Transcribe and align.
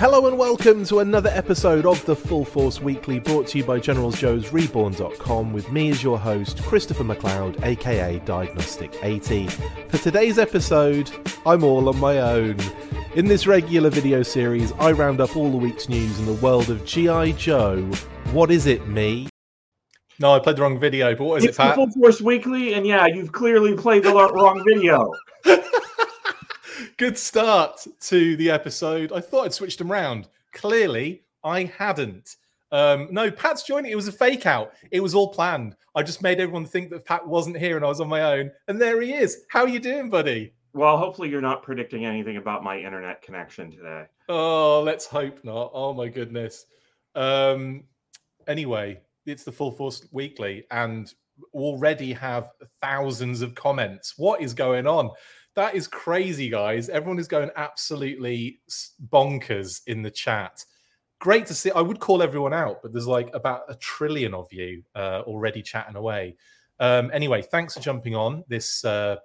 Hello 0.00 0.26
and 0.26 0.38
welcome 0.38 0.82
to 0.86 1.00
another 1.00 1.28
episode 1.28 1.84
of 1.84 2.02
the 2.06 2.16
Full 2.16 2.46
Force 2.46 2.80
Weekly 2.80 3.18
brought 3.18 3.46
to 3.48 3.58
you 3.58 3.64
by 3.64 3.78
GeneralsJoesReborn.com 3.78 5.52
with 5.52 5.70
me 5.70 5.90
as 5.90 6.02
your 6.02 6.18
host, 6.18 6.62
Christopher 6.62 7.04
McLeod, 7.04 7.62
aka 7.62 8.18
Diagnostik 8.20 8.96
80. 9.04 9.48
For 9.88 9.98
today's 9.98 10.38
episode, 10.38 11.10
I'm 11.44 11.62
all 11.62 11.86
on 11.90 11.98
my 11.98 12.16
own. 12.16 12.56
In 13.14 13.26
this 13.26 13.46
regular 13.46 13.90
video 13.90 14.22
series, 14.22 14.72
I 14.78 14.92
round 14.92 15.20
up 15.20 15.36
all 15.36 15.50
the 15.50 15.58
week's 15.58 15.90
news 15.90 16.18
in 16.18 16.24
the 16.24 16.32
world 16.32 16.70
of 16.70 16.82
G.I. 16.86 17.32
Joe. 17.32 17.82
What 18.32 18.50
is 18.50 18.64
it, 18.64 18.88
me? 18.88 19.28
No, 20.18 20.32
I 20.32 20.38
played 20.38 20.56
the 20.56 20.62
wrong 20.62 20.80
video, 20.80 21.14
but 21.14 21.24
what 21.24 21.38
is 21.40 21.44
it's 21.44 21.58
it, 21.58 21.60
Pat? 21.60 21.76
the 21.76 21.82
Full 21.82 21.90
Force 22.00 22.22
Weekly, 22.22 22.72
and 22.72 22.86
yeah, 22.86 23.04
you've 23.04 23.32
clearly 23.32 23.76
played 23.76 24.04
the 24.04 24.14
wrong 24.14 24.64
video. 24.66 25.12
Good 26.96 27.18
start 27.18 27.86
to 28.00 28.36
the 28.36 28.50
episode. 28.50 29.12
I 29.12 29.20
thought 29.20 29.44
I'd 29.44 29.54
switched 29.54 29.78
them 29.78 29.90
round. 29.90 30.28
Clearly, 30.52 31.22
I 31.44 31.64
hadn't. 31.64 32.36
Um, 32.72 33.08
no, 33.10 33.30
Pat's 33.30 33.62
joining. 33.62 33.90
It 33.90 33.96
was 33.96 34.08
a 34.08 34.12
fake 34.12 34.46
out. 34.46 34.72
It 34.90 35.00
was 35.00 35.14
all 35.14 35.28
planned. 35.28 35.76
I 35.94 36.02
just 36.02 36.22
made 36.22 36.40
everyone 36.40 36.66
think 36.66 36.90
that 36.90 37.04
Pat 37.04 37.26
wasn't 37.26 37.58
here 37.58 37.76
and 37.76 37.84
I 37.84 37.88
was 37.88 38.00
on 38.00 38.08
my 38.08 38.22
own. 38.22 38.50
And 38.68 38.80
there 38.80 39.00
he 39.00 39.12
is. 39.12 39.44
How 39.48 39.62
are 39.62 39.68
you 39.68 39.80
doing, 39.80 40.08
buddy? 40.08 40.52
Well, 40.72 40.96
hopefully 40.96 41.28
you're 41.28 41.40
not 41.40 41.64
predicting 41.64 42.04
anything 42.04 42.36
about 42.36 42.62
my 42.62 42.78
internet 42.78 43.22
connection 43.22 43.72
today. 43.72 44.04
Oh, 44.28 44.82
let's 44.82 45.06
hope 45.06 45.42
not. 45.42 45.72
Oh 45.74 45.92
my 45.92 46.08
goodness. 46.08 46.66
Um, 47.16 47.84
anyway, 48.46 49.00
it's 49.26 49.42
the 49.42 49.50
Full 49.50 49.72
Force 49.72 50.06
Weekly, 50.12 50.64
and 50.70 51.12
already 51.54 52.12
have 52.12 52.50
thousands 52.80 53.42
of 53.42 53.54
comments. 53.54 54.14
What 54.16 54.42
is 54.42 54.54
going 54.54 54.86
on? 54.86 55.10
That 55.56 55.74
is 55.74 55.86
crazy, 55.86 56.48
guys. 56.48 56.88
Everyone 56.88 57.18
is 57.18 57.28
going 57.28 57.50
absolutely 57.56 58.60
bonkers 59.08 59.80
in 59.86 60.02
the 60.02 60.10
chat. 60.10 60.64
Great 61.18 61.46
to 61.46 61.54
see. 61.54 61.70
I 61.72 61.80
would 61.80 62.00
call 62.00 62.22
everyone 62.22 62.54
out, 62.54 62.82
but 62.82 62.92
there's 62.92 63.06
like 63.06 63.30
about 63.34 63.62
a 63.68 63.74
trillion 63.74 64.32
of 64.32 64.46
you 64.52 64.82
uh, 64.94 65.22
already 65.26 65.60
chatting 65.60 65.96
away. 65.96 66.36
Um, 66.78 67.10
anyway, 67.12 67.42
thanks 67.42 67.74
for 67.74 67.80
jumping 67.80 68.14
on 68.14 68.42
this 68.48 68.84
uh, 68.84 69.16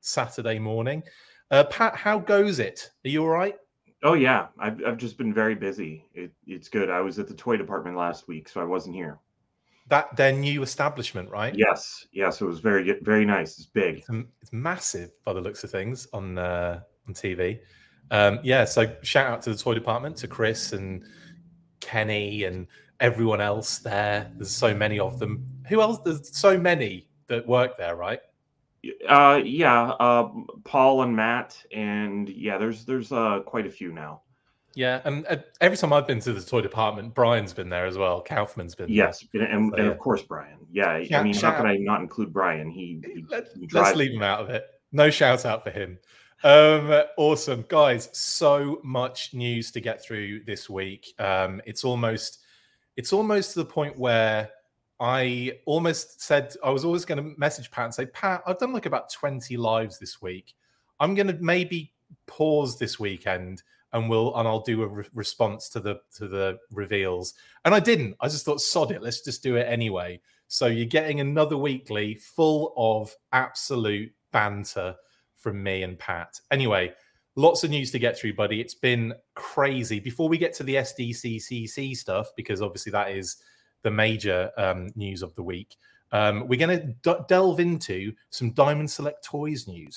Saturday 0.00 0.58
morning. 0.58 1.02
Uh, 1.50 1.64
Pat, 1.64 1.96
how 1.96 2.18
goes 2.18 2.58
it? 2.58 2.90
Are 3.04 3.08
you 3.08 3.22
all 3.22 3.28
right? 3.28 3.56
Oh 4.02 4.14
yeah, 4.14 4.48
I've 4.58 4.82
I've 4.86 4.96
just 4.96 5.18
been 5.18 5.32
very 5.32 5.54
busy. 5.54 6.06
It, 6.14 6.32
it's 6.46 6.68
good. 6.68 6.90
I 6.90 7.00
was 7.00 7.18
at 7.18 7.28
the 7.28 7.34
toy 7.34 7.56
department 7.56 7.96
last 7.96 8.28
week, 8.28 8.48
so 8.48 8.60
I 8.60 8.64
wasn't 8.64 8.94
here. 8.94 9.18
That 9.90 10.16
their 10.16 10.32
new 10.32 10.62
establishment, 10.62 11.28
right? 11.30 11.54
Yes, 11.54 12.06
yes. 12.12 12.40
It 12.40 12.44
was 12.44 12.60
very 12.60 12.98
very 13.02 13.24
nice. 13.24 13.58
It's 13.58 13.66
big. 13.66 13.98
It's, 13.98 14.08
it's 14.40 14.52
massive 14.52 15.10
by 15.24 15.32
the 15.32 15.40
looks 15.40 15.62
of 15.64 15.70
things 15.70 16.06
on 16.12 16.38
uh, 16.38 16.80
on 17.06 17.14
TV. 17.14 17.60
Um, 18.10 18.40
yeah. 18.42 18.64
So 18.64 18.94
shout 19.02 19.26
out 19.26 19.42
to 19.42 19.50
the 19.50 19.58
toy 19.58 19.74
department, 19.74 20.16
to 20.18 20.28
Chris 20.28 20.72
and 20.72 21.04
Kenny 21.80 22.44
and 22.44 22.66
everyone 23.00 23.40
else 23.40 23.78
there. 23.78 24.30
There's 24.36 24.50
so 24.50 24.74
many 24.74 24.98
of 24.98 25.18
them. 25.18 25.44
Who 25.68 25.80
else? 25.80 25.98
There's 26.04 26.36
so 26.36 26.58
many 26.58 27.08
that 27.26 27.46
work 27.46 27.76
there, 27.76 27.96
right? 27.96 28.20
Uh, 29.08 29.40
yeah, 29.44 29.90
uh, 30.00 30.30
Paul 30.64 31.02
and 31.02 31.14
Matt, 31.14 31.62
and 31.72 32.28
yeah, 32.28 32.56
there's 32.56 32.84
there's 32.84 33.12
uh, 33.12 33.40
quite 33.44 33.66
a 33.66 33.70
few 33.70 33.92
now. 33.92 34.22
Yeah, 34.74 35.00
and 35.04 35.26
uh, 35.26 35.38
every 35.60 35.76
time 35.76 35.92
I've 35.92 36.06
been 36.06 36.20
to 36.20 36.32
the 36.32 36.42
toy 36.42 36.60
department, 36.60 37.14
Brian's 37.14 37.52
been 37.52 37.68
there 37.68 37.86
as 37.86 37.98
well. 37.98 38.22
Kaufman's 38.22 38.74
been 38.74 38.88
yes, 38.88 39.24
there. 39.32 39.42
and, 39.42 39.70
so, 39.70 39.76
and, 39.76 39.88
of 39.88 39.98
course 39.98 40.22
Brian. 40.22 40.58
Yeah, 40.70 41.02
shout, 41.02 41.20
I 41.20 41.24
mean, 41.24 41.34
how 41.34 41.56
can 41.56 41.66
I 41.66 41.76
not 41.76 42.00
include 42.00 42.32
Brian? 42.32 42.70
He, 42.70 43.00
he 43.04 43.24
Let, 43.28 43.48
us 43.74 43.96
leave 43.96 44.12
him 44.12 44.22
out 44.22 44.40
of 44.40 44.50
it. 44.50 44.64
No 44.92 45.10
shout 45.10 45.44
out 45.44 45.64
for 45.64 45.70
him. 45.70 45.98
Um, 46.42 47.02
awesome, 47.16 47.64
guys. 47.68 48.08
So 48.12 48.80
much 48.82 49.34
news 49.34 49.70
to 49.72 49.80
get 49.80 50.02
through 50.02 50.44
this 50.44 50.70
week. 50.70 51.12
Um, 51.18 51.60
it's 51.66 51.84
almost, 51.84 52.38
it's 52.96 53.12
almost 53.12 53.52
to 53.54 53.60
the 53.60 53.64
point 53.64 53.98
where 53.98 54.50
I 55.00 55.58
almost 55.66 56.22
said 56.22 56.54
I 56.62 56.70
was 56.70 56.84
always 56.84 57.04
going 57.04 57.22
to 57.22 57.38
message 57.38 57.70
Pat 57.70 57.86
and 57.86 57.94
say, 57.94 58.06
Pat, 58.06 58.42
I've 58.46 58.58
done 58.58 58.72
like 58.72 58.86
about 58.86 59.10
20 59.10 59.56
lives 59.56 59.98
this 59.98 60.22
week. 60.22 60.54
I'm 61.00 61.14
going 61.14 61.26
to 61.26 61.36
maybe 61.40 61.92
pause 62.26 62.78
this 62.78 63.00
weekend 63.00 63.62
and 63.92 64.08
we'll 64.08 64.34
and 64.36 64.46
I'll 64.46 64.60
do 64.60 64.82
a 64.82 64.88
re- 64.88 65.04
response 65.14 65.68
to 65.70 65.80
the 65.80 66.00
to 66.16 66.28
the 66.28 66.58
reveals. 66.72 67.34
And 67.64 67.74
I 67.74 67.80
didn't. 67.80 68.16
I 68.20 68.28
just 68.28 68.44
thought, 68.44 68.60
sod 68.60 68.92
it, 68.92 69.02
let's 69.02 69.20
just 69.20 69.42
do 69.42 69.56
it 69.56 69.66
anyway. 69.68 70.20
So 70.48 70.66
you're 70.66 70.86
getting 70.86 71.20
another 71.20 71.56
weekly 71.56 72.14
full 72.14 72.72
of 72.76 73.14
absolute 73.32 74.12
banter 74.32 74.96
from 75.36 75.62
me 75.62 75.82
and 75.82 75.98
Pat. 75.98 76.40
Anyway, 76.50 76.92
lots 77.36 77.64
of 77.64 77.70
news 77.70 77.90
to 77.92 77.98
get 77.98 78.18
through, 78.18 78.34
buddy. 78.34 78.60
It's 78.60 78.74
been 78.74 79.14
crazy. 79.34 80.00
Before 80.00 80.28
we 80.28 80.38
get 80.38 80.52
to 80.54 80.64
the 80.64 80.76
SDCC 80.76 81.96
stuff, 81.96 82.30
because 82.36 82.62
obviously 82.62 82.92
that 82.92 83.10
is 83.12 83.36
the 83.82 83.90
major 83.90 84.50
um, 84.56 84.88
news 84.94 85.22
of 85.22 85.34
the 85.34 85.42
week. 85.42 85.76
Um, 86.12 86.48
we're 86.48 86.58
going 86.58 86.80
to 86.80 86.86
d- 87.02 87.24
delve 87.28 87.60
into 87.60 88.12
some 88.30 88.50
Diamond 88.52 88.90
Select 88.90 89.24
Toys 89.24 89.68
news. 89.68 89.94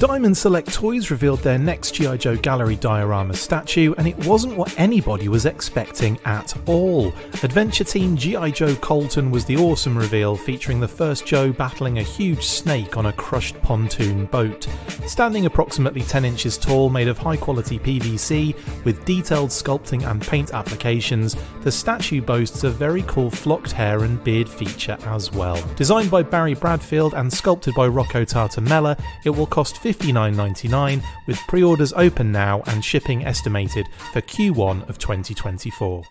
Diamond 0.00 0.34
Select 0.34 0.72
Toys 0.72 1.10
revealed 1.10 1.40
their 1.40 1.58
next 1.58 1.94
G.I. 1.94 2.16
Joe 2.16 2.34
Gallery 2.34 2.76
diorama 2.76 3.34
statue, 3.34 3.92
and 3.98 4.08
it 4.08 4.16
wasn't 4.24 4.56
what 4.56 4.74
anybody 4.80 5.28
was 5.28 5.44
expecting 5.44 6.18
at 6.24 6.56
all. 6.66 7.12
Adventure 7.42 7.84
Team 7.84 8.16
G.I. 8.16 8.52
Joe 8.52 8.74
Colton 8.76 9.30
was 9.30 9.44
the 9.44 9.58
awesome 9.58 9.98
reveal, 9.98 10.36
featuring 10.36 10.80
the 10.80 10.88
first 10.88 11.26
Joe 11.26 11.52
battling 11.52 11.98
a 11.98 12.02
huge 12.02 12.46
snake 12.46 12.96
on 12.96 13.06
a 13.06 13.12
crushed 13.12 13.60
pontoon 13.60 14.24
boat. 14.24 14.66
Standing 15.06 15.44
approximately 15.44 16.00
10 16.00 16.24
inches 16.24 16.56
tall, 16.56 16.88
made 16.88 17.08
of 17.08 17.18
high 17.18 17.36
quality 17.36 17.78
PVC, 17.78 18.56
with 18.86 19.04
detailed 19.04 19.50
sculpting 19.50 20.10
and 20.10 20.22
paint 20.22 20.54
applications, 20.54 21.36
the 21.60 21.70
statue 21.70 22.22
boasts 22.22 22.64
a 22.64 22.70
very 22.70 23.02
cool 23.02 23.30
flocked 23.30 23.72
hair 23.72 24.04
and 24.04 24.24
beard 24.24 24.48
feature 24.48 24.96
as 25.04 25.30
well. 25.30 25.62
Designed 25.76 26.10
by 26.10 26.22
Barry 26.22 26.54
Bradfield 26.54 27.12
and 27.12 27.30
sculpted 27.30 27.74
by 27.74 27.86
Rocco 27.86 28.24
Tartamella, 28.24 28.98
it 29.26 29.30
will 29.30 29.46
cost 29.46 29.76
$59.99 29.92 31.02
with 31.26 31.38
pre 31.48 31.62
orders 31.62 31.92
open 31.94 32.30
now 32.30 32.62
and 32.66 32.84
shipping 32.84 33.24
estimated 33.24 33.86
for 34.12 34.20
Q1 34.20 34.88
of 34.88 34.98
2024. 34.98 36.04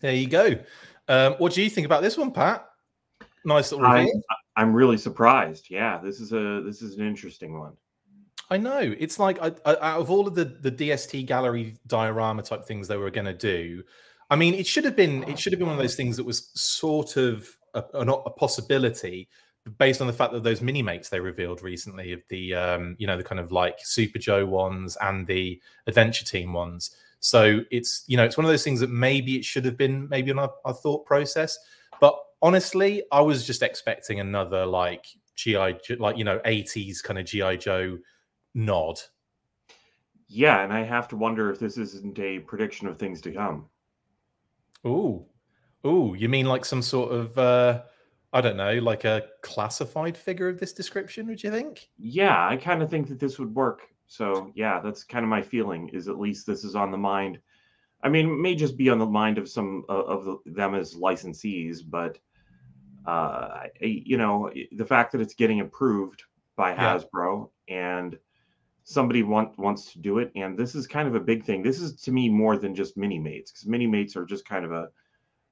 There 0.00 0.14
you 0.14 0.26
go. 0.26 0.58
Um, 1.08 1.34
what 1.34 1.54
do 1.54 1.62
you 1.62 1.70
think 1.70 1.86
about 1.86 2.02
this 2.02 2.18
one, 2.18 2.30
Pat? 2.32 2.66
Nice 3.46 3.72
little 3.72 3.88
reveal. 3.88 4.22
I, 4.30 4.60
I'm 4.60 4.74
really 4.74 4.98
surprised. 4.98 5.66
Yeah, 5.70 5.98
this 6.02 6.20
is 6.20 6.32
a 6.32 6.62
this 6.62 6.82
is 6.82 6.96
an 6.98 7.06
interesting 7.06 7.58
one. 7.58 7.72
I 8.50 8.58
know. 8.58 8.94
It's 8.98 9.18
like 9.18 9.40
I, 9.40 9.52
I, 9.64 9.76
out 9.92 10.00
of 10.00 10.10
all 10.10 10.26
of 10.26 10.34
the 10.34 10.44
the 10.44 10.70
DST 10.70 11.26
gallery 11.26 11.76
diorama 11.86 12.42
type 12.42 12.64
things 12.64 12.88
they 12.88 12.96
were 12.96 13.10
going 13.10 13.26
to 13.26 13.34
do. 13.34 13.82
I 14.30 14.36
mean, 14.36 14.54
it 14.54 14.66
should 14.66 14.84
have 14.84 14.96
been 14.96 15.22
it 15.24 15.38
should 15.38 15.52
have 15.52 15.58
been 15.58 15.68
one 15.68 15.76
of 15.76 15.82
those 15.82 15.96
things 15.96 16.16
that 16.16 16.24
was 16.24 16.50
sort 16.54 17.16
of 17.16 17.48
a, 17.74 17.82
a, 17.94 18.00
a 18.00 18.30
possibility, 18.30 19.28
based 19.78 20.00
on 20.00 20.06
the 20.06 20.12
fact 20.12 20.32
that 20.32 20.42
those 20.42 20.60
mini 20.60 20.82
mates 20.82 21.08
they 21.08 21.20
revealed 21.20 21.62
recently 21.62 22.12
of 22.12 22.22
the 22.28 22.54
um, 22.54 22.96
you 22.98 23.06
know 23.06 23.16
the 23.16 23.24
kind 23.24 23.40
of 23.40 23.52
like 23.52 23.78
Super 23.82 24.18
Joe 24.18 24.44
ones 24.44 24.96
and 25.00 25.26
the 25.26 25.60
Adventure 25.86 26.24
Team 26.24 26.52
ones. 26.52 26.96
So 27.20 27.60
it's 27.70 28.04
you 28.06 28.16
know 28.16 28.24
it's 28.24 28.36
one 28.36 28.44
of 28.44 28.50
those 28.50 28.64
things 28.64 28.80
that 28.80 28.90
maybe 28.90 29.36
it 29.36 29.44
should 29.44 29.64
have 29.64 29.76
been 29.76 30.08
maybe 30.08 30.30
on 30.30 30.38
our, 30.38 30.52
our 30.64 30.74
thought 30.74 31.06
process, 31.06 31.58
but 32.00 32.18
honestly, 32.42 33.02
I 33.10 33.20
was 33.22 33.46
just 33.46 33.62
expecting 33.62 34.20
another 34.20 34.66
like 34.66 35.06
GI 35.34 35.78
like 35.98 36.18
you 36.18 36.24
know 36.24 36.38
80s 36.40 37.02
kind 37.02 37.18
of 37.18 37.24
GI 37.24 37.56
Joe 37.56 37.98
nod. 38.54 39.00
Yeah, 40.28 40.62
and 40.62 40.72
I 40.72 40.82
have 40.82 41.08
to 41.08 41.16
wonder 41.16 41.50
if 41.50 41.58
this 41.58 41.78
isn't 41.78 42.18
a 42.18 42.40
prediction 42.40 42.86
of 42.88 42.98
things 42.98 43.20
to 43.22 43.32
come. 43.32 43.66
Ooh, 44.86 45.24
ooh, 45.86 46.14
you 46.18 46.28
mean 46.28 46.46
like 46.46 46.64
some 46.66 46.82
sort 46.82 47.12
of 47.12 47.38
uh 47.38 47.82
I 48.34 48.40
don't 48.40 48.56
know, 48.56 48.74
like 48.80 49.04
a 49.04 49.22
classified 49.42 50.16
figure 50.16 50.48
of 50.48 50.58
this 50.58 50.72
description, 50.72 51.28
would 51.28 51.40
you 51.40 51.52
think? 51.52 51.88
Yeah, 51.96 52.48
I 52.48 52.56
kind 52.56 52.82
of 52.82 52.90
think 52.90 53.08
that 53.08 53.20
this 53.20 53.38
would 53.38 53.54
work. 53.54 53.82
So, 54.08 54.50
yeah, 54.56 54.80
that's 54.80 55.04
kind 55.04 55.24
of 55.24 55.28
my 55.28 55.40
feeling 55.40 55.88
is 55.90 56.08
at 56.08 56.18
least 56.18 56.44
this 56.44 56.64
is 56.64 56.74
on 56.74 56.90
the 56.90 56.98
mind. 56.98 57.38
I 58.02 58.08
mean, 58.08 58.28
it 58.28 58.36
may 58.36 58.56
just 58.56 58.76
be 58.76 58.90
on 58.90 58.98
the 58.98 59.06
mind 59.06 59.38
of 59.38 59.48
some 59.48 59.84
uh, 59.88 59.92
of 59.92 60.24
the, 60.24 60.38
them 60.46 60.74
as 60.74 60.96
licensees, 60.96 61.78
but 61.88 62.18
uh, 63.06 63.68
you 63.80 64.16
know, 64.16 64.50
the 64.72 64.84
fact 64.84 65.12
that 65.12 65.20
it's 65.20 65.34
getting 65.34 65.60
approved 65.60 66.24
by 66.56 66.74
Hasbro 66.74 67.50
yeah. 67.68 67.98
and 67.98 68.18
somebody 68.82 69.22
want, 69.22 69.56
wants 69.58 69.92
to 69.92 70.00
do 70.00 70.18
it, 70.18 70.32
and 70.34 70.58
this 70.58 70.74
is 70.74 70.88
kind 70.88 71.06
of 71.06 71.14
a 71.14 71.20
big 71.20 71.44
thing. 71.44 71.62
This 71.62 71.80
is 71.80 71.94
to 72.02 72.10
me 72.10 72.28
more 72.28 72.56
than 72.56 72.74
just 72.74 72.96
mini 72.96 73.20
mates 73.20 73.52
because 73.52 73.66
mini 73.68 73.86
mates 73.86 74.16
are 74.16 74.24
just 74.24 74.44
kind 74.44 74.64
of 74.64 74.72
a 74.72 74.88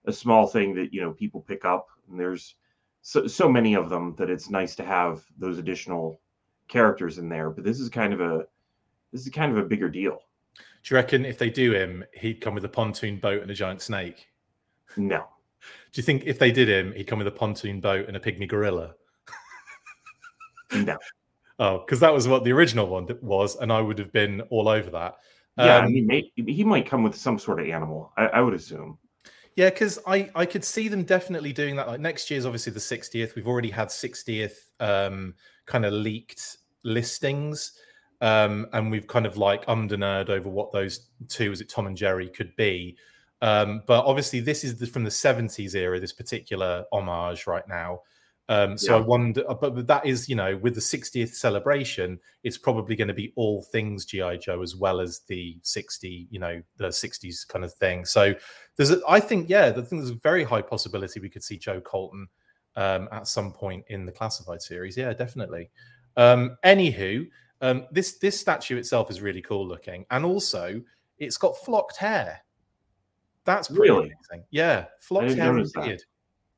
a 0.06 0.12
small 0.12 0.48
thing 0.48 0.74
that 0.74 0.92
you 0.92 1.00
know 1.00 1.12
people 1.12 1.40
pick 1.40 1.64
up, 1.64 1.86
and 2.10 2.18
there's 2.18 2.56
so, 3.02 3.26
so 3.26 3.48
many 3.48 3.74
of 3.74 3.90
them 3.90 4.14
that 4.16 4.30
it's 4.30 4.48
nice 4.48 4.74
to 4.76 4.84
have 4.84 5.22
those 5.36 5.58
additional 5.58 6.20
characters 6.68 7.18
in 7.18 7.28
there. 7.28 7.50
But 7.50 7.64
this 7.64 7.80
is 7.80 7.88
kind 7.88 8.12
of 8.12 8.20
a 8.20 8.46
this 9.12 9.22
is 9.22 9.28
kind 9.28 9.52
of 9.52 9.58
a 9.58 9.68
bigger 9.68 9.90
deal. 9.90 10.20
Do 10.56 10.94
you 10.94 10.96
reckon 10.96 11.24
if 11.24 11.38
they 11.38 11.50
do 11.50 11.72
him, 11.72 12.04
he'd 12.14 12.40
come 12.40 12.54
with 12.54 12.64
a 12.64 12.68
pontoon 12.68 13.18
boat 13.18 13.42
and 13.42 13.50
a 13.50 13.54
giant 13.54 13.82
snake? 13.82 14.28
No. 14.96 15.26
Do 15.92 16.00
you 16.00 16.02
think 16.02 16.24
if 16.26 16.38
they 16.38 16.50
did 16.50 16.68
him, 16.68 16.92
he'd 16.96 17.04
come 17.04 17.18
with 17.18 17.28
a 17.28 17.32
pontoon 17.32 17.80
boat 17.80 18.08
and 18.08 18.16
a 18.16 18.20
pygmy 18.20 18.48
gorilla? 18.48 18.94
no. 20.74 20.98
Oh, 21.58 21.78
because 21.78 22.00
that 22.00 22.12
was 22.12 22.26
what 22.26 22.44
the 22.44 22.52
original 22.52 22.86
one 22.86 23.06
was, 23.20 23.56
and 23.56 23.72
I 23.72 23.80
would 23.80 23.98
have 23.98 24.12
been 24.12 24.40
all 24.50 24.68
over 24.68 24.90
that. 24.90 25.16
Yeah, 25.58 25.76
Um, 25.76 25.84
I 25.84 25.88
mean, 25.88 26.06
may, 26.06 26.32
he 26.34 26.64
might 26.64 26.86
come 26.86 27.02
with 27.02 27.14
some 27.14 27.38
sort 27.38 27.60
of 27.60 27.68
animal. 27.68 28.12
I, 28.16 28.26
I 28.26 28.40
would 28.40 28.54
assume. 28.54 28.98
Yeah, 29.56 29.70
because 29.70 29.98
I 30.06 30.30
I 30.34 30.46
could 30.46 30.64
see 30.64 30.88
them 30.88 31.04
definitely 31.04 31.52
doing 31.52 31.76
that. 31.76 31.86
Like 31.86 32.00
next 32.00 32.30
year's 32.30 32.46
obviously 32.46 32.72
the 32.72 32.80
60th. 32.80 33.34
We've 33.34 33.46
already 33.46 33.70
had 33.70 33.88
60th 33.88 34.54
um, 34.80 35.34
kind 35.66 35.84
of 35.84 35.92
leaked 35.92 36.58
listings, 36.84 37.72
um, 38.20 38.66
and 38.72 38.90
we've 38.90 39.06
kind 39.06 39.26
of 39.26 39.36
like 39.36 39.64
and 39.66 39.90
over 40.30 40.48
what 40.48 40.72
those 40.72 41.08
two, 41.28 41.52
is 41.52 41.60
it 41.60 41.68
Tom 41.68 41.86
and 41.86 41.96
Jerry, 41.96 42.28
could 42.28 42.54
be. 42.56 42.96
Um, 43.42 43.82
but 43.86 44.04
obviously, 44.06 44.40
this 44.40 44.64
is 44.64 44.76
the, 44.76 44.86
from 44.86 45.04
the 45.04 45.10
70s 45.10 45.74
era. 45.74 46.00
This 46.00 46.12
particular 46.12 46.84
homage 46.92 47.46
right 47.46 47.66
now. 47.68 48.00
Um, 48.48 48.76
so 48.76 48.98
I 48.98 49.00
wonder, 49.00 49.48
uh, 49.48 49.54
but 49.54 49.86
that 49.86 50.04
is, 50.04 50.28
you 50.28 50.34
know, 50.34 50.56
with 50.56 50.74
the 50.74 50.80
60th 50.80 51.34
celebration, 51.34 52.18
it's 52.42 52.58
probably 52.58 52.96
going 52.96 53.08
to 53.08 53.14
be 53.14 53.32
all 53.36 53.62
things 53.62 54.04
GI 54.04 54.38
Joe 54.38 54.62
as 54.62 54.76
well 54.76 55.00
as 55.00 55.20
the 55.28 55.58
60, 55.62 56.26
you 56.30 56.38
know, 56.38 56.60
the 56.76 56.88
60s 56.88 57.46
kind 57.46 57.64
of 57.64 57.72
thing. 57.72 58.04
So 58.04 58.34
there's, 58.76 58.90
a, 58.90 59.00
I 59.08 59.20
think, 59.20 59.48
yeah, 59.48 59.66
I 59.66 59.72
think 59.72 59.88
there's 59.90 60.10
a 60.10 60.14
very 60.14 60.44
high 60.44 60.60
possibility 60.60 61.20
we 61.20 61.30
could 61.30 61.44
see 61.44 61.56
Joe 61.56 61.80
Colton 61.80 62.28
um, 62.76 63.08
at 63.12 63.26
some 63.26 63.52
point 63.52 63.84
in 63.88 64.04
the 64.06 64.12
classified 64.12 64.60
series. 64.60 64.96
Yeah, 64.96 65.12
definitely. 65.12 65.70
Um, 66.16 66.56
anywho, 66.64 67.28
um, 67.60 67.86
this 67.90 68.18
this 68.18 68.38
statue 68.38 68.76
itself 68.76 69.10
is 69.10 69.20
really 69.20 69.40
cool 69.40 69.66
looking, 69.66 70.04
and 70.10 70.24
also 70.24 70.82
it's 71.18 71.36
got 71.36 71.56
flocked 71.64 71.96
hair. 71.96 72.40
That's 73.44 73.68
pretty 73.68 73.82
Really? 73.82 74.12
amazing. 74.30 74.46
Yeah, 74.50 74.86
flocked 75.00 75.34
hair 75.34 75.56
and 75.56 75.72
beard. 75.72 76.02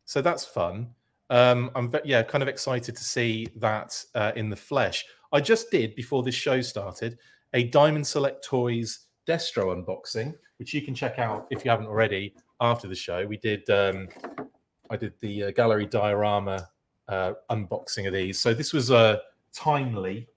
So 0.07 0.23
that's 0.23 0.45
fun. 0.45 0.95
Um, 1.31 1.71
I'm 1.75 1.93
yeah, 2.05 2.23
kind 2.23 2.43
of 2.43 2.49
excited 2.49 2.97
to 2.97 3.05
see 3.05 3.49
that 3.57 4.03
uh, 4.15 4.33
in 4.37 4.51
the 4.51 4.57
flesh. 4.57 5.05
I 5.33 5.41
just 5.41 5.71
did 5.71 5.95
before 5.95 6.23
this 6.23 6.35
show 6.35 6.61
started 6.61 7.19
a 7.55 7.65
Diamond 7.65 8.07
Select 8.07 8.45
Toys 8.45 9.07
Destro 9.27 9.75
unboxing, 9.75 10.35
which 10.59 10.75
you 10.75 10.83
can 10.83 10.95
check 10.95 11.19
out 11.19 11.47
if 11.51 11.65
you 11.65 11.71
haven't 11.71 11.87
already 11.87 12.35
after 12.61 12.89
the 12.89 12.95
show. 12.95 13.27
We 13.27 13.37
did 13.39 13.69
um, 13.71 14.09
I 14.91 14.97
did 14.97 15.15
the 15.21 15.45
uh, 15.45 15.51
gallery 15.53 15.87
diorama 15.87 16.69
uh, 17.09 17.33
unboxing 17.51 18.07
of 18.07 18.13
these. 18.13 18.39
So 18.39 18.55
this 18.55 18.73
was 18.73 18.91
a 18.91 19.21
timely, 19.53 20.29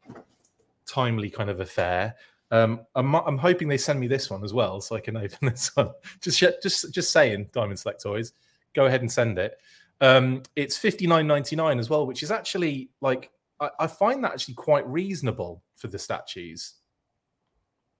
timely 0.86 1.30
kind 1.30 1.50
of 1.50 1.60
affair. 1.60 2.16
Um, 2.50 2.82
I'm, 2.96 3.14
I'm 3.14 3.38
hoping 3.38 3.68
they 3.68 3.78
send 3.78 4.00
me 4.00 4.08
this 4.08 4.30
one 4.30 4.44
as 4.44 4.54
well, 4.54 4.80
so 4.80 4.96
I 4.96 5.00
can 5.00 5.18
open 5.26 5.50
this 5.50 5.76
one. 5.76 5.92
Just, 6.22 6.40
just, 6.64 6.94
just 6.94 7.12
saying, 7.12 7.50
Diamond 7.52 7.80
Select 7.80 8.02
Toys, 8.02 8.34
go 8.74 8.86
ahead 8.86 9.02
and 9.02 9.12
send 9.12 9.38
it. 9.38 9.58
Um, 10.02 10.44
it's 10.56 10.78
fifty 10.78 11.08
nine 11.08 11.28
ninety 11.28 11.56
nine 11.56 11.80
as 11.80 11.90
well, 11.90 12.06
which 12.06 12.24
is 12.24 12.32
actually 12.32 12.90
like 13.02 13.32
I, 13.60 13.70
I 13.80 13.88
find 13.88 14.24
that 14.24 14.34
actually 14.34 14.54
quite 14.56 14.88
reasonable 14.88 15.64
for 15.76 15.88
the 15.88 15.98
statues. 16.00 16.76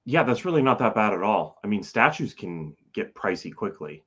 Yeah, 0.06 0.24
that's 0.24 0.46
really 0.46 0.62
not 0.62 0.80
that 0.80 0.96
bad 0.96 1.14
at 1.14 1.22
all. 1.22 1.60
I 1.64 1.68
mean, 1.68 1.84
statues 1.84 2.34
can 2.34 2.76
get 2.94 3.14
pricey 3.14 3.54
quickly, 3.54 4.04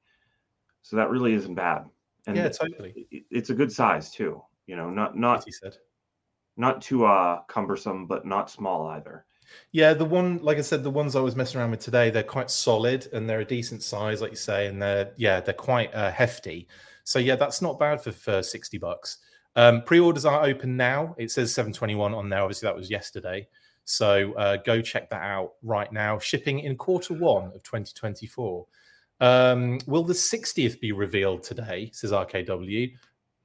so 0.82 0.96
that 0.96 1.10
really 1.10 1.34
isn't 1.34 1.54
bad. 1.54 1.84
And 2.26 2.36
yeah, 2.36 2.48
totally. 2.48 3.06
it- 3.10 3.24
it's 3.30 3.50
a 3.50 3.54
good 3.54 3.72
size 3.72 4.10
too. 4.10 4.42
You 4.66 4.76
know, 4.76 4.88
not 4.90 5.16
not 5.16 5.44
he 5.44 5.50
said. 5.52 5.76
not 6.56 6.80
too 6.82 7.04
uh 7.04 7.42
cumbersome, 7.48 8.06
but 8.06 8.24
not 8.26 8.50
small 8.50 8.86
either. 8.88 9.24
Yeah, 9.72 9.94
the 9.94 10.04
one, 10.04 10.38
like 10.38 10.58
I 10.58 10.60
said, 10.60 10.84
the 10.84 10.90
ones 10.90 11.16
I 11.16 11.20
was 11.20 11.34
messing 11.34 11.60
around 11.60 11.72
with 11.72 11.80
today, 11.80 12.08
they're 12.10 12.22
quite 12.22 12.50
solid 12.52 13.08
and 13.12 13.28
they're 13.28 13.40
a 13.40 13.44
decent 13.44 13.82
size, 13.82 14.20
like 14.22 14.30
you 14.30 14.36
say, 14.36 14.68
and 14.68 14.80
they're 14.80 15.12
yeah, 15.16 15.40
they're 15.40 15.54
quite 15.54 15.92
uh, 15.94 16.12
hefty. 16.12 16.68
So 17.04 17.18
yeah, 17.18 17.36
that's 17.36 17.62
not 17.62 17.78
bad 17.78 18.02
for 18.02 18.12
for 18.12 18.42
sixty 18.42 18.78
bucks. 18.78 19.18
Um, 19.56 19.82
pre-orders 19.82 20.24
are 20.24 20.44
open 20.44 20.76
now. 20.76 21.14
It 21.18 21.30
says 21.30 21.54
seven 21.54 21.72
twenty 21.72 21.94
one 21.94 22.14
on 22.14 22.28
there. 22.28 22.40
Obviously, 22.40 22.66
that 22.66 22.76
was 22.76 22.90
yesterday. 22.90 23.48
So 23.84 24.34
uh, 24.34 24.58
go 24.58 24.80
check 24.80 25.10
that 25.10 25.22
out 25.22 25.54
right 25.62 25.92
now. 25.92 26.18
Shipping 26.18 26.60
in 26.60 26.76
quarter 26.76 27.14
one 27.14 27.52
of 27.54 27.62
twenty 27.62 27.92
twenty 27.94 28.26
four. 28.26 28.66
Um, 29.20 29.78
will 29.86 30.02
the 30.02 30.14
60th 30.14 30.80
be 30.80 30.92
revealed 30.92 31.42
today? 31.42 31.90
Says 31.92 32.12
RKW. 32.12 32.92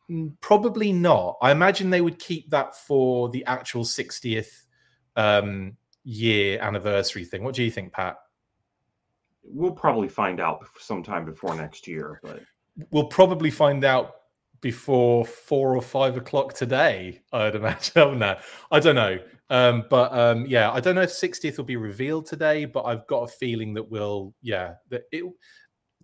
Mm, 0.09 0.33
Probably 0.39 0.93
not. 0.93 1.37
I 1.41 1.51
imagine 1.51 1.89
they 1.89 2.01
would 2.01 2.19
keep 2.19 2.49
that 2.51 2.75
for 2.75 3.29
the 3.29 3.43
actual 3.45 3.83
60th 3.83 4.63
um, 5.15 5.75
year 6.03 6.59
anniversary 6.61 7.25
thing. 7.25 7.43
What 7.43 7.55
do 7.55 7.63
you 7.63 7.71
think, 7.71 7.91
Pat? 7.91 8.17
We'll 9.43 9.71
probably 9.71 10.09
find 10.09 10.39
out 10.39 10.65
sometime 10.79 11.25
before 11.25 11.55
next 11.55 11.87
year, 11.87 12.19
but 12.23 12.41
We'll 12.91 13.07
probably 13.07 13.51
find 13.51 13.83
out 13.83 14.15
before 14.61 15.25
four 15.25 15.75
or 15.75 15.81
five 15.81 16.17
o'clock 16.17 16.53
today. 16.53 17.21
I'd 17.31 17.55
imagine. 17.61 17.93
Oh, 17.95 18.13
no, 18.13 18.37
I 18.71 18.79
don't 18.79 18.95
know. 18.95 19.19
Um, 19.49 19.83
but 19.89 20.11
um, 20.11 20.45
yeah, 20.47 20.71
I 20.71 20.79
don't 20.79 20.95
know 20.95 21.03
if 21.03 21.11
60th 21.11 21.57
will 21.57 21.65
be 21.65 21.75
revealed 21.77 22.25
today, 22.25 22.65
but 22.65 22.83
I've 22.83 23.05
got 23.07 23.23
a 23.23 23.27
feeling 23.27 23.75
that 23.75 23.89
we'll, 23.89 24.33
yeah, 24.41 24.75
that 24.89 25.03
it 25.11 25.23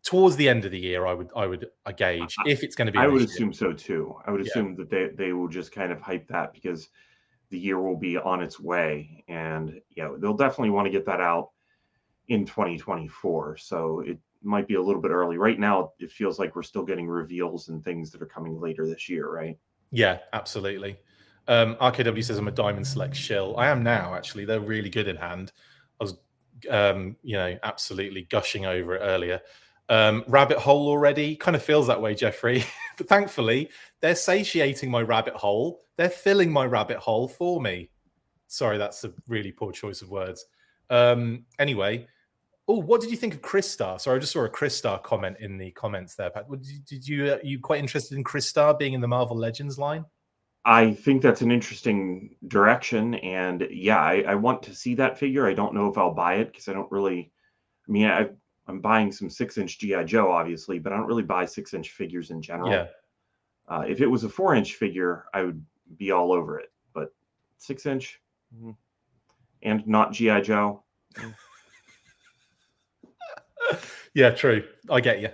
towards 0.03 0.35
the 0.35 0.47
end 0.47 0.65
of 0.65 0.71
the 0.71 0.79
year. 0.79 1.05
I 1.07 1.13
would, 1.13 1.29
I 1.35 1.47
would, 1.47 1.67
I 1.85 1.91
gauge 1.91 2.35
if 2.45 2.63
it's 2.63 2.75
going 2.75 2.85
to 2.85 2.91
be. 2.91 2.99
I 2.99 3.07
would 3.07 3.21
year. 3.21 3.25
assume 3.25 3.53
so 3.53 3.73
too. 3.73 4.15
I 4.25 4.31
would 4.31 4.41
Yeah. 4.41 4.47
assume 4.51 4.75
that 4.75 4.89
they 4.89 5.09
they 5.09 5.33
will 5.33 5.47
just 5.47 5.71
kind 5.71 5.91
of 5.91 5.99
hype 6.01 6.27
that 6.27 6.53
because 6.53 6.89
the 7.49 7.59
year 7.59 7.79
will 7.81 7.97
be 7.97 8.17
on 8.17 8.41
its 8.41 8.59
way, 8.59 9.23
and 9.27 9.81
yeah, 9.89 10.09
they'll 10.19 10.37
definitely 10.37 10.69
want 10.69 10.85
to 10.85 10.91
get 10.91 11.05
that 11.05 11.19
out 11.19 11.49
in 12.27 12.45
2024. 12.45 13.57
So 13.57 14.01
it 14.01 14.19
might 14.43 14.67
be 14.67 14.75
a 14.75 14.81
little 14.81 15.01
bit 15.01 15.11
early. 15.11 15.37
Right 15.37 15.59
now, 15.59 15.93
it 15.99 16.11
feels 16.11 16.39
like 16.39 16.55
we're 16.55 16.63
still 16.63 16.83
getting 16.83 17.07
reveals 17.07 17.69
and 17.69 17.83
things 17.83 18.11
that 18.11 18.21
are 18.21 18.27
coming 18.27 18.59
later 18.59 18.87
this 18.87 19.09
year, 19.09 19.29
right? 19.29 19.57
Yeah, 19.91 20.19
absolutely. 20.33 20.97
Um, 21.47 21.75
RKW 21.75 22.23
says 22.23 22.37
I'm 22.37 22.47
a 22.47 22.51
diamond 22.51 22.87
select 22.87 23.15
shill. 23.15 23.55
I 23.57 23.67
am 23.67 23.83
now, 23.83 24.15
actually. 24.15 24.45
They're 24.45 24.59
really 24.59 24.89
good 24.89 25.07
in 25.07 25.17
hand. 25.17 25.51
I 25.99 26.03
was, 26.05 26.17
um, 26.69 27.15
you 27.23 27.35
know, 27.35 27.57
absolutely 27.63 28.23
gushing 28.23 28.65
over 28.65 28.95
it 28.95 28.99
earlier. 28.99 29.41
Um, 29.89 30.23
rabbit 30.27 30.57
hole 30.57 30.87
already 30.87 31.35
kind 31.35 31.55
of 31.55 31.63
feels 31.63 31.87
that 31.87 32.01
way, 32.01 32.15
Jeffrey. 32.15 32.63
but 32.97 33.09
thankfully, 33.09 33.69
they're 33.99 34.15
satiating 34.15 34.89
my 34.89 35.01
rabbit 35.01 35.33
hole. 35.33 35.81
They're 35.97 36.09
filling 36.09 36.51
my 36.51 36.65
rabbit 36.65 36.97
hole 36.97 37.27
for 37.27 37.61
me. 37.61 37.89
Sorry, 38.47 38.77
that's 38.77 39.03
a 39.03 39.13
really 39.27 39.51
poor 39.51 39.71
choice 39.71 40.01
of 40.01 40.09
words. 40.09 40.45
Um, 40.89 41.45
anyway, 41.59 42.07
oh, 42.71 42.79
what 42.79 43.01
did 43.01 43.11
you 43.11 43.17
think 43.17 43.33
of 43.33 43.41
Crystar? 43.41 43.99
Sorry, 43.99 44.15
I 44.15 44.19
just 44.19 44.31
saw 44.31 44.45
a 44.45 44.49
Crystar 44.49 45.03
comment 45.03 45.37
in 45.39 45.57
the 45.57 45.71
comments 45.71 46.15
there, 46.15 46.29
Pat. 46.29 46.49
Did 46.49 46.65
you, 46.65 46.79
did 46.87 47.07
you 47.07 47.25
uh, 47.33 47.37
you 47.43 47.59
quite 47.59 47.79
interested 47.79 48.17
in 48.17 48.23
Crystar 48.23 48.77
being 48.77 48.93
in 48.93 49.01
the 49.01 49.07
Marvel 49.07 49.37
Legends 49.37 49.77
line? 49.77 50.05
I 50.63 50.93
think 50.93 51.21
that's 51.21 51.41
an 51.41 51.51
interesting 51.51 52.35
direction, 52.47 53.15
and 53.15 53.67
yeah, 53.71 53.99
I, 53.99 54.23
I 54.27 54.35
want 54.35 54.63
to 54.63 54.75
see 54.75 54.95
that 54.95 55.17
figure. 55.17 55.47
I 55.47 55.53
don't 55.53 55.73
know 55.73 55.89
if 55.89 55.97
I'll 55.97 56.13
buy 56.13 56.35
it 56.35 56.51
because 56.51 56.67
I 56.67 56.73
don't 56.73 56.91
really. 56.91 57.31
I 57.87 57.91
mean, 57.91 58.07
I, 58.07 58.29
I'm 58.67 58.79
buying 58.79 59.11
some 59.11 59.29
six-inch 59.29 59.79
GI 59.79 60.05
Joe, 60.05 60.31
obviously, 60.31 60.79
but 60.79 60.93
I 60.93 60.97
don't 60.97 61.07
really 61.07 61.23
buy 61.23 61.45
six-inch 61.45 61.89
figures 61.89 62.29
in 62.29 62.41
general. 62.41 62.71
Yeah. 62.71 62.87
Uh, 63.67 63.83
if 63.87 64.01
it 64.01 64.07
was 64.07 64.23
a 64.23 64.29
four-inch 64.29 64.75
figure, 64.75 65.25
I 65.33 65.43
would 65.43 65.65
be 65.97 66.11
all 66.11 66.31
over 66.31 66.59
it. 66.59 66.71
But 66.93 67.11
six-inch, 67.57 68.21
mm, 68.55 68.75
and 69.63 69.85
not 69.87 70.13
GI 70.13 70.41
Joe. 70.41 70.83
yeah, 74.13 74.31
true. 74.31 74.63
I 74.89 75.01
get 75.01 75.21
you. 75.21 75.29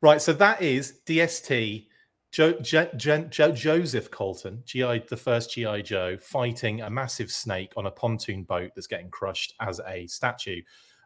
Right. 0.00 0.22
So 0.22 0.32
that 0.34 0.62
is 0.62 1.00
DST 1.06 1.86
jo- 2.30 2.60
Jo- 2.60 2.90
Jo- 2.96 3.24
Jo- 3.24 3.52
Joseph 3.52 4.10
Colton, 4.10 4.62
GI, 4.64 5.04
the 5.08 5.16
first 5.16 5.52
GI 5.52 5.82
Joe, 5.82 6.16
fighting 6.20 6.82
a 6.82 6.90
massive 6.90 7.30
snake 7.30 7.72
on 7.76 7.86
a 7.86 7.90
pontoon 7.90 8.44
boat 8.44 8.70
that's 8.74 8.86
getting 8.86 9.10
crushed 9.10 9.54
as 9.60 9.80
a 9.86 10.06
statue. 10.06 10.62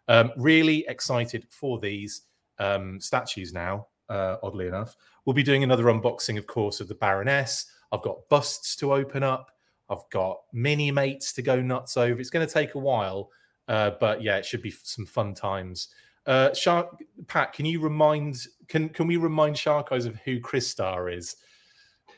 Um, 0.09 0.33
really 0.37 0.85
excited 0.89 1.47
for 1.51 1.79
these 1.79 2.23
um, 2.59 3.01
statues 3.01 3.53
now. 3.53 3.89
Uh, 4.09 4.37
oddly 4.43 4.67
enough, 4.67 4.95
we'll 5.25 5.33
be 5.33 5.43
doing 5.43 5.63
another 5.63 5.85
unboxing, 5.85 6.37
of 6.37 6.47
course, 6.47 6.81
of 6.81 6.89
the 6.89 6.95
Baroness. 6.95 7.67
I've 7.93 8.03
got 8.03 8.29
busts 8.29 8.77
to 8.77 8.93
open 8.93 9.23
up. 9.23 9.51
I've 9.89 10.09
got 10.11 10.41
mini 10.53 10.91
mates 10.91 11.33
to 11.35 11.43
go 11.43 11.61
nuts 11.61 11.97
over. 11.97 12.21
It's 12.21 12.31
going 12.31 12.47
to 12.47 12.53
take 12.53 12.75
a 12.75 12.79
while, 12.79 13.31
uh, 13.69 13.93
but 14.01 14.23
yeah, 14.23 14.37
it 14.37 14.45
should 14.45 14.63
be 14.63 14.71
some 14.83 15.07
fun 15.07 15.35
times. 15.35 15.89
Uh, 16.27 16.55
Shark 16.55 16.97
Pat, 17.27 17.53
can 17.53 17.67
you 17.67 17.81
remind 17.81 18.37
can 18.69 18.89
can 18.89 19.07
we 19.07 19.17
remind 19.17 19.57
Sharkos 19.57 20.07
of 20.07 20.17
who 20.25 20.41
Crystar 20.41 21.13
is, 21.15 21.37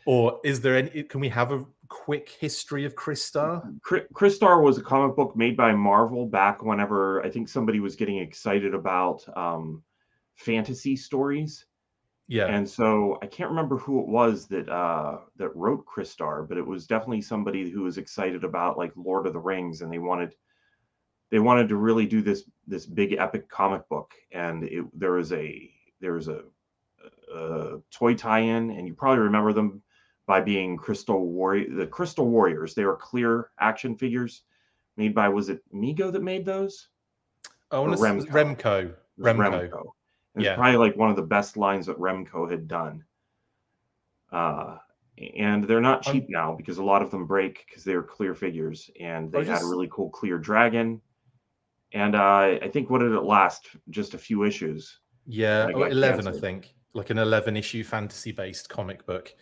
or 0.07 0.41
is 0.45 0.61
there 0.61 0.77
any? 0.77 1.03
Can 1.05 1.21
we 1.21 1.29
have 1.31 1.53
a 1.53 1.65
quick 1.89 2.29
history 2.29 2.85
of 2.85 2.95
Crystar? 2.95 3.63
Chri- 3.81 4.07
Crystar 4.13 4.63
was 4.63 4.79
a 4.79 4.83
comic 4.83 5.17
book 5.17 5.37
made 5.37 5.57
by 5.57 5.73
Marvel 5.73 6.27
back 6.27 6.63
whenever 6.63 7.25
I 7.25 7.31
think 7.31 7.49
somebody 7.49 7.81
was 7.81 7.97
getting 7.97 8.19
excited 8.19 8.75
about 8.75 9.25
um, 9.37 9.83
fantasy 10.37 10.97
stories. 10.97 11.65
Yeah, 12.27 12.47
And 12.47 12.67
so 12.69 13.19
I 13.21 13.27
can't 13.27 13.51
remember 13.51 13.77
who 13.77 14.01
it 14.01 14.09
was 14.09 14.47
that 14.47 14.69
uh, 14.69 15.19
that 15.37 15.55
wrote 15.55 15.85
Crystar, 15.85 16.49
but 16.49 16.57
it 16.57 16.67
was 16.67 16.87
definitely 16.87 17.21
somebody 17.21 17.71
who 17.71 17.83
was 17.83 17.99
excited 17.99 18.45
about 18.45 18.79
like 18.79 18.93
Lord 18.97 19.27
of 19.27 19.35
the 19.35 19.41
Rings, 19.41 19.83
and 19.83 19.93
they 19.93 19.99
wanted 19.99 20.35
they 21.31 21.39
wanted 21.39 21.69
to 21.69 21.77
really 21.77 22.07
do 22.07 22.23
this 22.23 22.49
this 22.67 22.87
big 22.87 23.15
epic 23.15 23.49
comic 23.49 23.89
book. 23.89 24.13
And 24.33 24.65
it, 24.65 24.85
there 24.99 25.13
was 25.13 25.33
a 25.33 25.71
there 26.01 26.13
was 26.15 26.29
a, 26.29 26.43
a 27.35 27.79
toy 27.91 28.15
tie-in, 28.15 28.71
and 28.71 28.87
you 28.87 28.95
probably 28.95 29.25
remember 29.25 29.53
them 29.53 29.83
by 30.27 30.41
being 30.41 30.77
Crystal 30.77 31.27
Warrior, 31.27 31.75
the 31.75 31.87
Crystal 31.87 32.29
Warriors. 32.29 32.75
They 32.75 32.85
were 32.85 32.97
clear 32.97 33.51
action 33.61 33.97
figures 33.97 34.43
made 34.97 35.15
by 35.15 35.29
was 35.29 35.49
it 35.49 35.63
Mego 35.75 36.13
that 36.13 36.23
made 36.23 36.45
those? 36.45 36.89
Oh, 37.71 37.85
Remco. 37.87 38.27
Remco. 38.27 38.95
Remco. 39.19 39.71
Remco. 39.71 39.83
It's 40.37 40.45
yeah. 40.45 40.57
probably 40.57 40.77
like 40.77 40.97
one 40.97 41.11
of 41.11 41.17
the 41.17 41.23
best 41.23 41.57
lines 41.57 41.87
that 41.87 41.99
Remco 41.99 42.51
had 42.51 42.67
done. 42.67 43.05
Uh, 44.33 44.79
and 45.37 45.65
they're 45.65 45.81
not 45.81 46.03
cheap 46.03 46.25
I'm, 46.25 46.33
now 46.33 46.55
because 46.55 46.79
a 46.79 46.85
lot 46.85 47.03
of 47.03 47.11
them 47.11 47.27
break 47.27 47.65
because 47.69 47.85
they 47.85 47.93
are 47.93 48.03
clear 48.03 48.35
figures 48.35 48.91
and 49.01 49.31
they 49.31 49.45
just, 49.45 49.51
had 49.51 49.63
a 49.63 49.67
really 49.67 49.89
cool 49.93 50.11
clear 50.11 50.39
dragon. 50.39 51.01
And 51.95 52.17
uh, 52.17 52.59
I 52.61 52.71
think 52.73 52.91
what 52.91 52.99
did 52.99 53.13
it 53.13 53.23
last? 53.23 53.69
Just 53.91 54.15
a 54.15 54.19
few 54.19 54.43
issues. 54.43 54.99
Yeah, 55.27 55.71
oh, 55.73 55.85
11, 55.85 56.25
canceled. 56.25 56.37
I 56.37 56.41
think, 56.41 56.75
like 56.93 57.11
an 57.11 57.19
11 57.19 57.57
issue 57.57 57.85
fantasy 57.85 58.33
based 58.33 58.69
comic 58.69 59.07
book. 59.07 59.33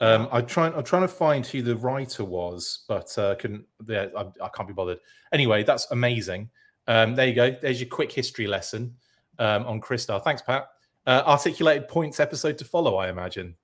Um, 0.00 0.28
I 0.32 0.40
try. 0.40 0.68
I'm 0.68 0.84
trying 0.84 1.02
to 1.02 1.08
find 1.08 1.46
who 1.46 1.60
the 1.60 1.76
writer 1.76 2.24
was, 2.24 2.84
but 2.88 3.16
uh, 3.18 3.34
couldn't. 3.34 3.64
Yeah, 3.86 4.06
I, 4.16 4.26
I, 4.42 4.48
can't 4.48 4.68
be 4.68 4.74
bothered. 4.74 5.00
Anyway, 5.32 5.64
that's 5.64 5.90
amazing. 5.90 6.50
Um, 6.86 7.14
there 7.14 7.26
you 7.26 7.34
go. 7.34 7.50
There's 7.60 7.80
your 7.80 7.90
quick 7.90 8.10
history 8.10 8.46
lesson 8.46 8.94
um, 9.38 9.66
on 9.66 9.80
Crystar. 9.80 10.22
Thanks, 10.22 10.40
Pat. 10.40 10.68
Uh, 11.06 11.22
articulated 11.26 11.88
points 11.88 12.20
episode 12.20 12.58
to 12.58 12.64
follow, 12.64 12.96
I 12.96 13.08
imagine. 13.08 13.56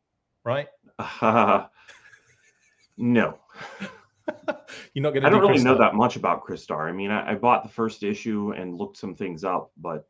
Right? 0.44 0.66
Uh, 0.98 1.66
no. 2.98 3.38
You're 4.94 5.02
not 5.02 5.10
going 5.10 5.22
to. 5.22 5.26
I 5.26 5.30
don't 5.30 5.42
do 5.42 5.48
really 5.48 5.62
know 5.62 5.76
that 5.76 5.94
much 5.94 6.16
about 6.16 6.44
Crystar. 6.44 6.88
I 6.88 6.92
mean, 6.92 7.10
I, 7.10 7.32
I, 7.32 7.34
bought 7.34 7.62
the 7.62 7.68
first 7.68 8.02
issue 8.02 8.52
and 8.56 8.76
looked 8.76 8.96
some 8.96 9.14
things 9.14 9.44
up, 9.44 9.70
but 9.76 10.08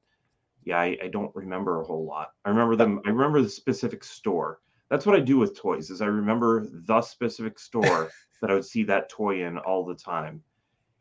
yeah, 0.65 0.79
I, 0.79 0.97
I 1.03 1.09
don't 1.09 1.35
remember 1.35 1.81
a 1.81 1.85
whole 1.85 2.07
lot. 2.07 2.33
I 2.45 2.51
remember 2.51 2.77
them. 2.77 3.01
I 3.05 3.11
remember 3.11 3.43
the 3.43 3.49
specific 3.49 4.05
store 4.05 4.61
that's 4.91 5.07
what 5.07 5.17
I 5.17 5.21
do 5.21 5.39
with 5.39 5.57
toys 5.57 5.91
is 5.91 6.01
I 6.01 6.07
remember 6.07 6.67
the 6.71 7.01
specific 7.01 7.59
store 7.59 8.11
that 8.41 8.51
I 8.51 8.55
would 8.55 8.65
see 8.65 8.85
that 8.85 9.09
toy 9.09 9.45
in 9.45 9.59
all 9.59 9.85
the 9.85 9.95
time. 9.95 10.43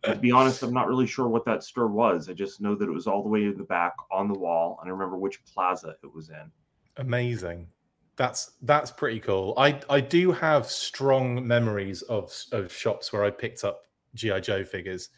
And 0.04 0.16
to 0.16 0.20
be 0.20 0.32
honest, 0.32 0.64
I'm 0.64 0.74
not 0.74 0.88
really 0.88 1.08
sure 1.08 1.28
what 1.28 1.46
that 1.46 1.64
store 1.64 1.88
was. 1.88 2.28
I 2.28 2.34
just 2.34 2.60
know 2.60 2.76
that 2.76 2.90
it 2.90 2.92
was 2.92 3.08
all 3.08 3.24
the 3.24 3.30
way 3.30 3.44
in 3.44 3.58
the 3.58 3.64
back 3.64 3.94
on 4.12 4.28
the 4.28 4.38
wall, 4.38 4.80
and 4.82 4.90
I 4.90 4.92
remember 4.92 5.18
which 5.18 5.46
plaza 5.46 5.96
it 6.04 6.14
was 6.14 6.30
in. 6.30 6.52
Amazing. 6.98 7.68
That's 8.16 8.52
that's 8.62 8.92
pretty 8.92 9.20
cool. 9.20 9.54
I 9.58 9.80
I 9.90 10.00
do 10.00 10.32
have 10.32 10.68
strong 10.68 11.46
memories 11.46 12.02
of 12.04 12.34
of 12.52 12.72
shops 12.72 13.12
where 13.12 13.24
I 13.24 13.32
picked 13.32 13.64
up 13.64 13.82
GI 14.16 14.42
Joe 14.42 14.64
figures, 14.64 15.10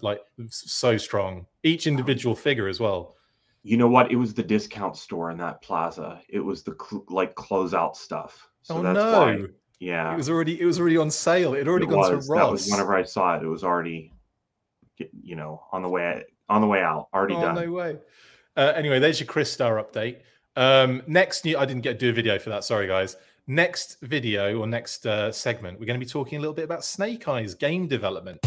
like 0.00 0.20
so 0.48 0.96
strong. 0.96 1.46
Each 1.62 1.86
individual 1.86 2.34
figure 2.34 2.68
as 2.68 2.80
well. 2.80 3.16
You 3.62 3.76
know 3.76 3.88
what? 3.88 4.10
It 4.10 4.16
was 4.16 4.34
the 4.34 4.42
discount 4.42 4.96
store 4.96 5.30
in 5.30 5.38
that 5.38 5.62
plaza. 5.62 6.20
It 6.28 6.40
was 6.40 6.62
the 6.62 6.76
cl- 6.78 7.04
like 7.08 7.34
closeout 7.34 7.96
stuff. 7.96 8.48
So 8.62 8.78
oh 8.78 8.82
that's 8.82 8.96
no! 8.96 9.12
Why, 9.20 9.46
yeah, 9.78 10.12
it 10.12 10.16
was 10.16 10.30
already 10.30 10.60
it 10.60 10.64
was 10.64 10.80
already 10.80 10.96
on 10.96 11.10
sale. 11.10 11.54
It 11.54 11.58
had 11.58 11.68
already 11.68 11.86
it 11.86 11.90
gone 11.90 12.16
was. 12.16 12.26
to 12.26 12.32
Ross. 12.32 12.42
That 12.42 12.52
was 12.52 12.70
whenever 12.70 12.94
I 12.94 13.02
saw 13.02 13.36
it. 13.36 13.42
It 13.42 13.48
was 13.48 13.64
already, 13.64 14.12
you 15.22 15.36
know, 15.36 15.62
on 15.72 15.82
the 15.82 15.88
way 15.88 16.24
on 16.48 16.60
the 16.60 16.66
way 16.66 16.80
out. 16.80 17.08
Already 17.12 17.34
oh, 17.34 17.40
done. 17.42 17.54
No 17.54 17.70
way. 17.70 17.98
Uh, 18.56 18.72
anyway, 18.76 18.98
there's 18.98 19.20
your 19.20 19.26
Crystar 19.26 19.82
update. 19.82 20.18
Um, 20.56 21.02
next, 21.06 21.44
new- 21.44 21.58
I 21.58 21.64
didn't 21.64 21.82
get 21.82 21.94
to 21.94 21.98
do 21.98 22.10
a 22.10 22.12
video 22.12 22.38
for 22.38 22.50
that. 22.50 22.64
Sorry, 22.64 22.86
guys. 22.86 23.16
Next 23.46 23.98
video 24.00 24.58
or 24.58 24.66
next 24.66 25.06
uh, 25.06 25.30
segment, 25.30 25.78
we're 25.78 25.86
going 25.86 26.00
to 26.00 26.04
be 26.04 26.10
talking 26.10 26.38
a 26.38 26.40
little 26.40 26.54
bit 26.54 26.64
about 26.64 26.84
Snake 26.84 27.28
Eyes 27.28 27.54
game 27.54 27.86
development. 27.86 28.40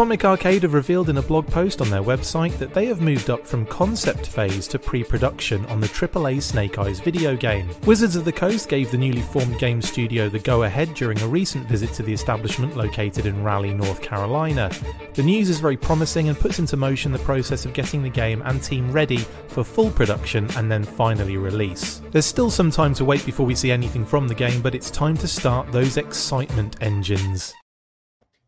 Atomic 0.00 0.24
Arcade 0.24 0.62
have 0.62 0.72
revealed 0.72 1.10
in 1.10 1.18
a 1.18 1.22
blog 1.22 1.46
post 1.46 1.82
on 1.82 1.90
their 1.90 2.02
website 2.02 2.56
that 2.56 2.72
they 2.72 2.86
have 2.86 3.02
moved 3.02 3.28
up 3.28 3.46
from 3.46 3.66
concept 3.66 4.26
phase 4.26 4.66
to 4.68 4.78
pre 4.78 5.04
production 5.04 5.66
on 5.66 5.78
the 5.78 5.88
AAA 5.88 6.40
Snake 6.40 6.78
Eyes 6.78 7.00
video 7.00 7.36
game. 7.36 7.68
Wizards 7.84 8.16
of 8.16 8.24
the 8.24 8.32
Coast 8.32 8.70
gave 8.70 8.90
the 8.90 8.96
newly 8.96 9.20
formed 9.20 9.58
game 9.58 9.82
studio 9.82 10.30
the 10.30 10.38
go 10.38 10.62
ahead 10.62 10.94
during 10.94 11.20
a 11.20 11.28
recent 11.28 11.68
visit 11.68 11.92
to 11.92 12.02
the 12.02 12.14
establishment 12.14 12.78
located 12.78 13.26
in 13.26 13.44
Raleigh, 13.44 13.74
North 13.74 14.00
Carolina. 14.00 14.70
The 15.12 15.22
news 15.22 15.50
is 15.50 15.60
very 15.60 15.76
promising 15.76 16.30
and 16.30 16.40
puts 16.40 16.58
into 16.58 16.78
motion 16.78 17.12
the 17.12 17.18
process 17.18 17.66
of 17.66 17.74
getting 17.74 18.02
the 18.02 18.08
game 18.08 18.40
and 18.46 18.62
team 18.62 18.90
ready 18.90 19.18
for 19.48 19.62
full 19.62 19.90
production 19.90 20.48
and 20.56 20.72
then 20.72 20.82
finally 20.82 21.36
release. 21.36 22.00
There's 22.10 22.24
still 22.24 22.50
some 22.50 22.70
time 22.70 22.94
to 22.94 23.04
wait 23.04 23.26
before 23.26 23.44
we 23.44 23.54
see 23.54 23.70
anything 23.70 24.06
from 24.06 24.28
the 24.28 24.34
game, 24.34 24.62
but 24.62 24.74
it's 24.74 24.90
time 24.90 25.18
to 25.18 25.28
start 25.28 25.70
those 25.70 25.98
excitement 25.98 26.76
engines. 26.80 27.52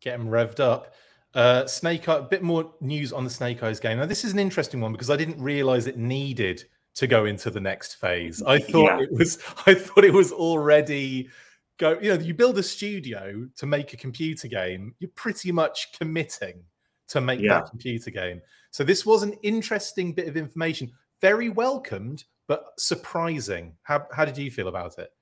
Get 0.01 0.19
them 0.19 0.29
revved 0.29 0.59
up. 0.59 0.95
Uh, 1.35 1.67
Snake 1.67 2.09
Eye, 2.09 2.19
a 2.19 2.23
bit 2.23 2.43
more 2.43 2.75
news 2.81 3.13
on 3.13 3.25
the 3.25 3.31
Snake 3.31 3.63
Eyes 3.63 3.81
game. 3.81 3.99
Now, 3.99 4.07
this 4.07 4.25
is 4.25 4.33
an 4.33 4.39
interesting 4.39 4.81
one 4.81 4.93
because 4.93 5.11
I 5.11 5.17
didn't 5.17 5.41
realize 5.41 5.87
it 5.87 5.97
needed 5.97 6.65
to 6.95 7.07
go 7.07 7.25
into 7.25 7.51
the 7.51 7.61
next 7.61 7.95
phase. 7.95 8.43
I 8.43 8.59
thought 8.59 8.99
yeah. 8.99 9.05
it 9.05 9.13
was, 9.13 9.39
I 9.67 9.75
thought 9.75 10.05
it 10.05 10.13
was 10.13 10.33
already 10.33 11.31
go. 11.79 11.99
You 12.01 12.15
know, 12.15 12.23
you 12.23 12.35
build 12.35 12.59
a 12.59 12.63
studio 12.63 13.49
to 13.57 13.67
make 13.67 13.93
a 13.93 13.97
computer 13.97 14.49
game, 14.49 14.95
you're 14.99 15.11
pretty 15.15 15.53
much 15.53 15.93
committing 15.99 16.65
to 17.09 17.21
make 17.21 17.41
yeah. 17.41 17.55
that 17.55 17.71
computer 17.71 18.11
game. 18.11 18.41
So 18.71 18.85
this 18.85 19.05
was 19.05 19.23
an 19.23 19.33
interesting 19.43 20.13
bit 20.15 20.29
of 20.29 20.37
information, 20.37 20.93
very 21.21 21.49
welcomed, 21.49 22.25
but 22.47 22.67
surprising. 22.79 23.75
How 23.83 24.07
how 24.13 24.25
did 24.25 24.39
you 24.39 24.51
feel 24.51 24.69
about 24.69 24.99
it? 24.99 25.13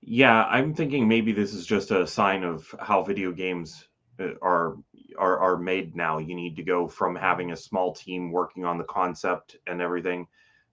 Yeah, 0.00 0.44
I'm 0.44 0.74
thinking 0.74 1.06
maybe 1.06 1.32
this 1.32 1.54
is 1.54 1.64
just 1.64 1.92
a 1.92 2.06
sign 2.06 2.42
of 2.42 2.74
how 2.80 3.04
video 3.04 3.30
games 3.30 3.88
uh, 4.18 4.30
are 4.42 4.76
are 5.18 5.38
are 5.38 5.56
made 5.56 5.96
now. 5.96 6.18
You 6.18 6.34
need 6.34 6.56
to 6.56 6.62
go 6.62 6.88
from 6.88 7.14
having 7.14 7.52
a 7.52 7.56
small 7.56 7.94
team 7.94 8.30
working 8.30 8.64
on 8.64 8.78
the 8.78 8.84
concept 8.84 9.56
and 9.66 9.80
everything 9.80 10.26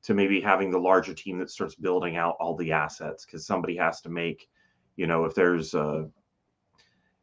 to 0.04 0.14
maybe 0.14 0.40
having 0.40 0.72
the 0.72 0.80
larger 0.80 1.14
team 1.14 1.38
that 1.40 1.50
starts 1.50 1.76
building 1.76 2.16
out 2.16 2.38
all 2.40 2.56
the 2.56 2.72
assets 2.72 3.26
because 3.26 3.46
somebody 3.46 3.76
has 3.76 4.02
to 4.02 4.10
make, 4.10 4.50
you 4.96 5.08
know, 5.08 5.26
if 5.26 5.36
there's 5.36 5.74
a 5.74 6.10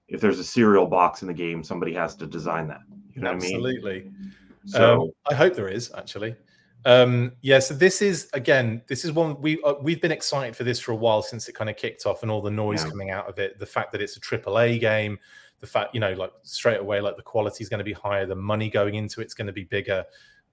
if 0.08 0.20
there's 0.20 0.38
a 0.38 0.44
cereal 0.44 0.86
box 0.86 1.22
in 1.22 1.28
the 1.28 1.34
game, 1.34 1.62
somebody 1.62 1.92
has 1.94 2.14
to 2.16 2.26
design 2.26 2.68
that. 2.68 2.80
You 3.14 3.22
know 3.22 3.30
Absolutely. 3.30 4.00
I 4.00 4.04
mean? 4.04 4.34
So 4.66 5.02
um, 5.02 5.10
I 5.30 5.34
hope 5.34 5.54
there 5.54 5.68
is 5.68 5.90
actually. 5.96 6.36
Um, 6.84 7.32
yeah, 7.40 7.58
so 7.58 7.74
this 7.74 8.00
is 8.00 8.28
again, 8.32 8.82
this 8.86 9.04
is 9.04 9.10
one 9.10 9.40
we 9.40 9.60
uh, 9.64 9.74
we've 9.82 10.00
been 10.00 10.12
excited 10.12 10.54
for 10.54 10.62
this 10.62 10.78
for 10.78 10.92
a 10.92 10.96
while 10.96 11.20
since 11.22 11.48
it 11.48 11.54
kind 11.54 11.68
of 11.68 11.76
kicked 11.76 12.06
off 12.06 12.22
and 12.22 12.30
all 12.30 12.40
the 12.40 12.50
noise 12.50 12.84
yeah. 12.84 12.90
coming 12.90 13.10
out 13.10 13.28
of 13.28 13.40
it. 13.40 13.58
The 13.58 13.66
fact 13.66 13.90
that 13.92 14.00
it's 14.00 14.16
a 14.16 14.20
triple 14.20 14.58
A 14.60 14.78
game, 14.78 15.18
the 15.60 15.66
fact 15.66 15.94
you 15.94 16.00
know 16.00 16.12
like 16.12 16.32
straight 16.42 16.80
away 16.80 17.00
like 17.00 17.16
the 17.16 17.22
quality 17.22 17.62
is 17.62 17.68
going 17.68 17.78
to 17.78 17.84
be 17.84 17.92
higher 17.92 18.26
the 18.26 18.34
money 18.34 18.68
going 18.68 18.94
into 18.94 19.20
it's 19.20 19.34
going 19.34 19.46
to 19.46 19.52
be 19.52 19.64
bigger 19.64 20.04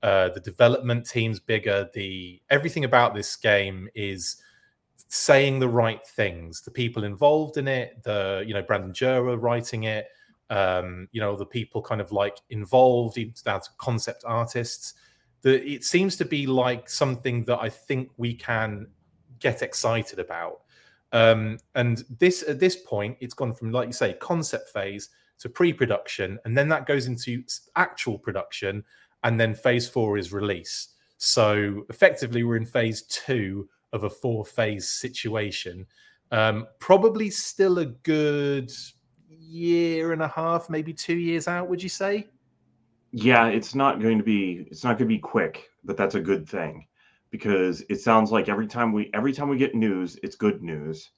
uh, 0.04 0.28
the 0.30 0.40
development 0.42 1.08
team's 1.08 1.40
bigger 1.40 1.90
the 1.94 2.42
everything 2.50 2.84
about 2.84 3.16
this 3.16 3.36
game 3.38 3.88
is 3.96 4.38
saying 5.08 5.60
the 5.60 5.70
right 5.70 6.06
things. 6.06 6.62
The 6.62 6.72
people 6.72 7.04
involved 7.04 7.58
in 7.58 7.68
it 7.68 8.04
the 8.04 8.44
you 8.46 8.54
know 8.54 8.64
brandon 8.64 8.92
Jerwa 8.92 9.42
writing 9.42 9.84
it 9.84 10.08
um, 10.50 11.08
you 11.12 11.22
know 11.22 11.38
the 11.38 11.46
people 11.46 11.82
kind 11.82 12.02
of 12.02 12.12
like 12.12 12.38
involved 12.50 13.16
down 13.44 13.62
to 13.62 13.70
concept 13.78 14.24
artists. 14.26 14.96
The, 15.42 15.66
it 15.66 15.84
seems 15.84 16.16
to 16.18 16.26
be 16.26 16.48
like 16.48 16.90
something 16.90 17.44
that 17.46 17.60
i 17.60 17.68
think 17.68 18.10
we 18.16 18.34
can 18.34 18.88
get 19.40 19.62
excited 19.62 20.18
about 20.18 20.62
um, 21.14 21.60
and 21.76 22.04
this 22.20 22.44
at 22.48 22.60
this 22.60 22.76
point, 22.76 23.18
it's 23.22 23.36
gone 23.36 23.54
from 23.54 23.72
like 23.72 23.88
you 23.88 23.94
say, 23.94 24.14
concept 24.14 24.70
phase 24.70 25.10
to 25.40 25.48
pre-production, 25.48 26.40
and 26.44 26.58
then 26.58 26.68
that 26.70 26.86
goes 26.86 27.06
into 27.06 27.44
actual 27.76 28.18
production, 28.18 28.84
and 29.24 29.40
then 29.40 29.54
phase 29.54 29.88
four 29.88 30.18
is 30.18 30.34
release. 30.34 30.90
So 31.18 31.86
effectively, 31.90 32.44
we're 32.44 32.58
in 32.58 32.66
phase 32.66 33.04
two 33.04 33.70
of 33.94 34.04
a 34.04 34.10
four-phase 34.10 34.90
situation. 34.90 35.86
Um, 36.32 36.68
probably 36.80 37.30
still 37.30 37.78
a 37.78 37.86
good 37.86 38.72
year 39.30 40.14
and 40.14 40.24
a 40.24 40.28
half, 40.28 40.68
maybe 40.68 40.94
two 40.94 41.16
years 41.16 41.48
out. 41.48 41.70
Would 41.70 41.84
you 41.84 41.90
say? 41.90 42.28
Yeah, 43.12 43.48
it's 43.48 43.76
not 43.76 44.02
going 44.02 44.18
to 44.18 44.24
be. 44.24 44.66
It's 44.72 44.84
not 44.84 44.98
going 44.98 45.10
to 45.10 45.16
be 45.16 45.20
quick, 45.20 45.70
but 45.84 45.96
that's 45.96 46.16
a 46.16 46.20
good 46.20 46.50
thing 46.50 46.88
because 47.34 47.84
it 47.90 48.00
sounds 48.00 48.32
like 48.32 48.48
every 48.48 48.68
time 48.68 48.94
we 48.94 49.10
every 49.12 49.34
time 49.34 49.50
we 49.50 49.58
get 49.58 49.74
news, 49.74 50.20
it's 50.22 50.36
good 50.36 50.62
news. 50.62 51.10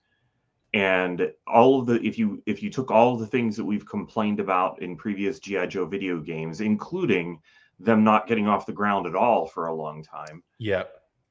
And 0.73 1.29
all 1.45 1.77
of 1.77 1.87
the 1.87 1.95
if 2.01 2.17
you 2.17 2.41
if 2.45 2.63
you 2.63 2.69
took 2.69 2.89
all 2.89 3.17
the 3.17 3.27
things 3.27 3.57
that 3.57 3.65
we've 3.65 3.85
complained 3.85 4.39
about 4.39 4.81
in 4.81 4.95
previous 4.95 5.39
GI 5.39 5.67
Joe 5.67 5.85
video 5.85 6.21
games, 6.21 6.61
including 6.61 7.41
them 7.81 8.05
not 8.05 8.27
getting 8.27 8.47
off 8.47 8.65
the 8.65 8.71
ground 8.71 9.05
at 9.07 9.13
all 9.13 9.45
for 9.45 9.67
a 9.67 9.75
long 9.75 10.01
time. 10.01 10.41
Yeah. 10.57 10.83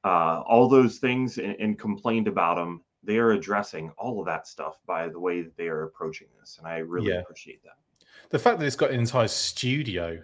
Uh, 0.04 0.42
all 0.46 0.68
those 0.68 0.98
things 0.98 1.38
and, 1.38 1.56
and 1.58 1.78
complained 1.78 2.28
about 2.28 2.56
them, 2.56 2.82
they 3.02 3.16
are 3.16 3.30
addressing 3.30 3.90
all 3.96 4.20
of 4.20 4.26
that 4.26 4.46
stuff 4.46 4.80
by 4.86 5.08
the 5.08 5.18
way 5.18 5.40
that 5.40 5.56
they 5.56 5.68
are 5.68 5.84
approaching 5.84 6.28
this, 6.38 6.58
and 6.58 6.68
I 6.68 6.76
really 6.76 7.08
yeah. 7.08 7.20
appreciate 7.20 7.62
that. 7.62 7.78
The 8.28 8.38
fact 8.38 8.58
that 8.58 8.66
it's 8.66 8.76
got 8.76 8.90
an 8.90 9.00
entire 9.00 9.28
studio 9.28 10.20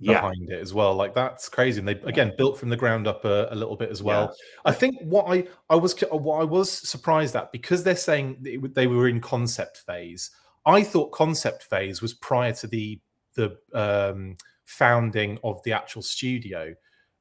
behind 0.00 0.48
yeah. 0.48 0.56
it 0.56 0.60
as 0.60 0.72
well. 0.72 0.94
Like 0.94 1.14
that's 1.14 1.48
crazy. 1.48 1.78
And 1.78 1.88
they 1.88 2.00
again 2.02 2.32
built 2.36 2.58
from 2.58 2.68
the 2.68 2.76
ground 2.76 3.06
up 3.06 3.24
a, 3.24 3.48
a 3.50 3.54
little 3.54 3.76
bit 3.76 3.90
as 3.90 4.02
well. 4.02 4.34
Yeah. 4.64 4.70
I 4.70 4.72
think 4.72 4.96
what 5.02 5.26
I 5.28 5.46
I 5.68 5.76
was 5.76 5.98
what 6.10 6.40
I 6.40 6.44
was 6.44 6.70
surprised 6.70 7.36
at 7.36 7.52
because 7.52 7.84
they're 7.84 7.96
saying 7.96 8.38
they 8.74 8.86
were 8.86 9.08
in 9.08 9.20
concept 9.20 9.78
phase. 9.78 10.30
I 10.66 10.82
thought 10.82 11.12
concept 11.12 11.64
phase 11.64 12.00
was 12.00 12.14
prior 12.14 12.52
to 12.54 12.66
the 12.66 13.00
the 13.34 13.56
um, 13.74 14.36
founding 14.64 15.38
of 15.44 15.62
the 15.64 15.72
actual 15.72 16.02
studio 16.02 16.74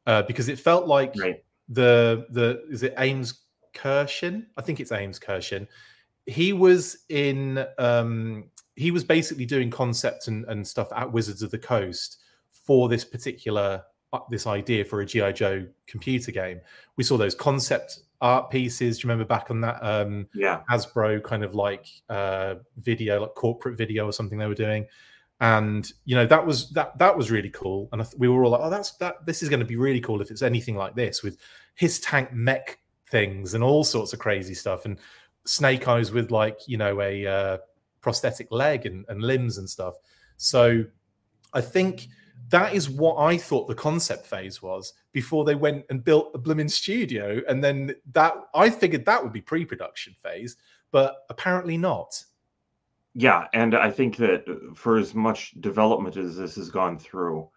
uh, 0.08 0.24
because 0.24 0.50
it 0.50 0.60
felt 0.60 0.88
like 0.88 1.14
right. 1.18 1.44
the 1.68 2.26
the 2.30 2.64
is 2.70 2.84
it 2.84 2.94
Ames 2.98 3.42
Kirshen? 3.74 4.46
I 4.58 4.62
think 4.62 4.80
it's 4.80 4.92
Ames 4.92 5.20
Kirshen. 5.20 5.68
He 6.26 6.54
was 6.54 7.06
in 7.10 7.66
um 7.78 8.46
he 8.76 8.92
was 8.92 9.04
basically 9.04 9.46
doing 9.46 9.70
concepts 9.70 10.30
and, 10.30 10.46
and 10.46 10.66
stuff 10.66 10.88
at 10.96 11.12
Wizards 11.12 11.42
of 11.42 11.52
the 11.52 11.58
Coast 11.58 12.22
for 12.70 12.88
this 12.88 13.04
particular 13.04 13.84
uh, 14.14 14.20
this 14.30 14.46
idea 14.46 14.86
for 14.86 15.02
a 15.02 15.06
GI 15.06 15.34
Joe 15.34 15.66
computer 15.88 16.32
game. 16.32 16.62
We 16.98 17.04
saw 17.04 17.18
those 17.18 17.34
concept 17.34 18.02
art 18.22 18.52
pieces. 18.52 19.00
Do 19.00 19.08
you 19.08 19.10
remember 19.10 19.28
back 19.28 19.50
on 19.50 19.60
that 19.62 19.80
um 19.82 20.28
Yeah. 20.36 20.62
Hasbro 20.70 21.24
kind 21.24 21.44
of 21.44 21.56
like 21.56 21.88
uh 22.10 22.56
video, 22.78 23.22
like 23.22 23.34
corporate 23.34 23.76
video 23.76 24.06
or 24.06 24.14
something 24.14 24.38
they 24.38 24.46
were 24.46 24.54
doing? 24.54 24.86
And 25.42 25.92
you 26.06 26.16
know 26.16 26.28
that 26.28 26.46
was 26.46 26.70
that 26.74 26.96
that 27.00 27.18
was 27.18 27.32
really 27.32 27.50
cool, 27.50 27.90
and 27.92 28.06
we 28.20 28.28
were 28.28 28.44
all 28.44 28.52
like, 28.52 28.62
"Oh, 28.62 28.70
that's 28.70 28.92
that. 28.98 29.26
This 29.26 29.42
is 29.42 29.50
going 29.50 29.62
to 29.62 29.66
be 29.66 29.78
really 29.78 30.02
cool 30.02 30.22
if 30.22 30.30
it's 30.30 30.44
anything 30.44 30.76
like 30.76 30.94
this 30.94 31.24
with 31.24 31.40
his 31.74 32.00
tank 32.02 32.32
mech 32.34 32.78
things 33.10 33.56
and 33.56 33.64
all 33.64 33.84
sorts 33.84 34.14
of 34.14 34.20
crazy 34.20 34.54
stuff, 34.54 34.86
and 34.86 35.00
Snake 35.46 35.88
Eyes 35.88 36.12
with 36.12 36.30
like 36.30 36.60
you 36.68 36.78
know 36.78 37.02
a 37.02 37.26
uh, 37.26 37.58
prosthetic 38.02 38.52
leg 38.52 38.86
and, 38.86 39.06
and 39.10 39.24
limbs 39.24 39.58
and 39.58 39.68
stuff." 39.68 39.96
So 40.38 40.84
I 41.54 41.62
think 41.62 42.10
that 42.48 42.74
is 42.74 42.90
what 42.90 43.18
I 43.18 43.38
thought 43.38 43.68
the 43.68 43.76
concept 43.76 44.26
phase 44.26 44.62
was 44.62 44.94
before 45.12 45.46
they 45.46 45.56
went 45.56 45.86
and 45.90 46.04
built 46.04 46.32
a 46.34 46.38
blooming 46.38 46.70
studio, 46.70 47.42
and 47.48 47.64
then 47.64 47.96
that 48.14 48.34
I 48.56 48.70
figured 48.70 49.06
that 49.06 49.24
would 49.24 49.34
be 49.34 49.42
pre-production 49.42 50.16
phase, 50.22 50.58
but 50.92 51.26
apparently 51.30 51.78
not. 51.78 52.24
Yeah, 53.14 53.48
and 53.54 53.76
I 53.76 53.92
think 53.92 54.18
that 54.18 54.46
for 54.76 54.98
as 54.98 55.14
much 55.14 55.60
development 55.60 56.18
as 56.18 56.38
this 56.38 56.56
has 56.56 56.70
gone 56.70 56.98
through, 56.98 57.50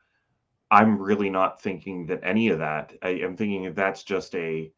I'm 0.71 0.99
really 0.99 1.31
not 1.31 1.61
thinking 1.61 2.07
that 2.07 2.21
any 2.23 2.49
of 2.49 2.59
that. 2.59 2.93
I 3.03 3.11
am 3.11 3.37
thinking 3.37 3.65
that 3.65 3.77
that's 3.77 4.03
just 4.03 4.35
a 4.35 4.73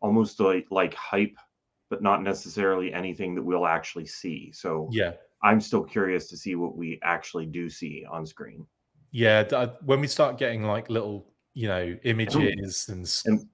almost 0.00 0.38
like 0.40 0.66
like 0.70 0.94
hype, 0.94 1.36
but 1.88 2.02
not 2.02 2.22
necessarily 2.22 2.92
anything 2.92 3.34
that 3.34 3.42
we'll 3.42 3.66
actually 3.66 4.06
see. 4.06 4.52
So 4.52 4.88
Yeah, 4.92 5.12
I'm 5.42 5.60
still 5.60 5.82
curious 5.82 6.28
to 6.28 6.36
see 6.36 6.54
what 6.54 6.76
we 6.76 7.00
actually 7.02 7.46
do 7.46 7.68
see 7.68 8.04
on 8.10 8.26
screen. 8.26 8.66
Yeah. 9.12 9.66
When 9.84 10.00
we 10.00 10.08
start 10.08 10.38
getting 10.38 10.64
like 10.64 10.90
little, 10.90 11.26
you 11.54 11.68
know, 11.68 11.96
images 12.02 12.88
and 12.88 13.22
And 13.26 13.48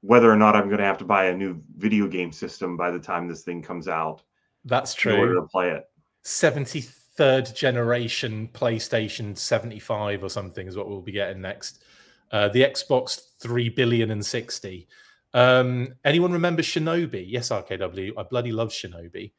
whether 0.00 0.30
or 0.30 0.36
not 0.36 0.56
I'm 0.56 0.66
going 0.66 0.78
to 0.78 0.84
have 0.84 0.98
to 0.98 1.04
buy 1.04 1.26
a 1.26 1.36
new 1.36 1.62
video 1.76 2.08
game 2.08 2.32
system 2.32 2.76
by 2.76 2.90
the 2.90 2.98
time 2.98 3.28
this 3.28 3.42
thing 3.42 3.62
comes 3.62 3.86
out 3.86 4.22
that's 4.64 4.94
true 4.94 5.14
in 5.14 5.20
order 5.20 5.34
to 5.36 5.42
play 5.42 5.70
it. 5.70 5.84
73rd 6.24 7.54
generation 7.54 8.48
PlayStation 8.52 9.36
75 9.36 10.22
or 10.22 10.28
something 10.28 10.66
is 10.66 10.76
what 10.76 10.88
we'll 10.88 11.00
be 11.00 11.12
getting 11.12 11.40
next. 11.40 11.82
Uh, 12.30 12.48
the 12.48 12.62
Xbox 12.62 13.20
3 13.40 13.68
billion 13.70 14.10
and 14.10 14.24
60. 14.24 14.88
Um, 15.34 15.94
anyone 16.04 16.32
remember 16.32 16.62
Shinobi? 16.62 17.24
Yes, 17.26 17.50
RKW. 17.50 18.12
I 18.16 18.22
bloody 18.22 18.52
love 18.52 18.70
Shinobi. 18.70 19.32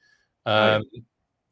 Right. 0.46 0.82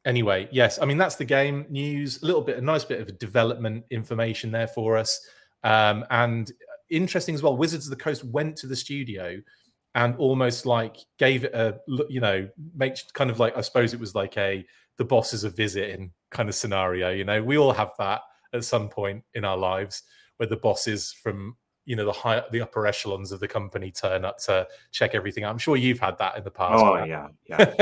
Anyway, 0.05 0.49
yes, 0.51 0.79
I 0.81 0.85
mean 0.85 0.97
that's 0.97 1.15
the 1.15 1.25
game 1.25 1.65
news. 1.69 2.21
A 2.23 2.25
little 2.25 2.41
bit, 2.41 2.57
a 2.57 2.61
nice 2.61 2.83
bit 2.83 3.01
of 3.01 3.19
development 3.19 3.85
information 3.91 4.51
there 4.51 4.67
for 4.67 4.97
us, 4.97 5.19
um, 5.63 6.05
and 6.09 6.51
interesting 6.89 7.35
as 7.35 7.43
well. 7.43 7.55
Wizards 7.55 7.85
of 7.85 7.91
the 7.91 8.03
Coast 8.03 8.23
went 8.23 8.55
to 8.57 8.67
the 8.67 8.75
studio 8.75 9.39
and 9.95 10.15
almost 10.17 10.65
like 10.65 10.97
gave 11.19 11.43
it 11.43 11.53
a 11.53 11.79
look, 11.87 12.07
you 12.09 12.21
know, 12.21 12.47
make 12.75 12.95
kind 13.13 13.29
of 13.29 13.39
like 13.39 13.55
I 13.57 13.61
suppose 13.61 13.93
it 13.93 13.99
was 13.99 14.15
like 14.15 14.37
a 14.37 14.65
the 14.97 15.05
bosses 15.05 15.45
are 15.45 15.49
visiting 15.49 16.11
kind 16.31 16.49
of 16.49 16.55
scenario. 16.55 17.11
You 17.11 17.23
know, 17.23 17.41
we 17.43 17.57
all 17.57 17.73
have 17.73 17.91
that 17.99 18.21
at 18.53 18.65
some 18.65 18.89
point 18.89 19.23
in 19.33 19.45
our 19.45 19.57
lives 19.57 20.03
where 20.37 20.47
the 20.47 20.57
bosses 20.57 21.11
from 21.11 21.55
you 21.91 21.97
know 21.97 22.05
the 22.05 22.13
high 22.13 22.41
the 22.53 22.61
upper 22.61 22.87
echelons 22.87 23.33
of 23.33 23.41
the 23.41 23.49
company 23.49 23.91
turn 23.91 24.23
up 24.23 24.37
to 24.37 24.65
check 24.91 25.13
everything. 25.13 25.43
out. 25.43 25.51
I'm 25.51 25.57
sure 25.57 25.75
you've 25.75 25.99
had 25.99 26.17
that 26.19 26.37
in 26.37 26.45
the 26.45 26.49
past. 26.49 26.81
Oh 26.81 27.03
yeah, 27.03 27.27
yeah, 27.49 27.73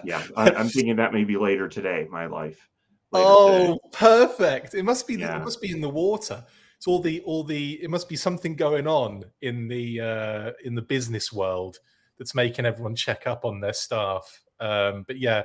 yeah. 0.04 0.20
I, 0.36 0.50
I'm 0.50 0.68
thinking 0.68 0.96
that 0.96 1.12
maybe 1.12 1.36
later 1.36 1.68
today, 1.68 2.08
my 2.10 2.26
life. 2.26 2.68
Oh, 3.12 3.74
today. 3.74 3.78
perfect! 3.92 4.74
It 4.74 4.82
must 4.82 5.06
be. 5.06 5.14
Yeah. 5.14 5.36
It 5.36 5.44
must 5.44 5.62
be 5.62 5.70
in 5.70 5.80
the 5.80 5.88
water. 5.88 6.44
It's 6.76 6.88
all 6.88 6.98
the 6.98 7.20
all 7.20 7.44
the. 7.44 7.80
It 7.84 7.88
must 7.88 8.08
be 8.08 8.16
something 8.16 8.56
going 8.56 8.88
on 8.88 9.22
in 9.42 9.68
the 9.68 10.00
uh, 10.00 10.50
in 10.64 10.74
the 10.74 10.82
business 10.82 11.32
world 11.32 11.78
that's 12.18 12.34
making 12.34 12.66
everyone 12.66 12.96
check 12.96 13.28
up 13.28 13.44
on 13.44 13.60
their 13.60 13.74
staff. 13.74 14.42
Um, 14.58 15.04
but 15.06 15.20
yeah, 15.20 15.44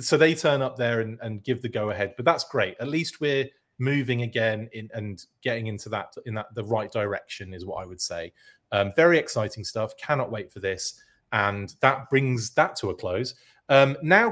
so 0.00 0.16
they 0.16 0.34
turn 0.34 0.62
up 0.62 0.76
there 0.76 1.00
and, 1.00 1.16
and 1.22 1.44
give 1.44 1.62
the 1.62 1.68
go 1.68 1.90
ahead. 1.90 2.14
But 2.16 2.24
that's 2.24 2.42
great. 2.42 2.74
At 2.80 2.88
least 2.88 3.20
we're 3.20 3.46
moving 3.78 4.22
again 4.22 4.68
in 4.72 4.88
and 4.92 5.24
getting 5.42 5.68
into 5.68 5.88
that 5.88 6.14
in 6.26 6.34
that 6.34 6.54
the 6.54 6.64
right 6.64 6.90
direction 6.90 7.54
is 7.54 7.64
what 7.64 7.82
I 7.82 7.86
would 7.86 8.00
say. 8.00 8.32
Um, 8.72 8.92
very 8.96 9.18
exciting 9.18 9.64
stuff. 9.64 9.96
Cannot 9.96 10.30
wait 10.30 10.52
for 10.52 10.60
this. 10.60 11.00
And 11.32 11.74
that 11.80 12.08
brings 12.10 12.50
that 12.50 12.76
to 12.76 12.90
a 12.90 12.94
close. 12.94 13.34
Um, 13.68 13.96
now, 14.02 14.30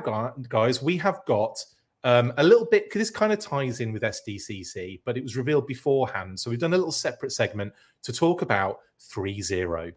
guys, 0.49 0.83
we 0.83 0.97
have 0.97 1.21
got 1.27 1.63
um, 2.05 2.33
a 2.39 2.45
little 2.45 2.65
bit. 2.67 2.93
This 2.93 3.11
kind 3.11 3.33
of 3.33 3.39
ties 3.39 3.81
in 3.81 3.93
with 3.93 4.03
SDCC, 4.03 5.01
but 5.05 5.17
it 5.17 5.23
was 5.23 5.37
revealed 5.37 5.67
beforehand. 5.67 6.41
So 6.41 6.51
we've 6.51 6.59
done 6.59 6.73
a 6.73 6.77
little 6.77 6.93
separate 6.93 7.33
segment 7.33 7.73
to 8.03 8.13
talk 8.13 8.43
about 8.43 8.79
ThreeZero. 9.01 9.93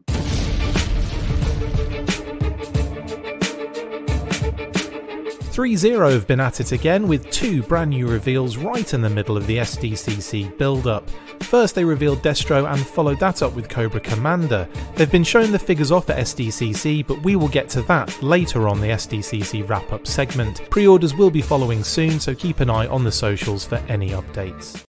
ThreeZero 5.59 6.13
have 6.13 6.25
been 6.25 6.39
at 6.39 6.61
it 6.61 6.71
again 6.71 7.05
with 7.05 7.29
two 7.31 7.61
brand 7.63 7.89
new 7.89 8.07
reveals 8.07 8.55
right 8.55 8.93
in 8.93 9.01
the 9.01 9.09
middle 9.09 9.35
of 9.35 9.45
the 9.45 9.57
SDCC 9.57 10.57
build-up. 10.57 11.09
First 11.41 11.75
they 11.75 11.83
revealed 11.83 12.23
Destro 12.23 12.71
and 12.71 12.79
followed 12.79 13.19
that 13.19 13.41
up 13.41 13.53
with 13.55 13.67
Cobra 13.67 13.99
Commander. 13.99 14.69
They've 14.95 15.11
been 15.11 15.25
showing 15.25 15.51
the 15.51 15.59
figures 15.59 15.91
off 15.91 16.09
at 16.09 16.19
SDCC, 16.19 17.05
but 17.05 17.21
we 17.23 17.35
will 17.35 17.49
get 17.49 17.67
to 17.71 17.81
that 17.81 18.23
later 18.23 18.69
on 18.69 18.79
the 18.79 18.87
SDCC 18.87 19.67
wrap-up 19.67 20.07
segment. 20.07 20.61
Pre-orders 20.69 21.13
will 21.13 21.29
be 21.29 21.41
following 21.41 21.83
soon, 21.83 22.21
so 22.21 22.33
keep 22.33 22.61
an 22.61 22.69
eye 22.69 22.87
on 22.87 23.03
the 23.03 23.11
socials 23.11 23.65
for 23.65 23.83
any 23.89 24.11
updates. 24.11 24.81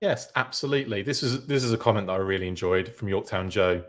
Yes, 0.00 0.30
absolutely. 0.36 1.02
This 1.02 1.24
is 1.24 1.44
this 1.48 1.64
is 1.64 1.72
a 1.72 1.76
comment 1.76 2.06
that 2.06 2.12
I 2.12 2.18
really 2.18 2.46
enjoyed 2.46 2.94
from 2.94 3.08
Yorktown 3.08 3.50
Joe. 3.50 3.82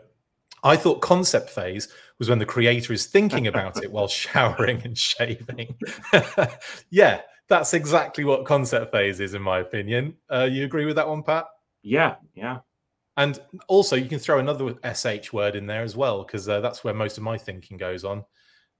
I 0.64 0.76
thought 0.76 1.00
concept 1.02 1.50
phase 1.50 1.86
was 2.18 2.28
when 2.28 2.38
the 2.38 2.46
creator 2.46 2.92
is 2.92 3.06
thinking 3.06 3.46
about 3.48 3.82
it 3.82 3.90
while 3.90 4.08
showering 4.08 4.82
and 4.84 4.96
shaving. 4.96 5.76
yeah, 6.90 7.20
that's 7.48 7.74
exactly 7.74 8.24
what 8.24 8.44
concept 8.44 8.92
phase 8.92 9.20
is, 9.20 9.34
in 9.34 9.42
my 9.42 9.60
opinion. 9.60 10.14
Uh, 10.30 10.48
you 10.50 10.64
agree 10.64 10.86
with 10.86 10.96
that 10.96 11.08
one, 11.08 11.22
Pat? 11.22 11.46
Yeah, 11.82 12.16
yeah. 12.34 12.58
And 13.16 13.38
also, 13.68 13.96
you 13.96 14.08
can 14.08 14.18
throw 14.18 14.38
another 14.38 14.74
sh 14.94 15.32
word 15.32 15.56
in 15.56 15.66
there 15.66 15.82
as 15.82 15.96
well, 15.96 16.22
because 16.22 16.48
uh, 16.48 16.60
that's 16.60 16.84
where 16.84 16.92
most 16.92 17.16
of 17.16 17.24
my 17.24 17.38
thinking 17.38 17.76
goes 17.76 18.04
on. 18.04 18.24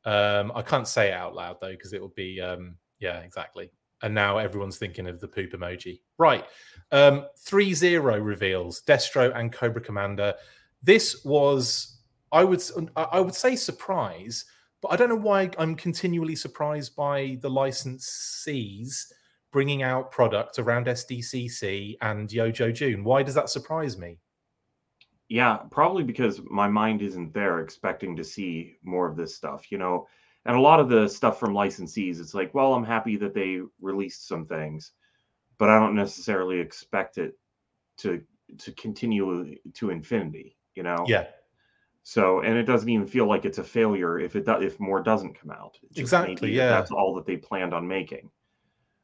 Um, 0.05 0.53
I 0.55 0.62
can't 0.62 0.87
say 0.87 1.09
it 1.09 1.14
out 1.14 1.35
loud 1.35 1.57
though, 1.61 1.70
because 1.70 1.92
it 1.92 2.01
will 2.01 2.12
be, 2.16 2.40
um, 2.40 2.77
yeah, 3.01 3.18
exactly. 3.20 3.70
And 4.03 4.14
now 4.14 4.38
everyone's 4.38 4.77
thinking 4.77 5.07
of 5.07 5.20
the 5.20 5.29
poop 5.29 5.53
emoji. 5.53 6.01
Right. 6.18 6.44
Um, 6.92 7.27
ThreeZero 7.46 8.25
reveals 8.25 8.83
Destro 8.83 9.35
and 9.35 9.53
Cobra 9.53 9.81
Commander. 9.81 10.35
This 10.83 11.25
was, 11.25 11.95
I 12.37 12.44
would, 12.44 12.62
I 12.94 13.18
would 13.18 13.35
say 13.35 13.57
surprise, 13.57 14.44
but 14.83 14.92
I 14.92 14.96
don't 14.96 15.09
know 15.09 15.14
why 15.14 15.51
I'm 15.57 15.75
continually 15.75 16.37
surprised 16.37 16.94
by 16.94 17.38
the 17.40 17.49
licensees 17.49 19.11
bringing 19.53 19.83
out 19.83 20.11
product 20.11 20.59
around 20.59 20.87
SDCC 20.87 21.96
and 22.03 22.29
Yojo 22.29 22.75
June. 22.75 23.05
Why 23.05 23.22
does 23.22 23.35
that 23.37 23.49
surprise 23.49 23.96
me? 23.96 24.18
Yeah, 25.31 25.57
probably 25.70 26.05
because 26.05 26.42
my 26.44 26.68
mind 26.68 27.01
isn't 27.01 27.33
there 27.33 27.61
expecting 27.61 28.14
to 28.16 28.22
see 28.22 28.77
more 28.85 29.09
of 29.09 29.16
this 29.16 29.35
stuff, 29.35 29.72
you 29.72 29.79
know. 29.79 30.07
And 30.44 30.57
a 30.57 30.61
lot 30.61 30.79
of 30.79 30.90
the 30.90 31.09
stuff 31.09 31.40
from 31.40 31.55
licensees, 31.55 32.20
it's 32.20 32.35
like, 32.35 32.53
well, 32.53 32.75
I'm 32.75 32.85
happy 32.85 33.16
that 33.16 33.33
they 33.33 33.62
released 33.81 34.29
some 34.29 34.44
things, 34.44 34.92
but 35.57 35.70
I 35.70 35.79
don't 35.79 35.96
necessarily 35.96 36.61
expect 36.61 37.16
it 37.16 37.33
to 38.01 38.22
to 38.59 38.72
continue 38.72 39.57
to 39.72 39.88
infinity, 39.88 40.59
you 40.75 40.83
know. 40.83 41.03
Yeah, 41.09 41.29
So, 42.09 42.38
and 42.38 42.57
it 42.57 42.62
doesn't 42.62 42.88
even 42.88 43.05
feel 43.05 43.27
like 43.27 43.45
it's 43.45 43.59
a 43.59 43.64
failure 43.64 44.21
if 44.21 44.37
it 44.37 44.47
does, 44.47 44.62
if 44.62 44.79
more 44.79 45.03
doesn't 45.03 45.37
come 45.37 45.51
out. 45.51 45.77
Exactly, 45.97 46.53
yeah. 46.53 46.69
That's 46.69 46.92
all 46.92 47.12
that 47.16 47.27
they 47.27 47.37
planned 47.37 47.75
on 47.75 47.88
making. 47.88 48.31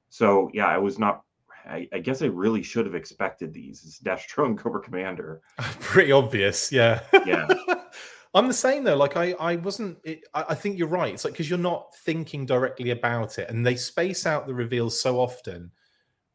So, 0.09 0.49
yeah, 0.55 0.69
I 0.69 0.79
was 0.79 1.01
not. 1.01 1.25
I, 1.67 1.89
I 1.93 1.99
guess 1.99 2.23
I 2.23 2.27
really 2.27 2.63
should 2.63 2.87
have 2.87 2.95
expected 2.95 3.53
these. 3.53 3.83
It's 3.85 3.99
Destro 3.99 4.47
and 4.47 4.57
Cobra 4.57 4.81
Commander. 4.81 5.41
pretty 5.81 6.13
obvious. 6.13 6.71
Yeah. 6.71 7.01
Yeah. 7.27 7.49
I'm 8.35 8.47
the 8.47 8.55
same 8.55 8.85
though. 8.85 8.97
Like 8.97 9.17
I, 9.17 9.33
I 9.33 9.57
wasn't. 9.57 9.99
It, 10.05 10.21
I, 10.33 10.45
I 10.51 10.55
think 10.55 10.79
you're 10.79 10.87
right. 10.87 11.13
It's 11.13 11.25
like 11.25 11.35
because 11.35 11.51
you're 11.51 11.59
not 11.59 11.93
thinking 12.05 12.47
directly 12.47 12.91
about 12.91 13.37
it, 13.37 13.51
and 13.51 13.67
they 13.67 13.75
space 13.75 14.27
out 14.27 14.47
the 14.47 14.55
reveals 14.55 15.01
so 15.01 15.19
often. 15.19 15.73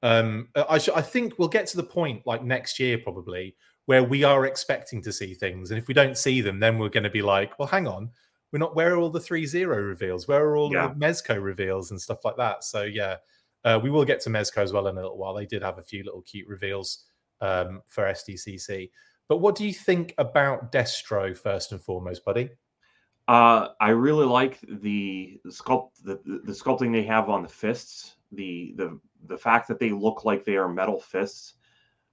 Um, 0.03 0.49
I, 0.53 0.79
sh- 0.79 0.89
I 0.93 1.01
think 1.01 1.39
we'll 1.39 1.47
get 1.47 1.67
to 1.67 1.77
the 1.77 1.83
point 1.83 2.27
like 2.27 2.43
next 2.43 2.77
year 2.77 2.97
probably 2.97 3.55
where 3.87 4.03
we 4.03 4.23
are 4.23 4.45
expecting 4.45 5.01
to 5.01 5.11
see 5.11 5.33
things, 5.33 5.71
and 5.71 5.77
if 5.79 5.87
we 5.87 5.93
don't 5.93 6.17
see 6.17 6.39
them, 6.41 6.59
then 6.59 6.77
we're 6.77 6.89
going 6.89 7.03
to 7.03 7.09
be 7.09 7.21
like, 7.21 7.57
well, 7.57 7.67
hang 7.67 7.87
on, 7.87 8.11
we're 8.51 8.59
not. 8.59 8.75
Where 8.75 8.93
are 8.93 8.97
all 8.97 9.09
the 9.09 9.19
three 9.19 9.45
zero 9.45 9.81
reveals? 9.81 10.27
Where 10.27 10.43
are 10.45 10.55
all 10.55 10.71
Yeah. 10.71 10.87
the 10.89 10.93
Mezco 10.95 11.41
reveals 11.41 11.91
and 11.91 11.99
stuff 11.99 12.23
like 12.23 12.37
that? 12.37 12.63
So 12.63 12.83
yeah, 12.83 13.15
uh, 13.65 13.79
we 13.81 13.89
will 13.89 14.05
get 14.05 14.21
to 14.21 14.29
Mezco 14.29 14.59
as 14.59 14.71
well 14.71 14.87
in 14.87 14.97
a 14.97 15.01
little 15.01 15.17
while. 15.17 15.33
They 15.33 15.45
did 15.45 15.63
have 15.63 15.79
a 15.79 15.83
few 15.83 16.03
little 16.03 16.21
cute 16.21 16.47
reveals 16.47 17.05
um, 17.41 17.81
for 17.87 18.03
SDCC. 18.05 18.91
But 19.27 19.37
what 19.37 19.55
do 19.55 19.65
you 19.65 19.73
think 19.73 20.13
about 20.17 20.71
Destro 20.71 21.35
first 21.37 21.73
and 21.73 21.81
foremost, 21.81 22.23
buddy? 22.23 22.49
Uh, 23.27 23.69
I 23.81 23.89
really 23.89 24.25
like 24.25 24.57
the, 24.61 25.37
the 25.43 25.51
sculpt 25.51 25.89
the, 26.03 26.19
the 26.23 26.53
sculpting 26.53 26.93
they 26.93 27.03
have 27.03 27.29
on 27.29 27.41
the 27.43 27.49
fists. 27.49 28.15
The 28.31 28.73
the 28.77 28.99
the 29.27 29.37
fact 29.37 29.67
that 29.67 29.79
they 29.79 29.89
look 29.91 30.23
like 30.23 30.45
they 30.45 30.55
are 30.55 30.69
metal 30.69 30.99
fists, 30.99 31.55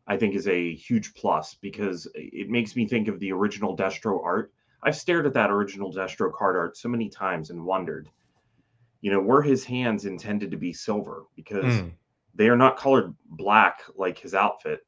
I 0.07 0.17
think, 0.17 0.35
is 0.35 0.49
a 0.49 0.75
huge 0.75 1.15
plus 1.15 1.55
because 1.55 2.07
it 2.15 2.51
makes 2.51 2.77
me 2.77 2.87
think 2.87 3.09
of 3.09 3.19
the 3.21 3.33
original 3.33 3.77
Destro 3.77 4.23
art. 4.23 4.53
I've 4.83 4.97
stared 4.97 5.27
at 5.27 5.33
that 5.35 5.51
original 5.51 5.93
Destro 5.93 6.33
card 6.33 6.57
art 6.57 6.77
so 6.77 6.89
many 6.89 7.09
times 7.09 7.51
and 7.51 7.65
wondered, 7.65 8.11
you 9.01 9.11
know, 9.11 9.21
were 9.21 9.43
his 9.43 9.65
hands 9.65 10.05
intended 10.05 10.51
to 10.51 10.59
be 10.59 10.73
silver 10.73 11.25
because 11.37 11.65
mm. 11.65 11.93
they 12.35 12.49
are 12.49 12.57
not 12.57 12.77
colored 12.77 13.15
black 13.25 13.83
like 13.97 14.19
his 14.19 14.35
outfit, 14.35 14.81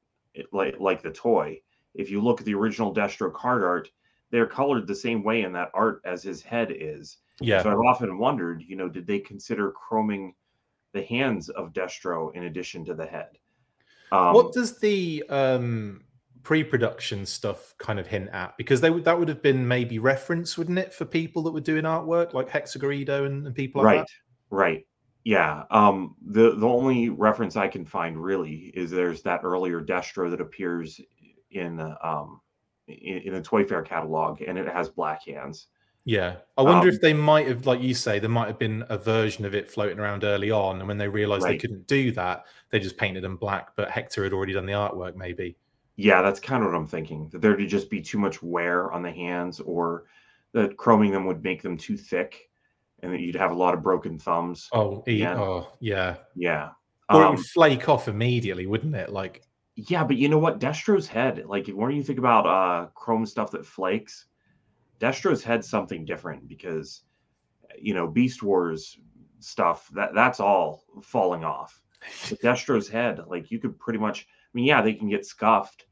like 0.52 0.78
like 0.78 1.02
the 1.02 1.10
toy. 1.10 1.60
If 1.94 2.10
you 2.10 2.20
look 2.20 2.40
at 2.40 2.46
the 2.46 2.54
original 2.54 2.94
Destro 2.94 3.32
card 3.32 3.64
art, 3.64 3.88
they're 4.30 4.46
colored 4.46 4.86
the 4.86 4.94
same 4.94 5.22
way 5.22 5.42
in 5.42 5.52
that 5.52 5.70
art 5.72 6.02
as 6.04 6.22
his 6.22 6.42
head 6.42 6.72
is. 6.74 7.18
Yeah. 7.40 7.62
So 7.62 7.70
I've 7.70 7.78
often 7.78 8.18
wondered, 8.18 8.62
you 8.62 8.76
know, 8.76 8.88
did 8.88 9.06
they 9.06 9.18
consider 9.18 9.72
chroming 9.72 10.34
the 10.92 11.04
hands 11.04 11.48
of 11.48 11.72
Destro 11.72 12.34
in 12.34 12.44
addition 12.44 12.84
to 12.86 12.94
the 12.94 13.06
head? 13.06 13.38
Um, 14.12 14.34
what 14.34 14.52
does 14.52 14.78
the 14.78 15.24
um, 15.28 16.04
pre-production 16.42 17.26
stuff 17.26 17.74
kind 17.78 17.98
of 17.98 18.06
hint 18.06 18.30
at? 18.30 18.56
Because 18.56 18.80
they 18.80 18.90
that 18.90 19.18
would 19.18 19.28
have 19.28 19.42
been 19.42 19.66
maybe 19.66 19.98
reference, 19.98 20.56
wouldn't 20.56 20.78
it, 20.78 20.94
for 20.94 21.04
people 21.04 21.42
that 21.42 21.52
were 21.52 21.60
doing 21.60 21.84
artwork 21.84 22.32
like 22.34 22.48
Hector 22.48 22.78
Garrido 22.78 23.26
and, 23.26 23.46
and 23.46 23.54
people 23.54 23.82
like 23.82 23.96
right, 23.96 23.98
that? 23.98 24.08
Right. 24.50 24.68
Right. 24.68 24.86
Yeah. 25.24 25.64
Um, 25.72 26.14
the 26.24 26.54
the 26.54 26.68
only 26.68 27.08
reference 27.08 27.56
I 27.56 27.66
can 27.66 27.84
find 27.84 28.22
really 28.22 28.70
is 28.74 28.92
there's 28.92 29.22
that 29.22 29.40
earlier 29.42 29.80
Destro 29.80 30.30
that 30.30 30.40
appears 30.40 31.00
in 31.50 31.80
um, 32.02 32.40
in, 32.86 33.18
in 33.18 33.34
a 33.34 33.42
Toy 33.42 33.64
Fair 33.64 33.82
catalog, 33.82 34.40
and 34.42 34.56
it 34.56 34.68
has 34.68 34.88
black 34.88 35.26
hands. 35.26 35.66
Yeah, 36.06 36.36
I 36.56 36.62
wonder 36.62 36.88
um, 36.88 36.94
if 36.94 37.00
they 37.00 37.12
might 37.12 37.48
have, 37.48 37.66
like 37.66 37.82
you 37.82 37.92
say, 37.92 38.20
there 38.20 38.30
might 38.30 38.46
have 38.46 38.60
been 38.60 38.84
a 38.88 38.96
version 38.96 39.44
of 39.44 39.56
it 39.56 39.68
floating 39.68 39.98
around 39.98 40.22
early 40.22 40.52
on, 40.52 40.78
and 40.78 40.86
when 40.86 40.98
they 40.98 41.08
realized 41.08 41.42
right. 41.42 41.50
they 41.50 41.58
couldn't 41.58 41.88
do 41.88 42.12
that, 42.12 42.44
they 42.70 42.78
just 42.78 42.96
painted 42.96 43.24
them 43.24 43.36
black. 43.36 43.74
But 43.74 43.90
Hector 43.90 44.22
had 44.22 44.32
already 44.32 44.52
done 44.52 44.66
the 44.66 44.72
artwork, 44.72 45.16
maybe. 45.16 45.56
Yeah, 45.96 46.22
that's 46.22 46.38
kind 46.38 46.62
of 46.62 46.70
what 46.70 46.76
I'm 46.76 46.86
thinking. 46.86 47.28
That 47.30 47.42
there'd 47.42 47.68
just 47.68 47.90
be 47.90 48.00
too 48.00 48.18
much 48.18 48.40
wear 48.40 48.92
on 48.92 49.02
the 49.02 49.10
hands, 49.10 49.58
or 49.58 50.04
that 50.52 50.76
chroming 50.76 51.10
them 51.10 51.26
would 51.26 51.42
make 51.42 51.60
them 51.60 51.76
too 51.76 51.96
thick, 51.96 52.50
and 53.02 53.12
that 53.12 53.18
you'd 53.18 53.34
have 53.34 53.50
a 53.50 53.56
lot 53.56 53.74
of 53.74 53.82
broken 53.82 54.16
thumbs. 54.16 54.68
Oh, 54.72 55.02
oh 55.08 55.72
yeah, 55.80 56.14
yeah. 56.36 56.68
Or 57.10 57.24
um, 57.24 57.34
it 57.34 57.36
would 57.38 57.46
flake 57.46 57.88
off 57.88 58.06
immediately, 58.06 58.66
wouldn't 58.66 58.94
it? 58.94 59.10
Like 59.10 59.42
yeah, 59.74 60.04
but 60.04 60.16
you 60.16 60.28
know 60.28 60.38
what? 60.38 60.60
Destro's 60.60 61.08
head, 61.08 61.44
like 61.46 61.66
when 61.66 61.90
you 61.90 62.04
think 62.04 62.20
about 62.20 62.46
uh 62.46 62.90
chrome 62.94 63.26
stuff 63.26 63.50
that 63.50 63.66
flakes, 63.66 64.26
Destro's 64.98 65.42
head's 65.42 65.68
something 65.68 66.04
different 66.04 66.48
because 66.48 67.02
you 67.78 67.94
know, 67.94 68.06
Beast 68.06 68.42
Wars 68.42 68.98
stuff, 69.40 69.88
that 69.94 70.14
that's 70.14 70.40
all 70.40 70.84
falling 71.02 71.44
off. 71.44 71.80
But 72.28 72.40
Destro's 72.40 72.88
head, 72.88 73.20
like 73.26 73.50
you 73.50 73.58
could 73.58 73.78
pretty 73.78 73.98
much 73.98 74.22
I 74.22 74.52
mean, 74.54 74.64
yeah, 74.64 74.82
they 74.82 74.94
can 74.94 75.08
get 75.08 75.26
scuffed, 75.26 75.86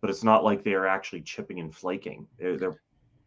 but 0.00 0.10
it's 0.10 0.24
not 0.24 0.44
like 0.44 0.62
they're 0.62 0.86
actually 0.86 1.22
chipping 1.22 1.60
and 1.60 1.74
flaking. 1.74 2.26
They're 2.38 2.56
they're 2.56 2.80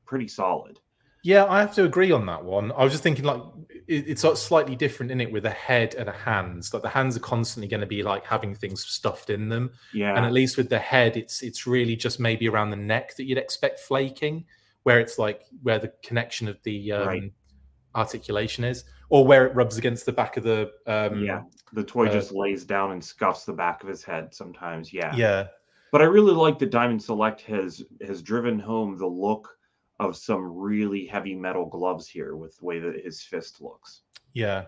pretty 0.06 0.28
solid. 0.28 0.80
Yeah, 1.24 1.46
I 1.46 1.62
have 1.62 1.74
to 1.76 1.86
agree 1.86 2.12
on 2.12 2.26
that 2.26 2.43
one. 2.43 2.74
I 2.74 2.84
was 2.84 2.91
just 2.91 3.02
thinking 3.02 3.24
like 3.24 3.41
it's 3.88 4.22
slightly 4.39 4.76
different 4.76 5.10
in 5.12 5.22
it 5.22 5.32
with 5.32 5.46
a 5.46 5.50
head 5.50 5.96
and 5.96 6.10
a 6.10 6.13
hands. 6.13 6.74
Like 6.74 6.84
the 6.84 6.89
hands 6.89 7.15
are 7.15 7.22
constantly 7.22 7.69
going 7.69 7.82
to 7.82 7.88
be 7.88 8.04
like 8.04 8.26
having 8.26 8.54
things 8.54 8.86
stuffed 8.86 9.30
in 9.30 9.48
them. 9.48 9.72
Yeah. 9.93 10.15
And 10.15 10.26
at 10.26 10.34
least 10.34 10.58
with 10.58 10.69
the 10.69 10.80
head, 10.80 11.15
it's 11.15 11.41
it's 11.41 11.65
really 11.65 11.96
just 11.96 12.19
maybe 12.19 12.50
around 12.50 12.72
the 12.72 12.76
neck 12.76 13.15
that 13.15 13.24
you'd 13.24 13.38
expect 13.38 13.80
flaking, 13.80 14.46
where 14.84 15.00
it's 15.00 15.17
like 15.17 15.41
where 15.62 15.80
the 15.80 15.93
connection 16.04 16.48
of 16.48 16.62
the 16.63 16.91
um, 16.91 17.08
right. 17.08 17.32
articulation 17.96 18.63
is, 18.63 18.84
or 19.10 19.26
where 19.26 19.46
it 19.46 19.56
rubs 19.56 19.78
against 19.78 20.06
the 20.06 20.12
back 20.12 20.38
of 20.38 20.43
the. 20.43 20.72
Um, 20.88 21.24
yeah, 21.24 21.41
the 21.74 21.84
toy 21.84 22.08
uh, 22.08 22.12
just 22.12 22.32
lays 22.32 22.63
down 22.63 22.91
and 22.91 23.04
scuffs 23.04 23.46
the 23.46 23.54
back 23.54 23.84
of 23.84 23.89
his 23.89 24.04
head 24.04 24.34
sometimes. 24.34 24.93
Yeah. 24.93 25.15
Yeah. 25.15 25.48
But 25.91 26.02
I 26.02 26.06
really 26.06 26.34
like 26.34 26.58
that 26.60 26.72
Diamond 26.72 27.02
Select 27.02 27.41
has 27.41 27.84
has 28.06 28.22
driven 28.22 28.58
home 28.58 28.98
the 28.98 29.06
look 29.06 29.58
of 30.00 30.17
some 30.17 30.58
really 30.58 31.06
heavy 31.06 31.36
metal 31.36 31.65
gloves 31.65 32.08
here 32.08 32.36
with 32.36 32.58
the 32.58 32.65
way 32.65 32.80
that 32.80 33.04
his 33.04 33.22
fist 33.22 33.62
looks. 33.62 34.02
Yeah, 34.34 34.65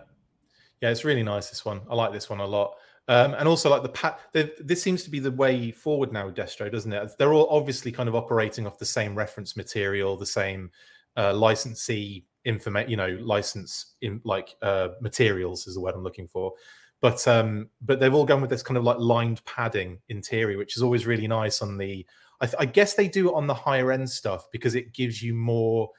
yeah, 0.81 0.89
it's 0.89 1.03
really 1.03 1.23
nice. 1.23 1.49
This 1.49 1.65
one, 1.65 1.81
I 1.89 1.95
like 1.95 2.11
this 2.11 2.29
one 2.29 2.39
a 2.39 2.45
lot. 2.45 2.75
Um, 3.07 3.35
and 3.35 3.47
also 3.47 3.69
like 3.69 3.83
the 3.83 3.89
pat. 3.89 4.19
This 4.33 4.81
seems 4.81 5.03
to 5.03 5.11
be 5.11 5.19
the 5.19 5.31
way 5.31 5.71
forward 5.71 6.11
now, 6.11 6.25
with 6.25 6.35
Destro, 6.35 6.71
doesn't 6.71 6.91
it? 6.91 7.11
They're 7.17 7.33
all 7.33 7.47
obviously 7.49 7.91
kind 7.91 8.09
of 8.09 8.15
operating 8.15 8.65
off 8.65 8.79
the 8.79 8.85
same 8.85 9.15
reference 9.15 9.55
material, 9.55 10.17
the 10.17 10.25
same 10.25 10.71
uh, 11.15 11.33
licensee 11.33 12.25
information, 12.45 12.89
you 12.89 12.97
know, 12.97 13.17
license 13.21 13.93
in 14.01 14.21
like 14.23 14.55
uh, 14.61 14.89
materials 15.01 15.67
is 15.67 15.75
the 15.75 15.81
word 15.81 15.93
I'm 15.95 16.03
looking 16.03 16.27
for. 16.27 16.53
But 17.01 17.27
um, 17.27 17.69
but 17.81 17.99
they've 17.99 18.13
all 18.13 18.25
gone 18.25 18.41
with 18.41 18.49
this 18.49 18.63
kind 18.63 18.77
of 18.77 18.83
like 18.83 18.97
lined 18.97 19.43
padding 19.45 19.99
interior, 20.09 20.57
which 20.57 20.75
is 20.75 20.81
always 20.81 21.05
really 21.05 21.27
nice 21.27 21.61
on 21.61 21.77
the 21.77 22.05
I, 22.41 22.45
th- 22.47 22.57
I 22.59 22.65
guess 22.65 22.95
they 22.95 23.07
do 23.07 23.29
it 23.29 23.35
on 23.35 23.47
the 23.47 23.53
higher 23.53 23.91
end 23.91 24.09
stuff 24.09 24.47
because 24.51 24.75
it 24.75 24.93
gives 24.93 25.21
you 25.21 25.33
more 25.33 25.89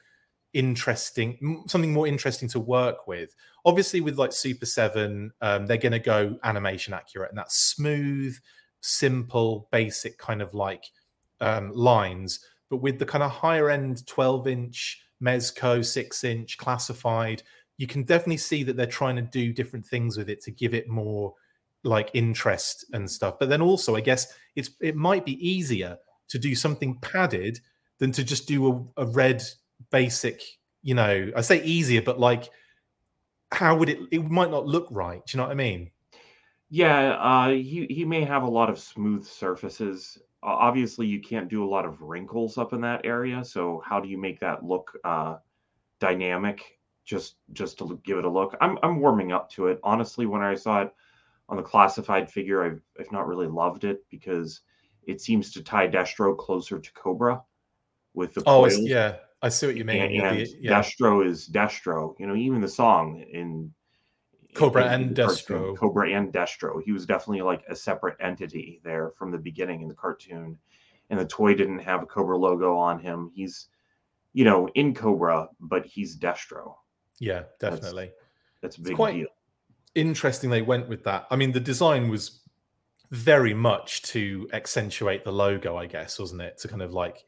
interesting 0.57 1.63
something 1.67 1.93
more 1.93 2.07
interesting 2.07 2.49
to 2.49 2.59
work 2.59 3.07
with. 3.07 3.35
Obviously 3.63 4.01
with 4.01 4.17
like 4.17 4.33
super 4.33 4.65
7 4.65 5.31
um, 5.41 5.67
they're 5.67 5.77
going 5.77 5.91
to 5.91 5.99
go 5.99 6.37
animation 6.43 6.95
accurate 6.95 7.29
and 7.29 7.37
that's 7.37 7.55
smooth 7.55 8.35
simple 8.81 9.67
basic 9.71 10.17
kind 10.17 10.41
of 10.41 10.55
like 10.55 10.85
um, 11.41 11.71
lines. 11.73 12.39
But 12.71 12.77
with 12.77 12.97
the 12.97 13.05
kind 13.05 13.23
of 13.23 13.29
higher 13.29 13.69
end 13.69 14.05
12 14.07 14.47
inch 14.47 15.03
mezco 15.23 15.85
6 15.85 16.23
inch 16.23 16.57
classified 16.57 17.43
you 17.77 17.85
can 17.85 18.01
definitely 18.03 18.37
see 18.37 18.63
that 18.63 18.75
they're 18.75 18.87
trying 18.87 19.15
to 19.15 19.21
do 19.21 19.53
different 19.53 19.85
things 19.85 20.17
with 20.17 20.27
it 20.27 20.41
to 20.41 20.51
give 20.51 20.73
it 20.73 20.89
more 20.89 21.33
like 21.83 22.09
interest 22.15 22.85
and 22.93 23.09
stuff. 23.09 23.37
But 23.39 23.49
then 23.49 23.61
also 23.61 23.95
i 23.95 24.01
guess 24.01 24.33
it's 24.55 24.71
it 24.81 24.95
might 24.95 25.23
be 25.23 25.47
easier 25.47 25.97
to 26.29 26.39
do 26.39 26.55
something 26.55 26.97
padded 27.01 27.59
than 27.99 28.11
to 28.11 28.23
just 28.23 28.47
do 28.47 28.91
a, 28.97 29.03
a 29.03 29.05
red 29.05 29.43
basic 29.91 30.41
you 30.81 30.93
know 30.93 31.31
i 31.35 31.41
say 31.41 31.63
easier 31.63 32.01
but 32.01 32.19
like 32.19 32.49
how 33.51 33.75
would 33.75 33.89
it 33.89 33.99
it 34.11 34.23
might 34.29 34.51
not 34.51 34.65
look 34.65 34.87
right 34.91 35.25
do 35.25 35.37
you 35.37 35.37
know 35.37 35.43
what 35.43 35.51
i 35.51 35.55
mean? 35.55 35.91
Yeah 36.69 37.11
uh 37.11 37.49
he, 37.49 37.87
he 37.89 38.03
may 38.03 38.23
have 38.23 38.43
a 38.43 38.49
lot 38.49 38.69
of 38.69 38.77
smooth 38.77 39.25
surfaces. 39.25 40.17
Uh, 40.43 40.47
obviously 40.47 41.07
you 41.07 41.21
can't 41.21 41.49
do 41.49 41.63
a 41.63 41.69
lot 41.69 41.85
of 41.85 42.01
wrinkles 42.01 42.57
up 42.57 42.73
in 42.73 42.81
that 42.81 43.05
area 43.05 43.43
so 43.43 43.81
how 43.85 43.99
do 43.99 44.09
you 44.09 44.17
make 44.17 44.39
that 44.39 44.63
look 44.63 44.97
uh 45.03 45.37
dynamic? 45.99 46.61
Just 47.05 47.35
just 47.53 47.77
to 47.77 47.99
give 48.03 48.17
it 48.17 48.25
a 48.25 48.29
look. 48.29 48.55
I'm 48.59 48.77
i'm 48.83 48.99
warming 48.99 49.31
up 49.31 49.49
to 49.51 49.67
it. 49.67 49.79
Honestly 49.83 50.25
when 50.25 50.41
i 50.41 50.55
saw 50.55 50.81
it 50.81 50.93
on 51.47 51.55
the 51.55 51.63
classified 51.63 52.29
figure 52.29 52.63
i've, 52.63 52.81
I've 52.99 53.11
not 53.13 53.27
really 53.27 53.47
loved 53.47 53.85
it 53.85 54.03
because 54.09 54.61
it 55.07 55.21
seems 55.21 55.51
to 55.53 55.63
tie 55.63 55.87
Destro 55.87 56.37
closer 56.37 56.79
to 56.79 56.93
Cobra 56.93 57.41
with 58.13 58.33
the 58.33 58.43
oh 58.45 58.65
yeah 58.65 59.15
I 59.41 59.49
see 59.49 59.67
what 59.67 59.77
you 59.77 59.85
mean. 59.85 60.01
And, 60.01 60.39
and 60.39 60.47
yeah. 60.59 60.81
Destro 60.81 61.25
is 61.25 61.47
Destro. 61.47 62.15
You 62.19 62.27
know, 62.27 62.35
even 62.35 62.61
the 62.61 62.67
song 62.67 63.23
in 63.31 63.71
Cobra 64.55 64.87
in, 64.87 65.01
and 65.01 65.15
Destro. 65.15 65.47
Cartoon, 65.47 65.75
Cobra 65.75 66.11
and 66.11 66.33
Destro. 66.33 66.81
He 66.83 66.91
was 66.91 67.05
definitely 67.05 67.43
like 67.43 67.63
a 67.69 67.75
separate 67.75 68.17
entity 68.19 68.81
there 68.83 69.11
from 69.17 69.31
the 69.31 69.37
beginning 69.37 69.81
in 69.81 69.87
the 69.87 69.93
cartoon. 69.93 70.57
And 71.09 71.19
the 71.19 71.25
toy 71.25 71.53
didn't 71.53 71.79
have 71.79 72.03
a 72.03 72.05
Cobra 72.05 72.37
logo 72.37 72.75
on 72.75 72.99
him. 72.99 73.31
He's, 73.33 73.67
you 74.33 74.43
know, 74.43 74.67
in 74.75 74.93
Cobra, 74.93 75.47
but 75.59 75.85
he's 75.85 76.17
Destro. 76.17 76.75
Yeah, 77.19 77.43
definitely. 77.59 78.11
That's, 78.61 78.75
that's 78.75 78.77
a 78.77 78.81
big 78.81 78.95
quite 78.95 79.13
deal. 79.13 79.27
Interesting 79.95 80.49
they 80.49 80.61
went 80.61 80.89
with 80.89 81.03
that. 81.05 81.27
I 81.29 81.35
mean, 81.35 81.51
the 81.51 81.59
design 81.59 82.09
was 82.09 82.41
very 83.11 83.53
much 83.53 84.01
to 84.03 84.49
accentuate 84.51 85.23
the 85.23 85.31
logo, 85.31 85.77
I 85.77 85.85
guess, 85.85 86.19
wasn't 86.19 86.41
it? 86.41 86.57
To 86.59 86.67
kind 86.67 86.81
of 86.81 86.93
like 86.93 87.23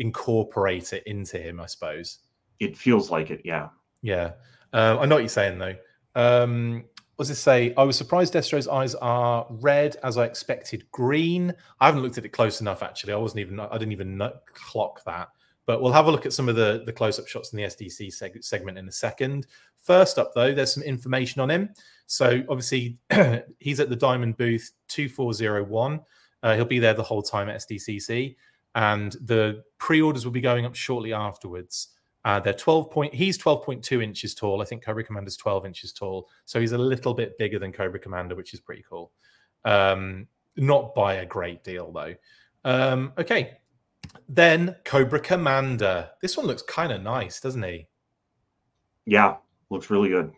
incorporate 0.00 0.92
it 0.92 1.04
into 1.06 1.38
him, 1.38 1.60
I 1.60 1.66
suppose. 1.66 2.18
It 2.58 2.76
feels 2.76 3.10
like 3.10 3.30
it, 3.30 3.42
yeah. 3.44 3.68
Yeah. 4.02 4.32
Uh, 4.72 4.98
I 4.98 5.06
know 5.06 5.16
what 5.16 5.20
you're 5.20 5.28
saying, 5.28 5.58
though. 5.58 5.76
Um, 6.14 6.84
what 7.16 7.26
does 7.26 7.30
it 7.30 7.40
say? 7.40 7.74
I 7.76 7.82
was 7.82 7.96
surprised 7.96 8.32
Destro's 8.32 8.66
eyes 8.66 8.94
are 8.96 9.46
red 9.50 9.96
as 10.02 10.16
I 10.16 10.24
expected 10.24 10.90
green. 10.90 11.54
I 11.78 11.86
haven't 11.86 12.02
looked 12.02 12.18
at 12.18 12.24
it 12.24 12.30
close 12.30 12.60
enough, 12.62 12.82
actually. 12.82 13.12
I 13.12 13.16
wasn't 13.16 13.40
even, 13.40 13.60
I 13.60 13.72
didn't 13.76 13.92
even 13.92 14.20
clock 14.54 15.04
that. 15.04 15.28
But 15.66 15.82
we'll 15.82 15.92
have 15.92 16.06
a 16.06 16.10
look 16.10 16.26
at 16.26 16.32
some 16.32 16.48
of 16.48 16.56
the, 16.56 16.82
the 16.86 16.92
close 16.92 17.18
up 17.18 17.28
shots 17.28 17.52
in 17.52 17.58
the 17.58 17.64
SDC 17.64 18.08
seg- 18.08 18.42
segment 18.42 18.78
in 18.78 18.88
a 18.88 18.92
second. 18.92 19.46
First 19.76 20.18
up, 20.18 20.32
though, 20.34 20.54
there's 20.54 20.72
some 20.72 20.82
information 20.82 21.42
on 21.42 21.50
him. 21.50 21.68
So 22.06 22.42
obviously, 22.48 22.96
he's 23.58 23.80
at 23.80 23.90
the 23.90 23.96
Diamond 23.96 24.36
booth 24.36 24.72
2401. 24.88 26.00
Uh, 26.42 26.56
he'll 26.56 26.64
be 26.64 26.78
there 26.78 26.94
the 26.94 27.02
whole 27.02 27.22
time 27.22 27.48
at 27.50 27.60
SDCC. 27.60 28.34
And 28.74 29.12
the 29.20 29.64
pre 29.78 30.00
orders 30.00 30.24
will 30.24 30.32
be 30.32 30.40
going 30.40 30.64
up 30.64 30.74
shortly 30.74 31.12
afterwards. 31.12 31.88
Uh, 32.24 32.38
they're 32.38 32.52
12 32.52 32.90
point, 32.90 33.14
he's 33.14 33.38
12.2 33.38 34.02
inches 34.02 34.34
tall. 34.34 34.60
I 34.60 34.64
think 34.64 34.84
Cobra 34.84 35.02
Commander's 35.02 35.36
12 35.36 35.64
inches 35.66 35.92
tall. 35.92 36.28
So 36.44 36.60
he's 36.60 36.72
a 36.72 36.78
little 36.78 37.14
bit 37.14 37.38
bigger 37.38 37.58
than 37.58 37.72
Cobra 37.72 37.98
Commander, 37.98 38.34
which 38.34 38.52
is 38.52 38.60
pretty 38.60 38.84
cool. 38.88 39.12
Um, 39.64 40.26
not 40.56 40.94
by 40.94 41.14
a 41.14 41.26
great 41.26 41.64
deal, 41.64 41.90
though. 41.90 42.14
Um, 42.64 43.12
okay, 43.16 43.58
Then 44.28 44.76
Cobra 44.84 45.20
Commander. 45.20 46.10
This 46.20 46.36
one 46.36 46.46
looks 46.46 46.62
kind 46.62 46.92
of 46.92 47.02
nice, 47.02 47.40
doesn't 47.40 47.62
he? 47.62 47.88
Yeah, 49.06 49.36
looks 49.70 49.90
really 49.90 50.10
good. 50.10 50.32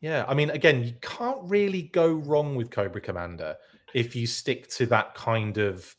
Yeah, 0.00 0.24
I 0.28 0.34
mean, 0.34 0.50
again, 0.50 0.84
you 0.84 0.94
can't 1.00 1.38
really 1.42 1.82
go 1.82 2.12
wrong 2.12 2.54
with 2.54 2.70
Cobra 2.70 3.00
Commander 3.00 3.56
if 3.94 4.14
you 4.14 4.26
stick 4.26 4.68
to 4.70 4.86
that 4.86 5.14
kind 5.14 5.58
of 5.58 5.94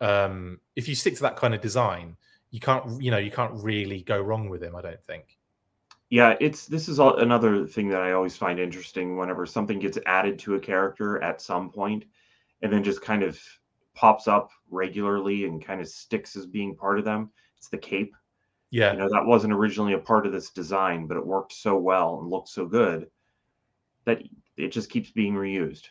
um 0.00 0.60
if 0.74 0.88
you 0.88 0.94
stick 0.94 1.14
to 1.14 1.22
that 1.22 1.36
kind 1.36 1.54
of 1.54 1.60
design 1.60 2.16
you 2.50 2.60
can't 2.60 3.00
you 3.02 3.10
know 3.10 3.18
you 3.18 3.30
can't 3.30 3.52
really 3.54 4.02
go 4.02 4.20
wrong 4.20 4.48
with 4.48 4.62
him 4.62 4.76
i 4.76 4.80
don't 4.80 5.02
think. 5.04 5.38
Yeah 6.10 6.36
it's 6.40 6.66
this 6.66 6.88
is 6.88 7.00
all, 7.00 7.16
another 7.16 7.66
thing 7.66 7.88
that 7.88 8.00
i 8.00 8.12
always 8.12 8.36
find 8.36 8.60
interesting 8.60 9.16
whenever 9.16 9.44
something 9.46 9.78
gets 9.78 9.98
added 10.06 10.38
to 10.40 10.54
a 10.54 10.60
character 10.60 11.22
at 11.22 11.40
some 11.40 11.70
point 11.70 12.04
and 12.62 12.72
then 12.72 12.84
just 12.84 13.02
kind 13.02 13.22
of 13.22 13.40
pops 13.94 14.28
up 14.28 14.50
regularly 14.70 15.46
and 15.46 15.64
kind 15.64 15.80
of 15.80 15.88
sticks 15.88 16.36
as 16.36 16.46
being 16.46 16.76
part 16.76 16.98
of 16.98 17.04
them 17.04 17.30
it's 17.56 17.68
the 17.68 17.78
cape. 17.78 18.14
Yeah. 18.70 18.92
You 18.92 18.98
know 18.98 19.08
that 19.08 19.24
wasn't 19.24 19.52
originally 19.52 19.94
a 19.94 19.98
part 19.98 20.26
of 20.26 20.32
this 20.32 20.50
design 20.50 21.06
but 21.06 21.16
it 21.16 21.26
worked 21.26 21.52
so 21.52 21.76
well 21.76 22.20
and 22.20 22.30
looked 22.30 22.48
so 22.48 22.66
good 22.66 23.08
that 24.04 24.22
it 24.56 24.68
just 24.68 24.90
keeps 24.90 25.10
being 25.10 25.34
reused 25.34 25.88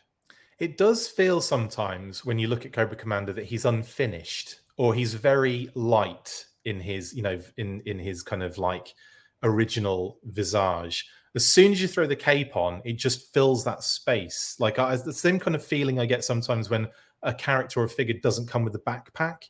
it 0.58 0.78
does 0.78 1.06
feel 1.06 1.40
sometimes 1.40 2.24
when 2.24 2.38
you 2.38 2.48
look 2.48 2.64
at 2.64 2.72
Cobra 2.72 2.96
Commander 2.96 3.32
that 3.34 3.44
he's 3.44 3.64
unfinished 3.64 4.60
or 4.76 4.94
he's 4.94 5.14
very 5.14 5.70
light 5.74 6.46
in 6.64 6.80
his, 6.80 7.14
you 7.14 7.22
know, 7.22 7.40
in 7.56 7.82
in 7.86 7.98
his 7.98 8.22
kind 8.22 8.42
of 8.42 8.58
like 8.58 8.94
original 9.42 10.18
visage. 10.24 11.06
As 11.34 11.46
soon 11.46 11.72
as 11.72 11.82
you 11.82 11.88
throw 11.88 12.06
the 12.06 12.16
cape 12.16 12.56
on, 12.56 12.80
it 12.84 12.94
just 12.94 13.32
fills 13.34 13.62
that 13.64 13.82
space. 13.82 14.56
Like 14.58 14.78
I, 14.78 14.96
the 14.96 15.12
same 15.12 15.38
kind 15.38 15.54
of 15.54 15.64
feeling 15.64 16.00
I 16.00 16.06
get 16.06 16.24
sometimes 16.24 16.70
when 16.70 16.88
a 17.22 17.34
character 17.34 17.80
or 17.80 17.84
a 17.84 17.88
figure 17.88 18.14
doesn't 18.22 18.48
come 18.48 18.64
with 18.64 18.74
a 18.74 18.78
backpack, 18.78 19.44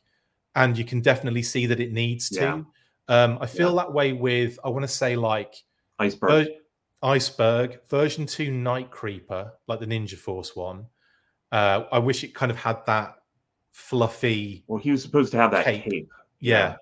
and 0.55 0.77
you 0.77 0.83
can 0.83 1.01
definitely 1.01 1.43
see 1.43 1.65
that 1.67 1.79
it 1.79 1.93
needs 1.93 2.29
to. 2.29 2.41
Yeah. 2.41 2.61
Um, 3.07 3.37
I 3.39 3.45
feel 3.45 3.69
yeah. 3.69 3.83
that 3.83 3.93
way 3.93 4.11
with 4.11 4.59
I 4.65 4.69
want 4.69 4.83
to 4.83 4.89
say 4.89 5.15
like 5.15 5.55
iceberg. 5.99 6.47
Iceberg 7.03 7.79
version 7.89 8.25
two 8.25 8.49
Night 8.49 8.89
Creeper, 8.89 9.53
like 9.67 9.79
the 9.79 9.85
Ninja 9.85 10.15
Force 10.15 10.55
one, 10.55 10.87
uh, 11.51 11.83
I 11.91 11.99
wish 11.99 12.23
it 12.23 12.33
kind 12.33 12.51
of 12.51 12.57
had 12.57 12.85
that 12.85 13.15
fluffy. 13.71 14.63
Well, 14.67 14.79
he 14.79 14.91
was 14.91 15.01
supposed 15.01 15.31
to 15.31 15.37
have 15.37 15.51
that 15.51 15.65
cape. 15.65 15.83
cape. 15.83 16.11
Yeah. 16.39 16.75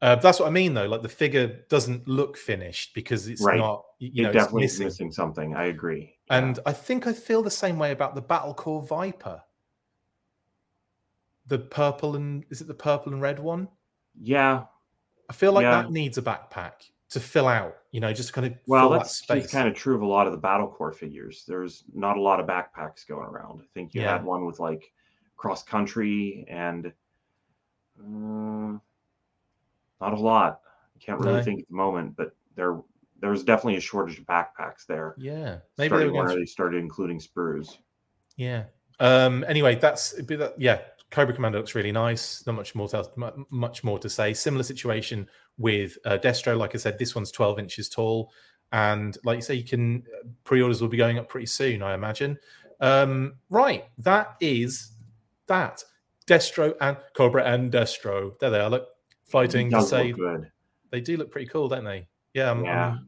Uh, 0.00 0.14
that's 0.16 0.38
what 0.38 0.46
I 0.46 0.50
mean, 0.50 0.74
though. 0.74 0.86
Like 0.86 1.02
the 1.02 1.08
figure 1.08 1.64
doesn't 1.68 2.06
look 2.06 2.36
finished 2.36 2.94
because 2.94 3.28
it's 3.28 3.42
right. 3.42 3.58
not. 3.58 3.84
You 3.98 4.22
know, 4.22 4.30
it 4.30 4.32
definitely 4.32 4.62
missing. 4.62 4.86
missing. 4.86 5.12
something. 5.12 5.56
I 5.56 5.64
agree. 5.64 6.16
And 6.30 6.56
yeah. 6.56 6.62
I 6.66 6.72
think 6.72 7.06
I 7.06 7.12
feel 7.12 7.42
the 7.42 7.50
same 7.50 7.78
way 7.78 7.90
about 7.90 8.14
the 8.14 8.22
Battle 8.22 8.54
Corps 8.54 8.82
Viper. 8.82 9.42
The 11.48 11.58
purple 11.58 12.14
and 12.14 12.44
is 12.50 12.60
it 12.60 12.68
the 12.68 12.74
purple 12.74 13.12
and 13.12 13.20
red 13.22 13.40
one? 13.40 13.68
Yeah. 14.20 14.64
I 15.28 15.32
feel 15.32 15.52
like 15.52 15.64
yeah. 15.64 15.82
that 15.82 15.90
needs 15.90 16.18
a 16.18 16.22
backpack 16.22 16.90
to 17.10 17.20
fill 17.20 17.48
out, 17.48 17.76
you 17.90 18.00
know, 18.00 18.12
just 18.12 18.32
kind 18.32 18.46
of 18.46 18.54
well, 18.66 18.90
that's 18.90 19.24
that 19.26 19.50
kind 19.50 19.66
of 19.66 19.74
true 19.74 19.94
of 19.94 20.02
a 20.02 20.06
lot 20.06 20.26
of 20.26 20.32
the 20.32 20.38
battle 20.38 20.68
corps 20.68 20.92
figures. 20.92 21.44
There's 21.48 21.84
not 21.94 22.16
a 22.16 22.20
lot 22.20 22.38
of 22.38 22.46
backpacks 22.46 23.06
going 23.06 23.26
around. 23.26 23.60
I 23.62 23.66
think 23.72 23.94
you 23.94 24.02
yeah. 24.02 24.12
had 24.12 24.24
one 24.24 24.44
with 24.44 24.60
like 24.60 24.92
cross 25.36 25.62
country 25.62 26.44
and 26.48 26.92
uh, 27.98 28.78
not 30.00 30.12
a 30.12 30.16
lot. 30.16 30.60
I 30.96 31.04
can't 31.04 31.20
really 31.20 31.38
no. 31.38 31.42
think 31.42 31.60
at 31.60 31.68
the 31.68 31.74
moment, 31.74 32.14
but 32.16 32.32
there 32.56 32.80
there 33.20 33.30
was 33.30 33.42
definitely 33.42 33.76
a 33.76 33.80
shortage 33.80 34.18
of 34.18 34.26
backpacks 34.26 34.86
there. 34.86 35.14
Yeah, 35.16 35.58
maybe 35.78 35.96
they, 35.96 36.08
were 36.10 36.34
they 36.34 36.44
started 36.44 36.82
including 36.82 37.20
sprues. 37.20 37.78
Yeah. 38.36 38.64
Um. 39.00 39.44
Anyway, 39.48 39.76
that's 39.76 40.20
yeah. 40.58 40.80
Cobra 41.10 41.34
Commander 41.34 41.56
looks 41.58 41.74
really 41.74 41.92
nice. 41.92 42.46
Not 42.46 42.56
much 42.56 42.74
more 42.74 42.88
to 42.88 43.08
much 43.50 43.82
more 43.82 43.98
to 43.98 44.10
say. 44.10 44.34
Similar 44.34 44.62
situation 44.62 45.26
with 45.58 45.98
uh, 46.04 46.18
Destro. 46.18 46.56
Like 46.56 46.74
I 46.74 46.78
said, 46.78 46.98
this 46.98 47.14
one's 47.14 47.30
12 47.30 47.58
inches 47.58 47.88
tall. 47.88 48.32
And 48.72 49.16
like 49.24 49.36
you 49.36 49.42
say, 49.42 49.54
you 49.54 49.64
can 49.64 50.04
pre 50.44 50.62
orders 50.62 50.80
will 50.80 50.88
be 50.88 50.96
going 50.96 51.18
up 51.18 51.28
pretty 51.28 51.46
soon, 51.46 51.82
I 51.82 51.94
imagine. 51.94 52.38
Um, 52.80 53.34
right. 53.50 53.84
That 53.98 54.36
is 54.40 54.92
that. 55.46 55.82
Destro 56.26 56.74
and 56.80 56.96
Cobra 57.14 57.42
and 57.44 57.72
Destro. 57.72 58.38
There 58.38 58.50
they 58.50 58.60
are. 58.60 58.68
Look, 58.68 58.86
fighting 59.24 59.70
to 59.70 59.82
save. 59.82 60.18
They 60.90 61.00
do 61.00 61.16
look 61.16 61.30
pretty 61.30 61.46
cool, 61.46 61.68
don't 61.68 61.84
they? 61.84 62.06
Yeah. 62.34 62.50
Um, 62.50 62.64
yeah. 62.64 62.98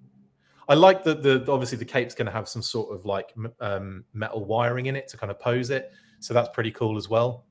I 0.70 0.74
like 0.74 1.02
that 1.02 1.22
the 1.22 1.44
obviously 1.50 1.78
the 1.78 1.84
cape's 1.84 2.14
going 2.14 2.26
to 2.26 2.32
have 2.32 2.48
some 2.48 2.62
sort 2.62 2.94
of 2.94 3.04
like 3.04 3.34
um, 3.58 4.04
metal 4.12 4.44
wiring 4.44 4.86
in 4.86 4.94
it 4.94 5.08
to 5.08 5.16
kind 5.16 5.30
of 5.30 5.40
pose 5.40 5.70
it, 5.70 5.90
so 6.20 6.32
that's 6.32 6.48
pretty 6.50 6.70
cool 6.70 6.96
as 6.96 7.08
well. 7.08 7.44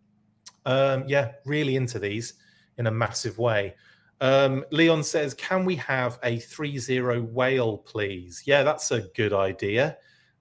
Um, 0.65 1.03
yeah, 1.05 1.33
really 1.45 1.75
into 1.75 1.99
these 1.99 2.35
in 2.77 2.87
a 2.87 2.91
massive 2.91 3.37
way. 3.37 3.75
Um, 4.21 4.65
Leon 4.71 5.03
says, 5.03 5.33
"Can 5.33 5.65
we 5.65 5.75
have 5.77 6.19
a 6.23 6.37
ThreeZero 6.37 7.31
whale, 7.31 7.77
please?" 7.77 8.43
Yeah, 8.45 8.63
that's 8.63 8.91
a 8.91 9.01
good 9.15 9.33
idea. 9.33 9.97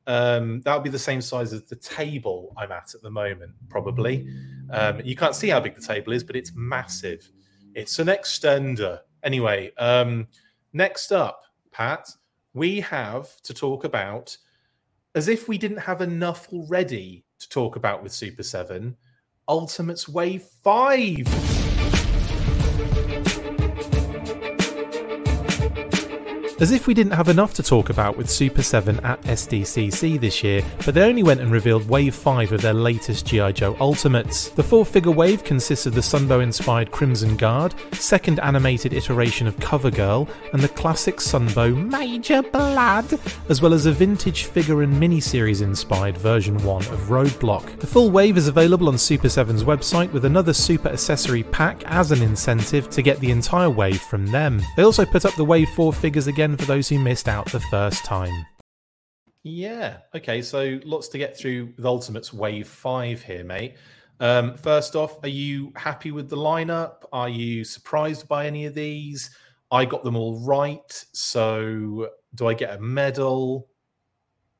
Um, 0.08 0.62
that 0.62 0.74
would 0.74 0.84
be 0.84 0.90
the 0.90 0.98
same 0.98 1.20
size 1.20 1.52
as 1.52 1.64
the 1.64 1.76
table 1.76 2.54
I'm 2.56 2.72
at 2.72 2.94
at 2.94 3.02
the 3.02 3.10
moment, 3.10 3.52
probably. 3.68 4.26
Um, 4.70 5.02
you 5.04 5.14
can't 5.14 5.34
see 5.34 5.48
how 5.48 5.60
big 5.60 5.76
the 5.76 5.86
table 5.86 6.14
is, 6.14 6.24
but 6.24 6.34
it's 6.34 6.52
massive. 6.54 7.30
It's 7.74 7.98
an 7.98 8.06
extender. 8.06 9.00
Anyway, 9.22 9.70
um, 9.76 10.26
next 10.72 11.12
up, 11.12 11.42
Pat, 11.72 12.08
we 12.54 12.80
have 12.80 13.40
to 13.42 13.52
talk 13.52 13.84
about, 13.84 14.36
as 15.14 15.28
if 15.28 15.46
we 15.46 15.58
didn't 15.58 15.78
have 15.78 16.00
enough 16.00 16.48
already 16.52 17.24
to 17.38 17.48
talk 17.50 17.76
about 17.76 18.02
with 18.02 18.12
Super 18.12 18.42
7, 18.42 18.96
Ultimates 19.46 20.08
Wave 20.08 20.42
5. 20.64 21.57
As 26.60 26.72
if 26.72 26.88
we 26.88 26.94
didn't 26.94 27.12
have 27.12 27.28
enough 27.28 27.54
to 27.54 27.62
talk 27.62 27.88
about 27.88 28.16
with 28.16 28.28
Super 28.28 28.64
7 28.64 28.98
at 29.04 29.22
SDCC 29.22 30.20
this 30.20 30.42
year, 30.42 30.64
but 30.84 30.92
they 30.92 31.08
only 31.08 31.22
went 31.22 31.40
and 31.40 31.52
revealed 31.52 31.88
Wave 31.88 32.16
5 32.16 32.50
of 32.50 32.62
their 32.62 32.74
latest 32.74 33.26
G.I. 33.26 33.52
Joe 33.52 33.76
Ultimates. 33.78 34.48
The 34.48 34.64
four 34.64 34.84
figure 34.84 35.12
wave 35.12 35.44
consists 35.44 35.86
of 35.86 35.94
the 35.94 36.00
Sunbow 36.00 36.42
inspired 36.42 36.90
Crimson 36.90 37.36
Guard, 37.36 37.76
second 37.92 38.40
animated 38.40 38.92
iteration 38.92 39.46
of 39.46 39.56
CoverGirl, 39.58 40.28
and 40.52 40.60
the 40.60 40.68
classic 40.70 41.18
Sunbow 41.18 41.76
Major 41.76 42.42
Blood, 42.42 43.20
as 43.48 43.62
well 43.62 43.72
as 43.72 43.86
a 43.86 43.92
vintage 43.92 44.46
figure 44.46 44.82
and 44.82 44.92
miniseries 45.00 45.62
inspired 45.62 46.18
version 46.18 46.58
1 46.64 46.82
of 46.86 47.08
Roadblock. 47.08 47.78
The 47.78 47.86
full 47.86 48.10
wave 48.10 48.36
is 48.36 48.48
available 48.48 48.88
on 48.88 48.98
Super 48.98 49.28
7's 49.28 49.62
website 49.62 50.10
with 50.10 50.24
another 50.24 50.52
Super 50.52 50.88
accessory 50.88 51.44
pack 51.44 51.84
as 51.84 52.10
an 52.10 52.20
incentive 52.20 52.90
to 52.90 53.00
get 53.00 53.20
the 53.20 53.30
entire 53.30 53.70
wave 53.70 54.00
from 54.02 54.26
them. 54.26 54.60
They 54.76 54.82
also 54.82 55.06
put 55.06 55.24
up 55.24 55.34
the 55.34 55.44
Wave 55.44 55.68
4 55.76 55.92
figures 55.92 56.26
again 56.26 56.47
again 56.48 56.56
for 56.58 56.64
those 56.66 56.88
who 56.88 56.98
missed 56.98 57.28
out 57.28 57.50
the 57.52 57.60
first 57.60 58.04
time. 58.04 58.46
Yeah. 59.42 59.98
Okay. 60.14 60.42
So 60.42 60.80
lots 60.84 61.08
to 61.08 61.18
get 61.18 61.36
through 61.36 61.72
with 61.76 61.84
Ultimates 61.84 62.32
Wave 62.32 62.68
5 62.68 63.22
here, 63.22 63.44
mate. 63.44 63.76
Um, 64.20 64.56
first 64.56 64.96
off, 64.96 65.22
are 65.22 65.28
you 65.28 65.72
happy 65.76 66.10
with 66.10 66.28
the 66.28 66.36
lineup? 66.36 67.04
Are 67.12 67.28
you 67.28 67.64
surprised 67.64 68.26
by 68.28 68.46
any 68.46 68.66
of 68.66 68.74
these? 68.74 69.30
I 69.70 69.84
got 69.84 70.02
them 70.02 70.16
all 70.16 70.40
right. 70.44 71.04
So 71.12 72.08
do 72.34 72.48
I 72.48 72.54
get 72.54 72.74
a 72.74 72.80
medal? 72.80 73.68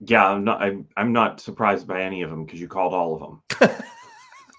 Yeah, 0.01 0.29
I'm 0.29 0.45
not. 0.45 0.63
I'm, 0.63 0.87
I'm 0.97 1.13
not 1.13 1.41
surprised 1.41 1.89
by 1.89 2.03
any 2.03 2.23
of 2.23 2.31
them 2.31 2.45
because 2.45 2.61
you 2.61 2.69
called 2.69 2.95
all 2.95 3.15
of 3.15 3.61
them. 3.61 3.81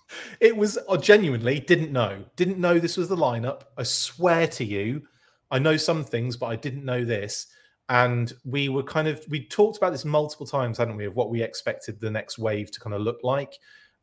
it 0.42 0.58
was 0.58 0.78
I 0.90 0.98
genuinely 0.98 1.62
didn't 1.62 1.94
know. 1.94 2.26
Didn't 2.36 2.58
know 2.58 2.78
this 2.78 2.98
was 2.98 3.08
the 3.08 3.16
lineup. 3.16 3.62
I 3.78 3.84
swear 3.84 4.48
to 4.48 4.66
you, 4.66 5.04
I 5.52 5.60
know 5.60 5.78
some 5.78 6.04
things, 6.04 6.38
but 6.38 6.48
I 6.48 6.56
didn't 6.56 6.86
know 6.86 7.04
this. 7.04 7.48
And 7.90 8.32
we 8.46 8.70
were 8.70 8.84
kind 8.84 9.08
of 9.08 9.26
we 9.30 9.46
talked 9.48 9.78
about 9.78 9.92
this 9.92 10.06
multiple 10.06 10.46
times, 10.46 10.78
hadn't 10.78 10.98
we, 10.98 11.06
of 11.06 11.16
what 11.16 11.32
we 11.32 11.42
expected 11.42 12.00
the 12.00 12.12
next 12.12 12.38
wave 12.38 12.72
to 12.72 12.80
kind 12.80 12.94
of 12.94 13.02
look 13.02 13.20
like. 13.24 13.58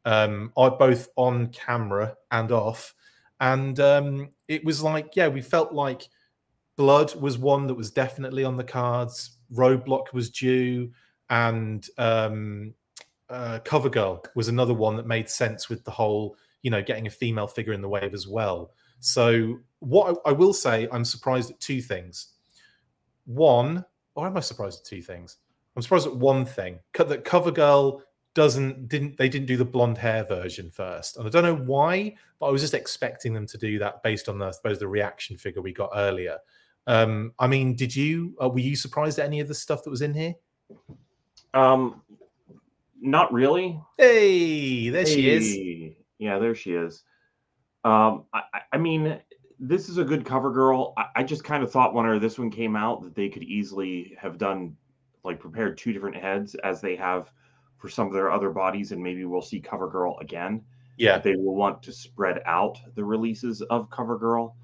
Um, 0.04 0.52
both 0.54 1.08
on 1.16 1.48
camera 1.48 2.16
and 2.30 2.52
off. 2.52 2.94
And 3.40 3.78
um, 3.80 4.30
it 4.48 4.64
was 4.64 4.82
like, 4.82 5.16
yeah, 5.16 5.28
we 5.28 5.42
felt 5.42 5.72
like 5.72 6.08
Blood 6.76 7.14
was 7.16 7.38
one 7.38 7.66
that 7.66 7.74
was 7.74 7.90
definitely 7.90 8.44
on 8.44 8.56
the 8.56 8.64
cards. 8.64 9.36
Roadblock 9.52 10.12
was 10.12 10.30
due, 10.30 10.92
and 11.30 11.86
um, 11.98 12.74
uh, 13.28 13.60
Covergirl 13.64 14.26
was 14.34 14.48
another 14.48 14.74
one 14.74 14.96
that 14.96 15.06
made 15.06 15.28
sense 15.28 15.68
with 15.68 15.84
the 15.84 15.90
whole, 15.90 16.36
you 16.62 16.70
know, 16.70 16.82
getting 16.82 17.06
a 17.06 17.10
female 17.10 17.46
figure 17.46 17.72
in 17.72 17.82
the 17.82 17.88
wave 17.88 18.14
as 18.14 18.28
well. 18.28 18.72
So 19.00 19.58
what 19.80 20.18
I, 20.24 20.30
I, 20.30 20.32
will 20.32 20.52
say, 20.52 20.88
I'm 20.92 21.04
surprised 21.04 21.50
at 21.50 21.60
two 21.60 21.80
things. 21.80 22.28
One, 23.26 23.84
or 24.14 24.26
am 24.26 24.36
I 24.36 24.40
surprised 24.40 24.80
at 24.80 24.86
two 24.86 25.02
things? 25.02 25.36
I'm 25.74 25.82
surprised 25.82 26.06
at 26.06 26.16
one 26.16 26.46
thing 26.46 26.78
that 26.94 27.24
CoverGirl 27.24 28.00
doesn't 28.34 28.88
didn't 28.88 29.16
they 29.16 29.30
didn't 29.30 29.46
do 29.46 29.56
the 29.56 29.64
blonde 29.64 29.96
hair 29.96 30.22
version 30.24 30.70
first, 30.70 31.16
and 31.16 31.26
I 31.26 31.30
don't 31.30 31.42
know 31.42 31.56
why, 31.56 32.14
but 32.38 32.46
I 32.46 32.50
was 32.50 32.60
just 32.60 32.74
expecting 32.74 33.32
them 33.32 33.46
to 33.46 33.58
do 33.58 33.78
that 33.78 34.02
based 34.02 34.28
on 34.28 34.38
the 34.38 34.46
I 34.46 34.50
suppose 34.50 34.78
the 34.78 34.88
reaction 34.88 35.38
figure 35.38 35.62
we 35.62 35.72
got 35.72 35.90
earlier. 35.94 36.38
Um, 36.86 37.32
I 37.38 37.46
mean, 37.46 37.74
did 37.74 37.94
you 37.94 38.34
uh, 38.42 38.48
were 38.48 38.60
you 38.60 38.76
surprised 38.76 39.18
at 39.18 39.26
any 39.26 39.40
of 39.40 39.48
the 39.48 39.54
stuff 39.54 39.82
that 39.84 39.90
was 39.90 40.02
in 40.02 40.14
here? 40.14 40.34
Um, 41.54 42.02
not 43.00 43.32
really. 43.32 43.80
Hey, 43.96 44.90
there 44.90 45.04
hey. 45.04 45.14
she 45.14 45.30
is. 45.30 45.96
Yeah, 46.18 46.38
there 46.38 46.54
she 46.54 46.72
is. 46.72 47.02
Um, 47.86 48.24
I, 48.34 48.42
I 48.72 48.78
mean, 48.78 49.20
this 49.60 49.88
is 49.88 49.98
a 49.98 50.04
good 50.04 50.24
cover 50.24 50.50
girl. 50.50 50.92
I, 50.96 51.06
I 51.16 51.22
just 51.22 51.44
kind 51.44 51.62
of 51.62 51.70
thought 51.70 51.94
when 51.94 52.18
this 52.18 52.36
one 52.36 52.50
came 52.50 52.74
out 52.74 53.02
that 53.04 53.14
they 53.14 53.28
could 53.28 53.44
easily 53.44 54.16
have 54.20 54.38
done 54.38 54.76
like 55.22 55.38
prepared 55.38 55.78
two 55.78 55.92
different 55.92 56.16
heads 56.16 56.56
as 56.56 56.80
they 56.80 56.96
have 56.96 57.30
for 57.78 57.88
some 57.88 58.08
of 58.08 58.12
their 58.12 58.32
other 58.32 58.50
bodies, 58.50 58.90
and 58.90 59.00
maybe 59.00 59.24
we'll 59.24 59.40
see 59.40 59.60
Cover 59.60 59.88
Girl 59.88 60.18
again. 60.20 60.64
Yeah, 60.96 61.18
they 61.18 61.36
will 61.36 61.54
want 61.54 61.80
to 61.84 61.92
spread 61.92 62.42
out 62.44 62.78
the 62.96 63.04
releases 63.04 63.62
of 63.62 63.88
Cover 63.88 64.18
Girl. 64.18 64.56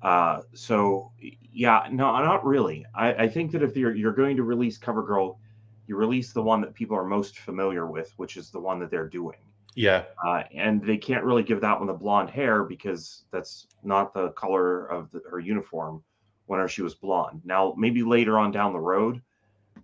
Uh, 0.00 0.40
so 0.54 1.12
yeah, 1.52 1.86
no, 1.90 2.12
not 2.12 2.46
really. 2.46 2.86
I, 2.94 3.14
I 3.14 3.28
think 3.28 3.52
that 3.52 3.62
if 3.62 3.76
you're 3.76 3.94
you're 3.94 4.12
going 4.12 4.36
to 4.38 4.42
release 4.42 4.78
Cover 4.78 5.02
Girl, 5.02 5.38
you 5.86 5.96
release 5.96 6.32
the 6.32 6.42
one 6.42 6.62
that 6.62 6.72
people 6.72 6.96
are 6.96 7.04
most 7.04 7.40
familiar 7.40 7.86
with, 7.86 8.14
which 8.16 8.38
is 8.38 8.50
the 8.50 8.60
one 8.60 8.78
that 8.78 8.90
they're 8.90 9.08
doing. 9.08 9.36
Yeah. 9.74 10.04
Uh, 10.24 10.42
and 10.54 10.82
they 10.82 10.96
can't 10.96 11.24
really 11.24 11.42
give 11.42 11.60
that 11.60 11.78
one 11.78 11.86
the 11.86 11.94
blonde 11.94 12.30
hair 12.30 12.62
because 12.64 13.24
that's 13.30 13.66
not 13.82 14.14
the 14.14 14.30
color 14.30 14.86
of 14.86 15.10
the, 15.10 15.20
her 15.28 15.40
uniform 15.40 16.02
when 16.46 16.66
she 16.68 16.82
was 16.82 16.94
blonde. 16.94 17.40
Now, 17.44 17.74
maybe 17.76 18.02
later 18.02 18.38
on 18.38 18.50
down 18.50 18.72
the 18.72 18.80
road, 18.80 19.20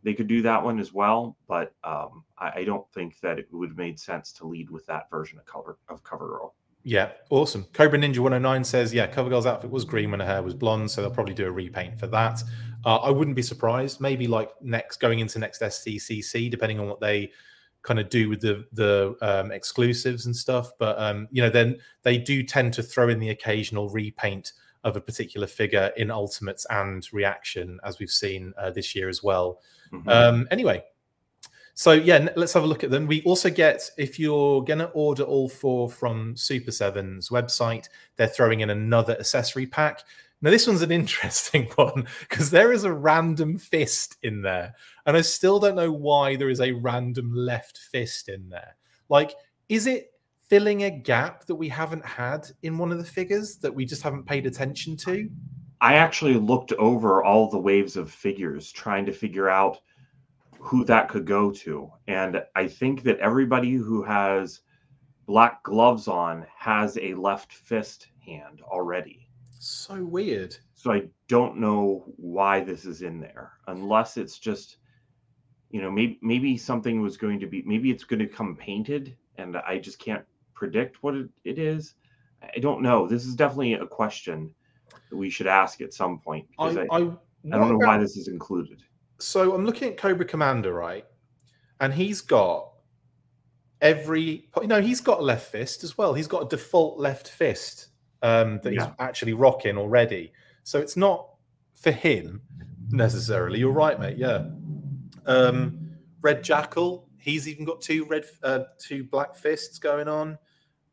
they 0.02 0.14
could 0.14 0.28
do 0.28 0.42
that 0.42 0.62
one 0.62 0.78
as 0.78 0.92
well, 0.92 1.36
but 1.48 1.74
um, 1.84 2.24
I, 2.38 2.52
I, 2.56 2.64
don't 2.64 2.88
think 2.92 3.20
that 3.20 3.38
it 3.38 3.48
would 3.50 3.70
have 3.70 3.76
made 3.76 3.98
sense 3.98 4.32
to 4.34 4.46
lead 4.46 4.70
with 4.70 4.86
that 4.86 5.10
version 5.10 5.38
of 5.38 5.44
cover 5.44 5.78
of 5.88 6.02
Cover 6.04 6.26
Girl. 6.26 6.54
Yeah, 6.82 7.10
awesome. 7.28 7.66
Cobra 7.74 7.98
Ninja 7.98 8.18
109 8.20 8.64
says, 8.64 8.94
yeah, 8.94 9.06
Cover 9.06 9.28
Girl's 9.28 9.44
outfit 9.44 9.70
was 9.70 9.84
green 9.84 10.10
when 10.10 10.20
her 10.20 10.26
hair 10.26 10.42
was 10.42 10.54
blonde, 10.54 10.90
so 10.90 11.02
they'll 11.02 11.10
probably 11.10 11.34
do 11.34 11.46
a 11.46 11.50
repaint 11.50 11.98
for 11.98 12.06
that. 12.06 12.42
Uh, 12.86 12.96
I 12.96 13.10
wouldn't 13.10 13.36
be 13.36 13.42
surprised. 13.42 14.00
Maybe 14.00 14.26
like 14.26 14.50
next 14.62 14.98
going 14.98 15.18
into 15.18 15.38
next 15.38 15.60
SDCC, 15.60 16.50
depending 16.50 16.80
on 16.80 16.88
what 16.88 17.00
they 17.00 17.32
kind 17.82 17.98
of 17.98 18.08
do 18.08 18.28
with 18.28 18.40
the 18.40 18.66
the 18.72 19.16
um, 19.22 19.52
exclusives 19.52 20.26
and 20.26 20.36
stuff. 20.36 20.72
But 20.78 20.98
um, 20.98 21.28
you 21.30 21.42
know, 21.42 21.50
then 21.50 21.78
they 22.02 22.18
do 22.18 22.42
tend 22.42 22.72
to 22.74 22.82
throw 22.82 23.08
in 23.08 23.18
the 23.18 23.30
occasional 23.30 23.88
repaint 23.88 24.52
of 24.84 24.96
a 24.96 25.00
particular 25.00 25.46
figure 25.46 25.92
in 25.96 26.10
Ultimates 26.10 26.66
and 26.70 27.06
Reaction, 27.12 27.78
as 27.84 27.98
we've 27.98 28.10
seen 28.10 28.54
uh, 28.56 28.70
this 28.70 28.94
year 28.94 29.08
as 29.08 29.22
well. 29.22 29.60
Mm-hmm. 29.92 30.08
Um, 30.08 30.48
anyway, 30.50 30.82
so 31.74 31.92
yeah, 31.92 32.28
let's 32.36 32.52
have 32.52 32.64
a 32.64 32.66
look 32.66 32.84
at 32.84 32.90
them. 32.90 33.06
We 33.06 33.22
also 33.22 33.50
get 33.50 33.88
if 33.96 34.18
you're 34.18 34.62
gonna 34.64 34.90
order 34.94 35.22
all 35.22 35.48
four 35.48 35.90
from 35.90 36.36
Super 36.36 36.70
Seven's 36.70 37.30
website, 37.30 37.88
they're 38.16 38.26
throwing 38.26 38.60
in 38.60 38.70
another 38.70 39.16
accessory 39.18 39.66
pack. 39.66 40.02
Now, 40.42 40.50
this 40.50 40.66
one's 40.66 40.82
an 40.82 40.90
interesting 40.90 41.66
one 41.74 42.06
because 42.20 42.50
there 42.50 42.72
is 42.72 42.84
a 42.84 42.92
random 42.92 43.58
fist 43.58 44.16
in 44.22 44.42
there. 44.42 44.74
And 45.06 45.16
I 45.16 45.20
still 45.20 45.60
don't 45.60 45.76
know 45.76 45.92
why 45.92 46.36
there 46.36 46.48
is 46.48 46.60
a 46.60 46.72
random 46.72 47.32
left 47.34 47.78
fist 47.78 48.28
in 48.28 48.48
there. 48.48 48.76
Like, 49.08 49.34
is 49.68 49.86
it 49.86 50.12
filling 50.48 50.84
a 50.84 50.90
gap 50.90 51.44
that 51.46 51.54
we 51.54 51.68
haven't 51.68 52.04
had 52.04 52.48
in 52.62 52.78
one 52.78 52.90
of 52.90 52.98
the 52.98 53.04
figures 53.04 53.56
that 53.58 53.74
we 53.74 53.84
just 53.84 54.02
haven't 54.02 54.24
paid 54.24 54.46
attention 54.46 54.96
to? 54.96 55.28
I 55.80 55.94
actually 55.94 56.34
looked 56.34 56.72
over 56.72 57.22
all 57.22 57.48
the 57.48 57.58
waves 57.58 57.96
of 57.96 58.10
figures 58.10 58.72
trying 58.72 59.06
to 59.06 59.12
figure 59.12 59.48
out 59.48 59.78
who 60.58 60.84
that 60.84 61.08
could 61.08 61.26
go 61.26 61.50
to. 61.50 61.90
And 62.06 62.42
I 62.54 62.66
think 62.66 63.02
that 63.04 63.18
everybody 63.18 63.72
who 63.72 64.02
has 64.02 64.60
black 65.26 65.62
gloves 65.62 66.08
on 66.08 66.46
has 66.56 66.98
a 66.98 67.14
left 67.14 67.52
fist 67.52 68.08
hand 68.24 68.60
already. 68.62 69.29
So 69.62 70.02
weird. 70.02 70.56
So 70.72 70.90
I 70.90 71.02
don't 71.28 71.58
know 71.58 72.04
why 72.16 72.60
this 72.60 72.86
is 72.86 73.02
in 73.02 73.20
there, 73.20 73.52
unless 73.66 74.16
it's 74.16 74.38
just, 74.38 74.78
you 75.70 75.82
know, 75.82 75.90
maybe 75.90 76.18
maybe 76.22 76.56
something 76.56 77.02
was 77.02 77.18
going 77.18 77.38
to 77.40 77.46
be, 77.46 77.62
maybe 77.66 77.90
it's 77.90 78.04
going 78.04 78.20
to 78.20 78.26
come 78.26 78.56
painted, 78.56 79.14
and 79.36 79.58
I 79.58 79.78
just 79.78 79.98
can't 79.98 80.24
predict 80.54 81.02
what 81.02 81.14
it, 81.14 81.28
it 81.44 81.58
is. 81.58 81.92
I 82.42 82.58
don't 82.58 82.80
know. 82.80 83.06
This 83.06 83.26
is 83.26 83.36
definitely 83.36 83.74
a 83.74 83.86
question 83.86 84.54
that 85.10 85.16
we 85.16 85.28
should 85.28 85.46
ask 85.46 85.82
at 85.82 85.92
some 85.92 86.20
point 86.20 86.48
because 86.50 86.78
I, 86.78 86.86
I, 86.90 86.96
I, 86.96 87.02
I 87.52 87.58
don't 87.58 87.68
know 87.68 87.86
why 87.86 87.98
this 87.98 88.16
is 88.16 88.28
included. 88.28 88.82
So 89.18 89.54
I'm 89.54 89.66
looking 89.66 89.90
at 89.90 89.98
Cobra 89.98 90.24
Commander, 90.24 90.72
right? 90.72 91.04
And 91.80 91.92
he's 91.92 92.22
got 92.22 92.72
every, 93.82 94.48
you 94.58 94.68
know, 94.68 94.80
he's 94.80 95.02
got 95.02 95.20
a 95.20 95.22
left 95.22 95.52
fist 95.52 95.84
as 95.84 95.98
well. 95.98 96.14
He's 96.14 96.28
got 96.28 96.44
a 96.44 96.48
default 96.48 96.98
left 96.98 97.28
fist 97.28 97.88
um, 98.22 98.60
that 98.62 98.72
yeah. 98.72 98.86
he's 98.86 98.94
actually 98.98 99.32
rocking 99.32 99.76
already. 99.76 100.32
So 100.62 100.78
it's 100.78 100.96
not 100.96 101.28
for 101.74 101.90
him 101.90 102.42
necessarily. 102.90 103.58
You're 103.58 103.72
right, 103.72 103.98
mate. 103.98 104.18
Yeah. 104.18 104.46
Um, 105.26 105.96
Red 106.22 106.44
Jackal, 106.44 107.08
he's 107.18 107.48
even 107.48 107.64
got 107.64 107.80
two 107.80 108.04
red, 108.04 108.24
uh, 108.42 108.60
two 108.78 109.04
black 109.04 109.34
fists 109.34 109.78
going 109.78 110.08
on. 110.08 110.38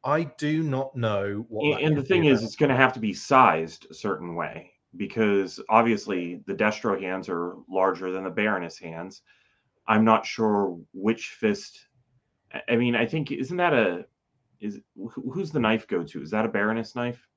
I 0.04 0.24
do 0.38 0.64
not 0.64 0.96
know 0.96 1.46
what. 1.50 1.78
And, 1.78 1.88
and 1.88 1.98
the 1.98 2.04
thing 2.04 2.26
is, 2.26 2.44
it's 2.44 2.56
going 2.56 2.70
to 2.70 2.76
have 2.76 2.94
to 2.94 3.00
be 3.00 3.14
sized 3.14 3.88
a 3.90 3.94
certain 3.94 4.36
way 4.36 4.72
because 4.96 5.60
obviously 5.70 6.42
the 6.48 6.54
Destro 6.54 7.00
hands 7.02 7.28
are 7.30 7.56
larger 7.70 8.12
than 8.12 8.24
the 8.24 8.30
Baroness 8.30 8.80
hands. 8.80 9.22
I'm 9.88 10.06
not 10.06 10.26
sure 10.26 10.78
which 10.94 11.36
fist. 11.40 11.88
I 12.70 12.76
mean, 12.76 12.96
I 12.96 13.06
think 13.06 13.32
isn't 13.32 13.58
that 13.58 13.74
a 13.74 14.06
is 14.60 14.80
who's 14.96 15.52
the 15.52 15.60
knife 15.60 15.88
go 15.88 16.04
to? 16.04 16.22
Is 16.22 16.32
that 16.32 16.46
a 16.46 16.50
Baroness 16.50 16.96
knife? 16.96 17.28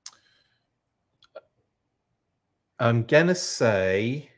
I'm 2.79 3.05
gonna 3.05 3.35
say 3.35 4.31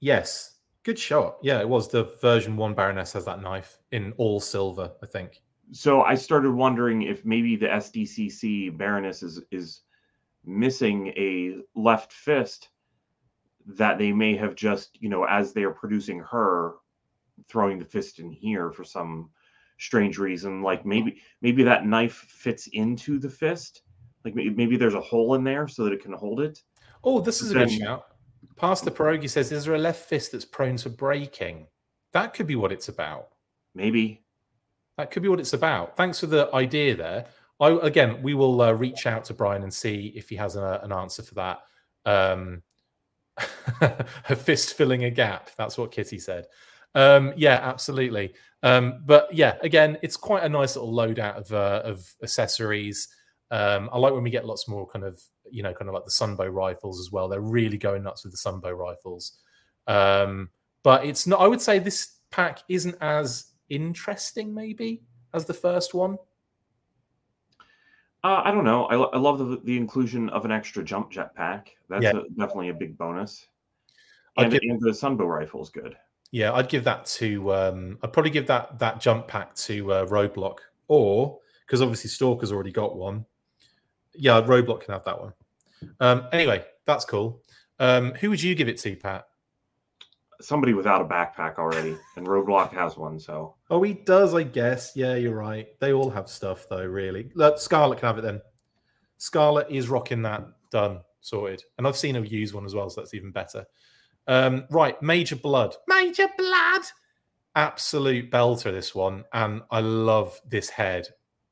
yes. 0.00 0.56
Good 0.82 0.98
shot. 0.98 1.36
Yeah, 1.42 1.60
it 1.60 1.68
was 1.68 1.88
the 1.88 2.04
version 2.20 2.56
one 2.56 2.74
Baroness 2.74 3.12
has 3.12 3.26
that 3.26 3.42
knife 3.42 3.78
in 3.92 4.12
all 4.16 4.40
silver, 4.40 4.92
I 5.02 5.06
think. 5.06 5.42
So 5.72 6.02
I 6.02 6.14
started 6.14 6.52
wondering 6.52 7.02
if 7.02 7.24
maybe 7.24 7.54
the 7.54 7.66
SDCC 7.66 8.76
Baroness 8.76 9.22
is 9.22 9.40
is 9.50 9.82
missing 10.44 11.08
a 11.16 11.58
left 11.74 12.12
fist 12.12 12.70
that 13.66 13.98
they 13.98 14.12
may 14.12 14.34
have 14.36 14.54
just, 14.54 15.00
you 15.00 15.08
know, 15.08 15.24
as 15.24 15.52
they're 15.52 15.70
producing 15.70 16.18
her, 16.20 16.76
throwing 17.48 17.78
the 17.78 17.84
fist 17.84 18.18
in 18.18 18.30
here 18.30 18.72
for 18.72 18.84
some 18.84 19.30
strange 19.80 20.18
reason. 20.18 20.62
Like 20.62 20.86
maybe 20.86 21.20
maybe 21.42 21.62
that 21.64 21.86
knife 21.86 22.26
fits 22.28 22.68
into 22.68 23.18
the 23.18 23.28
fist. 23.28 23.82
Like 24.24 24.34
maybe, 24.34 24.50
maybe 24.50 24.76
there's 24.76 24.94
a 24.94 25.00
hole 25.00 25.34
in 25.34 25.42
there 25.42 25.66
so 25.66 25.84
that 25.84 25.92
it 25.92 26.02
can 26.02 26.12
hold 26.12 26.40
it. 26.40 26.62
Oh, 27.02 27.20
this 27.20 27.40
is 27.40 27.50
a 27.50 27.54
good 27.54 27.70
shout. 27.70 28.04
Pastor 28.56 28.90
Pierogi 28.90 29.28
says, 29.28 29.50
"Is 29.50 29.64
there 29.64 29.74
a 29.74 29.78
left 29.78 30.08
fist 30.08 30.32
that's 30.32 30.44
prone 30.44 30.76
to 30.76 30.90
breaking?" 30.90 31.66
That 32.12 32.34
could 32.34 32.46
be 32.46 32.56
what 32.56 32.72
it's 32.72 32.88
about. 32.88 33.28
Maybe 33.74 34.22
that 34.98 35.10
could 35.10 35.22
be 35.22 35.28
what 35.28 35.40
it's 35.40 35.54
about. 35.54 35.96
Thanks 35.96 36.20
for 36.20 36.26
the 36.26 36.54
idea 36.54 36.94
there. 36.94 37.26
I, 37.58 37.70
again, 37.82 38.22
we 38.22 38.34
will 38.34 38.60
uh, 38.60 38.72
reach 38.72 39.06
out 39.06 39.24
to 39.24 39.34
Brian 39.34 39.62
and 39.62 39.72
see 39.72 40.12
if 40.16 40.28
he 40.28 40.36
has 40.36 40.56
a, 40.56 40.80
an 40.82 40.92
answer 40.92 41.22
for 41.22 41.34
that. 41.34 41.60
Um, 42.04 42.62
a 43.80 44.36
fist 44.36 44.74
filling 44.74 45.04
a 45.04 45.10
gap. 45.10 45.50
That's 45.56 45.78
what 45.78 45.92
Kitty 45.92 46.18
said. 46.18 46.46
Um, 46.94 47.32
yeah, 47.36 47.60
absolutely. 47.62 48.34
Um, 48.62 49.02
but 49.06 49.32
yeah, 49.32 49.56
again, 49.62 49.98
it's 50.02 50.16
quite 50.16 50.44
a 50.44 50.48
nice 50.48 50.76
little 50.76 50.92
loadout 50.92 51.36
of 51.36 51.52
uh, 51.52 51.82
of 51.84 52.12
accessories. 52.22 53.08
Um, 53.50 53.90
I 53.92 53.98
like 53.98 54.12
when 54.12 54.22
we 54.22 54.30
get 54.30 54.46
lots 54.46 54.68
more 54.68 54.86
kind 54.86 55.04
of 55.04 55.20
you 55.50 55.62
know 55.62 55.72
kind 55.72 55.88
of 55.88 55.94
like 55.94 56.04
the 56.04 56.10
Sunbow 56.10 56.52
rifles 56.52 57.00
as 57.00 57.10
well. 57.10 57.28
They're 57.28 57.40
really 57.40 57.78
going 57.78 58.02
nuts 58.02 58.24
with 58.24 58.32
the 58.32 58.50
Sunbow 58.50 58.76
rifles. 58.76 59.38
Um, 59.86 60.50
but 60.82 61.04
it's 61.04 61.26
not. 61.26 61.40
I 61.40 61.46
would 61.46 61.60
say 61.60 61.78
this 61.78 62.18
pack 62.30 62.60
isn't 62.68 62.96
as 63.00 63.52
interesting 63.68 64.54
maybe 64.54 65.02
as 65.32 65.44
the 65.44 65.54
first 65.54 65.94
one. 65.94 66.18
Uh, 68.22 68.42
I 68.44 68.50
don't 68.50 68.64
know. 68.64 68.84
I, 68.86 68.96
I 68.96 69.18
love 69.18 69.38
the, 69.38 69.60
the 69.64 69.76
inclusion 69.76 70.28
of 70.30 70.44
an 70.44 70.52
extra 70.52 70.84
jump 70.84 71.10
jet 71.10 71.34
pack. 71.34 71.74
That's 71.88 72.02
yeah. 72.02 72.10
a, 72.10 72.28
definitely 72.38 72.68
a 72.68 72.74
big 72.74 72.98
bonus. 72.98 73.46
And, 74.36 74.52
give, 74.52 74.60
and 74.62 74.80
the 74.80 74.90
Sunbow 74.90 75.26
rifle 75.26 75.62
is 75.62 75.70
good. 75.70 75.96
Yeah, 76.32 76.52
I'd 76.52 76.68
give 76.68 76.84
that 76.84 77.06
to. 77.06 77.52
Um, 77.52 77.98
I'd 78.02 78.12
probably 78.12 78.30
give 78.30 78.46
that 78.46 78.78
that 78.78 79.00
jump 79.00 79.26
pack 79.26 79.54
to 79.56 79.92
uh, 79.92 80.06
Roadblock, 80.06 80.58
or 80.88 81.38
because 81.66 81.82
obviously 81.82 82.10
Stalker's 82.10 82.52
already 82.52 82.72
got 82.72 82.96
one. 82.96 83.26
Yeah, 84.14 84.40
Roadblock 84.40 84.82
can 84.82 84.92
have 84.94 85.04
that 85.04 85.20
one. 85.20 85.32
Um, 85.98 86.28
anyway, 86.32 86.64
that's 86.84 87.04
cool. 87.04 87.42
Um, 87.78 88.12
who 88.14 88.30
would 88.30 88.42
you 88.42 88.54
give 88.54 88.68
it 88.68 88.78
to, 88.80 88.94
Pat? 88.96 89.26
Somebody 90.40 90.72
without 90.74 91.02
a 91.02 91.04
backpack 91.04 91.58
already, 91.58 91.96
and 92.16 92.26
Roadblock 92.26 92.72
has 92.72 92.96
one. 92.96 93.18
So. 93.18 93.56
Oh, 93.70 93.82
he 93.82 93.94
does, 93.94 94.34
I 94.34 94.42
guess. 94.42 94.92
Yeah, 94.94 95.14
you're 95.14 95.34
right. 95.34 95.68
They 95.80 95.92
all 95.92 96.10
have 96.10 96.28
stuff, 96.28 96.66
though. 96.68 96.84
Really, 96.84 97.30
Look, 97.34 97.58
Scarlet 97.58 97.98
can 97.98 98.06
have 98.06 98.18
it 98.18 98.22
then. 98.22 98.40
Scarlet 99.18 99.66
is 99.70 99.88
rocking 99.88 100.22
that. 100.22 100.44
Done, 100.70 101.00
sorted. 101.20 101.62
And 101.76 101.86
I've 101.86 101.96
seen 101.96 102.14
her 102.14 102.24
use 102.24 102.54
one 102.54 102.64
as 102.64 102.74
well, 102.74 102.88
so 102.88 103.00
that's 103.00 103.14
even 103.14 103.32
better. 103.32 103.66
Um, 104.26 104.64
right, 104.70 105.00
Major 105.02 105.36
Blood. 105.36 105.74
Major 105.88 106.28
Blood. 106.36 106.82
Absolute 107.56 108.30
belter, 108.30 108.72
this 108.72 108.94
one. 108.94 109.24
And 109.32 109.62
I 109.70 109.80
love 109.80 110.40
this 110.46 110.70
head 110.70 111.08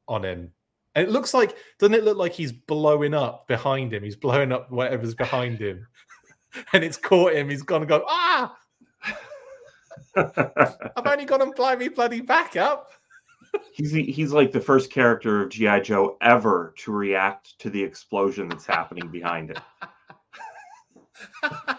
on 0.06 0.24
him. 0.24 0.52
And 0.94 1.06
it 1.06 1.10
looks 1.10 1.34
like, 1.34 1.56
doesn't 1.78 1.94
it 1.94 2.04
look 2.04 2.16
like 2.16 2.32
he's 2.32 2.52
blowing 2.52 3.14
up 3.14 3.46
behind 3.46 3.92
him? 3.92 4.02
He's 4.02 4.16
blowing 4.16 4.52
up 4.52 4.70
whatever's 4.70 5.14
behind 5.14 5.60
him. 5.60 5.86
and 6.72 6.82
it's 6.82 6.96
caught 6.96 7.34
him. 7.34 7.50
He's 7.50 7.62
gone 7.62 7.82
and 7.82 7.88
go, 7.88 8.04
ah! 8.06 8.56
I've 10.16 11.06
only 11.06 11.24
got 11.24 11.38
to 11.38 11.52
fly 11.52 11.76
me 11.76 11.88
bloody 11.88 12.20
back 12.20 12.56
up. 12.56 12.90
he's 13.72 13.92
he's 13.92 14.32
like 14.32 14.52
the 14.52 14.60
first 14.60 14.90
character 14.90 15.42
of 15.42 15.50
GI 15.50 15.80
Joe 15.82 16.16
ever 16.20 16.74
to 16.78 16.92
react 16.92 17.58
to 17.60 17.70
the 17.70 17.82
explosion 17.82 18.48
that's 18.48 18.66
happening 18.66 19.08
behind 19.08 19.50
it. 19.50 19.58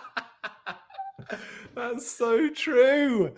that's 1.75 2.09
so 2.09 2.49
true. 2.49 3.35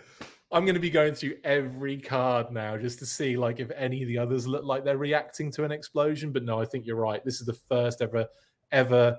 I'm 0.51 0.65
going 0.65 0.75
to 0.75 0.81
be 0.81 0.89
going 0.89 1.13
through 1.13 1.35
every 1.43 1.97
card 1.97 2.51
now 2.51 2.77
just 2.77 2.99
to 2.99 3.05
see 3.05 3.37
like 3.37 3.59
if 3.59 3.71
any 3.71 4.01
of 4.01 4.07
the 4.09 4.17
others 4.17 4.47
look 4.47 4.65
like 4.65 4.83
they're 4.83 4.97
reacting 4.97 5.51
to 5.53 5.63
an 5.63 5.71
explosion. 5.71 6.31
But 6.31 6.43
no, 6.43 6.59
I 6.61 6.65
think 6.65 6.85
you're 6.85 6.97
right. 6.97 7.23
This 7.23 7.39
is 7.39 7.45
the 7.45 7.53
first 7.53 8.01
ever 8.01 8.27
ever 8.71 9.17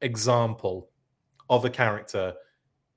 example 0.00 0.88
of 1.48 1.64
a 1.64 1.70
character 1.70 2.34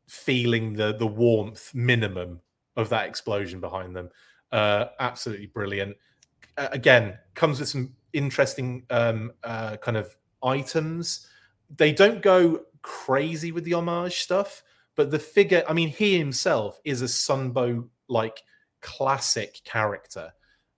feeling 0.08 0.74
the 0.74 0.95
the 0.95 1.08
warmth 1.08 1.74
minimum 1.74 2.41
of 2.76 2.89
that 2.89 3.08
explosion 3.08 3.60
behind 3.60 3.95
them. 3.95 4.10
Uh, 4.51 4.86
absolutely 4.99 5.47
brilliant. 5.47 5.95
Uh, 6.58 6.68
again, 6.72 7.18
comes 7.34 7.60
with 7.60 7.70
some 7.70 7.95
interesting 8.14 8.86
um, 8.91 9.32
uh, 9.43 9.78
kind 9.78 9.97
of 9.97 10.16
items. 10.43 11.28
They 11.76 11.91
don't 11.91 12.22
go 12.22 12.62
crazy 12.84 13.51
with 13.51 13.64
the 13.64 13.74
homage 13.74 14.22
stuff, 14.22 14.64
but 14.95 15.11
the 15.11 15.19
figure, 15.19 15.63
I 15.67 15.73
mean, 15.73 15.89
he 15.89 16.17
himself 16.17 16.79
is 16.85 17.01
a 17.01 17.05
Sunbow 17.05 17.87
like 18.07 18.41
classic 18.81 19.61
character. 19.63 20.31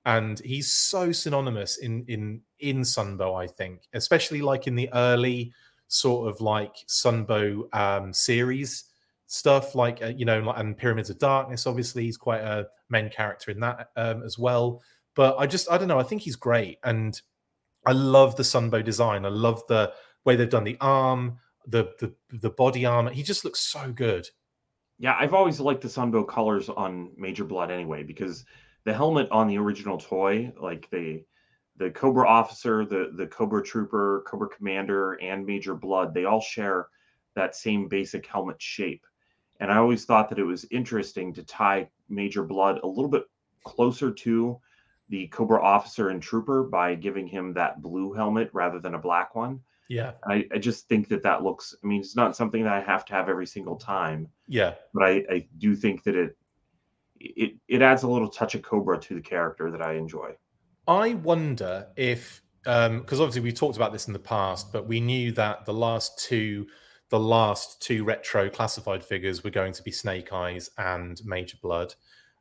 And 0.05 0.39
he's 0.39 0.71
so 0.71 1.11
synonymous 1.11 1.77
in 1.77 2.05
in 2.07 2.41
in 2.59 2.81
Sunbow, 2.81 3.35
I 3.35 3.47
think, 3.47 3.87
especially 3.93 4.41
like 4.41 4.67
in 4.67 4.75
the 4.75 4.89
early 4.93 5.51
sort 5.87 6.29
of 6.29 6.41
like 6.41 6.75
Sunbow 6.87 7.73
um, 7.75 8.13
series 8.13 8.85
stuff, 9.27 9.73
like 9.73 10.03
uh, 10.03 10.13
you 10.15 10.25
know, 10.25 10.51
and 10.51 10.77
Pyramids 10.77 11.09
of 11.09 11.17
Darkness. 11.17 11.65
Obviously, 11.65 12.03
he's 12.03 12.17
quite 12.17 12.41
a 12.41 12.67
main 12.89 13.09
character 13.09 13.49
in 13.51 13.59
that 13.61 13.89
um, 13.95 14.23
as 14.23 14.37
well. 14.37 14.81
But 15.15 15.37
I 15.37 15.47
just, 15.47 15.71
I 15.71 15.77
don't 15.77 15.87
know, 15.87 15.99
I 15.99 16.03
think 16.03 16.21
he's 16.21 16.35
great, 16.35 16.77
and 16.83 17.19
I 17.85 17.93
love 17.93 18.35
the 18.35 18.43
Sunbow 18.43 18.83
design. 18.83 19.25
I 19.25 19.29
love 19.29 19.63
the 19.67 19.93
way 20.23 20.35
they've 20.35 20.49
done 20.49 20.65
the 20.65 20.77
arm 20.81 21.39
the 21.67 21.93
the 21.99 22.13
the 22.37 22.49
body 22.49 22.85
armor. 22.85 23.11
He 23.11 23.23
just 23.23 23.43
looks 23.43 23.59
so 23.59 23.91
good. 23.91 24.27
Yeah, 24.97 25.15
I've 25.19 25.33
always 25.33 25.59
liked 25.59 25.81
the 25.81 25.89
Sunbow 25.89 26.27
colors 26.27 26.69
on 26.69 27.11
Major 27.17 27.43
Blood 27.43 27.69
anyway 27.69 28.03
because 28.03 28.45
the 28.85 28.93
helmet 28.93 29.29
on 29.31 29.47
the 29.47 29.57
original 29.57 29.97
toy, 29.97 30.53
like 30.59 30.89
the 30.91 31.23
the 31.77 31.91
Cobra 31.91 32.27
officer, 32.27 32.85
the 32.85 33.11
the 33.15 33.27
Cobra 33.27 33.61
trooper, 33.63 34.23
Cobra 34.27 34.47
commander, 34.47 35.13
and 35.13 35.45
Major 35.45 35.75
Blood, 35.75 36.13
they 36.13 36.25
all 36.25 36.41
share 36.41 36.87
that 37.35 37.55
same 37.55 37.87
basic 37.87 38.25
helmet 38.25 38.61
shape. 38.61 39.05
And 39.59 39.71
I 39.71 39.77
always 39.77 40.05
thought 40.05 40.29
that 40.29 40.39
it 40.39 40.43
was 40.43 40.65
interesting 40.71 41.33
to 41.33 41.43
tie 41.43 41.89
Major 42.09 42.43
Blood 42.43 42.79
a 42.83 42.87
little 42.87 43.09
bit 43.09 43.23
closer 43.63 44.11
to 44.11 44.59
the 45.09 45.27
Cobra 45.27 45.61
officer 45.61 46.09
and 46.09 46.21
trooper 46.21 46.63
by 46.63 46.95
giving 46.95 47.27
him 47.27 47.53
that 47.53 47.81
blue 47.81 48.13
helmet 48.13 48.49
rather 48.53 48.79
than 48.79 48.95
a 48.95 48.99
black 48.99 49.35
one. 49.35 49.59
Yeah. 49.89 50.13
I, 50.27 50.45
I 50.53 50.57
just 50.57 50.87
think 50.87 51.09
that 51.09 51.23
that 51.23 51.43
looks, 51.43 51.75
I 51.83 51.87
mean, 51.87 52.01
it's 52.01 52.15
not 52.15 52.35
something 52.35 52.63
that 52.63 52.73
I 52.73 52.81
have 52.81 53.05
to 53.05 53.13
have 53.13 53.29
every 53.29 53.47
single 53.47 53.75
time. 53.75 54.27
Yeah. 54.47 54.73
But 54.93 55.03
I, 55.03 55.23
I 55.29 55.47
do 55.57 55.75
think 55.75 56.03
that 56.03 56.15
it, 56.15 56.37
it, 57.19 57.53
it 57.67 57.81
adds 57.81 58.03
a 58.03 58.07
little 58.07 58.29
touch 58.29 58.55
of 58.55 58.61
Cobra 58.61 58.99
to 58.99 59.15
the 59.15 59.21
character 59.21 59.69
that 59.71 59.81
I 59.81 59.93
enjoy. 59.93 60.31
I 60.87 61.13
wonder 61.15 61.87
if, 61.95 62.41
because 62.63 62.87
um, 62.87 63.05
obviously 63.11 63.41
we 63.41 63.51
talked 63.51 63.75
about 63.75 63.91
this 63.91 64.07
in 64.07 64.13
the 64.13 64.19
past, 64.19 64.71
but 64.73 64.87
we 64.87 64.99
knew 64.99 65.31
that 65.33 65.65
the 65.65 65.73
last 65.73 66.17
two, 66.19 66.67
the 67.09 67.19
last 67.19 67.81
two 67.81 68.03
retro 68.03 68.49
classified 68.49 69.03
figures 69.03 69.43
were 69.43 69.51
going 69.51 69.73
to 69.73 69.83
be 69.83 69.91
Snake 69.91 70.33
Eyes 70.33 70.69
and 70.79 71.21
Major 71.23 71.57
Blood, 71.61 71.93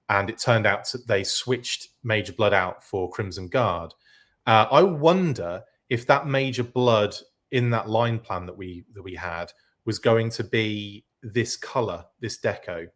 and 0.09 0.31
it 0.31 0.39
turned 0.39 0.67
out 0.67 0.91
that 0.93 1.07
they 1.07 1.25
switched 1.25 1.89
Major 2.03 2.33
Blood 2.33 2.55
out 2.55 2.83
for 2.83 3.11
Crimson 3.11 3.49
Guard. 3.49 3.93
Uh, 4.47 4.67
I 4.71 4.83
wonder 4.83 5.63
if 5.91 6.07
that 6.07 6.27
Major 6.27 6.65
Blood 6.65 7.15
in 7.55 7.71
that 7.71 7.89
line 7.89 8.19
plan 8.19 8.45
that 8.47 8.57
we 8.57 8.85
that 8.93 9.03
we 9.03 9.15
had 9.15 9.53
was 9.85 10.01
going 10.01 10.29
to 10.29 10.43
be 10.43 11.05
this 11.23 11.57
color, 11.57 12.05
this 12.21 12.39
deco, 12.41 12.89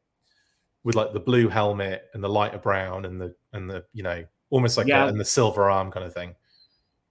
with 0.82 0.96
like 0.96 1.12
the 1.12 1.20
blue 1.20 1.48
helmet 1.48 2.06
and 2.12 2.22
the 2.22 2.28
lighter 2.28 2.58
brown 2.58 3.04
and 3.04 3.20
the 3.20 3.34
and 3.52 3.70
the 3.70 3.84
you 3.92 4.02
know 4.02 4.24
almost 4.50 4.76
like 4.76 4.88
yeah. 4.88 5.04
a, 5.04 5.08
and 5.08 5.18
the 5.18 5.24
silver 5.24 5.70
arm 5.70 5.92
kind 5.92 6.04
of 6.04 6.12
thing. 6.12 6.34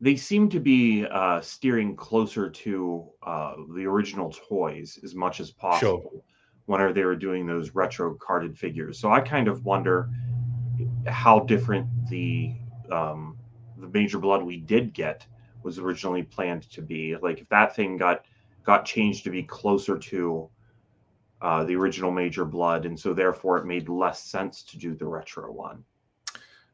They 0.02 0.18
seem 0.18 0.50
to 0.50 0.60
be 0.60 1.06
uh, 1.06 1.40
steering 1.40 1.96
closer 1.96 2.50
to 2.50 3.10
uh, 3.24 3.54
the 3.76 3.86
original 3.86 4.32
toys 4.32 5.00
as 5.04 5.16
much 5.16 5.40
as 5.40 5.50
possible. 5.50 6.12
Sure. 6.12 6.22
Whenever 6.66 6.92
they 6.92 7.06
were 7.06 7.16
doing 7.16 7.48
those 7.48 7.72
retro 7.74 8.14
carded 8.16 8.58
figures, 8.58 9.00
so 9.00 9.10
I 9.10 9.22
kind 9.22 9.48
of 9.48 9.64
wonder 9.64 10.10
how 11.08 11.40
different 11.40 11.88
the 12.10 12.56
um, 12.92 13.38
the 13.78 13.88
Major 13.88 14.20
Blood 14.20 14.44
we 14.44 14.58
did 14.58 14.94
get 14.94 15.26
was 15.68 15.80
originally 15.80 16.24
planned 16.24 16.64
to 16.72 16.82
be. 16.82 17.18
Like 17.22 17.42
if 17.42 17.50
that 17.50 17.76
thing 17.76 17.98
got 17.98 18.24
got 18.64 18.86
changed 18.86 19.26
to 19.26 19.30
be 19.30 19.44
closer 19.44 19.98
to 19.98 20.50
uh, 21.42 21.66
the 21.66 21.76
original 21.76 22.10
Major 22.10 22.46
Blood, 22.46 22.86
and 22.86 22.98
so 22.98 23.14
therefore 23.14 23.58
it 23.58 23.66
made 23.66 23.90
less 23.90 24.24
sense 24.24 24.64
to 24.64 24.78
do 24.78 24.96
the 24.96 25.06
retro 25.06 25.52
one. 25.52 25.84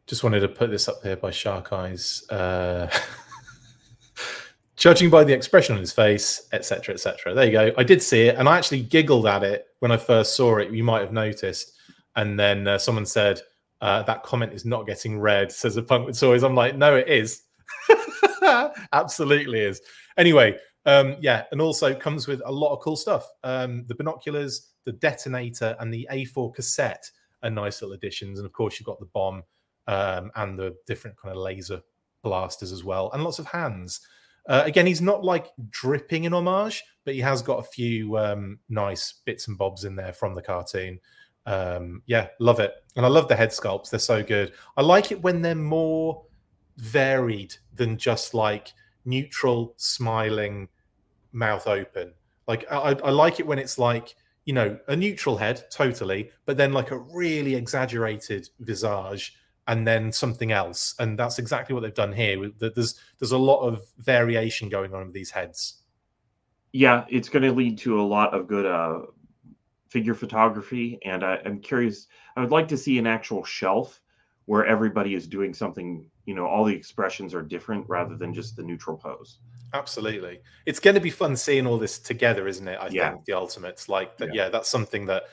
Just 0.06 0.24
wanted 0.24 0.42
to 0.42 0.48
put 0.48 0.70
this 0.70 0.88
up 0.88 1.02
here 1.02 1.18
by 1.18 1.32
Shark 1.32 1.74
Eyes. 1.74 2.24
Uh, 2.30 2.88
judging 4.76 5.10
by 5.10 5.24
the 5.24 5.34
expression 5.34 5.74
on 5.74 5.82
his 5.82 5.92
face, 5.92 6.48
etc., 6.54 6.94
etc. 6.94 7.34
There 7.34 7.46
you 7.46 7.52
go. 7.52 7.72
I 7.76 7.84
did 7.84 8.02
see 8.02 8.28
it, 8.28 8.36
and 8.36 8.48
I 8.48 8.58
actually 8.58 8.84
giggled 8.84 9.26
at 9.26 9.44
it 9.44 9.66
when 9.80 9.92
I 9.92 9.98
first 9.98 10.36
saw 10.36 10.58
it. 10.58 10.70
You 10.70 10.84
might 10.84 11.02
have 11.02 11.14
noticed, 11.14 11.74
and 12.16 12.40
then 12.40 12.68
uh, 12.68 12.78
someone 12.78 13.08
said 13.08 13.42
uh, 13.82 14.04
that 14.04 14.22
comment 14.22 14.54
is 14.54 14.66
not 14.66 14.86
getting 14.86 15.20
read. 15.20 15.52
Says 15.52 15.78
a 15.78 15.82
punk 15.82 16.06
with 16.06 16.20
toys. 16.20 16.44
I'm 16.44 16.54
like, 16.54 16.78
no, 16.78 16.96
it 16.96 17.08
is. 17.08 17.42
Absolutely 18.94 19.62
is. 19.62 19.82
Anyway, 20.18 20.58
um, 20.86 21.16
yeah, 21.22 21.44
and 21.52 21.62
also 21.62 21.96
comes 21.96 22.28
with 22.28 22.42
a 22.46 22.52
lot 22.52 22.74
of 22.74 22.82
cool 22.82 22.96
stuff. 22.96 23.30
Um, 23.44 23.86
the 23.88 23.96
binoculars, 23.96 24.74
the 24.84 24.92
detonator, 24.94 25.76
and 25.80 25.94
the 25.94 26.08
A4 26.12 26.54
cassette 26.54 27.10
are 27.42 27.50
nice 27.50 27.82
little 27.82 27.96
additions. 27.96 28.40
And 28.40 28.46
of 28.46 28.54
course, 28.54 28.80
you've 28.80 28.88
got 28.88 29.00
the 29.00 29.08
bomb 29.08 29.44
um, 29.88 30.32
and 30.36 30.58
the 30.58 30.76
different 30.88 31.18
kind 31.18 31.36
of 31.36 31.42
laser 31.42 31.82
blasters 32.24 32.72
as 32.72 32.84
well, 32.84 33.12
and 33.14 33.24
lots 33.24 33.40
of 33.40 33.46
hands. 33.48 34.02
Uh, 34.48 34.64
again, 34.66 34.86
he's 34.86 35.02
not 35.02 35.24
like 35.24 35.48
dripping 35.70 36.26
in 36.26 36.34
homage, 36.34 36.84
but 37.06 37.14
he 37.14 37.22
has 37.22 37.42
got 37.42 37.60
a 37.60 37.64
few 37.64 38.18
um, 38.18 38.60
nice 38.68 39.22
bits 39.26 39.48
and 39.48 39.58
bobs 39.58 39.86
in 39.86 39.96
there 39.96 40.12
from 40.12 40.36
the 40.36 40.42
cartoon. 40.42 41.00
Um, 41.46 42.02
yeah, 42.08 42.28
love 42.40 42.60
it. 42.60 42.74
And 42.96 43.06
I 43.06 43.10
love 43.10 43.28
the 43.28 43.36
head 43.36 43.50
sculpts, 43.50 43.90
they're 43.90 44.00
so 44.00 44.22
good. 44.22 44.54
I 44.76 44.82
like 44.82 45.12
it 45.12 45.22
when 45.22 45.42
they're 45.42 45.56
more 45.56 46.24
varied 46.78 47.56
than 47.74 47.98
just 47.98 48.34
like 48.34 48.74
neutral, 49.06 49.74
smiling, 49.78 50.68
mouth 51.32 51.68
open. 51.68 52.14
Like 52.48 52.66
I, 52.72 52.96
I 53.04 53.10
like 53.12 53.40
it 53.40 53.48
when 53.48 53.60
it's 53.60 53.78
like 53.78 54.16
you 54.46 54.54
know 54.54 54.78
a 54.88 54.96
neutral 54.96 55.38
head, 55.38 55.66
totally, 55.72 56.32
but 56.46 56.58
then 56.58 56.74
like 56.74 56.92
a 56.92 56.98
really 56.98 57.56
exaggerated 57.56 58.50
visage 58.60 59.36
and 59.68 59.88
then 59.88 60.12
something 60.12 60.52
else, 60.52 60.94
and 61.00 61.18
that's 61.18 61.40
exactly 61.40 61.74
what 61.74 61.82
they've 61.82 61.94
done 61.94 62.12
here. 62.14 62.52
There's 62.60 63.00
there's 63.20 63.32
a 63.32 63.38
lot 63.38 63.62
of 63.62 63.82
variation 63.98 64.70
going 64.70 64.94
on 64.94 65.06
with 65.06 65.14
these 65.14 65.32
heads. 65.32 65.78
Yeah, 66.74 67.06
it's 67.10 67.30
going 67.30 67.44
to 67.44 67.52
lead 67.52 67.78
to 67.80 68.02
a 68.02 68.02
lot 68.02 68.34
of 68.34 68.48
good 68.48 68.66
uh, 68.66 69.02
figure 69.90 70.16
photography, 70.16 71.00
and 71.06 71.24
I, 71.24 71.40
I'm 71.46 71.60
curious. 71.60 72.08
I 72.36 72.42
would 72.42 72.52
like 72.52 72.68
to 72.70 72.78
see 72.78 72.98
an 72.98 73.08
actual 73.08 73.44
shelf 73.44 74.02
where 74.46 74.66
everybody 74.66 75.16
is 75.16 75.28
doing 75.28 75.54
something 75.54 76.06
you 76.26 76.36
know 76.36 76.46
all 76.46 76.66
the 76.66 76.74
expressions 76.74 77.34
are 77.34 77.42
different 77.42 77.88
rather 77.88 78.16
than 78.16 78.34
just 78.34 78.56
the 78.56 78.64
neutral 78.64 78.98
pose 78.98 79.40
absolutely 79.74 80.40
it's 80.66 80.80
going 80.80 80.96
to 80.96 81.02
be 81.02 81.10
fun 81.10 81.36
seeing 81.36 81.66
all 81.66 81.78
this 81.78 82.00
together 82.00 82.48
isn't 82.48 82.68
it 82.68 82.78
i 82.82 82.88
yeah. 82.88 83.12
think 83.12 83.26
the 83.26 83.34
ultimates 83.34 83.90
like 83.90 84.18
that 84.18 84.34
yeah. 84.34 84.44
yeah. 84.44 84.50
that's 84.50 84.70
something 84.70 85.06
that 85.06 85.24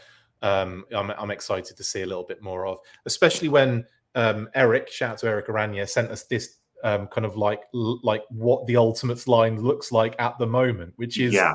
um 0.42 0.84
I'm, 0.92 1.10
I'm 1.10 1.30
excited 1.30 1.76
to 1.76 1.84
see 1.84 2.02
a 2.02 2.06
little 2.06 2.24
bit 2.24 2.42
more 2.42 2.66
of 2.66 2.78
especially 3.06 3.48
when 3.48 3.84
um 4.14 4.48
eric 4.54 4.88
shout 4.90 5.12
out 5.12 5.18
to 5.18 5.28
eric 5.28 5.48
aranya 5.48 5.88
sent 5.88 6.10
us 6.10 6.24
this 6.24 6.56
um 6.82 7.06
kind 7.08 7.26
of 7.26 7.36
like 7.36 7.62
like 7.72 8.22
what 8.30 8.66
the 8.66 8.76
ultimates 8.76 9.28
line 9.28 9.60
looks 9.60 9.92
like 9.92 10.14
at 10.18 10.38
the 10.38 10.46
moment 10.46 10.92
which 10.96 11.18
is 11.18 11.34
yeah 11.34 11.54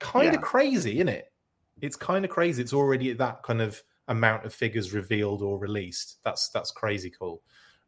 kind 0.00 0.28
of 0.28 0.34
yeah. 0.34 0.40
crazy 0.40 0.96
isn't 0.96 1.08
it 1.08 1.26
it's 1.80 1.96
kind 1.96 2.24
of 2.24 2.30
crazy 2.30 2.62
it's 2.62 2.72
already 2.72 3.12
that 3.12 3.42
kind 3.42 3.62
of 3.62 3.82
amount 4.08 4.44
of 4.44 4.52
figures 4.52 4.92
revealed 4.92 5.42
or 5.42 5.58
released 5.58 6.18
that's 6.24 6.48
that's 6.48 6.70
crazy 6.70 7.10
cool 7.10 7.42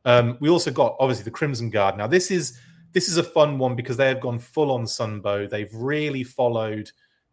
um, 0.04 0.36
we 0.40 0.48
also 0.48 0.70
got 0.70 0.96
obviously 0.98 1.24
the 1.24 1.30
Crimson 1.30 1.70
Guard. 1.70 1.96
Now 1.96 2.06
this 2.06 2.30
is 2.30 2.58
this 2.92 3.08
is 3.08 3.16
a 3.16 3.22
fun 3.22 3.58
one 3.58 3.74
because 3.74 3.96
they 3.96 4.08
have 4.08 4.20
gone 4.20 4.38
full 4.38 4.70
on 4.70 4.84
Sunbow. 4.84 5.48
They've 5.48 5.72
really 5.74 6.24
followed 6.24 6.90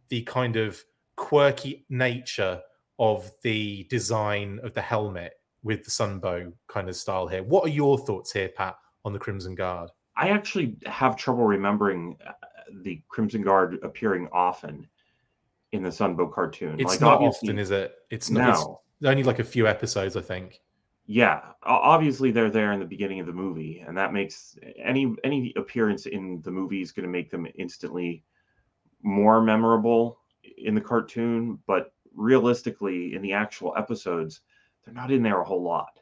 the 0.10 0.22
kind 0.24 0.56
of 0.56 0.82
quirky 1.16 1.86
nature 1.90 2.62
of 2.98 3.32
the 3.44 3.86
design 3.90 4.60
of 4.64 4.74
the 4.74 4.82
helmet 4.82 5.34
with 5.64 5.84
the 5.84 5.92
Sunbow 5.92 6.54
kind 6.68 6.88
of 6.88 6.96
style 6.96 7.28
here. 7.28 7.44
What 7.44 7.66
are 7.66 7.70
your 7.70 7.98
thoughts 7.98 8.32
here, 8.32 8.50
Pat, 8.50 8.76
on 9.04 9.12
the 9.12 9.20
Crimson 9.20 9.56
Guard? 9.56 9.90
I 10.16 10.30
actually 10.30 10.78
have 10.86 11.16
trouble 11.18 11.46
remembering 11.46 12.18
uh, 12.26 12.32
the 12.84 13.02
Crimson 13.10 13.42
Guard 13.42 13.80
appearing 13.84 14.30
often 14.32 14.88
in 15.72 15.84
the 15.84 15.90
Sunbow 15.90 16.32
cartoon. 16.34 16.80
It's 16.80 16.92
like, 16.92 17.02
not 17.02 17.22
often, 17.22 17.60
is 17.60 17.72
it? 17.72 17.94
It's 18.10 18.30
not. 18.30 18.60
No. 18.60 18.82
It's 19.00 19.08
only 19.08 19.24
like 19.24 19.40
a 19.40 19.44
few 19.44 19.68
episodes, 19.68 20.18
I 20.18 20.22
think. 20.22 20.62
yeah, 21.12 21.42
obviously 21.64 22.30
they're 22.30 22.52
there 22.52 22.72
in 22.72 22.80
the 22.80 22.86
beginning 22.86 23.20
of 23.20 23.26
the 23.26 23.34
movie, 23.34 23.84
and 23.86 23.98
that 23.98 24.14
makes 24.14 24.56
any 24.78 25.16
any 25.24 25.52
appearance 25.58 26.06
in 26.06 26.40
the 26.44 26.52
movie 26.52 26.84
is 26.84 26.92
going 26.92 27.04
to 27.04 27.10
make 27.10 27.32
them 27.32 27.48
instantly 27.58 28.24
more 29.02 29.42
memorable 29.42 30.20
in 30.60 30.76
the 30.76 30.82
cartoon. 30.82 31.58
But 31.66 31.94
realistically, 32.14 33.16
in 33.16 33.24
the 33.24 33.34
actual 33.34 33.74
episodes, 33.76 34.42
they're 34.86 34.94
not 34.94 35.10
in 35.10 35.24
there 35.24 35.42
a 35.42 35.44
whole 35.44 35.64
lot. 35.64 36.00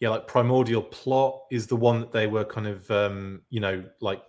Yeah, 0.00 0.10
like 0.10 0.26
Primordial 0.26 0.82
Plot 0.82 1.40
is 1.50 1.66
the 1.66 1.76
one 1.76 2.00
that 2.00 2.12
they 2.12 2.26
were 2.26 2.44
kind 2.44 2.66
of, 2.66 2.90
um, 2.90 3.40
you 3.48 3.60
know, 3.60 3.82
like 4.02 4.22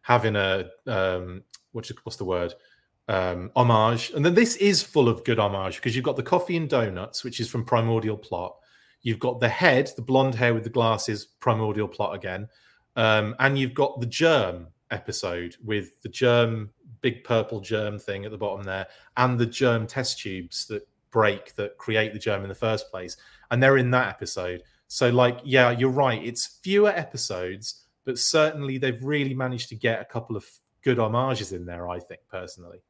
having 0.00 0.34
a 0.34 0.70
um, 0.86 1.42
what's 1.72 1.92
what's 2.04 2.16
the 2.16 2.24
word? 2.24 2.54
Um, 3.12 3.50
homage, 3.54 4.10
and 4.14 4.24
then 4.24 4.34
this 4.34 4.56
is 4.56 4.82
full 4.82 5.08
of 5.08 5.22
good 5.24 5.38
homage 5.38 5.76
because 5.76 5.94
you've 5.94 6.04
got 6.04 6.16
the 6.16 6.22
coffee 6.22 6.56
and 6.56 6.68
donuts, 6.68 7.24
which 7.24 7.40
is 7.40 7.48
from 7.48 7.64
Primordial 7.64 8.16
Plot 8.16 8.56
You've 9.02 9.18
got 9.18 9.40
the 9.40 9.48
head, 9.48 9.90
the 9.96 10.02
blonde 10.02 10.36
hair 10.36 10.54
with 10.54 10.64
the 10.64 10.70
glasses, 10.70 11.26
primordial 11.40 11.88
plot 11.88 12.14
again. 12.14 12.48
Um, 12.94 13.34
and 13.40 13.58
you've 13.58 13.74
got 13.74 14.00
the 14.00 14.06
germ 14.06 14.68
episode 14.90 15.56
with 15.62 16.00
the 16.02 16.08
germ, 16.08 16.70
big 17.00 17.24
purple 17.24 17.60
germ 17.60 17.98
thing 17.98 18.24
at 18.24 18.30
the 18.30 18.38
bottom 18.38 18.64
there, 18.64 18.86
and 19.16 19.38
the 19.38 19.46
germ 19.46 19.86
test 19.86 20.20
tubes 20.20 20.66
that 20.66 20.86
break 21.10 21.54
that 21.56 21.76
create 21.78 22.12
the 22.12 22.18
germ 22.18 22.42
in 22.42 22.48
the 22.48 22.54
first 22.54 22.90
place. 22.90 23.16
And 23.50 23.62
they're 23.62 23.76
in 23.76 23.90
that 23.90 24.08
episode. 24.08 24.62
So, 24.86 25.10
like, 25.10 25.40
yeah, 25.42 25.70
you're 25.72 25.90
right. 25.90 26.22
It's 26.22 26.58
fewer 26.62 26.90
episodes, 26.90 27.82
but 28.04 28.18
certainly 28.18 28.78
they've 28.78 29.02
really 29.02 29.34
managed 29.34 29.68
to 29.70 29.74
get 29.74 30.00
a 30.00 30.04
couple 30.04 30.36
of 30.36 30.46
good 30.82 30.98
homages 30.98 31.52
in 31.52 31.66
there, 31.66 31.88
I 31.88 31.98
think, 31.98 32.20
personally. 32.30 32.82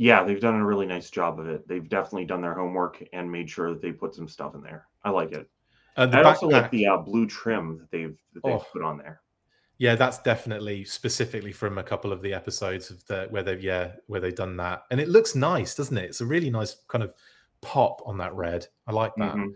Yeah, 0.00 0.24
they've 0.24 0.40
done 0.40 0.54
a 0.54 0.64
really 0.64 0.86
nice 0.86 1.10
job 1.10 1.38
of 1.38 1.46
it. 1.46 1.68
They've 1.68 1.86
definitely 1.86 2.24
done 2.24 2.40
their 2.40 2.54
homework 2.54 3.04
and 3.12 3.30
made 3.30 3.50
sure 3.50 3.68
that 3.68 3.82
they 3.82 3.92
put 3.92 4.14
some 4.14 4.26
stuff 4.26 4.54
in 4.54 4.62
there. 4.62 4.86
I 5.04 5.10
like 5.10 5.32
it. 5.32 5.46
Uh, 5.94 6.08
I 6.10 6.22
also 6.22 6.48
like 6.48 6.70
the 6.70 6.86
uh, 6.86 6.96
blue 6.96 7.26
trim 7.26 7.76
that 7.76 7.90
they've 7.90 8.16
that 8.32 8.42
they've 8.42 8.54
oh, 8.54 8.66
put 8.72 8.82
on 8.82 8.96
there. 8.96 9.20
Yeah, 9.76 9.96
that's 9.96 10.18
definitely 10.22 10.86
specifically 10.86 11.52
from 11.52 11.76
a 11.76 11.82
couple 11.82 12.12
of 12.12 12.22
the 12.22 12.32
episodes 12.32 12.88
of 12.88 13.04
the 13.08 13.26
where 13.28 13.42
they've 13.42 13.62
yeah 13.62 13.92
where 14.06 14.22
they've 14.22 14.34
done 14.34 14.56
that, 14.56 14.84
and 14.90 15.00
it 15.00 15.10
looks 15.10 15.34
nice, 15.34 15.74
doesn't 15.74 15.98
it? 15.98 16.04
It's 16.04 16.22
a 16.22 16.26
really 16.26 16.48
nice 16.48 16.78
kind 16.88 17.04
of 17.04 17.12
pop 17.60 18.00
on 18.06 18.16
that 18.18 18.34
red. 18.34 18.68
I 18.86 18.92
like 18.92 19.12
that. 19.16 19.34
Mm-hmm. 19.34 19.50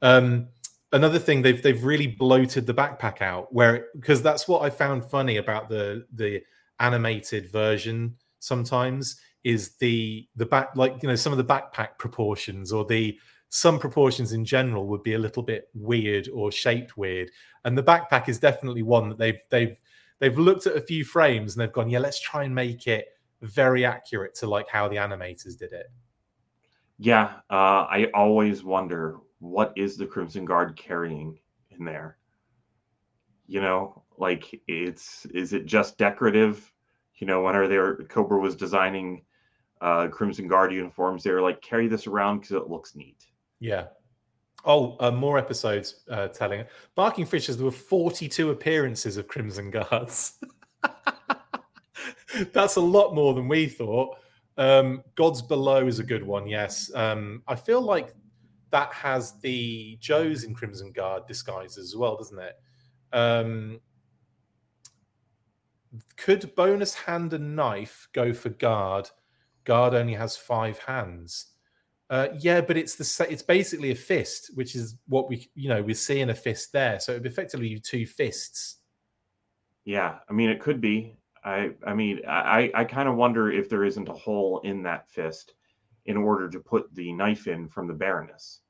Um, 0.00 0.46
another 0.92 1.18
thing 1.18 1.42
they've 1.42 1.60
they've 1.60 1.82
really 1.82 2.06
bloated 2.06 2.66
the 2.66 2.74
backpack 2.74 3.20
out 3.20 3.52
where 3.52 3.86
because 3.96 4.22
that's 4.22 4.46
what 4.46 4.62
I 4.62 4.70
found 4.70 5.10
funny 5.10 5.38
about 5.38 5.68
the 5.68 6.06
the 6.12 6.44
animated 6.78 7.50
version 7.50 8.14
sometimes 8.38 9.20
is 9.44 9.76
the 9.76 10.26
the 10.36 10.46
back 10.46 10.70
like 10.74 11.02
you 11.02 11.08
know 11.08 11.14
some 11.14 11.32
of 11.32 11.38
the 11.38 11.44
backpack 11.44 11.98
proportions 11.98 12.72
or 12.72 12.84
the 12.84 13.18
some 13.50 13.78
proportions 13.78 14.32
in 14.32 14.44
general 14.44 14.86
would 14.86 15.02
be 15.02 15.14
a 15.14 15.18
little 15.18 15.42
bit 15.42 15.68
weird 15.74 16.28
or 16.34 16.52
shaped 16.52 16.96
weird. 16.96 17.30
And 17.64 17.76
the 17.76 17.82
backpack 17.82 18.28
is 18.28 18.38
definitely 18.38 18.82
one 18.82 19.08
that 19.08 19.18
they've 19.18 19.40
they've 19.50 19.80
they've 20.18 20.38
looked 20.38 20.66
at 20.66 20.76
a 20.76 20.80
few 20.80 21.04
frames 21.04 21.54
and 21.54 21.62
they've 21.62 21.72
gone, 21.72 21.88
yeah, 21.88 21.98
let's 21.98 22.20
try 22.20 22.44
and 22.44 22.54
make 22.54 22.86
it 22.86 23.06
very 23.40 23.84
accurate 23.84 24.34
to 24.34 24.46
like 24.46 24.68
how 24.68 24.88
the 24.88 24.96
animators 24.96 25.56
did 25.56 25.72
it. 25.72 25.86
Yeah, 26.98 27.34
uh, 27.48 27.86
I 27.88 28.10
always 28.12 28.64
wonder 28.64 29.18
what 29.38 29.72
is 29.76 29.96
the 29.96 30.06
Crimson 30.06 30.44
Guard 30.44 30.76
carrying 30.76 31.38
in 31.70 31.84
there. 31.84 32.18
You 33.46 33.60
know, 33.60 34.02
like 34.18 34.60
it's 34.66 35.24
is 35.26 35.52
it 35.52 35.64
just 35.64 35.96
decorative? 35.96 36.70
You 37.14 37.26
know, 37.26 37.42
whenever 37.42 37.66
they 37.66 37.78
were 37.78 38.04
Cobra 38.08 38.38
was 38.38 38.56
designing 38.56 39.22
uh, 39.80 40.08
Crimson 40.08 40.48
Guard 40.48 40.72
uniforms, 40.72 41.22
they 41.22 41.30
were 41.30 41.42
like 41.42 41.60
carry 41.62 41.88
this 41.88 42.06
around 42.06 42.40
because 42.40 42.52
it 42.52 42.68
looks 42.68 42.94
neat. 42.94 43.26
Yeah. 43.60 43.86
Oh, 44.64 44.96
uh, 45.00 45.10
more 45.10 45.38
episodes 45.38 46.04
uh, 46.10 46.28
telling 46.28 46.64
Barking 46.94 47.26
Fishes. 47.26 47.56
There 47.56 47.64
were 47.64 47.70
42 47.70 48.50
appearances 48.50 49.16
of 49.16 49.28
Crimson 49.28 49.70
Guards. 49.70 50.34
That's 52.52 52.76
a 52.76 52.80
lot 52.80 53.14
more 53.14 53.34
than 53.34 53.48
we 53.48 53.66
thought. 53.66 54.16
Um, 54.56 55.02
Gods 55.14 55.40
Below 55.40 55.86
is 55.86 56.00
a 56.00 56.04
good 56.04 56.24
one. 56.24 56.48
Yes. 56.48 56.90
Um, 56.94 57.42
I 57.46 57.54
feel 57.54 57.80
like 57.80 58.14
that 58.70 58.92
has 58.92 59.38
the 59.40 59.96
Joes 60.00 60.44
in 60.44 60.54
Crimson 60.54 60.92
Guard 60.92 61.26
disguises 61.26 61.78
as 61.78 61.96
well, 61.96 62.16
doesn't 62.16 62.38
it? 62.38 62.54
Um, 63.12 63.80
could 66.16 66.54
bonus 66.54 66.94
hand 66.94 67.32
and 67.32 67.56
knife 67.56 68.08
go 68.12 68.32
for 68.32 68.50
guard? 68.50 69.08
Guard 69.68 69.94
only 69.94 70.14
has 70.14 70.34
five 70.34 70.78
hands. 70.78 71.46
Uh, 72.08 72.28
yeah, 72.38 72.62
but 72.62 72.78
it's 72.78 72.94
the 72.94 73.26
it's 73.30 73.42
basically 73.42 73.90
a 73.90 73.94
fist, 73.94 74.50
which 74.54 74.74
is 74.74 74.96
what 75.08 75.28
we 75.28 75.50
you 75.54 75.68
know 75.68 75.82
we're 75.82 75.94
seeing 75.94 76.30
a 76.30 76.34
fist 76.34 76.72
there. 76.72 76.98
So 76.98 77.12
it'd 77.12 77.26
effectively 77.26 77.68
be 77.68 77.74
effectively 77.74 77.80
two 77.80 78.06
fists. 78.06 78.76
Yeah, 79.84 80.16
I 80.28 80.32
mean 80.32 80.48
it 80.48 80.58
could 80.58 80.80
be. 80.80 81.18
I 81.44 81.72
I 81.86 81.92
mean 81.92 82.22
I 82.26 82.70
I 82.74 82.84
kind 82.84 83.10
of 83.10 83.16
wonder 83.16 83.52
if 83.52 83.68
there 83.68 83.84
isn't 83.84 84.08
a 84.08 84.14
hole 84.14 84.60
in 84.64 84.82
that 84.84 85.10
fist 85.10 85.52
in 86.06 86.16
order 86.16 86.48
to 86.48 86.60
put 86.60 86.92
the 86.94 87.12
knife 87.12 87.46
in 87.46 87.68
from 87.68 87.86
the 87.86 87.94
Baroness. 87.94 88.60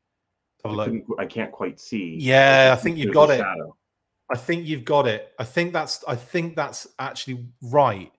I, 0.64 1.01
I, 1.20 1.26
can't 1.26 1.53
quite 1.53 1.78
see. 1.78 2.16
Yeah, 2.20 2.74
I 2.76 2.82
think 2.82 2.99
you've 2.99 3.14
got 3.14 3.30
it. 3.30 3.38
Shadow. 3.38 3.76
I 4.28 4.36
think 4.36 4.66
you've 4.66 4.84
got 4.84 5.07
it. 5.07 5.32
I 5.38 5.44
think 5.44 5.72
that's 5.72 6.03
I 6.09 6.16
think 6.16 6.57
that's 6.57 6.88
actually 6.99 7.46
right. 7.62 8.11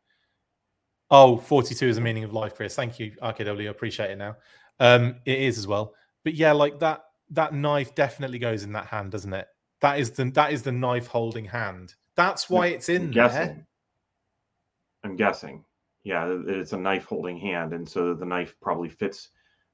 Oh, 1.12 1.38
42 1.38 1.88
is 1.88 1.96
the 1.96 2.02
meaning 2.02 2.24
of 2.24 2.34
life, 2.34 2.56
Chris. 2.56 2.76
Thank 2.76 3.00
you, 3.00 3.12
RKW. 3.22 3.68
I 3.68 3.72
appreciate 3.72 4.12
it 4.12 4.18
now. 4.18 4.38
Um, 4.80 5.16
it 5.26 5.40
is 5.40 5.58
as 5.58 5.68
well. 5.68 5.94
But 6.24 6.36
yeah, 6.36 6.52
like 6.52 6.80
that 6.80 7.04
that 7.32 7.54
knife 7.54 7.96
definitely 7.96 8.40
goes 8.40 8.64
in 8.64 8.74
that 8.74 8.88
hand, 8.88 9.12
doesn't 9.12 9.34
it? 9.34 9.48
That 9.82 10.00
is 10.00 10.12
the 10.12 10.26
that 10.32 10.52
is 10.52 10.64
the 10.64 10.72
knife 10.72 11.08
holding 11.08 11.46
hand. 11.46 11.96
That's 12.16 12.50
why 12.50 12.68
it's 12.68 12.90
in 12.90 13.04
I'm 13.04 13.12
guessing. 13.12 13.40
there. 13.40 13.68
I'm 15.04 15.16
guessing. 15.16 15.64
Yeah, 16.04 16.38
it's 16.48 16.74
a 16.74 16.78
knife 16.78 17.06
holding 17.06 17.38
hand, 17.38 17.74
and 17.74 17.88
so 17.88 18.14
the 18.14 18.26
knife 18.26 18.56
probably 18.62 18.90
fits 18.90 19.30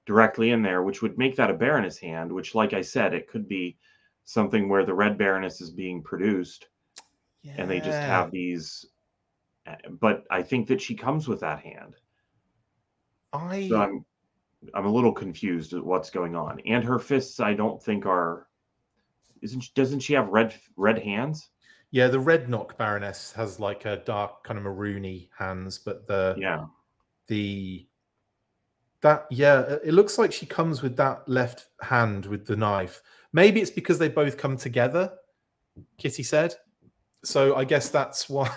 directly 0.06 0.52
in 0.52 0.62
there, 0.62 0.84
which 0.84 1.02
would 1.02 1.18
make 1.18 1.36
that 1.36 1.50
a 1.50 1.54
Baroness 1.54 1.98
hand. 1.98 2.32
Which, 2.32 2.56
like 2.56 2.74
I 2.74 2.82
said, 2.82 3.14
it 3.14 3.28
could 3.28 3.48
be 3.48 3.78
something 4.26 4.70
where 4.70 4.86
the 4.86 4.94
Red 4.94 5.18
Baroness 5.18 5.62
is 5.62 5.72
being 5.72 6.04
produced, 6.04 6.68
yeah. 7.42 7.54
and 7.58 7.70
they 7.70 7.80
just 7.80 7.98
have 7.98 8.32
these. 8.32 8.86
But 10.00 10.26
I 10.30 10.42
think 10.44 10.68
that 10.68 10.82
she 10.82 10.96
comes 10.96 11.28
with 11.28 11.40
that 11.42 11.60
hand. 11.60 11.96
I 13.34 13.68
so 13.68 13.82
I'm 13.82 14.06
I'm 14.74 14.86
a 14.86 14.92
little 14.92 15.12
confused 15.12 15.74
at 15.74 15.84
what's 15.84 16.10
going 16.10 16.36
on. 16.36 16.60
And 16.66 16.84
her 16.84 17.00
fists, 17.00 17.40
I 17.40 17.54
don't 17.54 17.82
think 17.82 18.06
are. 18.06 18.48
Isn't 19.42 19.62
she, 19.62 19.72
doesn't 19.76 20.00
she 20.00 20.14
have 20.14 20.30
red 20.30 20.56
red 20.76 21.00
hands? 21.00 21.50
Yeah, 21.92 22.08
the 22.08 22.20
red 22.20 22.50
knock 22.50 22.78
baroness 22.78 23.32
has 23.34 23.60
like 23.60 23.86
a 23.86 23.98
dark 23.98 24.44
kind 24.44 24.58
of 24.58 24.66
maroony 24.66 25.30
hands, 25.38 25.78
but 25.78 26.08
the 26.08 26.36
yeah 26.38 26.66
the 27.28 27.88
that 29.02 29.26
yeah 29.30 29.78
it 29.84 29.94
looks 29.94 30.18
like 30.18 30.32
she 30.32 30.46
comes 30.46 30.82
with 30.82 30.98
that 30.98 31.28
left 31.28 31.68
hand 31.82 32.26
with 32.26 32.46
the 32.46 32.56
knife. 32.56 33.02
Maybe 33.34 33.62
it's 33.62 33.72
because 33.72 34.00
they 34.00 34.10
both 34.10 34.38
come 34.38 34.58
together. 34.58 35.12
Kitty 35.98 36.24
said. 36.24 36.56
So 37.24 37.56
I 37.56 37.66
guess 37.66 37.90
that's 37.90 38.30
why. 38.30 38.50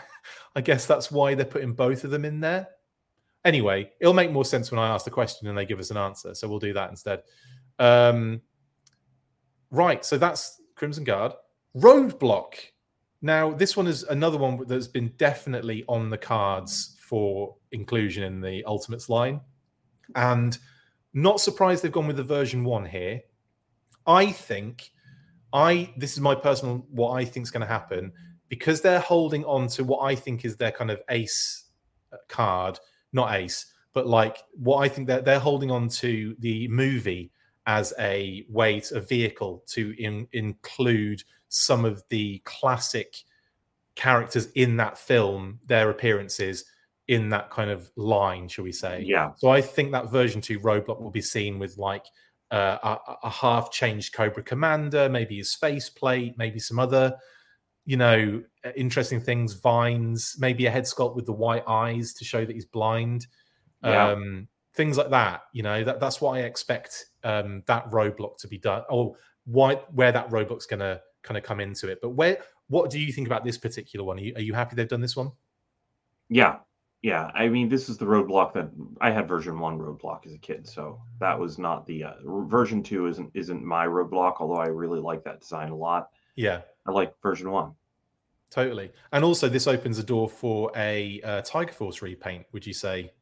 I 0.57 0.61
guess 0.61 0.87
that's 0.87 1.11
why 1.11 1.35
they're 1.35 1.47
putting 1.47 1.73
both 1.73 2.05
of 2.05 2.11
them 2.11 2.25
in 2.25 2.41
there. 2.41 2.69
Anyway, 3.45 3.91
it'll 4.01 4.15
make 4.15 4.33
more 4.33 4.45
sense 4.45 4.71
when 4.71 4.81
I 4.81 4.89
ask 4.89 5.05
the 5.05 5.11
question 5.11 5.49
and 5.49 5.57
they 5.57 5.65
give 5.65 5.79
us 5.79 5.91
an 5.91 5.97
answer. 5.97 6.35
So 6.35 6.49
we'll 6.49 6.59
do 6.59 6.73
that 6.73 6.91
instead. 6.91 7.23
Um, 7.79 8.41
right. 9.71 10.05
So 10.05 10.19
that's 10.19 10.61
Crimson 10.75 11.05
Guard. 11.05 11.33
Roadblock. 11.77 12.55
Now, 13.23 13.53
this 13.53 13.77
one 13.77 13.87
is 13.87 14.03
another 14.05 14.39
one 14.39 14.65
that's 14.67 14.89
been 14.89 15.13
definitely 15.17 15.85
on 15.89 16.11
the 16.11 16.19
cards 16.19 16.97
for 17.01 17.57
inclusion 17.73 18.25
in 18.25 18.41
the 18.41 18.65
Ultimates 18.65 19.09
line. 19.09 19.41
And 20.15 20.59
not 21.15 21.41
surprised 21.41 21.83
they've 21.83 21.93
gone 21.93 22.07
with 22.07 22.17
the 22.17 22.23
version 22.23 22.65
one 22.65 22.85
here. 22.85 23.21
I 24.07 24.33
think 24.33 24.91
I 25.53 25.93
this 25.97 26.13
is 26.13 26.21
my 26.21 26.35
personal 26.35 26.87
what 26.91 27.13
I 27.13 27.25
think 27.25 27.45
is 27.45 27.51
going 27.51 27.63
to 27.63 27.67
happen 27.67 28.13
because 28.49 28.81
they're 28.81 29.01
holding 29.01 29.45
on 29.45 29.69
to 29.69 29.85
what 29.85 30.01
I 30.01 30.15
think 30.15 30.45
is 30.45 30.57
their 30.57 30.73
kind 30.73 30.91
of 30.91 31.01
ace 31.09 31.65
card 32.29 32.79
not 33.13 33.35
ace, 33.35 33.67
but 33.93 34.07
like 34.07 34.45
what 34.53 34.79
I 34.79 34.89
think 34.89 35.09
that 35.09 35.25
they're 35.25 35.39
holding 35.39 35.71
on 35.71 35.89
to 35.89 36.37
the 36.39 36.69
movie 36.69 37.31
as 37.67 37.93
a 37.99 38.47
way, 38.49 38.81
to, 38.81 38.97
a 38.97 39.01
vehicle 39.01 39.63
to 39.69 39.95
in, 40.03 40.27
include 40.33 41.23
some 41.49 41.85
of 41.85 42.03
the 42.09 42.41
classic 42.45 43.17
characters 43.95 44.49
in 44.55 44.77
that 44.77 44.97
film, 44.97 45.59
their 45.67 45.91
appearances 45.91 46.65
in 47.09 47.31
that 47.31 47.51
kind 47.51 47.71
of 47.71 47.91
line, 47.97 48.49
shall 48.49 48.65
we 48.65 48.73
say? 48.73 49.03
Yeah. 49.05 49.33
So 49.37 49.49
I 49.49 49.61
think 49.61 49.93
that 49.93 50.11
version 50.11 50.41
two 50.41 50.61
roadblock 50.61 51.01
will 51.01 51.11
be 51.11 51.23
seen 51.23 51.59
with 51.59 51.77
like 51.79 52.05
uh, 52.51 52.79
a, 52.83 52.99
a 53.25 53.31
half 53.31 53.71
changed 53.71 54.13
Cobra 54.13 54.43
Commander, 54.43 55.09
maybe 55.09 55.37
his 55.39 55.55
face 55.55 55.89
plate, 55.91 56.35
maybe 56.37 56.59
some 56.59 56.79
other 56.79 57.17
you 57.89 57.97
know, 57.97 58.43
uh, 58.67 58.71
interesting 58.77 59.19
things, 59.19 59.55
vines, 59.55 60.37
maybe 60.39 60.67
a 60.67 60.71
head 60.71 60.85
sculpt 60.85 61.17
with 61.17 61.25
the 61.25 61.33
white 61.33 61.65
eyes 61.67 62.13
to 62.13 62.23
show 62.23 62.45
that 62.45 62.53
he's 62.53 62.67
blind. 62.67 63.27
Yeah. 63.83 64.11
Um, 64.11 64.49
things 64.75 64.99
like 64.99 65.09
that, 65.09 65.45
you 65.55 65.63
know, 65.63 65.83
that, 65.83 65.99
that's 65.99 66.21
what 66.21 66.33
I 66.33 66.41
expect 66.41 67.07
um, 67.25 67.63
that 67.67 67.91
roadblock 67.91 68.37
to 68.41 68.47
be 68.47 68.59
done. 68.59 68.83
Or 68.91 69.17
why 69.47 69.77
where 69.95 70.13
that 70.13 70.29
roadblock's 70.29 70.67
going 70.67 70.81
to 70.81 71.01
kind 71.23 71.39
of 71.39 71.45
come 71.45 71.61
into 71.61 71.89
it. 71.89 72.01
But 72.03 72.11
where 72.11 72.37
what 72.67 72.91
do 72.91 73.01
you 73.01 73.11
think 73.11 73.27
about 73.27 73.43
this 73.43 73.57
particular 73.57 74.05
one? 74.05 74.19
Are 74.19 74.23
you, 74.23 74.35
are 74.37 74.43
you 74.43 74.53
happy 74.53 74.77
they've 74.77 74.87
done 74.87 75.01
this 75.01 75.17
one? 75.17 75.33
Yeah, 76.29 76.57
yeah. 77.01 77.31
I 77.35 77.49
mean, 77.49 77.71
this 77.71 77.89
is 77.89 77.97
the 77.97 78.05
roadblock 78.05 78.53
that 78.53 78.69
I 79.01 79.11
had 79.11 79.27
version 79.27 79.59
one 79.59 79.79
roadblock 79.79 80.27
as 80.27 80.35
a 80.35 80.39
kid, 80.39 80.69
so 80.69 81.01
that 81.21 81.39
was 81.41 81.59
not 81.59 81.87
the 81.87 82.05
uh, 82.05 82.13
version 82.27 82.83
two 82.83 83.07
isn't 83.07 83.31
isn't 83.33 83.65
my 83.65 83.87
roadblock. 83.87 84.35
Although 84.41 84.61
I 84.61 84.67
really 84.67 85.01
like 85.01 85.25
that 85.25 85.41
design 85.41 85.71
a 85.71 85.77
lot. 85.77 86.11
Yeah, 86.37 86.61
I 86.87 86.91
like 86.91 87.15
version 87.23 87.51
one. 87.51 87.73
Totally, 88.51 88.91
and 89.13 89.25
also 89.25 89.49
this 89.49 89.67
opens 89.67 89.99
a 89.99 90.03
door 90.03 90.29
for 90.29 90.73
a 90.75 91.21
uh, 91.23 91.43
Tiger 91.43 91.73
Force 91.73 92.01
repaint. 92.01 92.47
Would 92.53 92.67
you 92.67 92.73
say? 92.73 93.13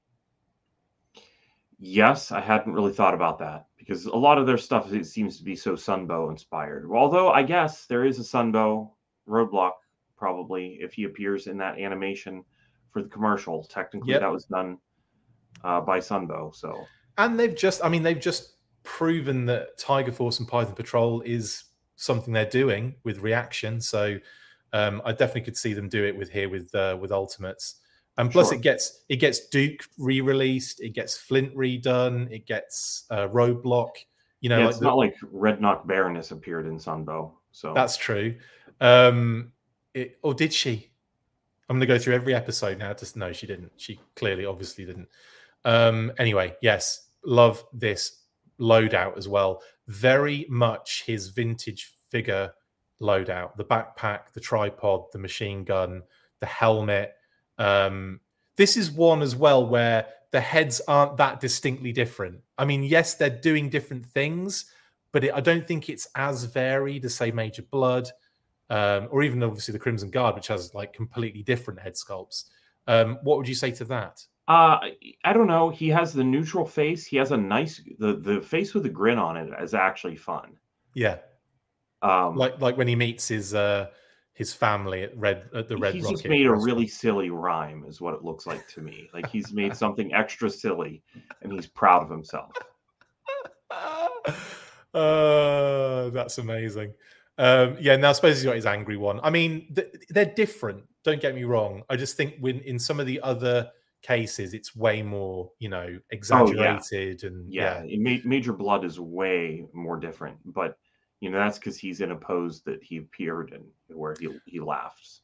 Yes, 1.79 2.33
I 2.33 2.41
hadn't 2.41 2.73
really 2.73 2.93
thought 2.93 3.13
about 3.13 3.39
that 3.41 3.67
because 3.77 4.07
a 4.07 4.17
lot 4.17 4.39
of 4.39 4.47
their 4.47 4.57
stuff 4.57 4.93
it 4.93 5.07
seems 5.07 5.37
to 5.39 5.45
be 5.45 5.57
so 5.57 5.73
Sunbow 5.73 6.31
inspired. 6.31 6.89
Although 6.91 7.31
I 7.31 7.43
guess 7.43 7.87
there 7.87 8.05
is 8.05 8.19
a 8.19 8.23
Sunbow 8.23 8.91
roadblock 9.29 9.73
probably 10.17 10.79
if 10.81 10.95
he 10.95 11.05
appears 11.05 11.47
in 11.47 11.59
that 11.59 11.79
animation 11.79 12.45
for 12.91 13.03
the 13.03 13.09
commercial. 13.09 13.63
Technically, 13.65 14.13
yep. 14.13 14.23
that 14.23 14.33
was 14.33 14.47
done 14.47 14.79
uh, 15.65 15.81
by 15.81 15.99
Sunbow. 15.99 16.55
So, 16.55 16.85
and 17.19 17.39
they've 17.39 17.55
just, 17.55 17.85
I 17.85 17.89
mean, 17.89 18.03
they've 18.03 18.19
just 18.19 18.57
proven 18.83 19.47
that 19.47 19.79
Tiger 19.79 20.13
Force 20.13 20.39
and 20.39 20.49
Python 20.49 20.75
Patrol 20.75 21.21
is 21.23 21.65
something 21.97 22.33
they're 22.33 22.49
doing 22.49 22.95
with 23.05 23.19
reaction. 23.19 23.81
So, 23.81 24.19
um, 24.77 25.01
I 25.05 25.13
definitely 25.13 25.43
could 25.43 25.57
see 25.57 25.73
them 25.73 25.89
do 25.89 26.05
it 26.05 26.17
with 26.17 26.31
here 26.31 26.49
with 26.49 26.75
uh, 26.75 26.99
with 27.01 27.11
Ultimates. 27.11 27.77
And 28.19 28.31
plus, 28.31 28.49
sure. 28.49 28.59
it 28.59 28.63
gets 28.63 29.05
it 29.09 29.17
gets 29.17 29.49
Duke 29.49 29.81
re-released, 29.99 30.81
it 30.81 30.91
gets 30.91 31.17
Flint 31.17 31.55
redone, 31.55 32.31
it 32.31 32.47
gets 32.47 33.05
uh, 33.11 33.29
Roadblock. 33.29 33.91
You 34.41 34.51
know, 34.51 34.59
yeah, 34.59 34.69
it's 34.69 34.77
like 34.77 34.81
the, 34.81 34.87
not 34.87 34.97
like 34.99 35.17
Red 35.33 35.61
Knock 35.61 35.87
Baroness 35.87 36.31
appeared 36.31 36.67
in 36.67 36.79
Sunbow. 36.79 37.33
So 37.53 37.73
that's 37.75 37.97
true. 37.97 38.37
Um, 38.81 39.53
it, 39.95 40.19
or 40.23 40.35
did 40.35 40.53
she? 40.53 40.91
I'm 41.69 41.77
going 41.77 41.81
to 41.81 41.87
go 41.87 41.99
through 41.99 42.15
every 42.15 42.35
episode 42.35 42.79
now. 42.79 42.93
Just 42.93 43.17
no, 43.17 43.33
she 43.33 43.47
didn't. 43.47 43.73
She 43.77 43.99
clearly, 44.15 44.45
obviously, 44.45 44.85
didn't. 44.85 45.09
Um, 45.65 46.13
anyway, 46.19 46.55
yes, 46.61 47.09
love 47.25 47.65
this 47.73 48.23
loadout 48.61 49.17
as 49.17 49.27
well. 49.27 49.63
Very 49.89 50.47
much 50.49 51.05
his 51.07 51.29
vintage 51.29 51.93
figure 52.09 52.53
loadout: 53.01 53.57
the 53.57 53.65
backpack, 53.65 54.33
the 54.33 54.41
tripod, 54.41 55.05
the 55.13 55.19
machine 55.19 55.65
gun, 55.65 56.03
the 56.41 56.47
helmet. 56.47 57.15
Um, 57.59 58.21
this 58.57 58.77
is 58.77 58.91
one 58.91 59.23
as 59.23 59.37
well 59.37 59.67
where 59.67 60.07
the 60.33 60.41
heads 60.41 60.81
aren't 60.89 61.17
that 61.19 61.41
distinctly 61.41 61.93
different. 61.93 62.41
I 62.59 62.65
mean, 62.65 62.83
yes, 62.83 63.15
they're 63.15 63.31
doing 63.31 63.69
different 63.69 64.07
things, 64.07 64.67
but 65.13 65.25
it, 65.25 65.35
I 65.35 65.41
don't 65.41 65.67
think 65.67 65.89
it's 65.89 66.09
as 66.15 66.45
varied 66.45 67.05
as 67.05 67.15
say 67.15 67.31
Major 67.31 67.63
Blood 67.63 68.11
um, 68.71 69.09
or 69.11 69.23
even 69.23 69.43
obviously 69.43 69.73
the 69.73 69.79
Crimson 69.79 70.11
Guard, 70.11 70.35
which 70.35 70.49
has 70.49 70.75
like 70.75 70.93
completely 70.93 71.43
different 71.43 71.81
head 71.81 71.95
sculpts. 71.95 72.45
Um, 72.87 73.19
what 73.23 73.37
would 73.37 73.49
you 73.49 73.55
say 73.55 73.71
to 73.73 73.85
that? 73.87 74.25
Uh, 74.49 74.79
I 75.25 75.33
don't 75.33 75.49
know. 75.49 75.71
He 75.71 75.89
has 75.89 76.13
the 76.13 76.23
neutral 76.23 76.65
face. 76.65 77.05
He 77.05 77.17
has 77.17 77.33
a 77.33 77.37
nice 77.37 77.81
the 77.99 78.15
the 78.15 78.41
face 78.41 78.75
with 78.75 78.87
a 78.87 78.89
grin 78.89 79.19
on 79.19 79.37
it 79.37 79.53
is 79.61 79.75
actually 79.75 80.17
fun. 80.17 80.57
Yeah. 80.95 81.19
Um, 82.03 82.37
like 82.37 82.61
like 82.61 82.77
when 82.77 82.89
he 82.89 82.97
meets 82.97 83.29
his 83.29 83.55
uh 83.55 83.89
his 84.37 84.53
family 84.53 85.03
at 85.03 85.17
Red 85.17 85.49
at 85.55 85.67
the 85.67 85.77
Red. 85.79 85.95
He's 85.95 86.05
Rocket 86.05 86.17
just 86.17 86.29
made 86.29 86.47
a 86.47 86.55
really 86.55 86.87
silly 86.87 87.31
rhyme, 87.31 87.85
is 87.89 88.03
what 88.03 88.15
it 88.15 88.23
looks 88.23 88.47
like 88.47 88.69
to 88.69 88.83
me. 88.83 89.09
Like 89.15 89.31
he's 89.31 89.53
made 89.53 89.75
something 89.75 90.13
extra 90.13 90.51
silly, 90.51 91.03
and 91.43 91.53
he's 91.53 91.67
proud 91.67 92.03
of 92.03 92.11
himself. 92.11 92.53
uh, 94.95 96.11
that's 96.11 96.37
amazing. 96.37 96.93
Um, 97.39 97.77
yeah, 97.81 97.97
now 97.97 98.11
I 98.11 98.13
suppose 98.13 98.37
he's 98.37 98.45
got 98.45 98.57
his 98.57 98.67
angry 98.67 98.99
one. 98.99 99.21
I 99.23 99.31
mean, 99.31 99.73
th- 99.75 99.89
they're 100.11 100.25
different. 100.27 100.85
Don't 101.03 101.21
get 101.21 101.35
me 101.35 101.45
wrong. 101.45 101.83
I 101.89 101.97
just 101.97 102.17
think 102.17 102.35
when 102.41 102.61
in 102.61 102.79
some 102.79 103.01
of 103.01 103.07
the 103.07 103.21
other 103.23 103.71
cases, 104.03 104.53
it's 104.53 104.77
way 104.77 105.03
more, 105.03 105.51
you 105.59 105.71
know, 105.71 105.99
exaggerated 106.11 107.25
oh, 107.25 107.27
yeah. 107.27 107.29
and 107.29 107.53
yeah. 107.53 107.83
yeah. 107.87 108.19
Major 108.25 108.53
Blood 108.53 108.85
is 108.85 109.01
way 109.01 109.65
more 109.73 109.99
different, 109.99 110.37
but 110.45 110.77
you 111.21 111.31
know 111.31 111.39
that's 111.39 111.59
because 111.59 111.79
he's 111.79 112.01
in 112.01 112.11
a 112.13 112.17
pose 112.17 112.63
that 112.63 112.83
he 112.83 112.99
appeared 112.99 113.53
in 113.53 113.97
where 113.97 114.15
he 114.19 114.29
he 114.47 114.61
laughs. 114.61 115.23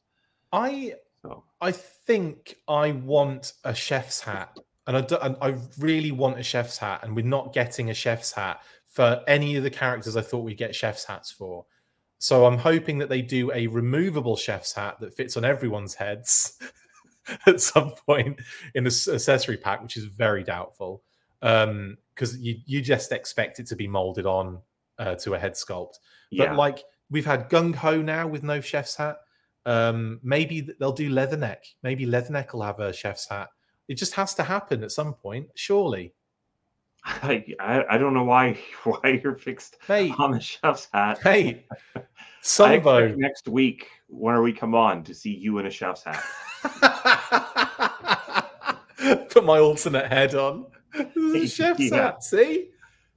I 0.51 0.95
so. 1.21 1.43
I 1.61 1.71
think 1.71 2.57
I 2.67 2.91
want 2.91 3.53
a 3.63 3.73
chef's 3.73 4.21
hat, 4.21 4.57
and 4.87 4.97
I 4.97 5.01
do, 5.01 5.17
and 5.17 5.37
I 5.41 5.57
really 5.77 6.11
want 6.11 6.39
a 6.39 6.43
chef's 6.43 6.77
hat, 6.77 7.01
and 7.03 7.15
we're 7.15 7.25
not 7.25 7.53
getting 7.53 7.89
a 7.89 7.93
chef's 7.93 8.31
hat 8.31 8.61
for 8.87 9.23
any 9.27 9.55
of 9.55 9.63
the 9.63 9.69
characters 9.69 10.15
I 10.15 10.21
thought 10.21 10.43
we'd 10.43 10.57
get 10.57 10.75
chef's 10.75 11.05
hats 11.05 11.31
for. 11.31 11.65
So 12.19 12.45
I'm 12.45 12.57
hoping 12.57 12.99
that 12.99 13.09
they 13.09 13.21
do 13.21 13.51
a 13.51 13.67
removable 13.67 14.37
chef's 14.37 14.71
hat 14.71 14.99
that 15.01 15.13
fits 15.13 15.35
on 15.35 15.43
everyone's 15.43 15.95
heads 15.95 16.57
at 17.47 17.59
some 17.59 17.91
point 18.07 18.39
in 18.75 18.83
the 18.83 19.09
accessory 19.13 19.57
pack, 19.57 19.81
which 19.81 19.97
is 19.97 20.05
very 20.05 20.43
doubtful 20.43 21.03
because 21.41 21.65
um, 21.65 21.97
you 22.39 22.55
you 22.65 22.81
just 22.81 23.11
expect 23.11 23.59
it 23.59 23.67
to 23.67 23.75
be 23.75 23.87
molded 23.87 24.25
on 24.25 24.59
uh, 24.99 25.15
to 25.15 25.33
a 25.33 25.39
head 25.39 25.53
sculpt. 25.53 25.95
But 26.31 26.37
yeah. 26.37 26.55
like 26.55 26.83
we've 27.09 27.25
had 27.25 27.49
gung 27.49 27.75
ho 27.75 28.01
now 28.01 28.27
with 28.27 28.43
no 28.43 28.61
chef's 28.61 28.95
hat. 28.95 29.17
Um, 29.65 30.19
maybe 30.23 30.67
they'll 30.79 30.91
do 30.91 31.09
leatherneck. 31.09 31.59
Maybe 31.83 32.05
leatherneck 32.05 32.53
will 32.53 32.63
have 32.63 32.79
a 32.79 32.91
chef's 32.91 33.29
hat. 33.29 33.49
It 33.87 33.95
just 33.95 34.13
has 34.15 34.33
to 34.35 34.43
happen 34.43 34.83
at 34.83 34.91
some 34.91 35.13
point, 35.13 35.47
surely. 35.55 36.13
I, 37.05 37.43
I, 37.59 37.97
don't 37.97 38.13
know 38.13 38.23
why 38.23 38.57
why 38.83 39.19
you're 39.21 39.35
fixed 39.35 39.77
hey, 39.87 40.13
on 40.17 40.31
the 40.31 40.39
chef's 40.39 40.87
hat. 40.93 41.19
Hey, 41.21 41.65
Sunbow. 42.43 43.15
next 43.17 43.47
week 43.47 43.87
when 44.07 44.35
are 44.35 44.41
we 44.41 44.53
come 44.53 44.75
on 44.75 45.03
to 45.03 45.13
see 45.13 45.33
you 45.33 45.57
in 45.59 45.65
a 45.65 45.71
chef's 45.71 46.03
hat. 46.03 46.23
Put 49.29 49.43
my 49.43 49.59
alternate 49.59 50.07
head 50.07 50.35
on. 50.35 50.65
chef's 51.47 51.79
yeah. 51.79 51.95
hat. 51.95 52.23
See, 52.23 52.69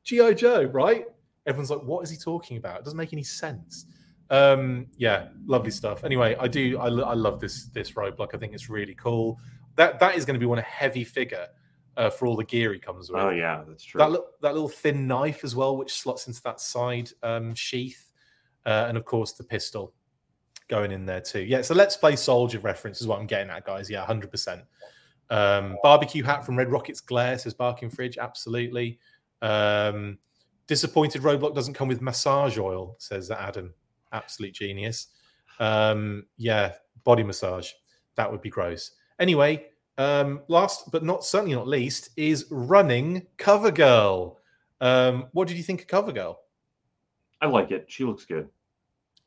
GI 0.05 0.35
Joe, 0.35 0.65
right? 0.65 1.07
Everyone's 1.47 1.71
like, 1.71 1.83
"What 1.83 2.03
is 2.03 2.11
he 2.11 2.17
talking 2.17 2.57
about?" 2.57 2.81
It 2.81 2.85
doesn't 2.85 2.97
make 2.97 3.13
any 3.13 3.23
sense. 3.23 3.87
Um, 4.31 4.87
yeah, 4.97 5.29
lovely 5.47 5.71
stuff. 5.71 6.05
Anyway, 6.05 6.37
I 6.39 6.49
do. 6.49 6.79
I, 6.79 6.87
I 6.87 7.15
love 7.15 7.41
this 7.41 7.67
this 7.67 7.93
roadblock. 7.93 8.35
I 8.35 8.39
think 8.39 8.53
it's 8.53 8.69
really 8.69 8.95
cool. 8.95 9.39
That 9.77 10.01
that 10.01 10.17
is 10.17 10.25
going 10.25 10.35
to 10.35 10.41
be 10.41 10.47
one 10.47 10.59
a 10.59 10.63
heavy 10.63 11.05
figure 11.05 11.47
uh, 11.97 12.11
for 12.11 12.27
all 12.27 12.37
the 12.37 12.45
gear 12.45 12.73
he 12.73 12.79
comes 12.79 13.11
with. 13.11 13.21
Oh 13.21 13.31
yeah, 13.31 13.63
that's 13.67 13.85
true. 13.85 13.99
That, 13.99 14.19
that 14.43 14.53
little 14.55 14.69
thin 14.69 15.07
knife 15.07 15.45
as 15.45 15.55
well, 15.55 15.77
which 15.77 15.95
slots 15.95 16.27
into 16.27 16.43
that 16.43 16.61
side 16.61 17.11
um, 17.23 17.55
sheath, 17.55 18.11
uh, 18.65 18.87
and 18.89 18.97
of 18.97 19.05
course 19.05 19.33
the 19.33 19.45
pistol 19.45 19.93
going 20.69 20.91
in 20.91 21.07
there 21.07 21.21
too. 21.21 21.43
Yeah, 21.43 21.63
so 21.63 21.75
let's 21.75 21.97
play 21.97 22.17
soldier 22.17 22.59
reference 22.59 23.01
is 23.01 23.07
what 23.07 23.21
I'm 23.21 23.27
getting 23.27 23.51
at, 23.51 23.65
guys. 23.65 23.89
Yeah, 23.89 24.05
hundred 24.05 24.31
percent. 24.31 24.63
Um, 25.31 25.77
barbecue 25.83 26.23
hat 26.23 26.45
from 26.45 26.57
Red 26.57 26.71
Rockets 26.71 27.01
Glare 27.01 27.39
says 27.39 27.55
Barking 27.55 27.91
Fridge. 27.91 28.19
Absolutely. 28.19 28.99
Um, 29.43 30.19
disappointed 30.67 31.23
Roadblock 31.23 31.55
doesn't 31.55 31.75
come 31.75 31.89
with 31.89 32.03
massage 32.03 32.59
oil, 32.59 32.97
says 32.99 33.31
Adam. 33.31 33.75
Absolute 34.13 34.55
genius. 34.55 35.09
Um, 35.59 36.27
yeah, 36.37 36.75
body 37.05 37.23
massage. 37.23 37.71
That 38.17 38.31
would 38.31 38.43
be 38.43 38.51
gross. 38.51 38.93
Anyway, 39.19 39.67
um, 39.99 40.41
last 40.49 40.91
but 40.91 41.05
not 41.05 41.25
certainly 41.25 41.55
not 41.55 41.69
least 41.69 42.11
is 42.17 42.47
running 42.51 43.27
Cover 43.39 43.71
Girl. 43.71 44.39
Um, 44.81 45.27
what 45.33 45.49
did 45.49 45.57
you 45.57 45.63
think 45.63 45.83
of 45.83 45.87
Cover 45.87 46.13
Girl? 46.13 46.39
I 47.41 47.47
like 47.47 47.71
it. 47.71 47.87
She 47.89 48.05
looks 48.05 48.25
good. 48.25 48.49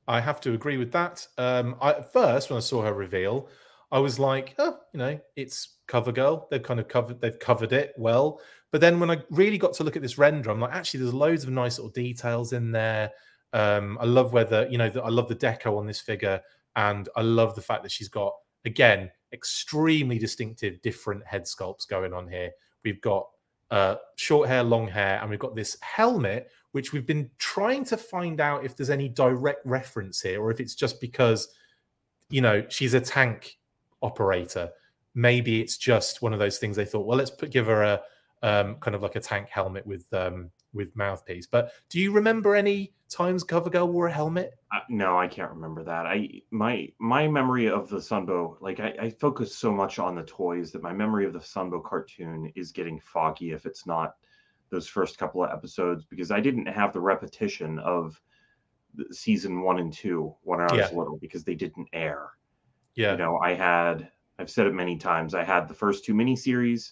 I 0.08 0.20
have 0.20 0.42
to 0.42 0.54
agree 0.54 0.78
with 0.78 0.92
that. 0.92 1.26
Um, 1.38 1.76
I, 1.82 1.92
at 1.92 2.12
first, 2.12 2.50
when 2.50 2.58
I 2.58 2.62
saw 2.62 2.82
her 2.84 2.94
reveal, 2.94 3.48
I 3.92 4.00
was 4.00 4.20
like, 4.20 4.56
oh, 4.58 4.78
you 4.94 4.98
know, 4.98 5.20
it's 5.36 5.78
Cover 5.88 6.12
Girl. 6.12 6.48
They've 6.50 6.62
kind 6.62 6.80
of 6.80 6.88
covered, 6.88 7.22
they've 7.22 7.38
covered 7.40 7.74
it 7.74 7.94
well. 7.98 8.42
But 8.72 8.82
then 8.82 9.00
when 9.00 9.10
I 9.10 9.22
really 9.32 9.58
got 9.58 9.74
to 9.74 9.84
look 9.84 9.96
at 9.96 10.02
this 10.02 10.18
render, 10.18 10.52
I'm 10.52 10.60
like, 10.60 10.74
actually, 10.74 11.02
there's 11.02 11.14
loads 11.14 11.44
of 11.44 11.50
nice 11.50 11.78
little 11.78 11.92
details 11.92 12.54
in 12.54 12.72
there. 12.72 13.12
Um, 13.52 13.98
I 14.00 14.06
love 14.06 14.32
whether, 14.32 14.68
you 14.70 14.78
know, 14.78 14.90
the, 14.90 15.02
I 15.02 15.10
love 15.10 15.28
the 15.28 15.36
deco 15.36 15.78
on 15.78 15.88
this 15.88 16.00
figure, 16.00 16.40
and 16.76 17.10
I 17.16 17.22
love 17.22 17.56
the 17.56 17.62
fact 17.62 17.84
that 17.84 17.92
she's 17.92 18.10
got 18.10 18.34
again 18.66 19.10
extremely 19.34 20.20
distinctive, 20.20 20.82
different 20.82 21.26
head 21.26 21.44
sculpts 21.44 21.88
going 21.88 22.14
on 22.14 22.28
here. 22.28 22.52
We've 22.84 23.02
got 23.02 23.28
uh, 23.72 23.96
short 24.18 24.48
hair, 24.48 24.64
long 24.64 24.88
hair, 24.88 25.20
and 25.22 25.30
we've 25.30 25.40
got 25.40 25.56
this 25.56 25.78
helmet, 25.82 26.52
which 26.72 26.94
we've 26.94 27.08
been 27.08 27.30
trying 27.40 27.86
to 27.86 27.98
find 27.98 28.40
out 28.40 28.66
if 28.66 28.76
there's 28.76 28.90
any 28.90 29.10
direct 29.10 29.66
reference 29.66 30.22
here, 30.22 30.42
or 30.42 30.52
if 30.52 30.60
it's 30.60 30.76
just 30.76 31.02
because, 31.02 31.48
you 32.30 32.42
know, 32.42 32.64
she's 32.70 32.94
a 32.94 33.02
tank 33.02 33.58
operator. 34.02 34.70
Maybe 35.16 35.60
it's 35.60 35.78
just 35.78 36.22
one 36.22 36.34
of 36.34 36.40
those 36.40 36.60
things 36.60 36.76
they 36.76 36.86
thought, 36.86 37.08
well, 37.08 37.18
let's 37.18 37.32
put, 37.32 37.50
give 37.50 37.66
her 37.66 37.82
a 37.82 38.02
um, 38.42 38.76
kind 38.76 38.96
of 38.96 39.02
like 39.02 39.16
a 39.16 39.20
tank 39.20 39.50
helmet 39.50 39.86
with 39.86 40.12
um, 40.14 40.52
with 40.74 40.96
mouthpiece. 40.96 41.48
But 41.48 41.72
do 41.90 42.00
you 42.00 42.12
remember 42.12 42.56
any 42.56 42.94
times 43.10 43.44
CoverGirl 43.44 43.92
wore 43.92 44.08
a 44.08 44.12
helmet? 44.14 44.54
Uh, 44.72 44.80
no, 44.90 45.18
I 45.18 45.28
can't 45.28 45.52
remember 45.52 45.84
that. 45.84 46.06
I 46.06 46.42
my 46.52 46.90
my 47.00 47.28
memory 47.28 47.68
of 47.70 47.90
the 47.90 47.98
Sunbow, 47.98 48.58
like 48.62 48.80
I, 48.80 48.94
I 49.02 49.10
focus 49.10 49.56
so 49.56 49.72
much 49.72 50.00
on 50.00 50.16
the 50.16 50.24
toys 50.24 50.72
that 50.72 50.84
my 50.84 50.94
memory 50.94 51.26
of 51.26 51.34
the 51.34 51.40
Sunbow 51.40 51.84
cartoon 51.84 52.52
is 52.56 52.72
getting 52.72 53.00
foggy 53.00 53.52
if 53.52 53.66
it's 53.66 53.86
not 53.88 54.16
those 54.70 54.88
first 54.88 55.18
couple 55.18 55.44
of 55.44 55.50
episodes 55.52 56.06
because 56.06 56.30
I 56.30 56.40
didn't 56.40 56.68
have 56.68 56.94
the 56.94 57.02
repetition 57.02 57.80
of 57.80 58.22
season 59.12 59.62
one 59.62 59.80
and 59.80 59.92
two 59.94 60.36
when 60.44 60.60
I 60.62 60.72
was 60.72 60.92
Yeah. 60.92 60.98
little 60.98 61.18
because 61.18 61.44
they 61.44 61.56
didn't 61.56 61.90
air. 61.94 62.32
Yeah. 62.96 63.12
You 63.14 63.18
know, 63.18 63.38
I 63.40 63.54
had 63.54 64.12
I've 64.38 64.50
said 64.50 64.68
it 64.68 64.74
many 64.74 64.98
times. 64.98 65.34
I 65.34 65.44
had 65.44 65.68
the 65.68 65.74
first 65.74 66.06
two 66.06 66.14
miniseries. 66.14 66.92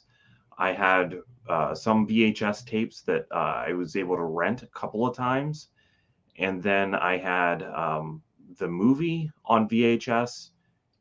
I 0.57 0.71
had 0.71 1.19
uh, 1.47 1.73
some 1.75 2.07
VHS 2.07 2.65
tapes 2.65 3.01
that 3.01 3.27
uh, 3.31 3.63
I 3.67 3.73
was 3.73 3.95
able 3.95 4.15
to 4.15 4.23
rent 4.23 4.63
a 4.63 4.67
couple 4.67 5.05
of 5.05 5.15
times, 5.15 5.69
and 6.37 6.61
then 6.61 6.95
I 6.95 7.17
had 7.17 7.63
um, 7.63 8.21
the 8.57 8.67
movie 8.67 9.31
on 9.45 9.69
VHS 9.69 10.51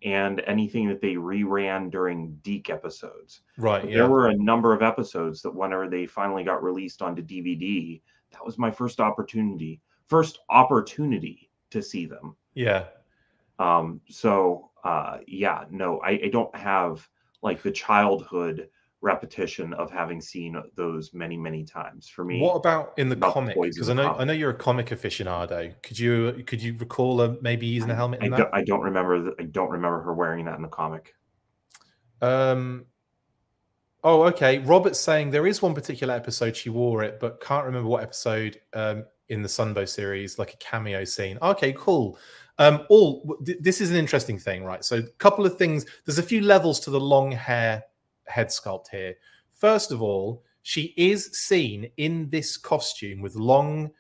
and 0.03 0.41
anything 0.47 0.89
that 0.89 1.01
they 1.01 1.15
reran 1.15 1.91
during 1.91 2.39
DiC 2.43 2.71
episodes. 2.71 3.41
Right. 3.57 3.89
Yeah. 3.89 3.97
There 3.97 4.09
were 4.09 4.29
a 4.29 4.37
number 4.37 4.73
of 4.73 4.83
episodes 4.83 5.43
that 5.43 5.55
whenever 5.55 5.89
they 5.89 6.07
finally 6.07 6.45
got 6.45 6.63
released 6.63 7.03
onto 7.03 7.23
DVD, 7.23 8.01
that 8.33 8.45
was 8.45 8.59
my 8.59 8.71
first 8.71 9.01
opportunity, 9.01 9.81
first 10.07 10.41
opportunity 10.51 11.51
to 11.71 11.83
see 11.83 12.07
them. 12.07 12.37
yeah. 12.55 12.85
Um, 13.59 14.03
so 14.11 14.71
uh, 14.85 15.19
yeah, 15.27 15.65
no, 15.71 15.99
I, 16.01 16.11
I 16.25 16.29
don't 16.31 16.55
have 16.55 17.09
like 17.43 17.63
the 17.63 17.71
childhood 17.71 18.69
repetition 19.03 19.73
of 19.75 19.91
having 19.91 20.21
seen 20.21 20.61
those 20.75 21.13
many, 21.13 21.37
many 21.37 21.65
times. 21.65 22.09
For 22.09 22.25
me, 22.25 22.41
What 22.41 22.55
about 22.55 22.95
in 22.97 23.09
the 23.09 23.17
about 23.17 23.35
comic? 23.35 23.57
Because 23.61 23.89
I 23.89 23.95
know 23.95 24.05
comic. 24.05 24.21
I 24.21 24.25
know 24.25 24.33
you're 24.33 24.51
a 24.51 24.55
comic 24.55 24.87
aficionado. 24.87 25.75
Could 25.83 25.99
you 25.99 26.45
could 26.47 26.63
you 26.63 26.77
recall 26.79 27.21
uh, 27.21 27.35
maybe 27.41 27.67
using 27.67 27.91
a 27.91 27.95
helmet 27.95 28.23
I 28.23 28.27
in 28.27 28.33
don't. 28.33 28.51
I 28.53 28.65
don't 28.65 28.83
remember. 28.83 29.23
The, 29.23 29.35
I 29.39 29.45
don't 29.45 29.71
remember 29.71 30.01
her 30.03 30.15
wearing 30.15 30.45
that 30.47 30.57
in 30.57 30.63
the 30.63 30.69
comic. 30.69 31.15
Um. 32.21 32.87
Oh, 34.05 34.23
okay. 34.25 34.59
Robert's 34.59 35.01
saying 35.01 35.31
there 35.31 35.47
is 35.47 35.61
one 35.61 35.75
particular 35.75 36.15
episode 36.15 36.57
she 36.57 36.71
wore 36.71 37.03
it, 37.03 37.19
but 37.19 37.41
can't 37.41 37.67
remember 37.67 37.89
what 37.89 38.05
episode 38.05 38.61
um, 38.73 39.05
in 39.29 39.43
the 39.43 39.49
Sunbow 39.49 39.89
series, 39.89 40.39
like 40.39 40.55
a 40.55 40.57
cameo 40.59 41.03
scene. 41.05 41.39
Okay, 41.43 41.75
cool. 41.77 42.17
Um, 42.59 42.87
all 42.89 43.37
th- 43.45 43.59
this 43.61 43.81
is 43.81 43.91
an 43.91 43.97
interesting 43.97 44.39
thing, 44.39 44.65
right? 44.65 44.85
So, 44.85 44.99
a 44.99 45.03
couple 45.19 45.45
of 45.45 45.59
things. 45.59 45.87
There's 46.05 46.19
a 46.19 46.23
few 46.23 46.41
levels 46.41 46.81
to 46.81 46.91
the 46.91 47.01
long 47.01 47.33
hair 47.33 47.83
head 48.29 48.49
sculpt 48.49 48.89
here. 48.91 49.15
First 49.51 49.93
of 49.93 50.03
all, 50.03 50.43
she 50.63 50.95
is 50.97 51.31
seen 51.33 51.91
in 51.97 52.29
this 52.31 52.57
costume 52.57 53.21
with 53.21 53.37
long 53.37 53.91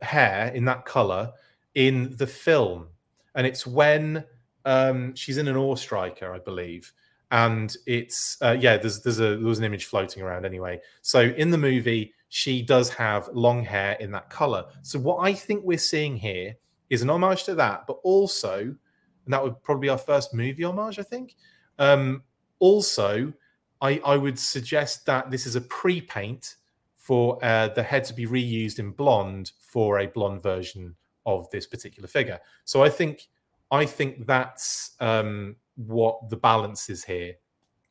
hair 0.00 0.50
in 0.54 0.64
that 0.64 0.84
color 0.84 1.32
in 1.74 2.14
the 2.16 2.26
film, 2.26 2.88
and 3.34 3.46
it's 3.46 3.66
when 3.66 4.24
um, 4.64 5.14
she's 5.14 5.38
in 5.38 5.48
an 5.48 5.56
AWE 5.56 5.76
Striker, 5.76 6.32
I 6.32 6.38
believe. 6.38 6.92
And 7.30 7.76
it's 7.86 8.36
uh, 8.42 8.56
yeah 8.60 8.76
there's 8.76 9.00
there's 9.00 9.18
a 9.18 9.36
there 9.36 9.46
was 9.46 9.58
an 9.58 9.64
image 9.64 9.86
floating 9.86 10.22
around 10.22 10.44
anyway. 10.44 10.80
So 11.02 11.20
in 11.20 11.50
the 11.50 11.58
movie 11.58 12.12
she 12.28 12.62
does 12.62 12.88
have 12.90 13.28
long 13.32 13.62
hair 13.62 13.92
in 14.00 14.10
that 14.10 14.28
color. 14.28 14.64
So 14.82 14.98
what 14.98 15.18
i 15.18 15.32
think 15.32 15.62
we're 15.64 15.78
seeing 15.78 16.16
here 16.16 16.56
is 16.90 17.02
an 17.02 17.10
homage 17.10 17.44
to 17.44 17.54
that 17.54 17.86
but 17.86 17.98
also 18.02 18.58
and 18.58 19.32
that 19.32 19.42
would 19.42 19.62
probably 19.62 19.86
be 19.86 19.88
our 19.88 19.98
first 19.98 20.34
movie 20.34 20.64
homage 20.64 20.98
i 20.98 21.02
think 21.02 21.36
um 21.78 22.22
also 22.58 23.32
i 23.80 24.00
i 24.04 24.16
would 24.16 24.38
suggest 24.38 25.06
that 25.06 25.30
this 25.30 25.46
is 25.46 25.56
a 25.56 25.60
pre-paint 25.60 26.56
for 26.96 27.38
uh, 27.44 27.68
the 27.68 27.82
head 27.82 28.02
to 28.02 28.14
be 28.14 28.26
reused 28.26 28.78
in 28.78 28.90
blonde 28.90 29.52
for 29.60 29.98
a 30.00 30.06
blonde 30.06 30.42
version 30.42 30.94
of 31.26 31.48
this 31.50 31.66
particular 31.66 32.06
figure 32.08 32.38
so 32.64 32.82
i 32.82 32.88
think 32.88 33.28
i 33.70 33.84
think 33.84 34.26
that's 34.26 34.92
um 35.00 35.56
what 35.76 36.28
the 36.30 36.36
balance 36.36 36.88
is 36.88 37.04
here. 37.04 37.34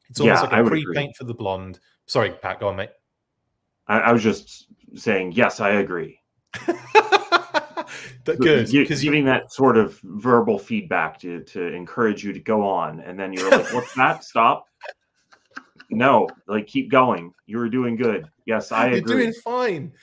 It's 0.09 0.20
almost 0.20 0.43
Yeah, 0.43 0.49
like 0.49 0.66
a 0.66 0.70
pre 0.70 0.82
agree. 0.82 0.95
paint 0.95 1.16
for 1.16 1.24
the 1.26 1.34
blonde. 1.34 1.80
Sorry, 2.05 2.32
Pat, 2.32 2.59
go 2.59 2.70
on, 2.70 2.76
mate. 2.76 2.91
I, 3.88 3.99
I 3.99 4.11
was 4.11 4.24
just 4.24 4.68
saying, 4.95 5.34
yes, 5.34 5.59
I 5.59 5.72
agree. 5.72 6.20
good 8.26 8.71
because 8.71 9.03
you 9.03 9.11
giving 9.11 9.26
that 9.26 9.51
sort 9.51 9.78
of 9.78 9.99
verbal 10.03 10.57
feedback 10.57 11.19
to 11.19 11.41
to 11.43 11.67
encourage 11.74 12.24
you 12.24 12.34
to 12.34 12.39
go 12.39 12.65
on, 12.65 12.99
and 13.01 13.19
then 13.19 13.34
you're 13.34 13.49
like, 13.49 13.74
"What's 13.74 13.93
that? 13.95 14.24
Stop." 14.24 14.67
No, 15.89 16.28
like 16.47 16.67
keep 16.67 16.89
going. 16.89 17.34
you're 17.45 17.69
doing 17.69 17.95
good. 17.95 18.28
Yes, 18.45 18.71
I 18.71 18.88
you're 18.88 18.97
agree. 18.97 19.15
doing 19.15 19.34
fine, 19.43 19.93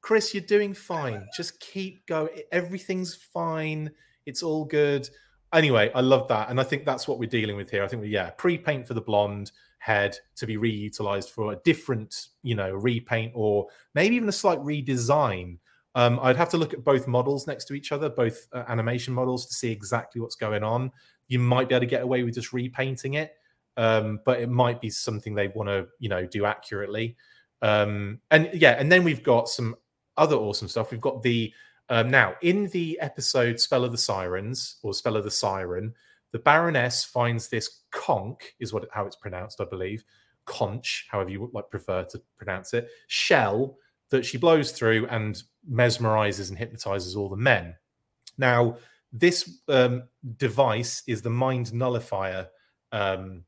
Chris. 0.00 0.32
You're 0.34 0.42
doing 0.44 0.74
fine. 0.74 1.26
Just 1.36 1.58
keep 1.60 2.06
going. 2.06 2.30
Everything's 2.52 3.14
fine. 3.14 3.90
It's 4.26 4.42
all 4.42 4.64
good. 4.64 5.08
Anyway, 5.52 5.90
I 5.94 6.00
love 6.00 6.28
that, 6.28 6.50
and 6.50 6.60
I 6.60 6.62
think 6.62 6.84
that's 6.84 7.08
what 7.08 7.18
we're 7.18 7.28
dealing 7.28 7.56
with 7.56 7.70
here. 7.70 7.82
I 7.82 7.88
think 7.88 8.02
we 8.02 8.08
yeah 8.08 8.30
pre 8.30 8.58
paint 8.58 8.86
for 8.86 8.94
the 8.94 9.00
blonde 9.00 9.50
head 9.78 10.16
to 10.36 10.46
be 10.46 10.56
reutilized 10.56 11.30
for 11.30 11.52
a 11.52 11.56
different 11.56 12.28
you 12.42 12.54
know 12.54 12.70
repaint 12.72 13.32
or 13.34 13.66
maybe 13.94 14.14
even 14.14 14.28
a 14.28 14.32
slight 14.32 14.58
redesign. 14.60 15.58
Um, 16.00 16.18
I'd 16.22 16.36
have 16.36 16.48
to 16.50 16.56
look 16.56 16.72
at 16.72 16.82
both 16.82 17.06
models 17.06 17.46
next 17.46 17.66
to 17.66 17.74
each 17.74 17.92
other, 17.92 18.08
both 18.08 18.46
uh, 18.54 18.64
animation 18.68 19.12
models, 19.12 19.44
to 19.46 19.54
see 19.54 19.70
exactly 19.70 20.18
what's 20.18 20.34
going 20.34 20.64
on. 20.64 20.90
You 21.28 21.38
might 21.38 21.68
be 21.68 21.74
able 21.74 21.82
to 21.82 21.90
get 21.90 22.00
away 22.00 22.22
with 22.22 22.36
just 22.36 22.54
repainting 22.54 23.14
it, 23.14 23.34
um, 23.76 24.20
but 24.24 24.40
it 24.40 24.48
might 24.48 24.80
be 24.80 24.88
something 24.88 25.34
they 25.34 25.48
want 25.48 25.68
to, 25.68 25.88
you 25.98 26.08
know, 26.08 26.24
do 26.24 26.46
accurately. 26.46 27.16
Um, 27.60 28.20
and 28.30 28.48
yeah, 28.54 28.76
and 28.78 28.90
then 28.90 29.04
we've 29.04 29.22
got 29.22 29.50
some 29.50 29.74
other 30.16 30.36
awesome 30.36 30.68
stuff. 30.68 30.90
We've 30.90 31.02
got 31.02 31.22
the 31.22 31.52
um, 31.90 32.08
now 32.10 32.34
in 32.40 32.68
the 32.68 32.98
episode 33.02 33.60
"Spell 33.60 33.84
of 33.84 33.92
the 33.92 33.98
Sirens" 33.98 34.76
or 34.82 34.94
"Spell 34.94 35.18
of 35.18 35.24
the 35.24 35.30
Siren," 35.30 35.92
the 36.32 36.38
Baroness 36.38 37.04
finds 37.04 37.48
this 37.48 37.82
conch, 37.90 38.54
is 38.58 38.72
what 38.72 38.88
how 38.90 39.04
it's 39.04 39.16
pronounced, 39.16 39.60
I 39.60 39.64
believe, 39.64 40.02
conch, 40.46 41.08
however 41.10 41.28
you 41.28 41.50
like 41.52 41.68
prefer 41.68 42.04
to 42.04 42.22
pronounce 42.38 42.72
it, 42.72 42.88
shell 43.06 43.76
that 44.08 44.24
she 44.24 44.38
blows 44.38 44.72
through 44.72 45.06
and 45.08 45.42
mesmerizes 45.68 46.48
and 46.48 46.58
hypnotizes 46.58 47.16
all 47.16 47.28
the 47.28 47.36
men. 47.36 47.74
Now, 48.38 48.76
this 49.12 49.58
um, 49.68 50.04
device 50.36 51.02
is 51.06 51.22
the 51.22 51.30
mind 51.30 51.72
nullifier 51.72 52.48
um, 52.92 53.44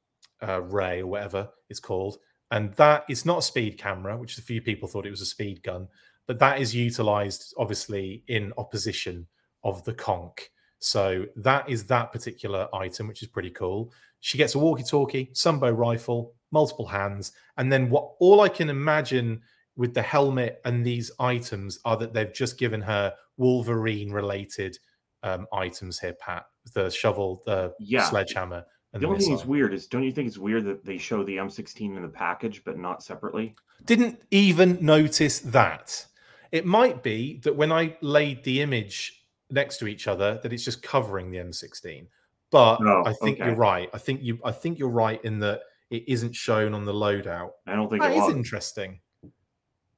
uh, 0.46 0.62
ray 0.62 1.00
or 1.00 1.06
whatever 1.06 1.48
it's 1.68 1.80
called, 1.80 2.18
and 2.50 2.74
that 2.74 3.04
is 3.08 3.24
not 3.24 3.38
a 3.38 3.42
speed 3.42 3.78
camera, 3.78 4.16
which 4.18 4.36
a 4.38 4.42
few 4.42 4.60
people 4.60 4.88
thought 4.88 5.06
it 5.06 5.10
was 5.10 5.20
a 5.20 5.26
speed 5.26 5.62
gun, 5.62 5.88
but 6.26 6.38
that 6.38 6.60
is 6.60 6.74
utilized 6.74 7.54
obviously 7.56 8.24
in 8.28 8.52
opposition 8.58 9.26
of 9.64 9.84
the 9.84 9.94
conch. 9.94 10.50
So 10.80 11.26
that 11.36 11.70
is 11.70 11.84
that 11.84 12.12
particular 12.12 12.68
item, 12.74 13.06
which 13.06 13.22
is 13.22 13.28
pretty 13.28 13.50
cool. 13.50 13.92
She 14.20 14.36
gets 14.36 14.54
a 14.54 14.58
walkie-talkie, 14.58 15.30
sunbow 15.32 15.76
rifle, 15.76 16.34
multiple 16.50 16.86
hands, 16.86 17.32
and 17.56 17.72
then 17.72 17.88
what 17.88 18.14
all 18.18 18.40
I 18.40 18.48
can 18.48 18.68
imagine 18.68 19.42
with 19.76 19.94
the 19.94 20.02
helmet 20.02 20.60
and 20.64 20.84
these 20.84 21.10
items 21.18 21.78
are 21.84 21.96
that 21.96 22.12
they've 22.12 22.32
just 22.32 22.58
given 22.58 22.80
her 22.82 23.12
Wolverine-related 23.38 24.78
um, 25.22 25.46
items 25.52 25.98
here, 25.98 26.14
Pat. 26.14 26.46
The 26.74 26.90
shovel, 26.90 27.42
the 27.46 27.74
Yeah. 27.78 28.04
sledgehammer, 28.04 28.64
and 28.92 29.00
The 29.02 29.06
the, 29.06 29.06
only 29.06 29.18
thing 29.20 29.30
missile. 29.32 29.36
that's 29.38 29.48
weird 29.48 29.72
is, 29.74 29.86
don't 29.86 30.02
you 30.02 30.12
think 30.12 30.28
it's 30.28 30.38
weird 30.38 30.64
that 30.64 30.84
they 30.84 30.98
show 30.98 31.22
the 31.24 31.36
M16 31.38 31.96
in 31.96 32.02
the 32.02 32.08
package 32.08 32.62
but 32.64 32.76
not 32.78 33.02
separately? 33.02 33.54
Didn't 33.84 34.20
even 34.30 34.78
notice 34.84 35.40
that. 35.40 36.06
It 36.50 36.66
might 36.66 37.02
be 37.02 37.38
that 37.44 37.56
when 37.56 37.72
I 37.72 37.96
laid 38.02 38.44
the 38.44 38.60
image 38.60 39.24
next 39.50 39.78
to 39.78 39.86
each 39.86 40.06
other, 40.06 40.38
that 40.42 40.52
it's 40.52 40.64
just 40.64 40.82
covering 40.82 41.30
the 41.30 41.38
M16. 41.38 42.06
But 42.50 42.78
Oh, 42.82 43.02
I 43.06 43.14
think 43.14 43.40
okay. 43.40 43.46
you're 43.48 43.56
right. 43.56 43.88
I 43.94 43.98
think 43.98 44.22
you. 44.22 44.38
I 44.44 44.52
think 44.52 44.78
you're 44.78 44.90
right 44.90 45.24
in 45.24 45.38
that 45.40 45.62
it 45.88 46.04
isn't 46.06 46.34
shown 46.34 46.74
on 46.74 46.84
the 46.84 46.92
loadout. 46.92 47.50
I 47.66 47.74
don't 47.74 47.88
think 47.88 48.02
That 48.02 48.12
it 48.12 48.16
is 48.18 48.24
was. 48.26 48.34
interesting. 48.34 49.00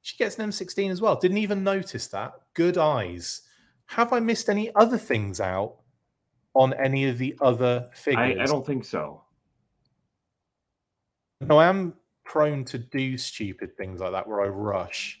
She 0.05 0.17
gets 0.17 0.37
an 0.37 0.47
M16 0.47 0.91
as 0.91 1.01
well. 1.01 1.15
Didn't 1.15 1.39
even 1.39 1.63
notice 1.63 2.05
that. 2.09 2.33
Good 2.53 2.77
eyes. 2.77 3.41
Have 3.87 4.13
I 4.13 4.19
missed 4.19 4.49
any 4.49 4.69
other 4.75 4.99
things 4.99 5.41
out 5.41 5.77
on 6.53 6.75
any 6.75 7.09
of 7.09 7.17
the 7.17 7.35
other 7.41 7.89
I, 7.91 7.95
figures? 7.95 8.39
I 8.39 8.45
don't 8.45 8.63
think 8.63 8.85
so. 8.85 9.23
No, 11.41 11.57
I 11.57 11.65
am 11.65 11.95
prone 12.23 12.63
to 12.65 12.77
do 12.77 13.17
stupid 13.17 13.75
things 13.77 13.99
like 13.99 14.11
that 14.11 14.27
where 14.27 14.41
I 14.41 14.47
rush. 14.47 15.19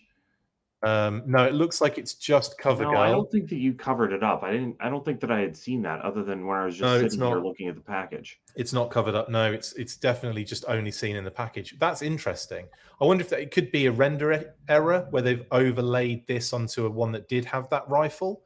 Um, 0.85 1.23
no, 1.25 1.43
it 1.43 1.55
looks 1.55 1.81
like 1.81 1.97
it's 1.97 2.13
just 2.13 2.59
cover 2.59 2.83
No, 2.83 2.91
girl. 2.91 2.99
I 2.99 3.09
don't 3.09 3.31
think 3.31 3.49
that 3.49 3.55
you 3.55 3.73
covered 3.73 4.13
it 4.13 4.21
up. 4.21 4.43
I 4.43 4.51
didn't. 4.51 4.75
I 4.79 4.87
don't 4.87 5.03
think 5.03 5.19
that 5.21 5.31
I 5.31 5.39
had 5.39 5.57
seen 5.57 5.81
that 5.81 5.99
other 6.01 6.23
than 6.23 6.45
when 6.45 6.57
I 6.59 6.65
was 6.65 6.77
just 6.77 6.83
No, 6.83 7.01
sitting 7.01 7.25
here 7.25 7.39
looking 7.39 7.67
at 7.67 7.73
the 7.75 7.81
package. 7.81 8.39
It's 8.55 8.71
not 8.71 8.91
covered 8.91 9.15
up. 9.15 9.27
No, 9.27 9.51
it's 9.51 9.73
it's 9.73 9.95
definitely 9.97 10.43
just 10.43 10.63
only 10.67 10.91
seen 10.91 11.15
in 11.15 11.23
the 11.23 11.31
package. 11.31 11.75
That's 11.79 12.03
interesting. 12.03 12.67
I 13.01 13.05
wonder 13.05 13.23
if 13.23 13.29
that, 13.29 13.39
it 13.39 13.49
could 13.49 13.71
be 13.71 13.87
a 13.87 13.91
render 13.91 14.53
error 14.69 15.07
where 15.09 15.23
they've 15.23 15.43
overlaid 15.51 16.27
this 16.27 16.53
onto 16.53 16.85
a 16.85 16.89
one 16.89 17.11
that 17.13 17.27
did 17.27 17.45
have 17.45 17.67
that 17.69 17.89
rifle, 17.89 18.43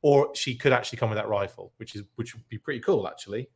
or 0.00 0.34
she 0.34 0.54
could 0.54 0.72
actually 0.72 0.96
come 0.96 1.10
with 1.10 1.18
that 1.18 1.28
rifle, 1.28 1.74
which 1.76 1.94
is 1.94 2.04
which 2.14 2.34
would 2.34 2.48
be 2.48 2.56
pretty 2.56 2.80
cool 2.80 3.06
actually. 3.06 3.50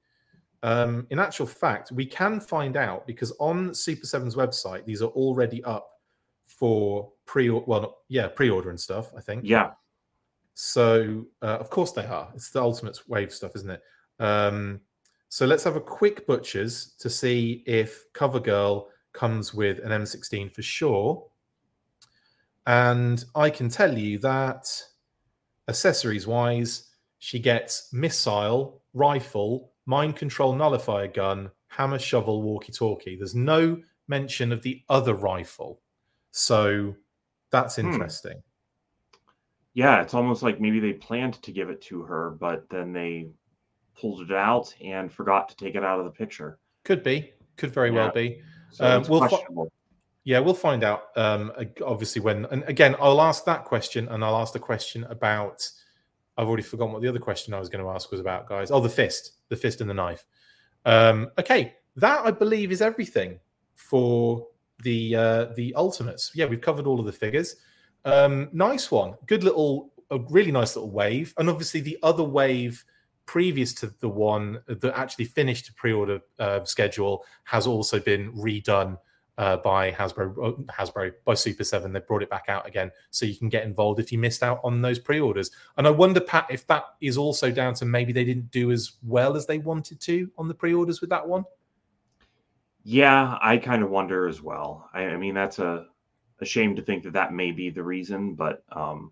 Um, 0.62 1.07
in 1.09 1.18
actual 1.18 1.47
fact, 1.47 1.91
we 1.91 2.05
can 2.05 2.39
find 2.39 2.76
out 2.76 3.07
because 3.07 3.32
on 3.41 3.72
Super 3.72 4.05
Seven's 4.05 4.34
website, 4.34 4.84
these 4.84 5.01
are 5.01 5.11
already 5.11 5.64
up 5.64 5.96
for 6.47 7.13
pre 7.27 7.51
well, 7.51 7.81
not, 7.81 7.95
yeah, 8.09 8.29
pre-order 8.29 8.71
and 8.71 8.81
stuff. 8.81 9.13
I 9.17 9.21
think. 9.21 9.43
Yeah, 9.45 9.73
So, 10.55 11.27
uh, 11.43 11.59
of 11.59 11.71
course 11.71 11.93
they 11.93 12.07
are. 12.07 12.31
It's 12.35 12.51
the 12.51 12.63
ultimate 12.63 12.99
wave 13.09 13.33
stuff, 13.33 13.53
isn't 13.57 13.71
it? 13.71 13.83
Um, 14.19 14.81
so 15.29 15.45
let's 15.45 15.65
have 15.65 15.77
a 15.77 15.81
quick 15.81 16.27
butchers 16.27 16.95
to 16.99 17.11
see 17.11 17.63
if 17.67 18.11
CoverGirl 18.15 18.87
comes 19.13 19.53
with 19.53 19.81
an 19.81 19.91
M16 19.91 20.53
for 20.53 20.63
sure. 20.63 21.27
And 22.67 23.25
I 23.35 23.51
can 23.51 23.69
tell 23.69 23.97
you 23.97 24.19
that 24.19 24.67
accessories 25.69 26.27
wise, 26.27 26.91
she 27.19 27.39
gets 27.39 27.93
missile, 27.93 28.83
rifle, 28.95 29.73
mind 29.85 30.17
control 30.17 30.55
nullifier 30.55 31.09
gun, 31.09 31.51
hammer, 31.69 31.99
shovel, 31.99 32.43
walkie 32.43 32.73
talkie. 32.73 33.17
There's 33.17 33.35
no 33.35 33.81
mention 34.09 34.53
of 34.53 34.63
the 34.63 34.83
other 34.89 35.15
rifle. 35.15 35.81
So 36.37 36.95
that's 37.51 37.76
Hmm. 37.76 37.87
interesting. 37.87 38.43
Yeah, 39.72 40.03
it's 40.03 40.14
almost 40.14 40.43
like 40.43 40.61
maybe 40.61 40.80
they 40.80 40.93
planned 40.93 41.41
to 41.43 41.51
give 41.53 41.70
it 41.70 41.80
to 41.82 42.03
her, 42.03 42.30
but 42.39 42.68
then 42.68 42.93
they 42.93 43.30
pulled 43.99 44.20
it 44.20 44.32
out 44.32 44.74
and 44.82 45.11
forgot 45.11 45.49
to 45.49 45.57
take 45.57 45.74
it 45.74 45.82
out 45.84 45.99
of 45.99 46.05
the 46.05 46.11
picture. 46.11 46.59
Could 46.84 47.03
be. 47.03 47.32
Could 47.57 47.70
very 47.72 47.91
well 47.91 48.11
be. 48.11 48.43
So 48.70 48.84
Um, 48.87 49.05
we'll 49.09 49.26
fi- 49.28 49.45
Yeah, 50.24 50.41
we'll 50.41 50.55
find 50.55 50.82
out. 50.84 51.16
Um, 51.16 51.53
obviously, 51.84 52.20
when 52.20 52.45
and 52.47 52.64
again, 52.64 52.97
I'll 53.01 53.20
ask 53.20 53.45
that 53.45 53.64
question, 53.64 54.09
and 54.09 54.24
I'll 54.24 54.37
ask 54.37 54.53
the 54.53 54.59
question 54.59 55.05
about. 55.05 55.68
I've 56.37 56.49
already 56.49 56.64
forgotten 56.64 56.93
what 56.93 57.01
the 57.01 57.09
other 57.09 57.18
question 57.18 57.55
I 57.55 57.59
was 57.59 57.70
going 57.70 57.82
to 57.82 57.91
ask 57.91 58.11
was 58.11 58.20
about, 58.20 58.47
guys. 58.47 58.70
Oh, 58.70 58.80
the 58.80 58.91
fist, 58.91 59.39
the 59.49 59.57
fist 59.57 59.80
and 59.80 59.89
the 59.89 59.95
knife. 59.95 60.26
Um, 60.84 61.30
okay, 61.39 61.76
that 61.97 62.26
I 62.26 62.30
believe 62.30 62.70
is 62.72 62.82
everything 62.82 63.41
for 63.74 64.47
the 64.83 65.14
uh, 65.14 65.45
the 65.57 65.74
ultimates. 65.74 66.31
Yeah, 66.35 66.47
we've 66.47 66.61
covered 66.61 66.87
all 66.87 67.01
of 67.01 67.07
the 67.07 67.12
figures. 67.12 67.57
Um, 68.05 68.49
nice 68.53 68.91
one, 68.91 69.14
good 69.27 69.43
little, 69.43 69.93
a 70.11 70.18
really 70.31 70.53
nice 70.53 70.77
little 70.77 70.91
wave, 70.91 71.35
and 71.39 71.51
obviously 71.51 71.81
the 71.81 71.99
other 72.03 72.22
wave 72.22 72.85
previous 73.27 73.74
to 73.74 73.93
the 74.01 74.09
one 74.09 74.61
that 74.68 74.97
actually 74.97 75.24
finished 75.24 75.66
the 75.66 75.72
pre-order 75.72 76.20
uh, 76.39 76.62
schedule 76.64 77.24
has 77.43 77.66
also 77.66 77.99
been 77.99 78.33
redone 78.33 78.97
uh, 79.39 79.57
by 79.59 79.91
Hasbro, 79.91 80.33
uh, 80.39 80.72
Hasbro 80.72 81.12
by 81.24 81.35
Super 81.35 81.64
Seven. 81.64 81.93
They 81.93 82.01
brought 82.01 82.22
it 82.22 82.31
back 82.31 82.45
out 82.49 82.66
again, 82.66 82.91
so 83.11 83.27
you 83.27 83.37
can 83.37 83.49
get 83.49 83.64
involved 83.64 84.01
if 84.01 84.12
you 84.12 84.18
missed 84.18 84.43
out 84.43 84.61
on 84.64 84.81
those 84.81 84.99
pre-orders. 84.99 85.51
And 85.77 85.87
I 85.87 85.91
wonder, 85.91 86.20
Pat, 86.20 86.47
if 86.51 86.66
that 86.68 86.85
is 87.01 87.18
also 87.18 87.51
down 87.51 87.74
to 87.74 87.85
maybe 87.85 88.12
they 88.12 88.24
didn't 88.24 88.51
do 88.51 88.70
as 88.70 88.93
well 89.03 89.37
as 89.37 89.47
they 89.47 89.59
wanted 89.59 90.01
to 90.03 90.31
on 90.39 90.49
the 90.49 90.55
pre-orders 90.55 91.01
with 91.01 91.11
that 91.11 91.27
one. 91.27 91.45
Yeah, 92.89 93.37
I 93.43 93.57
kind 93.57 93.82
of 93.82 93.91
wonder 93.91 94.28
as 94.28 94.41
well. 94.41 94.89
I, 94.95 95.07
I 95.07 95.16
mean, 95.16 95.34
that's 95.34 95.59
a, 95.59 95.87
a 96.41 96.45
shame 96.45 96.76
to 96.76 96.82
think 96.82 97.03
that 97.03 97.14
that 97.14 97.32
may 97.32 97.51
be 97.51 97.68
the 97.68 97.82
reason, 97.82 98.34
but 98.34 98.62
um, 98.70 99.11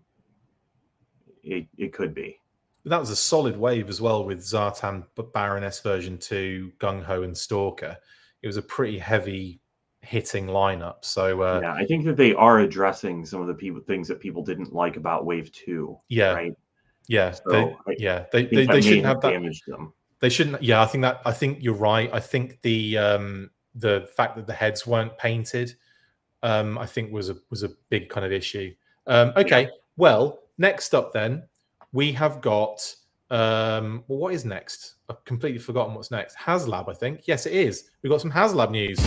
it 1.43 1.67
it 1.77 1.91
could 1.91 2.13
be. 2.13 2.39
That 2.85 3.01
was 3.01 3.09
a 3.09 3.17
solid 3.17 3.57
wave 3.57 3.89
as 3.89 3.99
well 3.99 4.23
with 4.23 4.39
Zartan, 4.39 5.03
but 5.15 5.33
Baroness 5.33 5.81
version 5.81 6.17
two, 6.17 6.71
Gung 6.79 7.03
Ho, 7.03 7.23
and 7.23 7.37
Stalker. 7.37 7.97
It 8.41 8.47
was 8.47 8.55
a 8.55 8.61
pretty 8.61 8.97
heavy 8.97 9.59
hitting 9.99 10.47
lineup. 10.47 11.03
So 11.03 11.41
uh, 11.41 11.59
yeah, 11.61 11.73
I 11.73 11.83
think 11.85 12.05
that 12.05 12.15
they 12.15 12.33
are 12.33 12.59
addressing 12.59 13.25
some 13.25 13.41
of 13.41 13.47
the 13.47 13.53
people 13.53 13.81
things 13.81 14.07
that 14.07 14.21
people 14.21 14.41
didn't 14.41 14.71
like 14.71 14.95
about 14.95 15.25
Wave 15.25 15.51
Two. 15.51 15.99
yeah, 16.07 16.31
right. 16.31 16.55
yeah, 17.09 17.31
So, 17.31 17.43
they, 17.51 17.75
I 17.91 17.95
yeah, 17.97 18.25
they 18.31 18.45
they, 18.45 18.67
they 18.67 18.81
shouldn't 18.81 19.05
have 19.05 19.19
that. 19.19 19.31
damaged 19.31 19.63
them. 19.67 19.91
They 20.21 20.29
shouldn't. 20.29 20.63
Yeah, 20.63 20.81
I 20.81 20.85
think 20.85 21.01
that. 21.01 21.21
I 21.25 21.33
think 21.33 21.57
you're 21.61 21.73
right. 21.73 22.09
I 22.13 22.21
think 22.21 22.61
the 22.61 22.97
um, 22.97 23.49
the 23.75 24.09
fact 24.15 24.35
that 24.37 24.47
the 24.47 24.53
heads 24.53 24.87
weren't 24.87 25.17
painted, 25.17 25.75
um, 26.43 26.77
I 26.77 26.85
think 26.85 27.11
was 27.11 27.29
a 27.29 27.37
was 27.49 27.63
a 27.63 27.69
big 27.89 28.09
kind 28.09 28.25
of 28.25 28.31
issue. 28.31 28.73
Um, 29.07 29.33
okay, 29.35 29.69
well, 29.97 30.39
next 30.57 30.93
up 30.93 31.13
then 31.13 31.43
we 31.91 32.11
have 32.13 32.41
got. 32.41 32.95
Um, 33.31 34.03
well, 34.07 34.19
what 34.19 34.33
is 34.35 34.45
next? 34.45 34.95
I've 35.09 35.23
completely 35.25 35.59
forgotten 35.59 35.95
what's 35.95 36.11
next. 36.11 36.37
HasLab, 36.37 36.87
I 36.89 36.93
think. 36.93 37.27
Yes, 37.27 37.47
it 37.47 37.53
is. 37.53 37.89
We've 38.03 38.11
got 38.11 38.21
some 38.21 38.31
HasLab 38.31 38.69
news. 38.69 38.99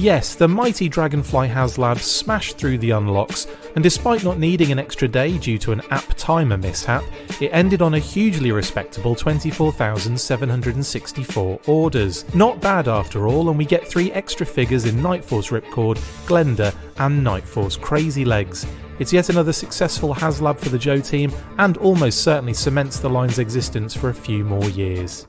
Yes, 0.00 0.34
the 0.34 0.48
mighty 0.48 0.88
Dragonfly 0.88 1.48
HasLab 1.48 1.98
smashed 1.98 2.56
through 2.56 2.78
the 2.78 2.92
unlocks, 2.92 3.46
and 3.74 3.82
despite 3.82 4.24
not 4.24 4.38
needing 4.38 4.72
an 4.72 4.78
extra 4.78 5.06
day 5.06 5.36
due 5.36 5.58
to 5.58 5.72
an 5.72 5.82
app 5.90 6.14
timer 6.16 6.56
mishap, 6.56 7.04
it 7.38 7.50
ended 7.52 7.82
on 7.82 7.92
a 7.92 7.98
hugely 7.98 8.50
respectable 8.50 9.14
24,764 9.14 11.60
orders. 11.66 12.24
Not 12.34 12.62
bad 12.62 12.88
after 12.88 13.28
all, 13.28 13.50
and 13.50 13.58
we 13.58 13.66
get 13.66 13.86
three 13.86 14.10
extra 14.12 14.46
figures 14.46 14.86
in 14.86 14.96
Nightforce 14.96 15.50
Ripcord, 15.50 15.98
Glenda, 16.26 16.74
and 16.98 17.22
Nightforce 17.22 17.78
Crazy 17.78 18.24
Legs. 18.24 18.66
It's 19.00 19.12
yet 19.12 19.28
another 19.28 19.52
successful 19.52 20.14
HasLab 20.14 20.58
for 20.58 20.70
the 20.70 20.78
Joe 20.78 21.00
team, 21.00 21.30
and 21.58 21.76
almost 21.76 22.22
certainly 22.22 22.54
cements 22.54 23.00
the 23.00 23.10
line's 23.10 23.38
existence 23.38 23.94
for 23.94 24.08
a 24.08 24.14
few 24.14 24.46
more 24.46 24.70
years. 24.70 25.26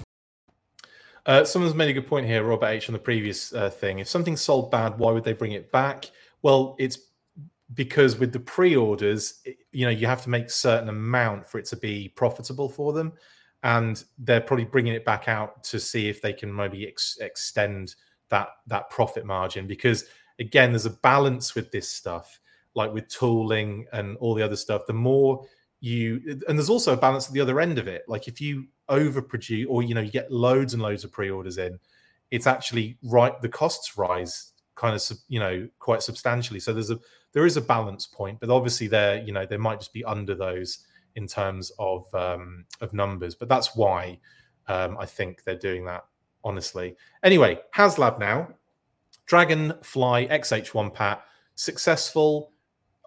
Uh, 1.25 1.43
someone's 1.43 1.75
made 1.75 1.89
a 1.89 1.93
good 1.93 2.07
point 2.07 2.25
here, 2.25 2.43
Robert 2.43 2.67
H, 2.67 2.89
on 2.89 2.93
the 2.93 2.99
previous 2.99 3.53
uh, 3.53 3.69
thing. 3.69 3.99
If 3.99 4.07
something's 4.07 4.41
sold 4.41 4.71
bad, 4.71 4.97
why 4.97 5.11
would 5.11 5.23
they 5.23 5.33
bring 5.33 5.51
it 5.51 5.71
back? 5.71 6.09
Well, 6.41 6.75
it's 6.79 6.97
because 7.73 8.17
with 8.17 8.33
the 8.33 8.39
pre-orders, 8.39 9.41
you 9.71 9.85
know, 9.85 9.91
you 9.91 10.07
have 10.07 10.23
to 10.23 10.29
make 10.29 10.49
certain 10.49 10.89
amount 10.89 11.45
for 11.45 11.59
it 11.59 11.65
to 11.65 11.77
be 11.77 12.09
profitable 12.09 12.69
for 12.69 12.91
them, 12.91 13.13
and 13.63 14.03
they're 14.17 14.41
probably 14.41 14.65
bringing 14.65 14.93
it 14.93 15.05
back 15.05 15.27
out 15.27 15.63
to 15.65 15.79
see 15.79 16.09
if 16.09 16.21
they 16.21 16.33
can 16.33 16.53
maybe 16.53 16.87
ex- 16.87 17.17
extend 17.21 17.95
that 18.29 18.49
that 18.67 18.89
profit 18.89 19.25
margin. 19.25 19.67
Because 19.67 20.05
again, 20.39 20.71
there's 20.71 20.87
a 20.87 20.89
balance 20.89 21.53
with 21.53 21.71
this 21.71 21.87
stuff, 21.87 22.39
like 22.73 22.91
with 22.91 23.07
tooling 23.09 23.85
and 23.93 24.17
all 24.17 24.33
the 24.33 24.43
other 24.43 24.55
stuff. 24.55 24.87
The 24.87 24.93
more 24.93 25.45
you 25.81 26.39
and 26.47 26.57
there's 26.57 26.69
also 26.69 26.93
a 26.93 26.97
balance 26.97 27.27
at 27.27 27.33
the 27.33 27.41
other 27.41 27.59
end 27.59 27.79
of 27.79 27.87
it 27.87 28.03
like 28.07 28.27
if 28.27 28.39
you 28.39 28.67
overproduce 28.91 29.65
or 29.67 29.81
you 29.81 29.95
know 29.95 30.01
you 30.01 30.11
get 30.11 30.31
loads 30.31 30.73
and 30.73 30.83
loads 30.83 31.03
of 31.03 31.11
pre-orders 31.11 31.57
in 31.57 31.79
it's 32.29 32.47
actually 32.47 32.97
right 33.03 33.41
the 33.41 33.49
costs 33.49 33.97
rise 33.97 34.53
kind 34.75 34.95
of 34.95 35.17
you 35.27 35.39
know 35.39 35.67
quite 35.79 36.01
substantially. 36.01 36.59
So 36.59 36.73
there's 36.73 36.89
a 36.89 36.99
there 37.33 37.45
is 37.45 37.57
a 37.57 37.61
balance 37.61 38.07
point 38.07 38.39
but 38.39 38.49
obviously 38.49 38.87
there 38.87 39.21
you 39.21 39.31
know 39.31 39.45
they 39.45 39.57
might 39.57 39.79
just 39.79 39.93
be 39.93 40.03
under 40.05 40.33
those 40.33 40.79
in 41.15 41.27
terms 41.27 41.71
of 41.77 42.13
um 42.15 42.65
of 42.79 42.93
numbers 42.93 43.35
but 43.35 43.49
that's 43.49 43.75
why 43.75 44.17
um 44.67 44.97
i 44.97 45.05
think 45.05 45.43
they're 45.43 45.55
doing 45.55 45.85
that 45.85 46.05
honestly. 46.43 46.95
Anyway 47.23 47.59
haslab 47.75 48.19
now. 48.19 48.49
Dragonfly 49.27 50.27
xh1 50.27 50.93
pat 50.93 51.23
successful. 51.55 52.51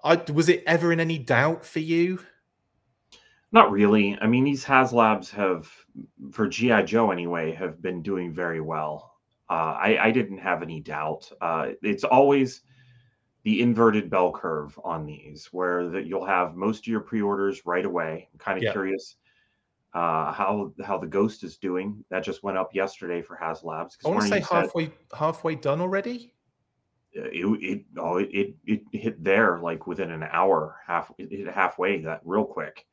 I, 0.05 0.17
was 0.33 0.49
it 0.49 0.63
ever 0.67 0.93
in 0.93 1.01
any 1.01 1.19
doubt 1.19 1.65
for 1.65 1.81
you 1.81 2.21
Not 3.55 3.71
really. 3.71 4.19
I 4.21 4.27
mean, 4.27 4.43
these 4.43 4.65
HasLabs 4.65 5.31
have, 5.31 5.71
for 6.33 6.49
GI 6.49 6.83
Joe 6.83 7.13
anyway, 7.13 7.53
have 7.53 7.81
been 7.81 8.03
doing 8.03 8.33
very 8.33 8.61
well. 8.61 9.15
Uh, 9.49 9.77
I, 9.81 10.07
I 10.07 10.11
didn't 10.11 10.39
have 10.39 10.61
any 10.61 10.81
doubt. 10.81 11.31
Uh, 11.41 11.69
it's 11.81 12.03
always 12.03 12.63
the 13.45 13.63
inverted 13.63 14.11
bell 14.11 14.33
curve 14.33 14.77
on 14.83 15.07
these, 15.07 15.47
where 15.53 15.89
that 15.91 16.07
you'll 16.07 16.25
have 16.27 16.57
most 16.57 16.81
of 16.81 16.87
your 16.89 16.99
pre-orders 16.99 17.65
right 17.65 17.85
away. 17.85 18.29
I'm 18.33 18.41
kind 18.41 18.59
of 18.59 18.65
Yeah. 18.65 18.73
curious 18.73 19.17
uh, 19.93 20.33
how 20.33 20.73
how 20.85 20.99
the 20.99 21.07
Ghost 21.07 21.45
is 21.45 21.57
doing. 21.57 22.05
That 22.11 22.25
just 22.25 22.43
went 22.43 22.59
up 22.59 22.75
yesterday 22.75 23.23
for 23.23 23.39
HasLabs. 23.41 23.99
I 24.05 24.09
want 24.09 24.23
to 24.23 24.29
say 24.31 24.39
you 24.39 24.45
said, 24.45 24.63
halfway 24.65 24.91
halfway 25.17 25.55
done 25.55 25.81
already. 25.81 26.33
it 27.13 27.45
it 27.63 27.85
oh 27.99 28.17
it, 28.17 28.31
it 28.33 28.55
it 28.65 28.83
hit 28.91 29.23
there 29.23 29.61
like 29.61 29.87
within 29.87 30.11
an 30.11 30.25
hour 30.25 30.81
half 30.85 31.13
it 31.19 31.31
hit 31.31 31.47
halfway 31.47 32.01
that 32.01 32.21
real 32.25 32.45
quick. 32.45 32.85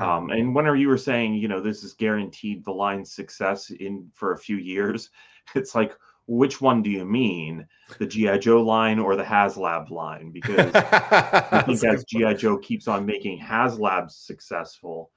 Um, 0.00 0.30
and 0.30 0.54
whenever 0.54 0.76
you 0.76 0.88
were 0.88 0.98
saying, 0.98 1.34
you 1.34 1.48
know, 1.48 1.60
this 1.60 1.82
is 1.82 1.94
guaranteed 1.94 2.64
the 2.64 2.72
line's 2.72 3.12
success 3.12 3.70
in 3.70 4.10
for 4.14 4.32
a 4.32 4.38
few 4.38 4.56
years, 4.56 5.10
it's 5.54 5.74
like, 5.74 5.96
which 6.28 6.60
one 6.60 6.82
do 6.82 6.90
you 6.90 7.04
mean, 7.04 7.66
the 7.98 8.06
GI 8.06 8.40
Joe 8.40 8.60
line 8.60 8.98
or 8.98 9.14
the 9.14 9.22
HasLab 9.22 9.90
line? 9.90 10.32
Because 10.32 10.72
I 10.74 11.62
think 11.66 11.84
as 11.84 12.04
GI 12.04 12.34
Joe 12.34 12.58
keeps 12.58 12.88
on 12.88 13.06
making 13.06 13.40
HasLabs 13.40 14.10
successful, 14.10 15.12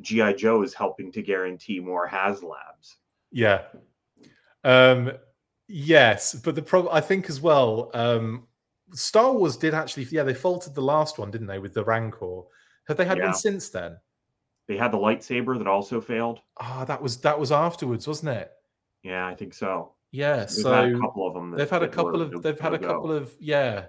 GI 0.00 0.34
Joe 0.34 0.62
is 0.62 0.72
helping 0.72 1.12
to 1.12 1.22
guarantee 1.22 1.80
more 1.80 2.08
HasLabs. 2.08 2.94
yeah, 3.30 3.62
um, 4.64 5.12
yes, 5.68 6.34
but 6.34 6.54
the 6.54 6.62
problem 6.62 6.94
I 6.94 7.00
think 7.02 7.28
as 7.28 7.40
well, 7.40 7.90
um, 7.92 8.46
Star 8.94 9.32
Wars 9.32 9.56
did 9.56 9.74
actually, 9.74 10.04
yeah, 10.04 10.22
they 10.22 10.34
faulted 10.34 10.74
the 10.74 10.82
last 10.82 11.18
one, 11.18 11.30
didn't 11.30 11.46
they, 11.46 11.58
with 11.58 11.74
the 11.74 11.84
Rancor? 11.84 12.42
Have 12.88 12.96
they 12.96 13.04
had 13.04 13.18
Yeah. 13.18 13.26
one 13.26 13.34
since 13.34 13.68
then? 13.70 13.98
They 14.66 14.76
had 14.76 14.92
the 14.92 14.98
lightsaber 14.98 15.58
that 15.58 15.66
also 15.66 16.00
failed. 16.00 16.40
Ah, 16.58 16.84
that 16.86 17.00
was 17.02 17.18
that 17.20 17.38
was 17.38 17.52
afterwards, 17.52 18.06
wasn't 18.06 18.30
it? 18.36 18.50
Yeah, 19.02 19.26
I 19.26 19.34
think 19.34 19.52
so. 19.54 19.92
Yeah, 20.12 20.36
They've 20.40 20.50
so 20.50 20.72
had 20.72 20.92
a 20.94 20.98
couple 20.98 21.26
of 21.26 21.34
them. 21.34 21.50
That, 21.50 21.56
they've 21.58 21.70
had 21.70 21.82
a 21.82 21.86
were 21.86 21.92
couple 21.92 22.22
of 22.22 22.42
they've 22.42 22.58
had 22.60 22.74
a 22.74 22.78
no-go. 22.78 22.88
couple 22.94 23.12
of 23.12 23.34
yeah. 23.40 23.86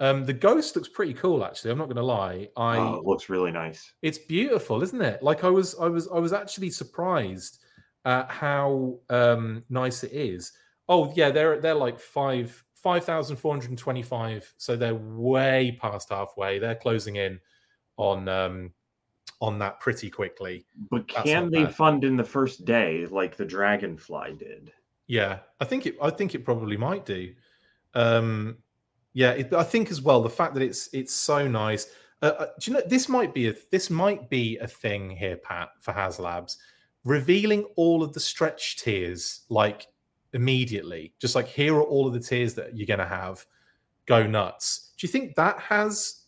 Um, 0.00 0.24
the 0.26 0.32
ghost 0.32 0.76
looks 0.76 0.88
pretty 0.88 1.14
cool, 1.14 1.42
actually. 1.44 1.70
I'm 1.70 1.78
not 1.78 1.86
going 1.86 1.96
to 1.96 2.02
lie. 2.02 2.48
I 2.56 2.76
Oh, 2.76 2.96
it 2.96 3.04
looks 3.04 3.28
really 3.30 3.50
nice. 3.52 3.92
it's 4.02 4.18
beautiful 4.18 4.82
isn't 4.82 5.00
it 5.00 5.22
like 5.22 5.42
i 5.44 5.48
was 5.48 5.74
i 5.80 5.86
was 5.86 6.06
i 6.08 6.18
was 6.18 6.32
actually 6.34 6.68
surprised 6.70 7.60
at 8.04 8.30
how 8.30 8.98
um 9.10 9.64
nice 9.70 10.04
it 10.04 10.12
is 10.12 10.52
oh 10.88 11.12
yeah 11.16 11.30
they're 11.30 11.60
they're 11.60 11.74
like 11.74 11.98
five 11.98 12.62
5425 12.74 14.54
so 14.58 14.76
they're 14.76 14.94
way 14.94 15.76
past 15.80 16.10
halfway 16.10 16.58
they're 16.58 16.74
closing 16.74 17.16
in 17.16 17.40
on 17.96 18.28
um 18.28 18.72
on 19.40 19.58
that 19.58 19.78
pretty 19.80 20.08
quickly 20.10 20.64
But 20.90 21.06
can 21.08 21.50
they 21.50 21.64
bad. 21.64 21.74
fund 21.74 22.04
in 22.04 22.16
the 22.16 22.24
first 22.24 22.64
day 22.64 23.06
like 23.06 23.36
the 23.36 23.44
Dragonfly 23.44 24.36
did? 24.38 24.72
yeah 25.08 25.38
i 25.60 25.64
think 25.64 25.86
it 25.86 25.94
i 26.02 26.10
think 26.10 26.34
it 26.34 26.44
probably 26.44 26.76
might 26.76 27.04
do 27.06 27.32
um 27.94 28.56
Yeah, 29.12 29.30
it, 29.32 29.52
I 29.54 29.62
think 29.62 29.90
as 29.90 30.02
well 30.02 30.20
the 30.22 30.28
fact 30.30 30.52
that 30.54 30.62
it's 30.62 30.88
it's 30.92 31.14
so 31.14 31.48
nice. 31.48 31.86
Uh, 32.22 32.32
uh, 32.38 32.46
do 32.60 32.70
you 32.70 32.76
know 32.76 32.82
this 32.86 33.08
might 33.08 33.32
be 33.32 33.48
a 33.48 33.54
this 33.70 33.88
might 33.88 34.28
be 34.28 34.58
a 34.58 34.66
thing 34.66 35.08
here, 35.10 35.36
Pat, 35.38 35.70
for 35.80 35.92
HasLabs, 35.94 36.56
revealing 37.04 37.64
all 37.76 38.02
of 38.02 38.12
the 38.12 38.20
stretch 38.20 38.76
tiers 38.76 39.42
like 39.48 39.86
immediately. 40.34 41.14
Just 41.18 41.34
like 41.34 41.46
here 41.48 41.74
are 41.76 41.82
all 41.82 42.06
of 42.06 42.12
the 42.12 42.20
tiers 42.20 42.52
that 42.54 42.76
you're 42.76 42.86
going 42.86 42.98
to 43.00 43.06
have. 43.06 43.46
Go 44.06 44.26
nuts. 44.26 44.92
Do 44.98 45.06
you 45.06 45.10
think 45.12 45.34
that 45.36 45.58
has 45.60 46.25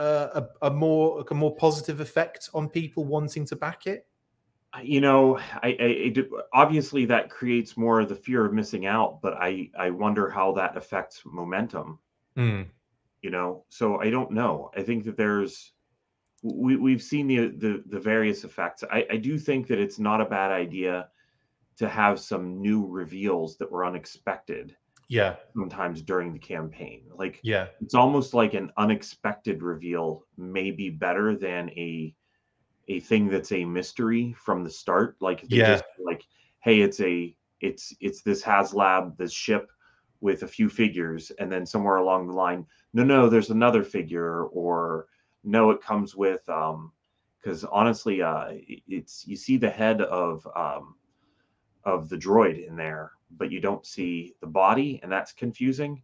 uh, 0.00 0.42
a, 0.62 0.66
a 0.66 0.70
more 0.70 1.24
a 1.30 1.34
more 1.34 1.54
positive 1.54 2.00
effect 2.00 2.50
on 2.54 2.68
people 2.68 3.04
wanting 3.04 3.44
to 3.46 3.56
back 3.56 3.86
it? 3.86 4.06
you 4.82 5.00
know 5.00 5.38
I, 5.62 5.76
I, 5.80 6.12
I, 6.16 6.24
obviously 6.52 7.04
that 7.06 7.28
creates 7.28 7.76
more 7.76 8.00
of 8.00 8.08
the 8.08 8.14
fear 8.14 8.44
of 8.46 8.52
missing 8.52 8.86
out 8.86 9.20
but 9.20 9.34
i 9.34 9.68
i 9.78 9.90
wonder 9.90 10.30
how 10.30 10.52
that 10.52 10.76
affects 10.76 11.22
momentum 11.24 11.98
mm. 12.36 12.66
you 13.22 13.30
know 13.30 13.64
so 13.68 14.00
i 14.00 14.10
don't 14.10 14.30
know 14.30 14.70
i 14.76 14.82
think 14.82 15.04
that 15.04 15.16
there's 15.16 15.72
we, 16.42 16.76
we've 16.76 17.02
seen 17.02 17.26
the, 17.26 17.48
the 17.48 17.82
the 17.86 18.00
various 18.00 18.44
effects 18.44 18.84
I, 18.90 19.06
I 19.10 19.16
do 19.16 19.38
think 19.38 19.66
that 19.66 19.78
it's 19.78 19.98
not 19.98 20.20
a 20.20 20.26
bad 20.26 20.52
idea 20.52 21.08
to 21.78 21.88
have 21.88 22.20
some 22.20 22.60
new 22.60 22.86
reveals 22.86 23.56
that 23.58 23.70
were 23.70 23.84
unexpected 23.84 24.76
yeah. 25.10 25.34
sometimes 25.54 26.02
during 26.02 26.32
the 26.32 26.38
campaign. 26.38 27.02
Like 27.14 27.40
yeah. 27.42 27.66
it's 27.80 27.94
almost 27.94 28.32
like 28.32 28.54
an 28.54 28.70
unexpected 28.76 29.62
reveal 29.62 30.24
may 30.36 30.70
be 30.70 30.88
better 30.88 31.36
than 31.36 31.68
a 31.70 32.14
a 32.88 33.00
thing 33.00 33.28
that's 33.28 33.52
a 33.52 33.64
mystery 33.64 34.34
from 34.38 34.64
the 34.64 34.70
start. 34.70 35.16
Like 35.20 35.44
yeah. 35.48 35.74
just, 35.74 35.84
like 35.98 36.24
hey 36.60 36.80
it's 36.80 37.00
a 37.00 37.34
it's 37.60 37.94
it's 38.00 38.22
this 38.22 38.42
haslab 38.42 39.16
this 39.16 39.32
ship 39.32 39.70
with 40.20 40.42
a 40.42 40.48
few 40.48 40.68
figures 40.68 41.32
and 41.38 41.50
then 41.50 41.66
somewhere 41.66 41.96
along 41.96 42.26
the 42.26 42.32
line 42.32 42.66
no 42.92 43.02
no 43.02 43.28
there's 43.28 43.50
another 43.50 43.82
figure 43.82 44.44
or 44.44 45.06
no 45.44 45.70
it 45.70 45.80
comes 45.80 46.14
with 46.14 46.46
um 46.50 46.92
because 47.38 47.64
honestly 47.64 48.20
uh 48.20 48.48
it's 48.86 49.26
you 49.26 49.36
see 49.36 49.56
the 49.56 49.70
head 49.70 50.02
of 50.02 50.46
um 50.54 50.94
of 51.84 52.08
the 52.10 52.16
droid 52.16 52.66
in 52.66 52.76
there 52.76 53.12
but 53.36 53.50
you 53.50 53.60
don't 53.60 53.86
see 53.86 54.34
the 54.40 54.46
body 54.46 55.00
and 55.02 55.10
that's 55.10 55.32
confusing. 55.32 56.02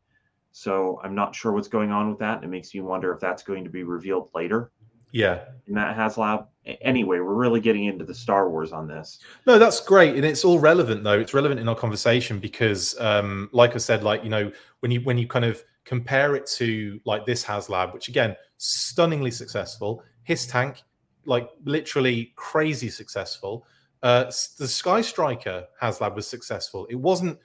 So 0.53 1.01
i'm 1.05 1.14
not 1.14 1.35
sure 1.35 1.53
what's 1.53 1.68
going 1.68 1.91
on 1.91 2.09
with 2.09 2.18
that 2.20 2.37
And 2.37 2.45
it 2.45 2.49
makes 2.49 2.74
me 2.74 2.81
wonder 2.81 3.12
if 3.12 3.20
that's 3.20 3.43
going 3.43 3.64
to 3.64 3.70
be 3.70 3.83
revealed 3.83 4.31
later. 4.35 4.72
Yeah. 5.12 5.45
In 5.66 5.74
that 5.74 5.97
haslab. 5.97 6.47
Anyway 6.81 7.18
we're 7.18 7.35
really 7.35 7.61
getting 7.61 7.85
into 7.85 8.05
the 8.05 8.14
star 8.14 8.51
wars 8.51 8.72
on 8.72 8.89
this. 8.89 9.18
No 9.47 9.59
that's 9.59 9.81
great 9.81 10.16
and 10.16 10.24
it's 10.24 10.45
all 10.45 10.59
relevant 10.59 11.05
though. 11.05 11.18
It's 11.18 11.35
relevant 11.35 11.61
in 11.61 11.68
our 11.68 11.77
conversation 11.77 12.39
because 12.39 12.99
um 13.01 13.51
like 13.53 13.74
i 13.74 13.79
said 13.79 14.03
like 14.03 14.24
you 14.24 14.31
know 14.31 14.51
when 14.81 14.91
you 14.91 15.01
when 15.01 15.18
you 15.18 15.27
kind 15.27 15.45
of 15.45 15.62
compare 15.85 16.35
it 16.35 16.47
to 16.47 17.01
like 17.05 17.24
this 17.27 17.45
haslab 17.45 17.95
which 17.95 18.09
again 18.09 18.35
stunningly 18.57 19.31
successful 19.31 20.03
Hiss 20.24 20.47
tank 20.47 20.83
like 21.27 21.51
literally 21.64 22.33
crazy 22.37 22.89
successful 22.89 23.66
uh 24.03 24.24
the 24.59 24.68
sky 24.68 25.01
striker 25.01 25.66
haslab 25.80 26.14
was 26.14 26.26
successful 26.26 26.86
it 26.90 26.97
wasn't 26.97 27.38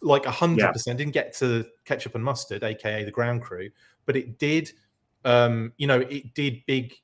like 0.00 0.22
100% 0.22 0.58
yeah. 0.58 0.72
didn't 0.94 1.10
get 1.10 1.34
to 1.34 1.64
ketchup 1.84 2.14
and 2.14 2.24
mustard 2.24 2.62
aka 2.62 3.04
the 3.04 3.10
ground 3.10 3.42
crew 3.42 3.68
but 4.06 4.16
it 4.16 4.38
did 4.38 4.70
um 5.24 5.72
you 5.76 5.86
know 5.86 6.00
it 6.00 6.34
did 6.34 6.62
big 6.66 6.94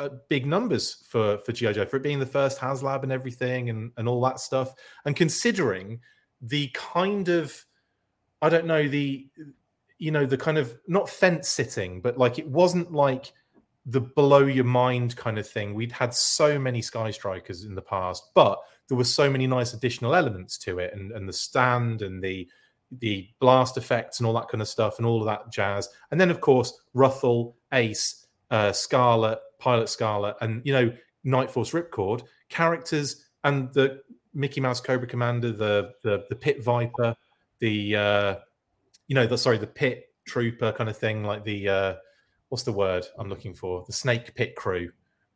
uh, 0.00 0.08
big 0.30 0.46
numbers 0.46 1.04
for 1.06 1.36
for 1.38 1.52
GI 1.52 1.74
Joe 1.74 1.84
for 1.84 1.98
it 1.98 2.02
being 2.02 2.18
the 2.18 2.26
first 2.26 2.58
HasLab 2.58 3.02
and 3.02 3.12
everything 3.12 3.68
and 3.68 3.92
and 3.98 4.08
all 4.08 4.20
that 4.22 4.40
stuff. 4.40 4.72
And 5.04 5.14
considering 5.14 6.00
the 6.40 6.68
kind 6.68 7.28
of 7.28 7.64
I 8.40 8.48
don't 8.48 8.66
know 8.66 8.88
the 8.88 9.26
you 9.98 10.10
know 10.10 10.24
the 10.24 10.38
kind 10.38 10.56
of 10.56 10.76
not 10.88 11.08
fence 11.08 11.48
sitting, 11.48 12.00
but 12.00 12.16
like 12.16 12.38
it 12.38 12.48
wasn't 12.48 12.92
like 12.92 13.32
the 13.90 14.00
blow 14.00 14.46
your 14.46 14.64
mind 14.64 15.16
kind 15.16 15.38
of 15.38 15.48
thing. 15.48 15.74
We'd 15.74 15.92
had 15.92 16.14
so 16.14 16.58
many 16.58 16.82
Sky 16.82 17.10
Strikers 17.10 17.64
in 17.64 17.74
the 17.74 17.82
past, 17.82 18.30
but 18.34 18.58
there 18.88 18.96
were 18.96 19.04
so 19.04 19.30
many 19.30 19.46
nice 19.46 19.72
additional 19.72 20.14
elements 20.14 20.58
to 20.58 20.78
it, 20.78 20.94
and 20.94 21.12
and 21.12 21.28
the 21.28 21.32
stand 21.32 22.02
and 22.02 22.22
the 22.22 22.48
the 22.98 23.28
blast 23.38 23.76
effects 23.76 24.18
and 24.18 24.26
all 24.26 24.32
that 24.34 24.48
kind 24.48 24.60
of 24.60 24.68
stuff 24.68 24.98
and 24.98 25.06
all 25.06 25.20
of 25.20 25.26
that 25.26 25.52
jazz. 25.52 25.88
And 26.10 26.20
then 26.20 26.30
of 26.30 26.40
course 26.40 26.82
Ruthel, 26.94 27.54
Ace, 27.72 28.26
uh, 28.50 28.72
Scarlet, 28.72 29.38
Pilot 29.58 29.88
Scarlet, 29.88 30.36
and 30.40 30.62
you 30.64 30.72
know 30.72 30.92
Night 31.24 31.50
Force 31.50 31.70
Ripcord 31.72 32.22
characters, 32.48 33.26
and 33.44 33.72
the 33.72 34.02
Mickey 34.34 34.60
Mouse 34.60 34.80
Cobra 34.80 35.06
Commander, 35.06 35.52
the 35.52 35.92
the 36.02 36.24
the 36.28 36.36
Pit 36.36 36.62
Viper, 36.62 37.16
the 37.60 37.96
uh, 37.96 38.34
you 39.08 39.14
know 39.14 39.26
the 39.26 39.38
sorry 39.38 39.58
the 39.58 39.66
Pit 39.66 40.06
Trooper 40.26 40.72
kind 40.72 40.90
of 40.90 40.96
thing, 40.96 41.24
like 41.24 41.44
the 41.44 41.68
uh, 41.68 41.94
what's 42.50 42.62
the 42.62 42.72
word 42.72 43.06
I'm 43.18 43.28
looking 43.28 43.54
for? 43.54 43.82
The 43.86 43.92
Snake 43.92 44.34
Pit 44.34 44.54
Crew. 44.54 44.92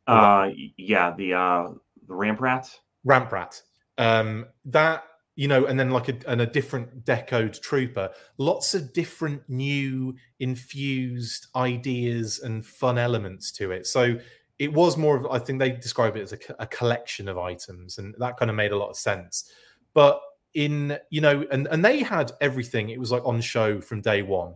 Uh, 0.07 0.51
yeah, 0.77 1.13
the 1.17 1.33
uh, 1.33 1.69
the 2.07 2.13
Ramp 2.13 2.39
Rats. 2.39 2.79
Ramp 3.03 3.31
Rat. 3.31 3.61
Um, 3.97 4.45
that 4.65 5.03
you 5.35 5.47
know, 5.47 5.65
and 5.65 5.77
then 5.79 5.89
like 5.89 6.07
a, 6.07 6.15
and 6.27 6.41
a 6.41 6.45
different 6.45 7.03
decoed 7.03 7.59
trooper, 7.61 8.09
lots 8.37 8.73
of 8.73 8.93
different 8.93 9.41
new 9.49 10.15
infused 10.39 11.47
ideas 11.55 12.39
and 12.39 12.65
fun 12.65 12.97
elements 12.97 13.51
to 13.53 13.71
it. 13.71 13.85
So 13.85 14.17
it 14.59 14.71
was 14.71 14.95
more 14.95 15.17
of, 15.17 15.25
I 15.25 15.39
think 15.39 15.59
they 15.59 15.71
describe 15.71 16.15
it 16.15 16.21
as 16.21 16.31
a, 16.31 16.37
a 16.59 16.67
collection 16.67 17.27
of 17.27 17.37
items, 17.37 17.97
and 17.97 18.15
that 18.19 18.37
kind 18.37 18.49
of 18.49 18.55
made 18.55 18.71
a 18.71 18.77
lot 18.77 18.89
of 18.89 18.95
sense. 18.95 19.51
But 19.93 20.21
in, 20.53 20.97
you 21.09 21.19
know, 21.19 21.45
and, 21.51 21.67
and 21.67 21.83
they 21.83 21.99
had 21.99 22.31
everything, 22.39 22.89
it 22.89 22.99
was 22.99 23.11
like 23.11 23.25
on 23.25 23.41
show 23.41 23.81
from 23.81 23.99
day 23.99 24.21
one. 24.21 24.55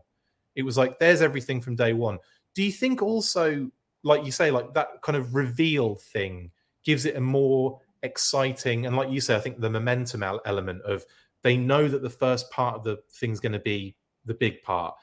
It 0.55 0.63
was 0.63 0.77
like, 0.77 0.97
there's 0.97 1.21
everything 1.21 1.59
from 1.59 1.75
day 1.75 1.91
one. 1.91 2.19
Do 2.55 2.63
you 2.63 2.71
think 2.71 3.01
also, 3.01 3.71
like 4.03 4.25
you 4.25 4.31
say, 4.31 4.51
like 4.51 4.73
that 4.73 5.01
kind 5.01 5.17
of 5.17 5.35
reveal 5.35 5.95
thing 5.95 6.51
gives 6.83 7.05
it 7.05 7.15
a 7.15 7.21
more 7.21 7.79
exciting 8.01 8.85
and 8.85 8.95
like 8.95 9.11
you 9.11 9.19
say 9.19 9.35
i 9.35 9.39
think 9.39 9.59
the 9.59 9.69
momentum 9.69 10.23
element 10.23 10.81
of 10.83 11.05
they 11.41 11.57
know 11.57 11.87
that 11.87 12.01
the 12.01 12.09
first 12.09 12.49
part 12.51 12.75
of 12.75 12.83
the 12.83 12.97
thing's 13.11 13.39
going 13.39 13.53
to 13.53 13.59
be 13.59 13.95
the 14.25 14.33
big 14.33 14.61
part. 14.61 14.95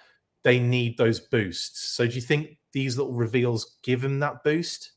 They 0.42 0.58
need 0.58 0.96
those 0.96 1.18
boosts. 1.20 1.88
So 1.88 2.06
do 2.06 2.14
you 2.14 2.20
think 2.20 2.58
these 2.72 2.96
little 2.96 3.14
reveals 3.14 3.76
give 3.82 4.02
them 4.02 4.20
that 4.20 4.44
boost? 4.44 4.92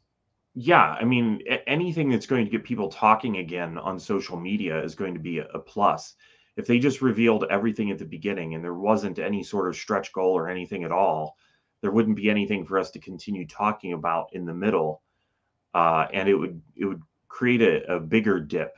Yeah 0.56 0.97
i 1.00 1.06
mean 1.06 1.41
anything 1.68 2.10
that's 2.10 2.26
going 2.26 2.43
to 2.43 2.52
get 2.52 2.64
people 2.64 2.89
talking 2.89 3.38
again 3.38 3.78
on 3.78 4.00
social 4.00 4.38
media 4.38 4.84
is 4.84 4.95
going 4.95 5.14
to 5.14 5.20
be 5.20 5.39
a 5.39 5.60
plus. 5.60 6.16
If 6.58 6.68
they 6.68 6.80
just 6.80 7.02
revealed 7.02 7.45
everything 7.50 7.89
at 7.89 8.00
the 8.00 8.06
beginning 8.06 8.56
and 8.56 8.64
there 8.64 8.74
wasn't 8.74 9.20
any 9.20 9.43
sort 9.43 9.70
of 9.70 9.78
stretch 9.78 10.12
goal 10.12 10.38
or 10.38 10.50
anything 10.50 10.84
at 10.84 10.91
all 10.91 11.38
there 11.82 11.91
wouldn't 11.91 12.17
be 12.17 12.30
anything 12.30 12.65
for 12.65 12.77
us 12.77 12.91
to 12.91 12.99
continue 12.99 13.47
talking 13.47 13.93
about 13.93 14.30
in 14.34 14.45
the 14.45 14.53
middle 14.53 15.01
uh, 15.73 16.07
and 16.13 16.27
it 16.27 16.36
would 16.36 16.61
it 16.75 16.86
would 16.86 17.01
create 17.27 17.61
a, 17.61 17.95
a 17.95 17.99
bigger 17.99 18.39
dip 18.39 18.75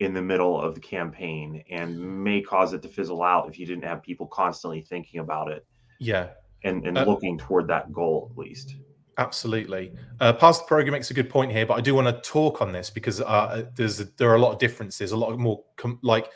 in 0.00 0.12
the 0.12 0.22
middle 0.22 0.60
of 0.60 0.74
the 0.74 0.80
campaign 0.80 1.62
and 1.70 1.98
may 1.98 2.40
cause 2.40 2.72
it 2.72 2.82
to 2.82 2.88
fizzle 2.88 3.22
out 3.22 3.48
if 3.48 3.58
you 3.58 3.66
didn't 3.66 3.84
have 3.84 4.02
people 4.02 4.26
constantly 4.26 4.80
thinking 4.80 5.20
about 5.20 5.50
it. 5.50 5.66
Yeah. 6.00 6.28
And, 6.64 6.86
and 6.86 6.98
uh, 6.98 7.04
looking 7.04 7.38
toward 7.38 7.68
that 7.68 7.92
goal 7.92 8.28
at 8.30 8.38
least. 8.38 8.76
Absolutely. 9.18 9.92
Uh, 10.20 10.32
Past 10.32 10.62
the 10.62 10.66
program 10.66 10.92
makes 10.92 11.10
a 11.10 11.14
good 11.14 11.30
point 11.30 11.52
here, 11.52 11.64
but 11.64 11.74
I 11.74 11.80
do 11.80 11.94
want 11.94 12.08
to 12.08 12.28
talk 12.28 12.60
on 12.60 12.72
this 12.72 12.90
because 12.90 13.20
uh, 13.20 13.64
there's 13.76 14.00
a, 14.00 14.06
there 14.16 14.28
are 14.30 14.34
a 14.34 14.40
lot 14.40 14.52
of 14.52 14.58
differences, 14.58 15.12
a 15.12 15.16
lot 15.16 15.38
more 15.38 15.62
com- 15.76 16.00
like 16.02 16.28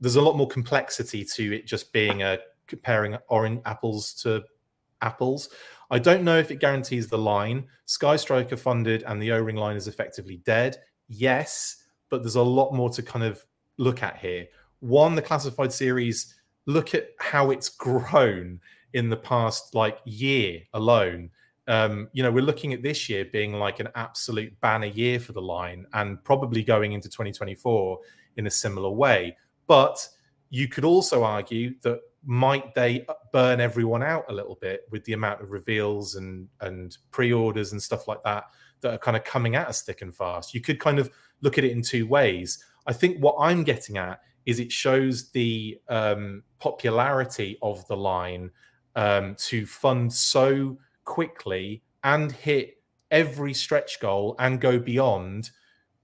there's 0.00 0.16
a 0.16 0.20
lot 0.20 0.36
more 0.36 0.48
complexity 0.48 1.24
to 1.24 1.56
it 1.56 1.66
just 1.66 1.92
being 1.92 2.22
a 2.22 2.38
comparing 2.66 3.16
orange 3.28 3.62
apples 3.64 4.12
to 4.12 4.44
apples. 5.02 5.48
I 5.90 5.98
don't 5.98 6.24
know 6.24 6.38
if 6.38 6.50
it 6.50 6.60
guarantees 6.60 7.08
the 7.08 7.18
line. 7.18 7.66
Sky 7.84 8.16
Striker 8.16 8.56
funded 8.56 9.04
and 9.06 9.20
the 9.22 9.32
O 9.32 9.40
ring 9.40 9.56
line 9.56 9.76
is 9.76 9.88
effectively 9.88 10.38
dead. 10.44 10.78
Yes, 11.08 11.84
but 12.10 12.22
there's 12.22 12.36
a 12.36 12.42
lot 12.42 12.72
more 12.72 12.90
to 12.90 13.02
kind 13.02 13.24
of 13.24 13.44
look 13.78 14.02
at 14.02 14.16
here. 14.16 14.46
One, 14.80 15.14
the 15.14 15.22
classified 15.22 15.72
series, 15.72 16.34
look 16.66 16.94
at 16.94 17.10
how 17.18 17.50
it's 17.50 17.68
grown 17.68 18.60
in 18.92 19.08
the 19.08 19.16
past 19.16 19.74
like 19.74 19.98
year 20.04 20.60
alone. 20.74 21.30
Um, 21.68 22.08
you 22.12 22.22
know, 22.22 22.30
we're 22.30 22.44
looking 22.44 22.72
at 22.72 22.82
this 22.82 23.08
year 23.08 23.24
being 23.24 23.52
like 23.52 23.80
an 23.80 23.88
absolute 23.94 24.58
banner 24.60 24.86
year 24.86 25.18
for 25.18 25.32
the 25.32 25.42
line 25.42 25.86
and 25.94 26.22
probably 26.24 26.62
going 26.62 26.92
into 26.92 27.08
2024 27.08 27.98
in 28.36 28.46
a 28.46 28.50
similar 28.50 28.90
way. 28.90 29.36
But 29.66 30.08
you 30.50 30.68
could 30.68 30.84
also 30.84 31.24
argue 31.24 31.74
that 31.82 32.00
might 32.26 32.74
they 32.74 33.06
burn 33.32 33.60
everyone 33.60 34.02
out 34.02 34.24
a 34.28 34.32
little 34.32 34.58
bit 34.60 34.82
with 34.90 35.04
the 35.04 35.14
amount 35.14 35.40
of 35.40 35.50
reveals 35.50 36.16
and 36.16 36.48
and 36.60 36.98
pre-orders 37.10 37.72
and 37.72 37.82
stuff 37.82 38.06
like 38.08 38.22
that 38.24 38.44
that 38.80 38.94
are 38.94 38.98
kind 38.98 39.16
of 39.16 39.24
coming 39.24 39.54
at 39.54 39.68
us 39.68 39.82
thick 39.82 40.02
and 40.02 40.14
fast? 40.14 40.52
You 40.52 40.60
could 40.60 40.80
kind 40.80 40.98
of 40.98 41.10
look 41.40 41.56
at 41.56 41.64
it 41.64 41.70
in 41.70 41.82
two 41.82 42.06
ways. 42.06 42.62
I 42.86 42.92
think 42.92 43.18
what 43.18 43.36
i'm 43.38 43.64
getting 43.64 43.98
at 43.98 44.20
is 44.44 44.60
it 44.60 44.70
shows 44.70 45.30
the 45.30 45.78
um, 45.88 46.44
popularity 46.60 47.58
of 47.62 47.86
the 47.88 47.96
line 47.96 48.50
um, 48.94 49.34
to 49.38 49.66
fund 49.66 50.12
so 50.12 50.78
quickly 51.04 51.82
and 52.04 52.30
hit 52.30 52.80
every 53.10 53.52
stretch 53.52 54.00
goal 54.00 54.36
and 54.38 54.60
go 54.60 54.78
beyond 54.78 55.50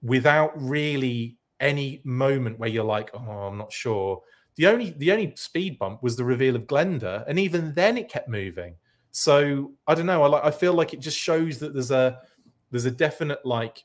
without 0.01 0.51
really 0.61 1.37
any 1.59 2.01
moment 2.03 2.59
where 2.59 2.69
you're 2.69 2.83
like 2.83 3.09
oh 3.13 3.19
i'm 3.19 3.57
not 3.57 3.71
sure 3.71 4.21
The 4.55 4.67
only 4.67 4.91
the 4.91 5.11
only 5.11 5.33
speed 5.35 5.79
bump 5.79 6.03
was 6.03 6.15
the 6.15 6.23
reveal 6.23 6.55
of 6.55 6.67
Glenda, 6.67 7.23
and 7.27 7.39
even 7.39 7.73
then 7.73 7.97
it 7.97 8.09
kept 8.09 8.29
moving. 8.29 8.75
So 9.11 9.73
I 9.87 9.95
don't 9.95 10.05
know. 10.05 10.23
I 10.23 10.27
like 10.27 10.45
I 10.45 10.51
feel 10.51 10.73
like 10.73 10.93
it 10.93 10.99
just 10.99 11.17
shows 11.17 11.59
that 11.59 11.73
there's 11.73 11.91
a 11.91 12.19
there's 12.71 12.85
a 12.85 12.91
definite 12.91 13.45
like 13.45 13.83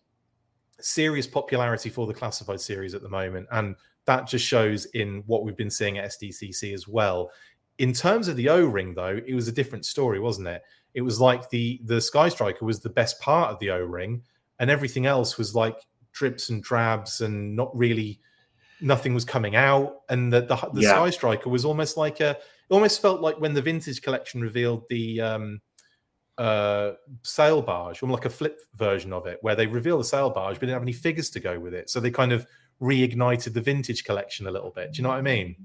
serious 0.81 1.27
popularity 1.27 1.91
for 1.91 2.07
the 2.07 2.15
classified 2.15 2.61
series 2.61 2.95
at 2.95 3.03
the 3.03 3.09
moment, 3.09 3.47
and 3.53 3.77
that 4.05 4.27
just 4.27 4.45
shows 4.45 4.87
in 4.87 5.23
what 5.27 5.45
we've 5.45 5.57
been 5.57 5.71
seeing 5.71 5.99
at 5.99 6.11
SDCC 6.11 6.73
as 6.73 6.89
well. 6.89 7.31
In 7.79 7.93
terms 7.93 8.27
of 8.27 8.37
the 8.37 8.49
O 8.49 8.65
ring, 8.65 8.95
though, 8.95 9.21
it 9.27 9.35
was 9.35 9.49
a 9.49 9.53
different 9.53 9.85
story, 9.85 10.19
wasn't 10.19 10.49
it? 10.49 10.63
It 10.95 11.03
was 11.03 11.21
like 11.21 11.49
the 11.51 11.81
the 11.85 12.01
Sky 12.01 12.29
Striker 12.29 12.65
was 12.65 12.81
the 12.81 12.89
best 12.91 13.21
part 13.21 13.51
of 13.51 13.59
the 13.59 13.71
O 13.71 13.81
ring, 13.81 14.23
and 14.59 14.71
everything 14.71 15.07
else 15.07 15.39
was 15.39 15.55
like 15.55 15.87
drips 16.13 16.49
and 16.49 16.63
drabs 16.63 17.21
and 17.21 17.55
not 17.55 17.75
really 17.77 18.19
nothing 18.81 19.15
was 19.15 19.25
coming 19.25 19.57
out. 19.57 20.01
And 20.09 20.33
the 20.33 20.43
the, 20.43 20.57
the 20.73 20.83
yeah. 20.83 20.91
Sky 20.91 21.11
Striker 21.11 21.51
was 21.51 21.65
almost 21.65 21.97
like 21.97 22.21
a 22.21 22.31
it 22.31 22.75
almost 22.75 23.01
felt 23.01 23.21
like 23.21 23.41
when 23.41 23.55
the 23.55 23.63
vintage 23.63 24.03
collection 24.03 24.41
revealed 24.41 24.85
the 24.89 25.21
um 25.21 25.61
uh 26.37 26.93
sail 27.23 27.63
barge, 27.63 28.03
almost 28.03 28.23
like 28.23 28.33
a 28.33 28.35
flip 28.35 28.61
version 28.75 29.13
of 29.13 29.27
it, 29.27 29.39
where 29.43 29.57
they 29.57 29.67
reveal 29.67 29.99
the 29.99 30.05
sail 30.05 30.31
barge, 30.31 30.55
but 30.55 30.61
didn't 30.61 30.75
have 30.75 30.83
any 30.83 30.93
figures 30.93 31.31
to 31.31 31.41
go 31.41 31.59
with 31.59 31.75
it. 31.75 31.91
So 31.91 32.01
they 32.01 32.11
kind 32.11 32.33
of 32.33 32.47
reignited 32.81 33.53
the 33.55 33.61
vintage 33.61 34.05
collection 34.05 34.47
a 34.47 34.51
little 34.51 34.71
bit. 34.71 34.93
Do 34.93 34.99
you 34.99 35.03
know 35.03 35.09
what 35.09 35.19
I 35.19 35.23
mean? 35.23 35.57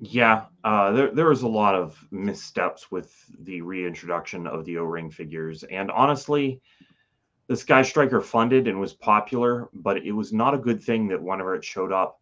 Yeah, 0.00 0.46
uh, 0.64 0.92
there 0.92 1.10
there 1.12 1.28
was 1.28 1.42
a 1.42 1.48
lot 1.48 1.74
of 1.74 1.96
missteps 2.10 2.90
with 2.90 3.14
the 3.40 3.62
reintroduction 3.62 4.46
of 4.46 4.64
the 4.64 4.76
O-ring 4.78 5.10
figures, 5.10 5.62
and 5.64 5.90
honestly, 5.90 6.60
the 7.46 7.56
Sky 7.56 7.82
Striker 7.82 8.20
funded 8.20 8.68
and 8.68 8.78
was 8.78 8.92
popular, 8.92 9.68
but 9.72 9.98
it 9.98 10.12
was 10.12 10.32
not 10.32 10.54
a 10.54 10.58
good 10.58 10.82
thing 10.82 11.08
that 11.08 11.22
whenever 11.22 11.54
it 11.54 11.64
showed 11.64 11.92
up, 11.92 12.18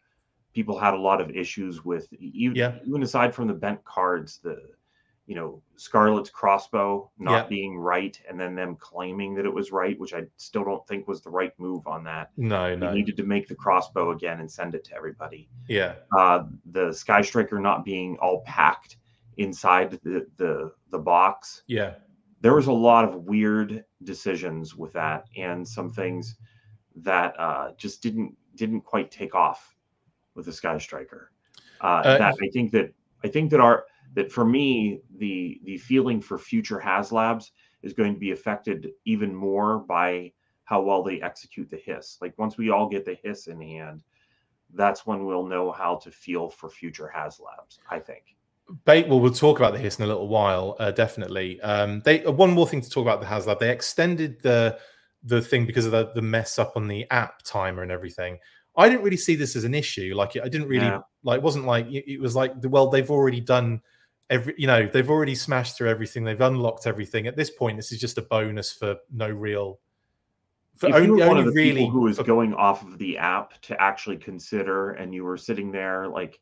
people 0.52 0.78
had 0.78 0.94
a 0.94 0.98
lot 0.98 1.20
of 1.20 1.30
issues 1.30 1.84
with. 1.84 2.12
Even, 2.12 2.56
yeah. 2.56 2.78
even 2.84 3.02
aside 3.02 3.34
from 3.34 3.48
the 3.48 3.54
bent 3.54 3.82
cards, 3.84 4.38
the 4.42 4.58
you 5.26 5.36
know, 5.36 5.62
Scarlet's 5.76 6.30
crossbow 6.30 7.10
not 7.18 7.44
yeah. 7.44 7.48
being 7.48 7.78
right 7.78 8.20
and 8.28 8.38
then 8.38 8.54
them 8.54 8.76
claiming 8.76 9.34
that 9.34 9.46
it 9.46 9.54
was 9.54 9.70
right, 9.70 9.98
which 9.98 10.14
I 10.14 10.24
still 10.36 10.64
don't 10.64 10.86
think 10.86 11.06
was 11.06 11.22
the 11.22 11.30
right 11.30 11.52
move 11.58 11.86
on 11.86 12.04
that. 12.04 12.30
No, 12.36 12.74
no. 12.74 12.88
You 12.88 12.96
needed 12.96 13.16
to 13.18 13.22
make 13.22 13.46
the 13.48 13.54
crossbow 13.54 14.10
again 14.10 14.40
and 14.40 14.50
send 14.50 14.74
it 14.74 14.84
to 14.84 14.94
everybody. 14.94 15.48
Yeah. 15.68 15.94
Uh, 16.16 16.44
the 16.72 16.92
Sky 16.92 17.22
Striker 17.22 17.60
not 17.60 17.84
being 17.84 18.16
all 18.20 18.42
packed 18.42 18.96
inside 19.36 19.92
the, 20.02 20.26
the 20.36 20.72
the 20.90 20.98
box. 20.98 21.62
Yeah. 21.66 21.94
There 22.40 22.54
was 22.54 22.66
a 22.66 22.72
lot 22.72 23.04
of 23.04 23.14
weird 23.14 23.84
decisions 24.02 24.74
with 24.74 24.92
that 24.94 25.26
and 25.36 25.66
some 25.66 25.90
things 25.90 26.36
that 26.96 27.38
uh, 27.38 27.70
just 27.76 28.02
didn't 28.02 28.36
didn't 28.56 28.82
quite 28.82 29.10
take 29.10 29.34
off 29.36 29.74
with 30.34 30.46
the 30.46 30.52
Sky 30.52 30.78
Striker. 30.78 31.30
Uh, 31.80 32.02
uh, 32.04 32.18
that 32.18 32.34
I 32.40 32.48
think 32.48 32.70
that 32.72 32.92
I 33.24 33.28
think 33.28 33.50
that 33.50 33.60
our 33.60 33.84
that 34.14 34.30
for 34.30 34.44
me 34.44 35.00
the 35.18 35.60
the 35.64 35.78
feeling 35.78 36.20
for 36.20 36.38
future 36.38 36.80
HasLabs 36.80 37.50
is 37.82 37.92
going 37.92 38.14
to 38.14 38.20
be 38.20 38.30
affected 38.30 38.90
even 39.04 39.34
more 39.34 39.80
by 39.80 40.32
how 40.64 40.80
well 40.82 41.02
they 41.02 41.20
execute 41.20 41.68
the 41.68 41.76
hiss. 41.76 42.18
Like 42.20 42.38
once 42.38 42.56
we 42.56 42.70
all 42.70 42.88
get 42.88 43.04
the 43.04 43.18
hiss 43.22 43.48
in 43.48 43.60
hand, 43.60 44.04
that's 44.74 45.06
when 45.06 45.26
we'll 45.26 45.46
know 45.46 45.72
how 45.72 45.96
to 45.96 46.10
feel 46.10 46.48
for 46.48 46.70
future 46.70 47.12
HasLabs. 47.14 47.78
I 47.90 47.98
think. 47.98 48.36
Bait, 48.84 49.08
well, 49.08 49.20
we'll 49.20 49.32
talk 49.32 49.58
about 49.58 49.72
the 49.72 49.78
hiss 49.78 49.98
in 49.98 50.04
a 50.04 50.08
little 50.08 50.28
while. 50.28 50.76
Uh, 50.78 50.90
definitely. 50.92 51.60
Um, 51.60 52.00
they 52.04 52.24
uh, 52.24 52.30
one 52.30 52.52
more 52.52 52.66
thing 52.66 52.80
to 52.80 52.88
talk 52.88 53.02
about 53.02 53.20
the 53.20 53.26
HasLab. 53.26 53.58
They 53.58 53.70
extended 53.70 54.40
the 54.42 54.78
the 55.24 55.40
thing 55.40 55.66
because 55.66 55.86
of 55.86 55.92
the, 55.92 56.10
the 56.14 56.22
mess 56.22 56.58
up 56.58 56.72
on 56.76 56.88
the 56.88 57.08
app 57.10 57.42
timer 57.44 57.82
and 57.82 57.92
everything. 57.92 58.38
I 58.76 58.88
didn't 58.88 59.02
really 59.02 59.16
see 59.16 59.34
this 59.34 59.56
as 59.56 59.64
an 59.64 59.74
issue. 59.74 60.14
Like 60.14 60.36
I 60.36 60.48
didn't 60.48 60.68
really 60.68 60.86
yeah. 60.86 61.00
like. 61.22 61.38
It 61.38 61.42
wasn't 61.42 61.66
like 61.66 61.86
it 61.90 62.20
was 62.20 62.34
like 62.34 62.52
well 62.64 62.88
they've 62.88 63.10
already 63.10 63.40
done 63.40 63.82
every 64.30 64.54
you 64.56 64.66
know 64.66 64.86
they've 64.86 65.10
already 65.10 65.34
smashed 65.34 65.76
through 65.76 65.90
everything 65.90 66.24
they've 66.24 66.40
unlocked 66.40 66.86
everything 66.86 67.26
at 67.26 67.36
this 67.36 67.50
point 67.50 67.76
this 67.76 67.92
is 67.92 68.00
just 68.00 68.18
a 68.18 68.22
bonus 68.22 68.72
for 68.72 68.96
no 69.12 69.28
real 69.28 69.78
for 70.76 70.88
if 70.88 70.94
only, 70.94 71.06
you 71.06 71.16
were 71.16 71.28
one 71.28 71.38
of 71.38 71.44
the 71.44 71.52
really, 71.52 71.72
people 71.74 71.90
who 71.90 72.00
was 72.00 72.16
for, 72.16 72.24
going 72.24 72.54
off 72.54 72.82
of 72.82 72.98
the 72.98 73.18
app 73.18 73.60
to 73.62 73.80
actually 73.80 74.16
consider 74.16 74.92
and 74.92 75.14
you 75.14 75.22
were 75.22 75.36
sitting 75.36 75.70
there 75.70 76.08
like 76.08 76.40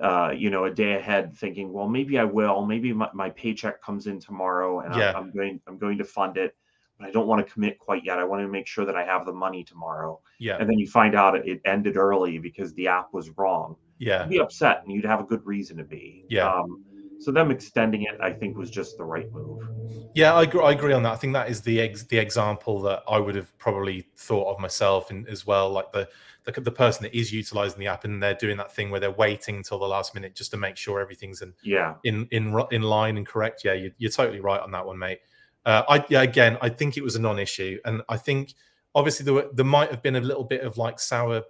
uh, 0.00 0.32
you 0.36 0.50
know, 0.50 0.64
a 0.64 0.70
day 0.70 0.94
ahead, 0.94 1.36
thinking, 1.36 1.72
well, 1.72 1.88
maybe 1.88 2.18
I 2.18 2.24
will. 2.24 2.64
Maybe 2.64 2.92
my, 2.92 3.08
my 3.14 3.30
paycheck 3.30 3.82
comes 3.82 4.06
in 4.06 4.20
tomorrow, 4.20 4.80
and 4.80 4.94
yeah. 4.94 5.10
I'm, 5.10 5.16
I'm, 5.16 5.32
going. 5.32 5.60
I'm 5.66 5.78
going 5.78 5.98
to 5.98 6.04
fund 6.04 6.36
it, 6.36 6.54
but 6.98 7.08
I 7.08 7.10
don't 7.10 7.26
want 7.26 7.46
to 7.46 7.52
commit 7.52 7.78
quite 7.78 8.04
yet. 8.04 8.18
I 8.18 8.24
want 8.24 8.42
to 8.42 8.48
make 8.48 8.66
sure 8.66 8.84
that 8.84 8.96
I 8.96 9.04
have 9.04 9.24
the 9.24 9.32
money 9.32 9.64
tomorrow. 9.64 10.20
Yeah. 10.38 10.56
And 10.58 10.68
then 10.68 10.78
you 10.78 10.88
find 10.88 11.14
out 11.14 11.36
it 11.36 11.60
ended 11.64 11.96
early 11.96 12.38
because 12.38 12.74
the 12.74 12.88
app 12.88 13.12
was 13.12 13.30
wrong. 13.36 13.76
Yeah. 13.98 14.22
You'd 14.22 14.30
be 14.30 14.40
upset 14.40 14.82
and 14.84 14.92
you'd 14.92 15.04
have 15.04 15.20
a 15.20 15.24
good 15.24 15.44
reason 15.46 15.76
to 15.78 15.84
be. 15.84 16.24
Yeah. 16.28 16.48
Um, 16.48 16.84
so 17.20 17.32
them 17.32 17.50
extending 17.50 18.02
it 18.02 18.16
i 18.20 18.32
think 18.32 18.56
was 18.56 18.70
just 18.70 18.96
the 18.96 19.04
right 19.04 19.30
move. 19.32 19.68
Yeah 20.14 20.34
i 20.34 20.42
agree, 20.42 20.62
I 20.62 20.72
agree 20.72 20.92
on 20.92 21.02
that. 21.02 21.12
I 21.12 21.16
think 21.16 21.32
that 21.34 21.50
is 21.50 21.60
the 21.60 21.80
ex- 21.80 22.04
the 22.04 22.18
example 22.18 22.80
that 22.82 23.02
i 23.08 23.18
would 23.18 23.34
have 23.34 23.56
probably 23.58 24.06
thought 24.16 24.52
of 24.52 24.60
myself 24.60 25.10
and 25.10 25.28
as 25.28 25.46
well 25.46 25.70
like 25.70 25.90
the, 25.92 26.08
the 26.44 26.60
the 26.60 26.70
person 26.70 27.02
that 27.02 27.16
is 27.16 27.32
utilizing 27.32 27.78
the 27.78 27.88
app 27.88 28.04
and 28.04 28.22
they're 28.22 28.34
doing 28.34 28.56
that 28.58 28.72
thing 28.72 28.90
where 28.90 29.00
they're 29.00 29.10
waiting 29.10 29.56
until 29.56 29.78
the 29.78 29.86
last 29.86 30.14
minute 30.14 30.34
just 30.34 30.50
to 30.52 30.56
make 30.56 30.76
sure 30.76 31.00
everything's 31.00 31.42
in 31.42 31.52
yeah. 31.62 31.94
in 32.04 32.26
in 32.30 32.56
in 32.70 32.82
line 32.82 33.16
and 33.16 33.26
correct. 33.26 33.62
Yeah 33.64 33.74
you, 33.74 33.92
you're 33.98 34.10
totally 34.10 34.40
right 34.40 34.60
on 34.60 34.70
that 34.70 34.86
one 34.86 34.98
mate 34.98 35.20
uh, 35.68 35.84
I 35.86 36.04
yeah, 36.08 36.22
again, 36.22 36.56
I 36.62 36.70
think 36.70 36.96
it 36.96 37.04
was 37.04 37.14
a 37.14 37.20
non-issue, 37.20 37.78
and 37.84 38.00
I 38.08 38.16
think 38.16 38.54
obviously 38.94 39.24
there, 39.24 39.34
were, 39.34 39.48
there 39.52 39.66
might 39.66 39.90
have 39.90 40.02
been 40.02 40.16
a 40.16 40.20
little 40.20 40.44
bit 40.44 40.62
of 40.62 40.78
like 40.78 40.98
sour 40.98 41.42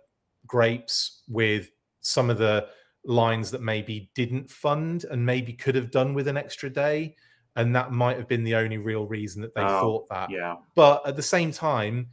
grapes 0.45 1.23
with 1.29 1.71
some 2.01 2.29
of 2.29 2.39
the 2.39 2.67
lines 3.05 3.53
that 3.53 3.63
maybe 3.63 4.11
didn't 4.17 4.51
fund 4.51 5.05
and 5.05 5.25
maybe 5.25 5.53
could 5.53 5.77
have 5.77 5.93
done 5.93 6.15
with 6.15 6.27
an 6.27 6.37
extra 6.37 6.69
day. 6.69 7.15
And 7.55 7.75
that 7.77 7.93
might 7.93 8.17
have 8.17 8.27
been 8.27 8.43
the 8.43 8.57
only 8.57 8.79
real 8.79 9.07
reason 9.07 9.41
that 9.43 9.55
they 9.55 9.63
oh, 9.63 9.81
thought 9.81 10.09
that. 10.09 10.31
Yeah. 10.31 10.57
But 10.75 11.07
at 11.07 11.15
the 11.15 11.23
same 11.23 11.53
time, 11.53 12.09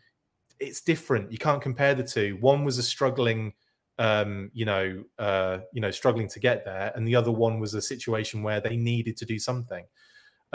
it's 0.59 0.81
different. 0.81 1.31
You 1.31 1.39
can't 1.39 1.61
compare 1.61 1.95
the 1.95 2.03
two. 2.03 2.37
One 2.39 2.63
was 2.63 2.77
a 2.77 2.83
struggling, 2.83 3.53
um, 3.97 4.51
you 4.53 4.65
know, 4.65 5.03
uh, 5.17 5.59
you 5.73 5.81
know, 5.81 5.91
struggling 5.91 6.27
to 6.29 6.39
get 6.39 6.65
there, 6.65 6.91
and 6.95 7.07
the 7.07 7.15
other 7.15 7.31
one 7.31 7.59
was 7.59 7.73
a 7.73 7.81
situation 7.81 8.43
where 8.43 8.61
they 8.61 8.75
needed 8.75 9.17
to 9.17 9.25
do 9.25 9.39
something. 9.39 9.85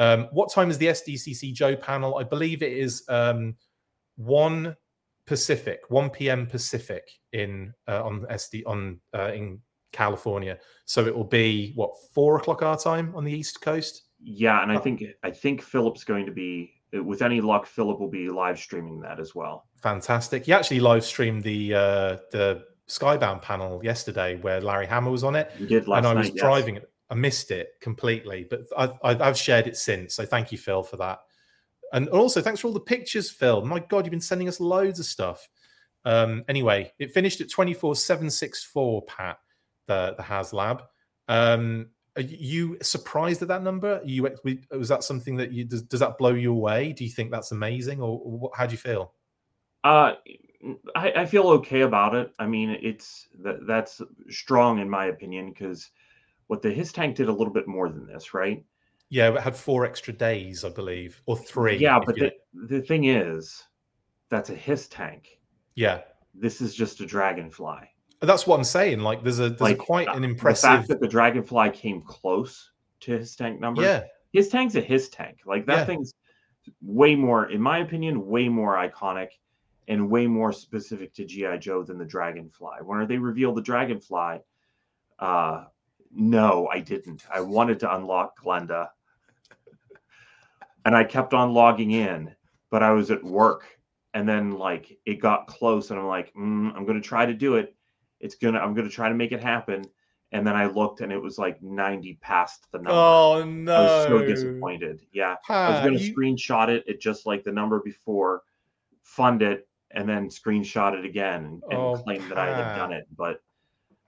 Um, 0.00 0.28
what 0.32 0.50
time 0.50 0.70
is 0.70 0.78
the 0.78 0.86
SDCC 0.86 1.52
Joe 1.52 1.76
panel? 1.76 2.16
I 2.16 2.24
believe 2.24 2.62
it 2.62 2.72
is 2.72 3.04
um, 3.10 3.54
one 4.16 4.74
Pacific, 5.26 5.82
1 5.88 6.08
p.m. 6.08 6.46
Pacific 6.46 7.06
in 7.34 7.74
uh, 7.86 8.02
on 8.02 8.22
SD 8.22 8.62
on 8.66 8.98
uh, 9.14 9.30
in 9.32 9.60
California. 9.92 10.58
So 10.86 11.06
it 11.06 11.14
will 11.14 11.24
be 11.24 11.72
what 11.74 11.90
four 12.14 12.38
o'clock 12.38 12.62
our 12.62 12.78
time 12.78 13.14
on 13.14 13.24
the 13.24 13.32
East 13.32 13.60
Coast. 13.60 14.04
Yeah, 14.22 14.62
and 14.62 14.72
I 14.72 14.78
think 14.78 15.04
I 15.22 15.30
think 15.30 15.60
Philip's 15.60 16.02
going 16.02 16.24
to 16.24 16.32
be 16.32 16.72
with 16.94 17.20
any 17.20 17.42
luck. 17.42 17.66
Philip 17.66 18.00
will 18.00 18.10
be 18.10 18.30
live 18.30 18.58
streaming 18.58 19.00
that 19.00 19.20
as 19.20 19.34
well. 19.34 19.66
Fantastic. 19.82 20.46
He 20.46 20.52
actually 20.54 20.80
live 20.80 21.04
streamed 21.04 21.42
the 21.42 21.74
uh, 21.74 22.16
the 22.32 22.64
Skybound 22.88 23.42
panel 23.42 23.84
yesterday 23.84 24.36
where 24.36 24.62
Larry 24.62 24.86
Hama 24.86 25.10
was 25.10 25.24
on 25.24 25.36
it. 25.36 25.52
You 25.58 25.66
did 25.66 25.86
last 25.86 25.98
and 25.98 26.06
I 26.06 26.14
was 26.14 26.28
night, 26.28 26.36
driving 26.36 26.74
yes. 26.76 26.84
it. 26.84 26.89
I 27.10 27.14
missed 27.14 27.50
it 27.50 27.74
completely, 27.80 28.46
but 28.48 28.62
I've, 28.76 28.92
I've 29.02 29.36
shared 29.36 29.66
it 29.66 29.76
since. 29.76 30.14
So 30.14 30.24
thank 30.24 30.52
you, 30.52 30.58
Phil, 30.58 30.82
for 30.82 30.96
that. 30.98 31.20
And 31.92 32.08
also, 32.08 32.40
thanks 32.40 32.60
for 32.60 32.68
all 32.68 32.72
the 32.72 32.80
pictures, 32.80 33.30
Phil. 33.30 33.64
My 33.64 33.80
God, 33.80 34.04
you've 34.04 34.12
been 34.12 34.20
sending 34.20 34.48
us 34.48 34.60
loads 34.60 35.00
of 35.00 35.06
stuff. 35.06 35.48
Um, 36.04 36.44
anyway, 36.48 36.92
it 36.98 37.12
finished 37.12 37.40
at 37.40 37.50
24764, 37.50 39.02
Pat, 39.02 39.38
the, 39.86 40.14
the 40.16 40.22
HasLab. 40.22 40.82
Um, 41.28 41.88
are 42.16 42.22
you 42.22 42.76
surprised 42.82 43.42
at 43.42 43.48
that 43.48 43.62
number? 43.62 44.00
you 44.04 44.28
was 44.70 44.88
that 44.88 45.04
something 45.04 45.36
that 45.36 45.52
you 45.52 45.64
does, 45.64 45.82
does 45.82 46.00
that 46.00 46.18
blow 46.18 46.34
you 46.34 46.52
away? 46.52 46.92
Do 46.92 47.04
you 47.04 47.10
think 47.10 47.30
that's 47.30 47.52
amazing, 47.52 48.00
or, 48.00 48.50
how 48.54 48.66
do 48.66 48.72
you 48.72 48.78
feel? 48.78 49.14
Uh, 49.84 50.14
I, 50.94 51.12
I, 51.12 51.26
feel 51.26 51.48
okay 51.48 51.82
about 51.82 52.14
it. 52.14 52.32
I 52.38 52.46
mean, 52.46 52.76
it's 52.82 53.28
that, 53.42 53.66
that's 53.66 54.02
strong 54.28 54.78
in 54.78 54.90
my 54.90 55.06
opinion 55.06 55.50
because 55.50 55.90
what 56.50 56.62
the 56.62 56.70
hiss 56.70 56.90
tank 56.90 57.14
did 57.14 57.28
a 57.28 57.32
little 57.32 57.52
bit 57.52 57.68
more 57.68 57.88
than 57.88 58.08
this, 58.08 58.34
right? 58.34 58.64
Yeah, 59.08 59.32
it 59.32 59.40
had 59.40 59.54
four 59.54 59.86
extra 59.86 60.12
days, 60.12 60.64
I 60.64 60.70
believe, 60.70 61.22
or 61.26 61.36
three. 61.36 61.76
Yeah, 61.76 62.00
but 62.04 62.16
the, 62.16 62.32
the 62.52 62.82
thing 62.82 63.04
is, 63.04 63.62
that's 64.30 64.50
a 64.50 64.54
hiss 64.56 64.88
tank. 64.88 65.38
Yeah. 65.76 66.00
This 66.34 66.60
is 66.60 66.74
just 66.74 67.00
a 67.02 67.06
dragonfly. 67.06 67.88
That's 68.20 68.48
what 68.48 68.56
I'm 68.56 68.64
saying. 68.64 68.98
Like, 68.98 69.22
there's 69.22 69.38
a 69.38 69.50
there's 69.50 69.60
like, 69.60 69.76
a 69.76 69.78
quite 69.78 70.08
an 70.08 70.24
impressive. 70.24 70.70
The 70.70 70.76
fact 70.76 70.88
that 70.88 71.00
the 71.00 71.06
dragonfly 71.06 71.70
came 71.70 72.02
close 72.02 72.72
to 73.02 73.16
hiss 73.16 73.36
tank 73.36 73.60
number. 73.60 73.82
Yeah. 73.82 74.02
Hiss 74.32 74.48
tank's 74.48 74.74
a 74.74 74.80
hiss 74.80 75.08
tank. 75.08 75.42
Like 75.46 75.66
that 75.66 75.78
yeah. 75.78 75.84
thing's 75.84 76.14
way 76.82 77.14
more, 77.14 77.48
in 77.48 77.60
my 77.60 77.78
opinion, 77.78 78.26
way 78.26 78.48
more 78.48 78.74
iconic 78.74 79.28
and 79.86 80.10
way 80.10 80.26
more 80.26 80.52
specific 80.52 81.14
to 81.14 81.24
GI 81.24 81.58
Joe 81.60 81.84
than 81.84 81.96
the 81.96 82.04
dragonfly. 82.04 82.78
When 82.82 83.06
they 83.06 83.18
reveal 83.18 83.54
the 83.54 83.62
dragonfly, 83.62 84.40
uh, 85.20 85.64
no, 86.12 86.68
I 86.72 86.80
didn't. 86.80 87.24
I 87.32 87.40
wanted 87.40 87.80
to 87.80 87.94
unlock 87.94 88.40
Glenda 88.42 88.88
and 90.84 90.96
I 90.96 91.04
kept 91.04 91.34
on 91.34 91.52
logging 91.54 91.90
in, 91.90 92.34
but 92.70 92.82
I 92.82 92.90
was 92.92 93.10
at 93.10 93.22
work. 93.22 93.64
And 94.12 94.28
then 94.28 94.52
like 94.52 94.98
it 95.06 95.20
got 95.20 95.46
close, 95.46 95.90
and 95.90 96.00
I'm 96.00 96.06
like, 96.08 96.34
mm, 96.34 96.74
I'm 96.74 96.84
gonna 96.84 97.00
try 97.00 97.26
to 97.26 97.32
do 97.34 97.54
it. 97.56 97.76
It's 98.18 98.34
gonna, 98.34 98.58
I'm 98.58 98.74
gonna 98.74 98.88
try 98.88 99.08
to 99.08 99.14
make 99.14 99.30
it 99.32 99.40
happen. 99.42 99.84
and 100.32 100.44
then 100.46 100.54
I 100.56 100.66
looked 100.66 101.00
and 101.00 101.12
it 101.12 101.20
was 101.20 101.38
like 101.38 101.60
90 101.62 102.18
past 102.20 102.66
the 102.72 102.78
number. 102.78 102.90
Oh 102.92 103.44
no! 103.44 103.72
I 103.74 103.80
was 103.82 104.06
so 104.06 104.18
disappointed. 104.26 105.06
Yeah, 105.12 105.36
I 105.48 105.70
was 105.70 105.80
going 105.80 105.96
to 105.96 106.02
you- 106.04 106.14
screenshot 106.14 106.68
it 106.70 106.88
at 106.88 107.00
just 107.00 107.24
like 107.26 107.44
the 107.44 107.52
number 107.52 107.80
before, 107.80 108.42
fund 109.02 109.42
it, 109.42 109.68
and 109.92 110.08
then 110.08 110.28
screenshot 110.28 110.98
it 110.98 111.04
again 111.04 111.44
and, 111.44 111.62
and 111.70 111.74
Oh, 111.80 111.96
claim 111.96 112.28
that 112.28 112.38
I 112.38 112.46
had 112.46 112.76
done 112.76 112.92
it. 112.92 113.06
But 113.16 113.42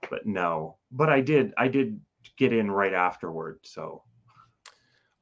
but 0.09 0.25
no. 0.25 0.75
But 0.93 1.09
I 1.09 1.19
did. 1.19 1.53
I 1.57 1.67
did 1.67 1.99
get 2.37 2.53
in 2.53 2.71
right 2.71 2.93
afterward. 2.93 3.59
So 3.63 4.03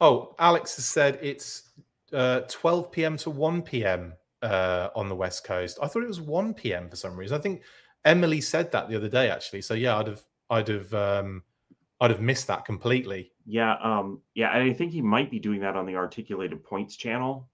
Oh, 0.01 0.35
Alex 0.39 0.75
has 0.77 0.85
said 0.85 1.19
it's 1.21 1.69
uh, 2.11 2.41
12 2.49 2.91
p.m. 2.91 3.17
to 3.17 3.29
1 3.29 3.61
p.m. 3.61 4.13
Uh, 4.41 4.89
on 4.95 5.07
the 5.07 5.15
West 5.15 5.43
Coast. 5.43 5.77
I 5.81 5.87
thought 5.87 6.01
it 6.01 6.07
was 6.07 6.19
1 6.19 6.55
p.m. 6.55 6.89
for 6.89 6.95
some 6.95 7.15
reason. 7.15 7.37
I 7.37 7.41
think 7.41 7.61
Emily 8.03 8.41
said 8.41 8.71
that 8.71 8.89
the 8.89 8.95
other 8.95 9.07
day, 9.07 9.29
actually. 9.29 9.61
So 9.61 9.75
yeah, 9.75 9.99
I'd 9.99 10.07
have, 10.07 10.21
I'd 10.49 10.67
have, 10.69 10.93
um, 10.95 11.43
I'd 12.01 12.09
have 12.09 12.19
missed 12.19 12.47
that 12.47 12.65
completely. 12.65 13.31
yeah, 13.45 13.75
um, 13.83 14.21
yeah. 14.33 14.49
I 14.51 14.73
think 14.73 14.91
he 14.91 15.03
might 15.03 15.29
be 15.29 15.37
doing 15.37 15.61
that 15.61 15.75
on 15.75 15.85
the 15.85 15.95
Articulated 15.95 16.63
Points 16.63 16.95
channel. 16.95 17.47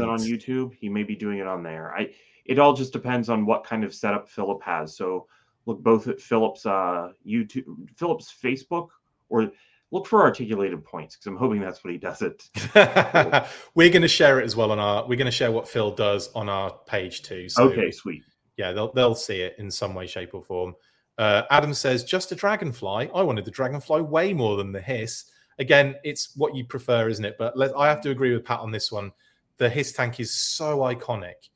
than 0.00 0.08
on 0.08 0.18
YouTube. 0.18 0.72
He 0.74 0.88
may 0.88 1.04
be 1.04 1.14
doing 1.14 1.38
it 1.38 1.46
on 1.46 1.62
there. 1.62 1.94
I 1.94 2.10
it 2.46 2.58
all 2.58 2.72
just 2.72 2.92
depends 2.92 3.28
on 3.28 3.46
what 3.46 3.62
kind 3.62 3.84
of 3.84 3.94
setup 3.94 4.28
Philip 4.28 4.60
has. 4.64 4.96
So 4.96 5.28
look 5.66 5.82
both 5.82 6.08
at 6.08 6.20
Philip's 6.20 6.66
uh 6.66 7.10
YouTube 7.26 7.64
Philip's 7.96 8.34
Facebook 8.42 8.88
or 9.28 9.50
look 9.90 10.06
for 10.06 10.22
articulated 10.22 10.84
points 10.84 11.16
because 11.16 11.26
I'm 11.26 11.36
hoping 11.36 11.60
that's 11.60 11.82
what 11.84 11.92
he 11.92 11.98
does 11.98 12.22
it. 12.22 12.48
we're 13.74 13.90
going 13.90 14.02
to 14.02 14.08
share 14.08 14.40
it 14.40 14.44
as 14.44 14.56
well 14.56 14.72
on 14.72 14.78
our. 14.78 15.02
We're 15.06 15.16
going 15.16 15.26
to 15.26 15.30
share 15.30 15.52
what 15.52 15.68
Phil 15.68 15.90
does 15.90 16.30
on 16.34 16.48
our 16.48 16.72
page 16.86 17.22
too. 17.22 17.48
So 17.48 17.64
okay, 17.64 17.90
sweet. 17.90 18.22
yeah, 18.56 18.72
they'll 18.72 18.92
they'll 18.92 19.14
see 19.14 19.40
it 19.40 19.56
in 19.58 19.70
some 19.70 19.94
way, 19.94 20.06
shape, 20.06 20.34
or 20.34 20.42
form. 20.42 20.74
Uh, 21.18 21.42
Adam 21.50 21.74
says, 21.74 22.02
just 22.02 22.32
a 22.32 22.34
dragonfly. 22.34 23.10
I 23.14 23.22
wanted 23.22 23.44
the 23.44 23.50
dragonfly 23.50 24.00
way 24.00 24.32
more 24.32 24.56
than 24.56 24.72
the 24.72 24.80
hiss. 24.80 25.26
Again, 25.58 25.96
it's 26.02 26.34
what 26.34 26.54
you 26.54 26.64
prefer, 26.64 27.10
isn't 27.10 27.24
it? 27.24 27.36
But 27.38 27.58
let, 27.58 27.76
I 27.76 27.88
have 27.88 28.00
to 28.02 28.10
agree 28.10 28.32
with 28.32 28.42
Pat 28.42 28.60
on 28.60 28.70
this 28.70 28.90
one. 28.90 29.12
The 29.58 29.68
hiss 29.68 29.92
tank 29.92 30.18
is 30.18 30.32
so 30.32 30.78
iconic 30.78 31.49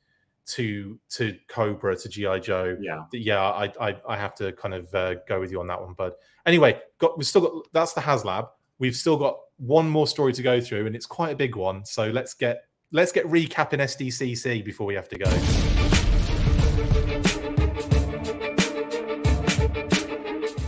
to 0.47 0.99
to 1.09 1.37
Cobra 1.47 1.95
to 1.95 2.09
GI 2.09 2.39
Joe. 2.41 2.77
Yeah. 2.79 3.03
Yeah, 3.11 3.41
I, 3.41 3.71
I 3.79 3.95
I 4.07 4.17
have 4.17 4.35
to 4.35 4.51
kind 4.53 4.73
of 4.73 4.93
uh, 4.93 5.15
go 5.27 5.39
with 5.39 5.51
you 5.51 5.59
on 5.59 5.67
that 5.67 5.81
one, 5.81 5.93
bud. 5.93 6.13
Anyway, 6.45 6.79
got 6.99 7.17
we've 7.17 7.27
still 7.27 7.41
got 7.41 7.71
that's 7.73 7.93
the 7.93 8.01
HasLab. 8.01 8.49
We've 8.77 8.95
still 8.95 9.17
got 9.17 9.37
one 9.57 9.89
more 9.89 10.07
story 10.07 10.33
to 10.33 10.41
go 10.41 10.59
through, 10.61 10.85
and 10.85 10.95
it's 10.95 11.05
quite 11.05 11.31
a 11.31 11.35
big 11.35 11.55
one. 11.55 11.85
So 11.85 12.09
let's 12.09 12.33
get 12.33 12.65
let's 12.91 13.11
get 13.11 13.25
recapping 13.25 13.79
SDCC 13.79 14.63
before 14.63 14.87
we 14.87 14.95
have 14.95 15.09
to 15.09 15.17
go. 15.17 15.74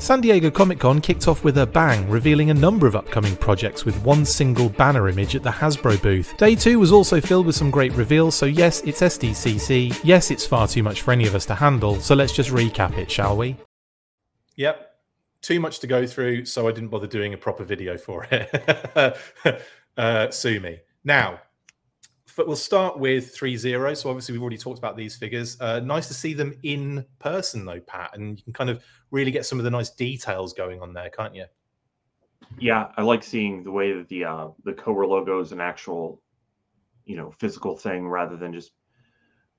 San 0.08 0.22
Diego 0.22 0.50
Comic 0.50 0.80
Con 0.80 1.02
kicked 1.02 1.28
off 1.28 1.44
with 1.44 1.58
a 1.58 1.66
bang, 1.66 2.10
revealing 2.10 2.50
a 2.50 2.54
number 2.54 2.88
of 2.88 2.96
upcoming 2.96 3.36
projects 3.36 3.84
with 3.84 4.02
one 4.06 4.24
single 4.24 4.70
banner 4.70 5.10
image 5.10 5.36
at 5.36 5.44
the 5.44 5.50
Hasbro 5.50 6.02
booth. 6.02 6.38
Day 6.38 6.56
2 6.56 6.80
was 6.80 6.94
also 6.94 7.20
filled 7.20 7.46
with 7.46 7.58
some 7.58 7.70
great 7.70 7.92
reveals, 7.92 8.34
so 8.34 8.46
yes, 8.46 8.80
it's 8.84 9.02
SDCC, 9.02 10.00
yes, 10.06 10.32
it's 10.32 10.46
far 10.46 10.66
too 10.66 10.82
much 10.82 11.02
for 11.02 11.12
any 11.12 11.28
of 11.28 11.36
us 11.36 11.46
to 11.48 11.56
handle, 11.56 12.00
so 12.00 12.16
let's 12.16 12.32
just 12.32 12.52
recap 12.52 12.98
it, 12.98 13.12
shall 13.12 13.36
we? 13.36 13.58
Yep, 14.56 14.96
too 15.42 15.60
much 15.60 15.80
to 15.80 15.88
go 15.88 16.08
through, 16.08 16.46
so 16.46 16.70
I 16.70 16.72
didn't 16.72 16.88
bother 16.88 17.08
doing 17.08 17.34
a 17.34 17.38
proper 17.38 17.66
video 17.66 17.98
for 17.98 18.26
it. 18.32 19.18
uh, 19.98 20.32
sue 20.32 20.62
me. 20.62 20.80
Now, 21.04 21.42
but 22.38 22.48
we'll 22.48 22.56
start 22.56 22.98
with 22.98 23.36
ThreeZero. 23.36 23.98
So 23.98 24.10
obviously 24.10 24.34
we've 24.34 24.42
already 24.42 24.60
talked 24.60 24.78
about 24.78 24.96
these 24.96 25.18
figures. 25.18 25.60
Uh, 25.60 25.80
nice 25.80 26.08
to 26.08 26.14
see 26.14 26.34
them 26.34 26.54
in 26.64 27.04
person 27.20 27.66
though, 27.66 27.80
Pat, 27.82 28.12
and 28.14 28.38
you 28.38 28.44
can 28.44 28.54
kind 28.54 28.70
of 28.70 28.82
really 29.12 29.32
get 29.32 29.46
some 29.46 29.60
of 29.60 29.64
the 29.64 29.72
nice 29.72 29.90
details 29.90 30.54
going 30.54 30.82
on 30.82 30.94
there, 30.94 31.10
can't 31.10 31.36
you? 31.36 31.46
Yeah, 32.60 32.92
I 32.98 33.02
like 33.02 33.24
seeing 33.24 33.64
the 33.64 33.72
way 33.72 33.94
that 33.94 34.08
the 34.08 34.26
uh 34.26 34.48
the 34.64 34.74
Cobra 34.74 35.08
logo 35.08 35.40
is 35.40 35.52
an 35.52 35.62
actual, 35.62 36.22
you 37.06 37.16
know, 37.16 37.32
physical 37.32 37.78
thing 37.78 38.08
rather 38.08 38.38
than 38.38 38.54
just 38.54 38.72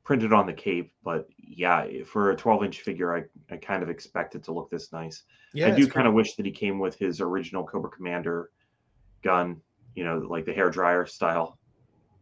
printed 0.05 0.33
on 0.33 0.47
the 0.47 0.53
cape. 0.53 0.93
But 1.05 1.29
yeah, 1.37 1.87
for 2.07 2.31
a 2.31 2.37
12 2.37 2.65
inch 2.65 2.81
figure, 2.81 3.15
I, 3.15 3.25
I 3.53 3.59
kind 3.59 3.83
of 3.83 3.91
expect 3.91 4.35
it 4.35 4.43
to 4.45 4.53
look 4.53 4.71
this 4.71 4.93
nice. 4.93 5.25
Yeah, 5.53 5.69
I 5.69 5.71
do 5.73 5.87
kind 5.87 6.07
of 6.07 6.15
wish 6.15 6.35
that 6.37 6.47
he 6.47 6.53
came 6.53 6.79
with 6.79 6.97
his 6.99 7.21
original 7.21 7.65
Cobra 7.65 7.91
Commander 7.91 8.51
gun, 9.23 9.61
you 9.95 10.05
know, 10.05 10.19
like 10.19 10.45
the 10.45 10.55
hair 10.55 10.71
dryer 10.71 11.05
style 11.05 11.58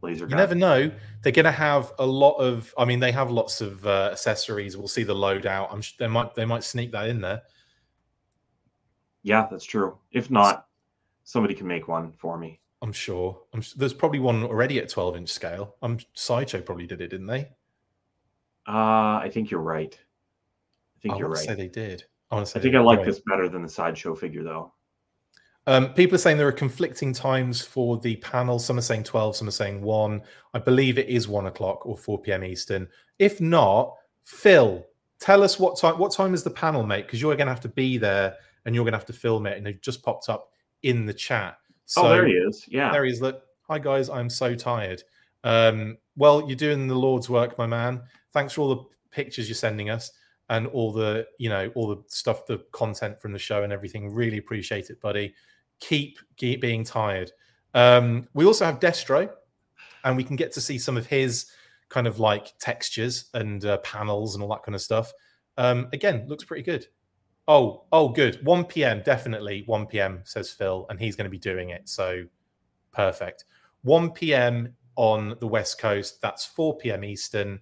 laser 0.06 0.24
You 0.24 0.30
gun. 0.30 0.38
never 0.38 0.54
know. 0.54 0.90
They're 1.22 1.32
going 1.32 1.44
to 1.44 1.50
have 1.52 1.92
a 1.98 2.06
lot 2.06 2.36
of. 2.36 2.72
I 2.78 2.84
mean, 2.84 3.00
they 3.00 3.12
have 3.12 3.30
lots 3.30 3.60
of 3.60 3.86
uh, 3.86 4.08
accessories. 4.12 4.76
We'll 4.76 4.88
see 4.88 5.02
the 5.02 5.14
loadout. 5.14 5.72
I'm. 5.72 5.82
They 5.98 6.06
might. 6.08 6.34
They 6.34 6.44
might 6.44 6.64
sneak 6.64 6.92
that 6.92 7.08
in 7.08 7.20
there. 7.20 7.42
Yeah, 9.22 9.46
that's 9.50 9.64
true. 9.64 9.98
If 10.12 10.30
not, 10.30 10.66
somebody 11.24 11.54
can 11.54 11.66
make 11.66 11.88
one 11.88 12.12
for 12.12 12.38
me. 12.38 12.60
I'm 12.82 12.92
sure. 12.92 13.42
I'm. 13.52 13.62
There's 13.76 13.94
probably 13.94 14.20
one 14.20 14.42
already 14.44 14.78
at 14.78 14.88
12 14.88 15.16
inch 15.16 15.28
scale. 15.30 15.76
I'm. 15.82 15.98
Sideshow 16.14 16.60
probably 16.62 16.86
did 16.86 17.00
it, 17.00 17.08
didn't 17.08 17.26
they? 17.26 17.50
Uh, 18.68 19.18
I 19.22 19.30
think 19.32 19.50
you're 19.50 19.60
right. 19.60 19.96
I 20.96 20.98
think 21.00 21.14
I 21.14 21.18
you're 21.18 21.28
right. 21.28 21.38
say 21.44 21.54
they 21.54 21.68
did. 21.68 22.04
I 22.30 22.34
want 22.36 22.46
to 22.46 22.52
say. 22.52 22.60
I 22.60 22.62
think 22.62 22.74
I 22.74 22.80
like 22.80 22.98
Right. 22.98 23.06
this 23.06 23.20
better 23.28 23.48
than 23.48 23.62
the 23.62 23.68
sideshow 23.68 24.14
figure, 24.14 24.42
though. 24.42 24.72
Um, 25.68 25.92
people 25.94 26.14
are 26.14 26.18
saying 26.18 26.38
there 26.38 26.46
are 26.46 26.52
conflicting 26.52 27.12
times 27.12 27.60
for 27.60 27.98
the 27.98 28.16
panel. 28.16 28.58
Some 28.58 28.78
are 28.78 28.82
saying 28.82 29.04
12, 29.04 29.36
some 29.36 29.48
are 29.48 29.52
saying 29.52 29.82
1. 29.82 30.22
I 30.54 30.58
believe 30.58 30.96
it 30.96 31.08
is 31.08 31.26
1 31.26 31.46
o'clock 31.46 31.84
or 31.84 31.96
4 31.96 32.20
p.m. 32.20 32.44
Eastern. 32.44 32.88
If 33.18 33.40
not, 33.40 33.94
Phil, 34.22 34.86
tell 35.18 35.42
us 35.42 35.58
what 35.58 35.78
time 35.78 35.98
what 35.98 36.12
time 36.12 36.34
is 36.34 36.42
the 36.42 36.50
panel, 36.50 36.84
mate? 36.84 37.06
Because 37.06 37.20
you're 37.20 37.34
going 37.34 37.46
to 37.46 37.52
have 37.52 37.60
to 37.62 37.68
be 37.68 37.98
there 37.98 38.36
and 38.64 38.74
you're 38.74 38.84
going 38.84 38.92
to 38.92 38.98
have 38.98 39.06
to 39.06 39.12
film 39.12 39.46
it. 39.46 39.58
And 39.58 39.66
it 39.66 39.82
just 39.82 40.02
popped 40.02 40.28
up 40.28 40.50
in 40.82 41.06
the 41.06 41.14
chat. 41.14 41.58
So 41.86 42.04
oh, 42.04 42.08
there 42.10 42.26
he 42.26 42.34
is. 42.34 42.64
Yeah. 42.68 42.92
there 42.92 43.04
he 43.04 43.12
is. 43.12 43.20
Look, 43.20 43.42
hi 43.62 43.78
guys, 43.78 44.08
I'm 44.08 44.30
so 44.30 44.54
tired. 44.54 45.02
Um, 45.44 45.98
well, 46.16 46.46
you're 46.46 46.56
doing 46.56 46.86
the 46.86 46.94
Lord's 46.94 47.28
work, 47.28 47.56
my 47.58 47.66
man. 47.66 48.02
Thanks 48.32 48.52
for 48.52 48.62
all 48.62 48.74
the 48.74 48.82
pictures 49.10 49.48
you're 49.48 49.54
sending 49.54 49.90
us 49.90 50.10
and 50.48 50.66
all 50.68 50.92
the, 50.92 51.26
you 51.38 51.48
know, 51.48 51.70
all 51.74 51.88
the 51.88 52.02
stuff, 52.08 52.46
the 52.46 52.58
content 52.72 53.20
from 53.20 53.32
the 53.32 53.38
show 53.38 53.62
and 53.62 53.72
everything. 53.72 54.12
Really 54.12 54.38
appreciate 54.38 54.90
it, 54.90 55.00
buddy. 55.00 55.34
Keep, 55.80 56.18
keep 56.36 56.60
being 56.60 56.84
tired. 56.84 57.32
Um, 57.74 58.28
we 58.34 58.44
also 58.44 58.64
have 58.64 58.80
Destro, 58.80 59.30
and 60.04 60.16
we 60.16 60.24
can 60.24 60.36
get 60.36 60.52
to 60.52 60.60
see 60.60 60.78
some 60.78 60.96
of 60.96 61.06
his 61.06 61.46
kind 61.88 62.06
of 62.06 62.18
like 62.18 62.52
textures 62.58 63.26
and 63.34 63.64
uh, 63.64 63.78
panels 63.78 64.34
and 64.34 64.42
all 64.42 64.50
that 64.50 64.62
kind 64.62 64.74
of 64.74 64.80
stuff. 64.80 65.12
Um, 65.58 65.88
again, 65.92 66.26
looks 66.28 66.44
pretty 66.44 66.62
good. 66.62 66.86
Oh, 67.48 67.84
oh, 67.92 68.08
good. 68.08 68.44
1 68.44 68.64
p.m. 68.64 69.02
Definitely 69.04 69.62
1 69.66 69.86
p.m. 69.86 70.20
says 70.24 70.50
Phil, 70.50 70.86
and 70.90 70.98
he's 70.98 71.14
going 71.14 71.26
to 71.26 71.30
be 71.30 71.38
doing 71.38 71.70
it. 71.70 71.88
So 71.88 72.24
perfect. 72.92 73.44
1 73.82 74.10
p.m. 74.12 74.74
on 74.96 75.36
the 75.38 75.46
West 75.46 75.78
Coast. 75.78 76.20
That's 76.20 76.44
4 76.44 76.76
p.m. 76.78 77.04
Eastern. 77.04 77.60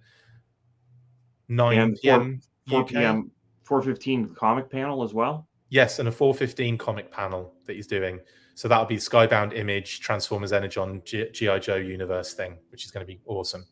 9 1.49 1.77
And 1.77 1.99
4 1.99 2.01
p.m. 2.01 2.41
4 2.69 2.81
UK. 2.81 2.87
p.m. 2.87 3.31
415 3.63 4.35
comic 4.35 4.69
panel 4.69 5.03
as 5.03 5.13
well. 5.13 5.47
Yes, 5.75 5.99
and 5.99 6.07
a 6.07 6.11
415 6.11 6.77
comic 6.77 7.11
panel 7.11 7.53
that 7.65 7.75
he's 7.75 7.85
doing. 7.85 8.21
So 8.53 8.69
that'll 8.69 8.85
be 8.85 8.95
Skybound 8.95 9.53
Image, 9.53 9.99
Transformers 9.99 10.53
Energon, 10.53 11.01
G.I. 11.03 11.59
Joe 11.59 11.75
universe 11.75 12.33
thing, 12.33 12.59
which 12.69 12.85
is 12.85 12.91
going 12.91 13.05
to 13.05 13.13
be 13.13 13.19
awesome. 13.25 13.65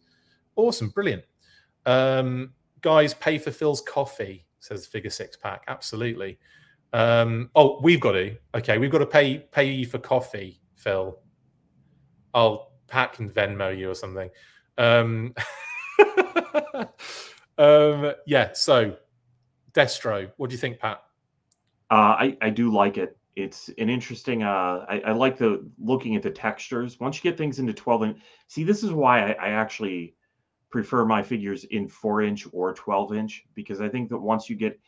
Awesome, 0.58 0.90
brilliant. 0.90 1.24
Um, 1.86 2.52
guys, 2.82 3.14
pay 3.14 3.38
for 3.38 3.52
Phil's 3.52 3.80
coffee, 3.80 4.46
says 4.60 4.86
Figure 4.86 5.10
Six 5.10 5.38
Pack. 5.38 5.64
Absolutely. 5.70 6.40
Um, 6.92 7.50
oh, 7.56 7.80
we've 7.82 8.02
got 8.02 8.12
to. 8.12 8.36
Okay, 8.54 8.78
we've 8.78 8.92
got 8.92 8.98
to 8.98 9.06
pay 9.06 9.38
pay 9.38 9.72
you 9.72 9.86
for 9.86 9.98
coffee, 9.98 10.60
Phil. 10.76 11.18
I'll 12.34 12.74
Pat 12.90 13.14
can 13.14 13.30
Venmo 13.30 13.78
you 13.78 13.90
or 13.90 13.96
something. 13.96 14.30
Um, 14.78 15.34
um, 17.58 18.12
yeah, 18.28 18.52
so 18.52 18.98
Destro, 19.72 20.30
what 20.36 20.50
do 20.50 20.54
you 20.54 20.60
think, 20.60 20.80
Pat? 20.80 21.03
Uh, 21.90 22.16
I 22.20 22.38
I 22.42 22.50
do 22.50 22.72
like 22.72 22.98
it. 22.98 23.18
It's 23.36 23.70
an 23.78 23.90
interesting. 23.90 24.44
Uh, 24.44 24.86
I, 24.88 25.02
I 25.08 25.12
like 25.14 25.38
the 25.38 25.68
looking 25.80 26.16
at 26.16 26.22
the 26.22 26.32
textures. 26.32 27.00
Once 27.00 27.18
you 27.18 27.30
get 27.30 27.38
things 27.38 27.60
into 27.60 27.74
12 27.74 28.04
inch, 28.04 28.22
see, 28.48 28.64
this 28.64 28.84
is 28.84 28.92
why 28.92 29.32
I, 29.32 29.32
I 29.32 29.50
actually 29.50 30.16
prefer 30.70 31.06
my 31.06 31.22
figures 31.22 31.66
in 31.66 31.88
four 31.88 32.22
inch 32.22 32.48
or 32.52 32.74
12 32.74 33.14
inch 33.14 33.46
because 33.54 33.80
I 33.80 33.90
think 33.90 34.10
that 34.10 34.18
once 34.18 34.50
you 34.50 34.56
get 34.56 34.80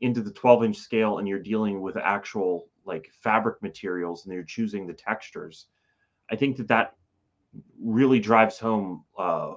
into 0.00 0.20
the 0.22 0.30
12 0.30 0.64
inch 0.64 0.76
scale 0.76 1.18
and 1.18 1.26
you're 1.26 1.38
dealing 1.38 1.80
with 1.80 1.96
actual 1.96 2.68
like 2.84 3.10
fabric 3.22 3.62
materials 3.62 4.24
and 4.24 4.34
you're 4.34 4.44
choosing 4.44 4.86
the 4.86 4.92
textures, 4.92 5.66
I 6.30 6.36
think 6.36 6.56
that 6.58 6.68
that 6.68 6.94
really 7.82 8.20
drives 8.20 8.58
home 8.58 9.04
uh, 9.18 9.54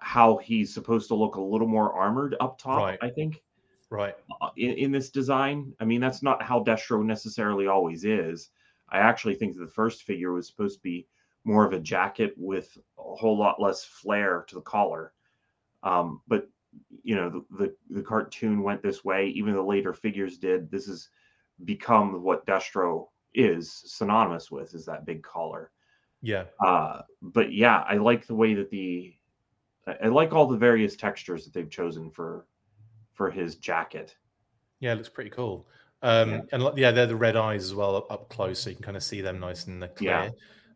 how 0.00 0.38
he's 0.38 0.72
supposed 0.72 1.08
to 1.08 1.14
look 1.14 1.36
a 1.36 1.40
little 1.40 1.68
more 1.68 1.92
armored 1.92 2.36
up 2.40 2.58
top. 2.58 2.80
Right. 2.80 2.98
I 3.02 3.10
think 3.10 3.42
Right. 3.90 4.14
uh, 4.40 4.50
in, 4.56 4.72
in 4.72 4.92
this 4.92 5.10
design. 5.10 5.72
I 5.80 5.84
mean, 5.84 6.00
that's 6.00 6.22
not 6.22 6.42
how 6.42 6.62
Destro 6.62 7.04
necessarily 7.04 7.66
always 7.66 8.04
is. 8.04 8.50
I 8.88 8.98
actually 8.98 9.34
think 9.34 9.54
that 9.54 9.60
the 9.60 9.70
first 9.70 10.02
figure 10.02 10.32
was 10.32 10.46
supposed 10.46 10.78
to 10.78 10.82
be 10.82 11.06
more 11.44 11.64
of 11.64 11.72
a 11.72 11.80
jacket 11.80 12.34
with 12.36 12.76
a 12.98 13.02
whole 13.14 13.38
lot 13.38 13.60
less 13.60 13.84
flair 13.84 14.44
to 14.48 14.54
the 14.56 14.60
collar. 14.60 15.12
Um, 15.82 16.22
but 16.26 16.48
you 17.02 17.14
know 17.14 17.30
the, 17.30 17.44
the, 17.56 17.74
the 17.90 18.02
cartoon 18.02 18.62
went 18.62 18.82
this 18.82 19.04
way 19.04 19.28
even 19.28 19.54
the 19.54 19.62
later 19.62 19.92
figures 19.92 20.38
did 20.38 20.70
this 20.70 20.86
has 20.86 21.08
become 21.64 22.22
what 22.22 22.46
destro 22.46 23.08
is 23.34 23.82
synonymous 23.86 24.50
with 24.50 24.74
is 24.74 24.84
that 24.84 25.06
big 25.06 25.22
collar 25.22 25.70
yeah 26.22 26.44
uh 26.64 27.00
but 27.22 27.52
yeah 27.52 27.84
i 27.88 27.94
like 27.94 28.26
the 28.26 28.34
way 28.34 28.54
that 28.54 28.70
the 28.70 29.14
i 30.02 30.06
like 30.06 30.32
all 30.32 30.46
the 30.46 30.56
various 30.56 30.96
textures 30.96 31.44
that 31.44 31.52
they've 31.52 31.70
chosen 31.70 32.10
for 32.10 32.46
for 33.14 33.30
his 33.30 33.56
jacket 33.56 34.14
yeah 34.80 34.92
it 34.92 34.96
looks 34.96 35.08
pretty 35.08 35.30
cool 35.30 35.66
um 36.02 36.30
Yeah. 36.30 36.40
and 36.52 36.78
yeah 36.78 36.90
they're 36.90 37.06
the 37.06 37.16
red 37.16 37.36
eyes 37.36 37.64
as 37.64 37.74
well 37.74 37.96
up, 37.96 38.10
up 38.12 38.28
close 38.28 38.58
so 38.60 38.70
you 38.70 38.76
can 38.76 38.84
kind 38.84 38.96
of 38.96 39.02
see 39.02 39.20
them 39.22 39.40
nice 39.40 39.66
and 39.66 39.80
clear 39.96 40.10
Yeah. 40.10 40.30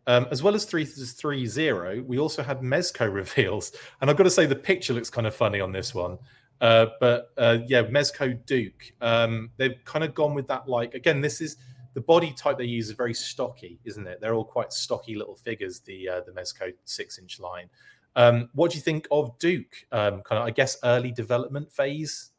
Um, 0.06 0.26
as 0.30 0.42
well 0.42 0.54
as 0.54 0.64
ThreeZero, 0.64 2.02
we 2.06 2.18
also 2.18 2.42
had 2.42 2.60
Mezco 2.60 3.12
reveals. 3.12 3.72
And 4.00 4.08
I've 4.08 4.16
got 4.16 4.24
to 4.24 4.30
say, 4.30 4.46
the 4.46 4.56
picture 4.56 4.94
looks 4.94 5.10
kind 5.10 5.26
of 5.26 5.34
funny 5.34 5.60
on 5.60 5.70
this 5.72 5.94
one. 5.94 6.16
Uh, 6.62 6.86
but 6.98 7.30
uh, 7.36 7.58
yeah, 7.66 7.82
Mezco 7.82 8.44
Duke. 8.46 8.92
Um, 9.02 9.50
they've 9.58 9.76
kind 9.84 10.04
of 10.04 10.14
gone 10.14 10.32
with 10.32 10.46
that. 10.46 10.66
Like, 10.66 10.94
again, 10.94 11.20
this 11.20 11.42
is 11.42 11.58
the 11.92 12.00
body 12.00 12.32
type 12.32 12.56
they 12.56 12.64
use 12.64 12.86
is 12.88 12.92
very 12.94 13.12
stocky, 13.12 13.80
isn't 13.84 14.06
it? 14.06 14.18
They're 14.20 14.32
all 14.34 14.44
quite 14.46 14.72
stocky 14.72 15.14
little 15.14 15.36
figures, 15.36 15.80
the 15.80 16.08
uh, 16.08 16.20
the 16.26 16.32
Mezco 16.32 16.72
six 16.84 17.18
inch 17.18 17.38
line. 17.38 17.68
Um, 18.18 18.50
what 18.52 18.72
do 18.72 18.76
you 18.76 18.82
think 18.82 19.06
of 19.10 19.38
Duke? 19.38 19.86
Um, 19.92 20.20
kind 20.22 20.40
of, 20.40 20.46
I 20.46 20.50
guess, 20.50 20.76
early 20.84 21.10
development 21.12 21.72
phase? 21.72 22.32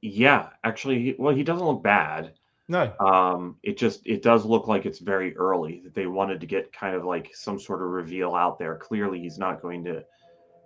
yeah 0.00 0.50
actually 0.62 1.16
well 1.18 1.34
he 1.34 1.42
doesn't 1.42 1.66
look 1.66 1.82
bad 1.82 2.32
No. 2.68 2.92
um 3.00 3.56
it 3.64 3.76
just 3.76 4.00
it 4.06 4.22
does 4.22 4.44
look 4.44 4.68
like 4.68 4.86
it's 4.86 5.00
very 5.00 5.36
early 5.36 5.80
that 5.82 5.92
they 5.92 6.06
wanted 6.06 6.40
to 6.40 6.46
get 6.46 6.72
kind 6.72 6.94
of 6.94 7.04
like 7.04 7.30
some 7.34 7.58
sort 7.58 7.82
of 7.82 7.88
reveal 7.88 8.36
out 8.36 8.60
there 8.60 8.76
clearly 8.76 9.18
he's 9.20 9.38
not 9.38 9.60
going 9.60 9.82
to 9.84 10.04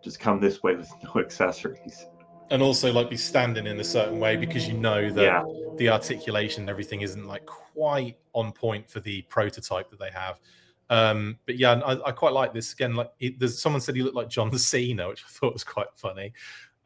just 0.05 0.21
come 0.21 0.39
this 0.39 0.63
way 0.63 0.75
with 0.77 0.91
no 1.03 1.21
accessories 1.21 2.05
And 2.51 2.61
also, 2.61 2.93
like, 2.93 3.09
be 3.09 3.17
standing 3.17 3.67
in 3.67 3.81
a 3.81 3.85
certain 3.85 4.21
way 4.21 4.37
because 4.37 4.69
you 4.69 4.75
know 4.75 5.11
that 5.11 5.23
yeah 5.23 5.43
the 5.79 5.89
articulation 5.89 6.65
and 6.65 6.69
everything 6.71 7.01
isn't 7.01 7.27
like 7.27 7.47
quite 7.47 8.19
on 8.35 8.53
point 8.53 8.91
for 8.91 9.01
the 9.01 9.23
prototype 9.31 9.89
that 9.89 9.99
they 9.99 10.11
have. 10.11 10.39
Um, 10.91 11.39
but 11.47 11.57
yeah, 11.57 11.73
I, 11.73 12.09
I 12.09 12.13
quite 12.13 12.33
like 12.33 12.53
this. 12.53 12.73
Again, 12.73 12.95
like 12.95 13.11
it, 13.21 13.39
there's 13.39 13.61
someone 13.61 13.81
said 13.81 13.97
he 13.97 14.03
looked 14.03 14.17
like 14.17 14.29
John 14.29 14.51
the 14.51 14.59
Cena, 14.59 15.09
which 15.09 15.25
I 15.25 15.29
thought 15.31 15.53
was 15.53 15.65
quite 15.65 15.89
funny. 15.95 16.33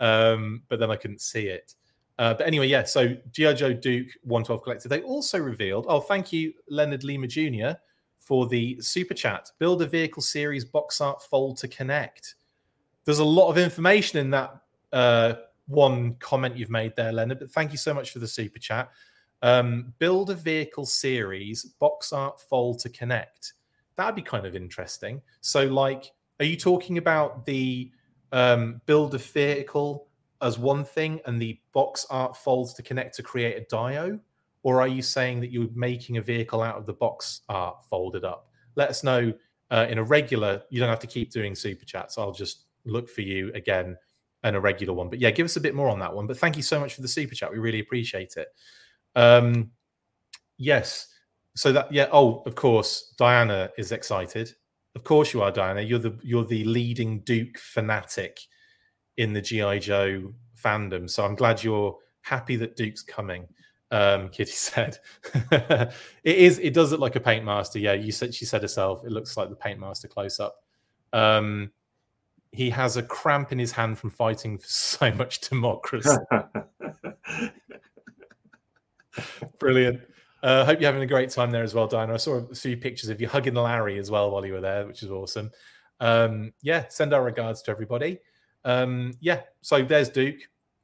Um, 0.01 0.63
but 0.69 0.79
then 0.79 0.91
I 0.91 0.97
couldn't 0.97 1.21
see 1.21 1.49
it. 1.49 1.75
Uh, 2.19 2.35
but 2.35 2.47
anyway, 2.47 2.67
yeah. 2.67 2.85
So 2.85 3.17
GI 3.33 3.55
Joe 3.55 3.73
Duke 3.73 4.09
One:12 4.23 4.63
Collective. 4.63 4.89
They 4.89 5.03
also 5.03 5.39
revealed. 5.39 5.87
Oh, 5.89 6.01
thank 6.01 6.33
you, 6.33 6.53
Leonard 6.69 7.05
Lima 7.05 7.27
Jr. 7.27 7.79
for 8.19 8.47
the 8.47 8.81
super 8.81 9.15
chat. 9.15 9.51
Build 9.59 9.83
a 9.83 9.87
vehicle 9.87 10.23
series 10.23 10.65
box 10.65 11.01
art 11.01 11.23
fold 11.23 11.59
to 11.59 11.69
connect. 11.69 12.37
There's 13.05 13.19
a 13.19 13.25
lot 13.25 13.51
of 13.51 13.59
information 13.59 14.19
in 14.19 14.31
that 14.31 14.61
uh, 14.93 15.35
one 15.67 16.15
comment 16.15 16.57
you've 16.57 16.71
made 16.71 16.97
there, 16.97 17.13
Leonard. 17.13 17.39
But 17.39 17.51
thank 17.51 17.73
you 17.73 17.79
so 17.79 17.93
much 17.93 18.11
for 18.11 18.19
the 18.19 18.29
super 18.29 18.59
chat. 18.59 18.91
Um, 19.43 19.93
build 19.99 20.31
a 20.31 20.35
vehicle 20.35 20.87
series 20.87 21.65
box 21.65 22.13
art 22.13 22.41
fold 22.41 22.81
to 22.81 22.89
connect. 22.89 23.53
That'd 23.97 24.15
be 24.15 24.23
kind 24.23 24.47
of 24.47 24.55
interesting. 24.55 25.23
So, 25.41 25.65
like, 25.65 26.13
are 26.39 26.45
you 26.45 26.57
talking 26.57 26.99
about 26.99 27.45
the 27.47 27.91
um, 28.33 28.81
build 28.87 29.15
a 29.15 29.19
vehicle 29.19 30.09
as 30.43 30.59
one 30.59 30.85
thing 30.85 31.21
and 31.27 31.41
the 31.41 31.59
box 31.73 32.07
art 32.11 32.37
folds 32.37 32.75
to 32.75 32.83
connect 32.83 33.17
to 33.17 33.23
create 33.23 33.57
a 33.57 33.67
dio? 33.71 34.19
Or 34.63 34.81
are 34.81 34.89
you 34.89 35.01
saying 35.01 35.41
that 35.41 35.53
you're 35.53 35.69
making 35.75 36.17
a 36.17 36.23
vehicle 36.23 36.61
out 36.61 36.77
of 36.77 36.87
the 36.87 36.93
box 36.93 37.43
art 37.49 37.85
folded 37.85 38.25
up? 38.25 38.49
Let 38.75 38.91
us 38.91 39.05
know 39.05 39.33
uh, 39.71 39.87
in 39.89 39.99
a 39.99 40.03
regular, 40.03 40.63
you 40.71 40.81
don't 40.81 40.89
have 40.89 40.99
to 41.01 41.07
keep 41.07 41.31
doing 41.31 41.55
super 41.55 41.85
chats. 41.85 42.19
I'll 42.19 42.33
just 42.33 42.65
look 42.85 43.09
for 43.09 43.23
you 43.23 43.53
again 43.55 43.97
and 44.43 44.57
a 44.57 44.61
regular 44.61 44.93
one. 44.93 45.09
But 45.09 45.21
yeah, 45.21 45.31
give 45.31 45.45
us 45.45 45.57
a 45.57 45.61
bit 45.61 45.75
more 45.75 45.89
on 45.89 45.99
that 46.01 46.15
one. 46.15 46.27
But 46.27 46.39
thank 46.39 46.57
you 46.57 46.63
so 46.63 46.79
much 46.79 46.95
for 46.95 47.03
the 47.03 47.09
super 47.09 47.35
chat. 47.35 47.51
We 47.51 47.59
really 47.59 47.81
appreciate 47.81 48.35
it. 48.37 48.49
Um, 49.15 49.71
yes. 50.57 51.09
So 51.57 51.73
that 51.73 51.91
yeah. 51.91 52.09
Oh, 52.13 52.43
of 52.47 52.55
course, 52.55 53.15
Diana 53.17 53.71
is 53.79 53.91
excited. 53.91 54.53
Of 54.95 55.05
course 55.05 55.33
you 55.33 55.43
are, 55.43 55.51
Diana. 55.51 55.81
You're 55.81 55.99
the 55.99 56.19
you're 56.23 56.45
the 56.45 56.65
leading 56.65 57.21
Duke 57.21 57.59
fanatic 57.59 58.39
in 59.17 59.33
the 59.33 59.41
GI 59.41 59.81
Joe 59.81 60.35
fandom. 60.63 61.09
So 61.09 61.25
I'm 61.25 61.35
glad 61.35 61.65
you're 61.65 61.97
happy 62.21 62.57
that 62.57 62.77
Duke's 62.77 63.03
coming. 63.03 63.49
Um, 63.91 64.29
Kitty 64.33 64.53
said, 64.53 64.99
"It 65.51 65.93
is. 66.25 66.59
It 66.59 66.75
does 66.75 66.93
look 66.93 67.01
like 67.01 67.17
a 67.17 67.21
paint 67.21 67.45
master." 67.45 67.79
Yeah, 67.79 67.95
you 67.95 68.13
said 68.13 68.35
she 68.35 68.45
said 68.45 68.61
herself. 68.61 69.03
It 69.07 69.11
looks 69.11 69.39
like 69.39 69.49
the 69.49 69.57
paint 69.57 69.81
master 69.81 70.09
close 70.09 70.39
up. 70.39 70.57
Um, 71.15 71.71
he 72.53 72.69
has 72.69 72.99
a 72.99 73.03
cramp 73.03 73.51
in 73.51 73.59
his 73.59 73.73
hand 73.73 73.99
from 73.99 74.11
fighting 74.11 74.59
for 74.59 74.67
so 74.69 75.11
much 75.13 75.41
democracy. 75.41 76.17
Brilliant. 79.59 80.01
Uh, 80.43 80.65
hope 80.65 80.81
you're 80.81 80.89
having 80.89 81.03
a 81.03 81.07
great 81.07 81.31
time 81.31 81.51
there 81.51 81.63
as 81.63 81.75
well, 81.75 81.87
Diana. 81.87 82.15
I 82.15 82.19
saw 82.19 82.37
a 82.37 82.55
few 82.55 82.77
pictures 82.77 83.09
of 83.09 83.21
you 83.21 83.29
hugging 83.29 83.55
Larry 83.55 83.99
as 83.99 84.11
well 84.11 84.31
while 84.31 84.45
you 84.45 84.53
were 84.53 84.61
there, 84.61 84.87
which 84.87 85.03
is 85.03 85.11
awesome. 85.11 85.51
Um, 86.01 86.53
yeah, 86.63 86.85
send 86.89 87.15
our 87.15 87.25
regards 87.25 87.63
to 87.63 87.71
everybody. 87.71 88.19
Um, 88.65 89.15
yeah, 89.21 89.41
so 89.63 89.83
there's 89.83 90.09
Duke 90.09 90.41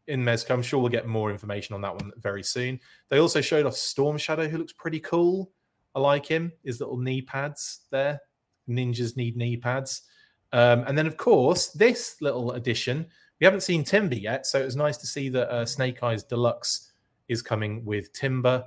in 0.06 0.24
Mezco. 0.24 0.50
I'm 0.52 0.62
sure 0.62 0.80
we'll 0.80 0.88
get 0.88 1.06
more 1.06 1.30
information 1.30 1.74
on 1.74 1.80
that 1.82 1.94
one 1.94 2.12
very 2.16 2.42
soon. 2.42 2.80
They 3.08 3.18
also 3.18 3.40
showed 3.40 3.66
off 3.66 3.74
Storm 3.74 4.18
Shadow, 4.18 4.48
who 4.48 4.58
looks 4.58 4.72
pretty 4.72 5.00
cool. 5.00 5.50
I 5.94 6.00
like 6.00 6.26
him. 6.26 6.52
His 6.64 6.80
little 6.80 6.96
knee 6.96 7.22
pads 7.22 7.80
there. 7.90 8.20
Ninjas 8.68 9.16
need 9.16 9.36
knee 9.36 9.56
pads. 9.56 10.02
Um, 10.52 10.84
and 10.86 10.96
then, 10.96 11.06
of 11.06 11.16
course, 11.16 11.68
this 11.68 12.16
little 12.20 12.52
addition. 12.52 13.06
We 13.40 13.44
haven't 13.44 13.62
seen 13.62 13.84
Timber 13.84 14.14
yet, 14.14 14.46
so 14.46 14.60
it 14.60 14.64
was 14.64 14.76
nice 14.76 14.96
to 14.98 15.06
see 15.06 15.28
that 15.30 15.50
uh, 15.50 15.66
Snake 15.66 16.02
Eyes 16.02 16.22
Deluxe 16.22 16.92
is 17.28 17.42
coming 17.42 17.84
with 17.84 18.12
Timber. 18.12 18.64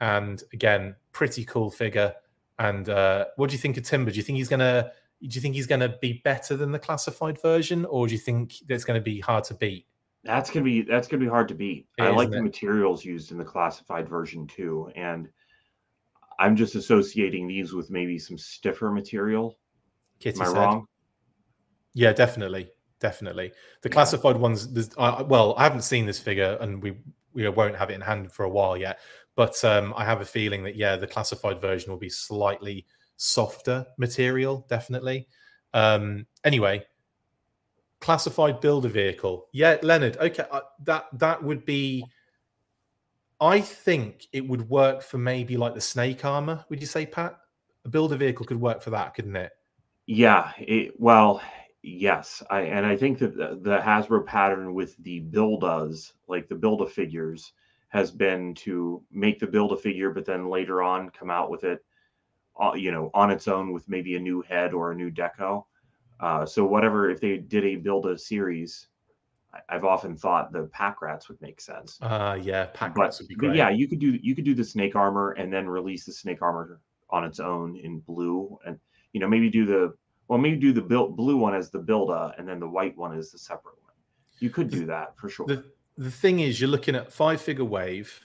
And 0.00 0.42
again, 0.52 0.96
pretty 1.12 1.44
cool 1.44 1.70
figure. 1.70 2.14
And 2.58 2.88
uh, 2.88 3.26
what 3.36 3.50
do 3.50 3.54
you 3.54 3.58
think 3.60 3.76
of 3.76 3.84
Timber? 3.84 4.10
Do 4.10 4.16
you 4.16 4.22
think 4.22 4.38
he's 4.38 4.48
gonna? 4.48 4.92
Do 5.20 5.34
you 5.34 5.40
think 5.40 5.54
he's 5.54 5.66
gonna 5.66 5.96
be 6.00 6.20
better 6.24 6.56
than 6.56 6.70
the 6.70 6.78
classified 6.78 7.40
version, 7.40 7.84
or 7.86 8.06
do 8.06 8.12
you 8.12 8.18
think 8.18 8.54
going 8.84 8.98
to 8.98 9.04
be 9.04 9.20
hard 9.20 9.44
to 9.44 9.54
beat? 9.54 9.86
That's 10.24 10.50
gonna 10.50 10.64
be 10.64 10.82
that's 10.82 11.08
gonna 11.08 11.22
be 11.22 11.28
hard 11.28 11.48
to 11.48 11.54
beat. 11.54 11.86
It 11.96 12.02
I 12.02 12.10
like 12.10 12.28
isn't 12.28 12.38
the 12.38 12.42
materials 12.42 13.04
used 13.04 13.32
in 13.32 13.38
the 13.38 13.44
classified 13.44 14.08
version 14.08 14.46
too, 14.46 14.90
and 14.96 15.28
I'm 16.38 16.56
just 16.56 16.74
associating 16.74 17.48
these 17.48 17.72
with 17.72 17.90
maybe 17.90 18.18
some 18.18 18.38
stiffer 18.38 18.90
material. 18.90 19.58
Kitty 20.20 20.40
Am 20.40 20.42
I 20.42 20.46
said. 20.46 20.56
wrong? 20.56 20.86
Yeah, 21.94 22.12
definitely, 22.12 22.70
definitely. 23.00 23.52
The 23.82 23.88
classified 23.88 24.36
ones. 24.36 24.68
Uh, 24.96 25.24
well, 25.26 25.54
I 25.56 25.64
haven't 25.64 25.82
seen 25.82 26.06
this 26.06 26.20
figure, 26.20 26.58
and 26.60 26.82
we 26.82 26.96
we 27.32 27.48
won't 27.48 27.76
have 27.76 27.90
it 27.90 27.94
in 27.94 28.00
hand 28.00 28.32
for 28.32 28.44
a 28.44 28.48
while 28.48 28.76
yet. 28.76 28.98
But 29.38 29.64
um, 29.64 29.94
I 29.96 30.04
have 30.04 30.20
a 30.20 30.24
feeling 30.24 30.64
that 30.64 30.74
yeah, 30.74 30.96
the 30.96 31.06
classified 31.06 31.60
version 31.60 31.92
will 31.92 31.98
be 31.98 32.08
slightly 32.08 32.84
softer 33.18 33.86
material, 33.96 34.66
definitely. 34.68 35.28
Um, 35.72 36.26
anyway, 36.42 36.84
classified 38.00 38.60
builder 38.60 38.88
vehicle. 38.88 39.46
Yeah, 39.52 39.76
Leonard. 39.80 40.16
Okay, 40.16 40.44
uh, 40.50 40.62
that 40.82 41.04
that 41.12 41.40
would 41.40 41.64
be. 41.64 42.04
I 43.40 43.60
think 43.60 44.26
it 44.32 44.44
would 44.44 44.68
work 44.68 45.02
for 45.02 45.18
maybe 45.18 45.56
like 45.56 45.74
the 45.74 45.80
snake 45.80 46.24
armor. 46.24 46.64
Would 46.68 46.80
you 46.80 46.88
say, 46.88 47.06
Pat? 47.06 47.38
A 47.84 47.88
builder 47.88 48.16
vehicle 48.16 48.44
could 48.44 48.60
work 48.60 48.82
for 48.82 48.90
that, 48.90 49.14
couldn't 49.14 49.36
it? 49.36 49.52
Yeah. 50.06 50.50
It, 50.58 50.98
well, 50.98 51.40
yes. 51.84 52.42
I 52.50 52.62
and 52.62 52.84
I 52.84 52.96
think 52.96 53.20
that 53.20 53.36
the, 53.36 53.56
the 53.62 53.78
Hasbro 53.78 54.26
pattern 54.26 54.74
with 54.74 54.96
the 55.04 55.20
build-as, 55.20 56.12
like 56.26 56.48
the 56.48 56.56
build 56.56 56.82
a 56.82 56.86
figures, 56.86 57.52
has 57.88 58.10
been 58.10 58.54
to 58.54 59.02
make 59.10 59.38
the 59.38 59.46
build 59.46 59.72
a 59.72 59.76
figure, 59.76 60.10
but 60.10 60.24
then 60.24 60.48
later 60.48 60.82
on 60.82 61.10
come 61.10 61.30
out 61.30 61.50
with 61.50 61.64
it, 61.64 61.84
uh, 62.60 62.72
you 62.74 62.92
know, 62.92 63.10
on 63.14 63.30
its 63.30 63.48
own 63.48 63.72
with 63.72 63.88
maybe 63.88 64.14
a 64.14 64.20
new 64.20 64.42
head 64.42 64.74
or 64.74 64.92
a 64.92 64.94
new 64.94 65.10
deco. 65.10 65.64
Uh, 66.20 66.44
so 66.44 66.64
whatever, 66.64 67.10
if 67.10 67.20
they 67.20 67.38
did 67.38 67.64
a 67.64 67.76
build 67.76 68.06
a 68.06 68.18
series, 68.18 68.88
I, 69.54 69.60
I've 69.68 69.84
often 69.84 70.16
thought 70.16 70.52
the 70.52 70.64
pack 70.64 71.00
rats 71.00 71.28
would 71.28 71.40
make 71.40 71.60
sense. 71.60 71.98
Uh 72.02 72.38
yeah, 72.42 72.66
pack 72.74 72.94
but, 72.94 73.02
rats 73.02 73.20
would 73.20 73.28
be 73.28 73.34
but 73.36 73.46
great. 73.46 73.56
yeah, 73.56 73.70
you 73.70 73.88
could 73.88 74.00
do 74.00 74.18
you 74.20 74.34
could 74.34 74.44
do 74.44 74.54
the 74.54 74.64
snake 74.64 74.96
armor 74.96 75.32
and 75.32 75.52
then 75.52 75.68
release 75.68 76.04
the 76.04 76.12
snake 76.12 76.42
armor 76.42 76.80
on 77.10 77.24
its 77.24 77.40
own 77.40 77.76
in 77.76 78.00
blue, 78.00 78.58
and 78.66 78.78
you 79.12 79.20
know 79.20 79.28
maybe 79.28 79.48
do 79.48 79.64
the 79.64 79.94
well 80.26 80.38
maybe 80.38 80.56
do 80.56 80.72
the 80.72 80.82
built 80.82 81.16
blue 81.16 81.36
one 81.36 81.54
as 81.54 81.70
the 81.70 81.78
builda, 81.78 82.34
and 82.36 82.46
then 82.46 82.60
the 82.60 82.68
white 82.68 82.96
one 82.98 83.16
is 83.16 83.30
the 83.30 83.38
separate 83.38 83.80
one. 83.82 83.94
You 84.40 84.50
could 84.50 84.68
do 84.68 84.84
that 84.86 85.16
for 85.16 85.28
sure. 85.28 85.46
the 85.46 85.64
the 85.98 86.10
thing 86.10 86.40
is 86.40 86.60
you're 86.60 86.70
looking 86.70 86.94
at 86.94 87.12
five 87.12 87.40
figure 87.40 87.64
wave 87.64 88.20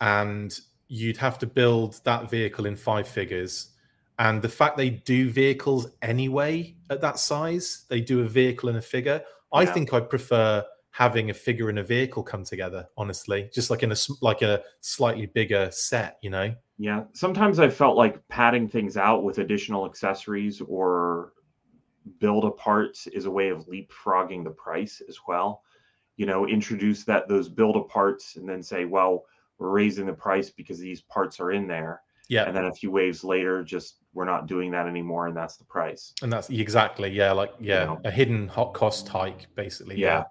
and 0.00 0.60
you'd 0.88 1.16
have 1.16 1.38
to 1.38 1.46
build 1.46 2.00
that 2.04 2.30
vehicle 2.30 2.66
in 2.66 2.76
five 2.76 3.08
figures. 3.08 3.70
And 4.18 4.42
the 4.42 4.48
fact 4.48 4.76
they 4.76 4.90
do 4.90 5.30
vehicles 5.30 5.88
anyway 6.02 6.76
at 6.90 7.00
that 7.00 7.18
size 7.18 7.86
they 7.88 8.00
do 8.00 8.20
a 8.20 8.24
vehicle 8.24 8.68
and 8.68 8.78
a 8.78 8.82
figure 8.82 9.22
i 9.52 9.64
think 9.64 9.92
i'd 9.94 10.08
prefer 10.10 10.62
having 10.90 11.30
a 11.30 11.34
figure 11.34 11.70
and 11.70 11.78
a 11.78 11.82
vehicle 11.82 12.22
come 12.22 12.44
together 12.44 12.86
honestly 12.96 13.48
just 13.52 13.70
like 13.70 13.82
in 13.82 13.90
a 13.90 13.96
like 14.20 14.42
a 14.42 14.62
slightly 14.80 15.26
bigger 15.26 15.68
set 15.72 16.18
you 16.22 16.30
know? 16.30 16.54
Yeah, 16.78 17.04
sometimes 17.12 17.60
I 17.60 17.68
felt 17.68 17.96
like 17.96 18.26
padding 18.26 18.68
things 18.68 18.96
out 18.96 19.22
with 19.22 19.38
additional 19.38 19.86
accessories 19.86 20.60
or 20.60 21.32
build 22.18 22.44
a 22.44 22.50
parts 22.50 23.06
is 23.06 23.26
a 23.26 23.30
way 23.30 23.50
of 23.50 23.66
leapfrogging 23.68 24.42
the 24.42 24.50
price 24.50 25.00
as 25.08 25.18
well. 25.28 25.62
You 26.16 26.26
know, 26.26 26.46
introduce 26.46 27.04
that 27.04 27.28
those 27.28 27.48
build 27.48 27.76
a 27.76 27.82
parts 27.82 28.36
and 28.36 28.48
then 28.48 28.62
say, 28.62 28.84
well, 28.84 29.24
we're 29.58 29.70
raising 29.70 30.06
the 30.06 30.12
price 30.12 30.50
because 30.50 30.78
these 30.78 31.02
parts 31.02 31.40
are 31.40 31.52
in 31.52 31.66
there. 31.66 32.02
Yeah. 32.28 32.44
And 32.44 32.56
then 32.56 32.66
a 32.66 32.72
few 32.72 32.90
waves 32.90 33.24
later, 33.24 33.62
just 33.62 33.96
we're 34.14 34.24
not 34.24 34.46
doing 34.46 34.70
that 34.72 34.86
anymore, 34.86 35.26
and 35.26 35.36
that's 35.36 35.56
the 35.56 35.64
price. 35.64 36.14
And 36.22 36.32
that's 36.32 36.48
exactly 36.50 37.10
yeah, 37.10 37.32
like 37.32 37.52
yeah, 37.60 37.80
you 37.80 37.86
know? 37.86 38.00
a 38.04 38.10
hidden 38.10 38.48
hot 38.48 38.74
cost 38.74 39.08
hike, 39.08 39.48
basically. 39.54 39.98
Yeah. 39.98 40.24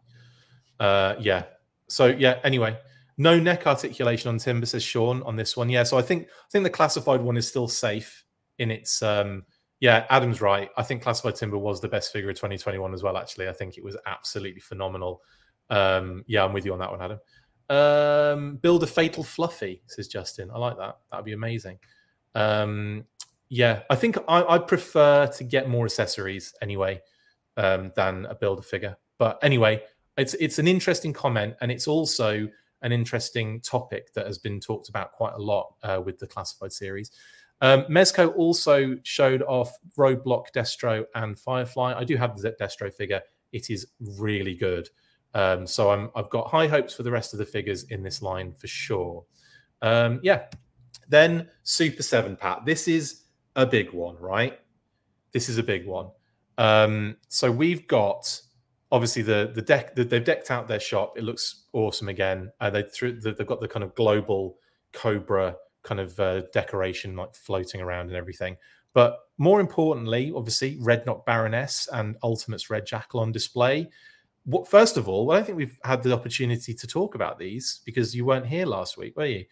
Yeah. 0.80 0.86
Uh, 0.86 1.16
yeah. 1.20 1.44
So 1.90 2.08
yeah. 2.08 2.40
Anyway, 2.44 2.78
no 3.18 3.40
neck 3.40 3.68
articulation 3.68 4.30
on 4.30 4.38
timber, 4.38 4.66
says 4.66 4.84
Sean 4.84 5.22
on 5.24 5.36
this 5.36 5.56
one. 5.56 5.70
Yeah. 5.70 5.84
So 5.84 5.98
I 5.98 6.02
think 6.02 6.28
I 6.28 6.50
think 6.52 6.64
the 6.64 6.70
classified 6.70 7.22
one 7.22 7.38
is 7.38 7.48
still 7.48 7.68
safe 7.68 8.24
in 8.58 8.72
its. 8.72 9.02
um 9.04 9.44
Yeah, 9.80 10.06
Adam's 10.10 10.42
right. 10.42 10.70
I 10.78 10.84
think 10.84 11.04
classified 11.04 11.36
timber 11.36 11.58
was 11.58 11.82
the 11.82 11.88
best 11.88 12.12
figure 12.12 12.30
of 12.30 12.36
2021 12.36 12.94
as 12.94 13.04
well. 13.04 13.18
Actually, 13.18 13.50
I 13.50 13.54
think 13.54 13.78
it 13.78 13.84
was 13.84 13.98
absolutely 14.06 14.62
phenomenal. 14.62 15.22
Um, 15.72 16.24
yeah, 16.28 16.44
I'm 16.44 16.54
with 16.54 16.66
you 16.66 16.74
on 16.74 16.80
that 16.80 16.92
one, 16.92 17.02
Adam. 17.02 17.20
Um, 17.70 18.58
build 18.58 18.84
a 18.84 18.88
fatal 18.88 19.24
fluffy, 19.24 19.82
says 19.88 20.10
Justin. 20.10 20.52
I 20.54 20.58
like 20.58 20.78
that. 20.78 20.98
That'd 21.10 21.26
be 21.26 21.32
amazing. 21.34 21.80
Um, 22.36 23.06
yeah, 23.50 23.84
I 23.90 23.96
think 23.96 24.18
I, 24.28 24.44
I, 24.44 24.58
prefer 24.60 25.28
to 25.28 25.44
get 25.44 25.70
more 25.70 25.86
accessories 25.86 26.54
anyway 26.62 27.02
um, 27.58 27.92
than 27.96 28.26
a 28.26 28.36
build 28.36 28.60
a 28.60 28.62
figure. 28.62 28.98
But 29.18 29.40
anyway, 29.42 29.82
it's 30.18 30.34
it's 30.36 30.60
an 30.60 30.68
interesting 30.68 31.14
comment, 31.14 31.56
and 31.62 31.72
it's 31.72 31.88
also 31.88 32.50
an 32.82 32.92
interesting 32.92 33.62
topic 33.62 34.14
that 34.14 34.26
has 34.26 34.38
been 34.38 34.60
talked 34.60 34.90
about 34.90 35.14
quite 35.14 35.34
a 35.34 35.42
lot 35.42 35.76
uh, 35.84 36.02
with 36.04 36.20
the 36.20 36.28
classified 36.28 36.74
series. 36.74 37.12
Um, 37.62 37.84
Mezco 37.84 38.36
also 38.36 38.98
showed 39.04 39.44
off 39.44 39.72
Roadblock, 39.98 40.48
Destro, 40.54 41.06
and 41.16 41.38
Firefly. 41.38 41.94
I 41.96 42.04
do 42.04 42.18
have 42.18 42.38
the 42.38 42.54
Destro 42.60 42.92
figure. 42.94 43.22
It 43.52 43.70
is 43.70 43.88
really 44.00 44.56
good. 44.56 44.90
Um, 45.34 45.66
so 45.66 45.92
I'm, 45.92 46.10
I've 46.16 46.30
got 46.30 46.50
high 46.50 46.68
hopes 46.68 46.94
for 46.94 47.04
the 47.04 47.12
rest 47.12 47.34
of 47.34 47.40
the 47.40 47.46
figures 47.46 47.84
in 47.84 48.04
this 48.04 48.22
line 48.22 48.54
for 48.54 48.68
sure. 48.68 49.24
Um, 49.82 50.20
yeah. 50.24 50.44
Then 51.08 51.50
Super 51.64 52.04
7 52.04 52.36
Pat. 52.36 52.66
This 52.66 52.88
is 52.88 53.24
a 53.56 53.66
big 53.66 53.92
one, 53.92 54.16
right? 54.18 54.60
This 55.32 55.50
is 55.50 55.58
a 55.58 55.64
big 55.64 55.86
one. 55.86 56.08
Um, 56.58 57.18
so 57.28 57.52
we've 57.52 57.88
got 57.88 58.42
obviously 58.92 59.22
the 59.22 59.52
the 59.56 59.62
deck 59.62 59.96
the, 59.96 60.04
they've 60.04 60.24
decked 60.24 60.52
out 60.52 60.68
their 60.68 60.80
shop. 60.80 61.18
It 61.18 61.24
looks 61.24 61.64
awesome 61.74 62.10
again. 62.10 62.52
Uh, 62.60 62.70
they 62.70 62.84
the, 62.84 63.34
they've 63.38 63.48
got 63.48 63.62
the 63.62 63.68
kind 63.68 63.84
of 63.84 63.96
global 63.96 64.58
Cobra 64.94 65.56
kind 65.84 66.00
of 66.00 66.20
uh, 66.20 66.42
decoration 66.54 67.16
like 67.16 67.34
floating 67.36 67.82
around 67.82 68.08
and 68.08 68.16
everything. 68.16 68.58
But 68.94 69.20
more 69.38 69.62
importantly, 69.62 70.32
obviously, 70.36 70.78
Red 70.82 71.06
Knock 71.06 71.26
Baroness 71.26 71.88
and 71.94 72.18
Ultimates 72.24 72.70
Red 72.70 72.86
Jackal 72.86 73.22
on 73.22 73.32
display 73.32 73.90
what, 74.46 74.68
first 74.68 74.98
of 74.98 75.08
all, 75.08 75.32
I 75.32 75.38
don't 75.38 75.46
think 75.46 75.58
we've 75.58 75.80
had 75.84 76.04
the 76.04 76.14
opportunity 76.14 76.74
to 76.74 76.88
talk 76.88 77.16
about 77.16 77.38
these 77.38 77.82
because 77.86 78.16
you 78.16 78.26
weren't 78.26 78.48
here 78.48 78.66
last 78.66 78.98
week, 78.98 79.16
were 79.16 79.26
you? 79.26 79.46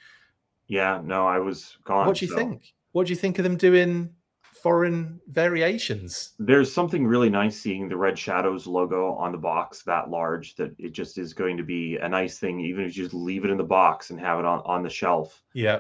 Yeah, 0.68 1.02
no, 1.04 1.28
I 1.28 1.40
was 1.40 1.78
gone. 1.84 2.08
What 2.08 2.18
do 2.18 2.26
you 2.26 2.32
so. 2.32 2.38
think? 2.38 2.74
What 2.92 3.08
do 3.08 3.12
you 3.12 3.16
think 3.16 3.40
of 3.40 3.44
them 3.44 3.58
doing 3.58 4.14
foreign 4.62 5.20
variations? 5.28 6.34
There's 6.40 6.72
something 6.74 7.06
really 7.06 7.30
nice 7.30 7.60
seeing 7.60 7.88
the 7.88 7.98
Red 7.98 8.18
Shadows 8.18 8.68
logo 8.68 9.14
on 9.14 9.32
the 9.32 9.38
box 9.38 9.84
that 9.84 10.10
large 10.10 10.56
that 10.56 10.74
it 10.78 10.92
just 10.92 11.18
is 11.18 11.34
going 11.34 11.58
to 11.58 11.64
be 11.64 11.98
a 11.98 12.10
nice 12.10 12.40
thing, 12.40 12.60
even 12.60 12.84
if 12.84 12.96
you 12.96 13.04
just 13.04 13.16
leave 13.16 13.46
it 13.46 13.52
in 13.52 13.58
the 13.58 13.64
box 13.64 14.10
and 14.10 14.20
have 14.20 14.40
it 14.40 14.46
on, 14.46 14.62
on 14.66 14.84
the 14.84 14.90
shelf. 14.90 15.44
Yeah. 15.54 15.80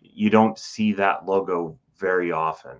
You 0.00 0.30
don't 0.30 0.58
see 0.58 0.92
that 0.94 1.26
logo 1.26 1.78
very 1.96 2.32
often 2.32 2.76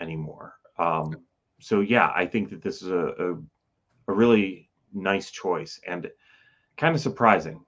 anymore. 0.00 0.54
Um, 0.78 1.16
so 1.60 1.80
yeah, 1.80 2.12
I 2.14 2.26
think 2.26 2.50
that 2.50 2.62
this 2.62 2.82
is 2.82 2.88
a, 2.88 3.06
a 3.18 3.36
a 4.08 4.12
really 4.12 4.68
nice 4.92 5.30
choice 5.30 5.80
and 5.86 6.10
kind 6.76 6.94
of 6.94 7.00
surprising. 7.00 7.60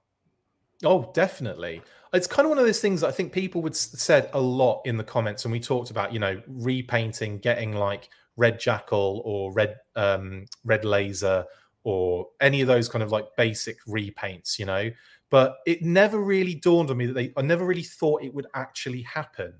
Oh, 0.83 1.11
definitely. 1.13 1.81
It's 2.13 2.27
kind 2.27 2.45
of 2.45 2.49
one 2.49 2.57
of 2.57 2.65
those 2.65 2.79
things 2.79 3.03
I 3.03 3.11
think 3.11 3.31
people 3.31 3.61
would 3.61 3.75
said 3.75 4.29
a 4.33 4.39
lot 4.39 4.81
in 4.85 4.97
the 4.97 5.03
comments, 5.03 5.45
and 5.45 5.51
we 5.51 5.59
talked 5.59 5.91
about, 5.91 6.13
you 6.13 6.19
know, 6.19 6.41
repainting, 6.47 7.39
getting 7.39 7.73
like 7.73 8.09
red 8.37 8.59
jackal 8.59 9.21
or 9.25 9.51
red 9.51 9.75
um, 9.95 10.45
red 10.63 10.85
laser 10.85 11.45
or 11.83 12.27
any 12.41 12.61
of 12.61 12.67
those 12.67 12.89
kind 12.89 13.03
of 13.03 13.11
like 13.11 13.25
basic 13.37 13.77
repaints, 13.85 14.57
you 14.57 14.65
know. 14.65 14.89
But 15.29 15.57
it 15.67 15.83
never 15.83 16.19
really 16.19 16.55
dawned 16.55 16.89
on 16.89 16.97
me 16.97 17.05
that 17.05 17.13
they. 17.13 17.33
I 17.37 17.41
never 17.41 17.65
really 17.65 17.83
thought 17.83 18.23
it 18.23 18.33
would 18.33 18.47
actually 18.55 19.03
happen. 19.03 19.53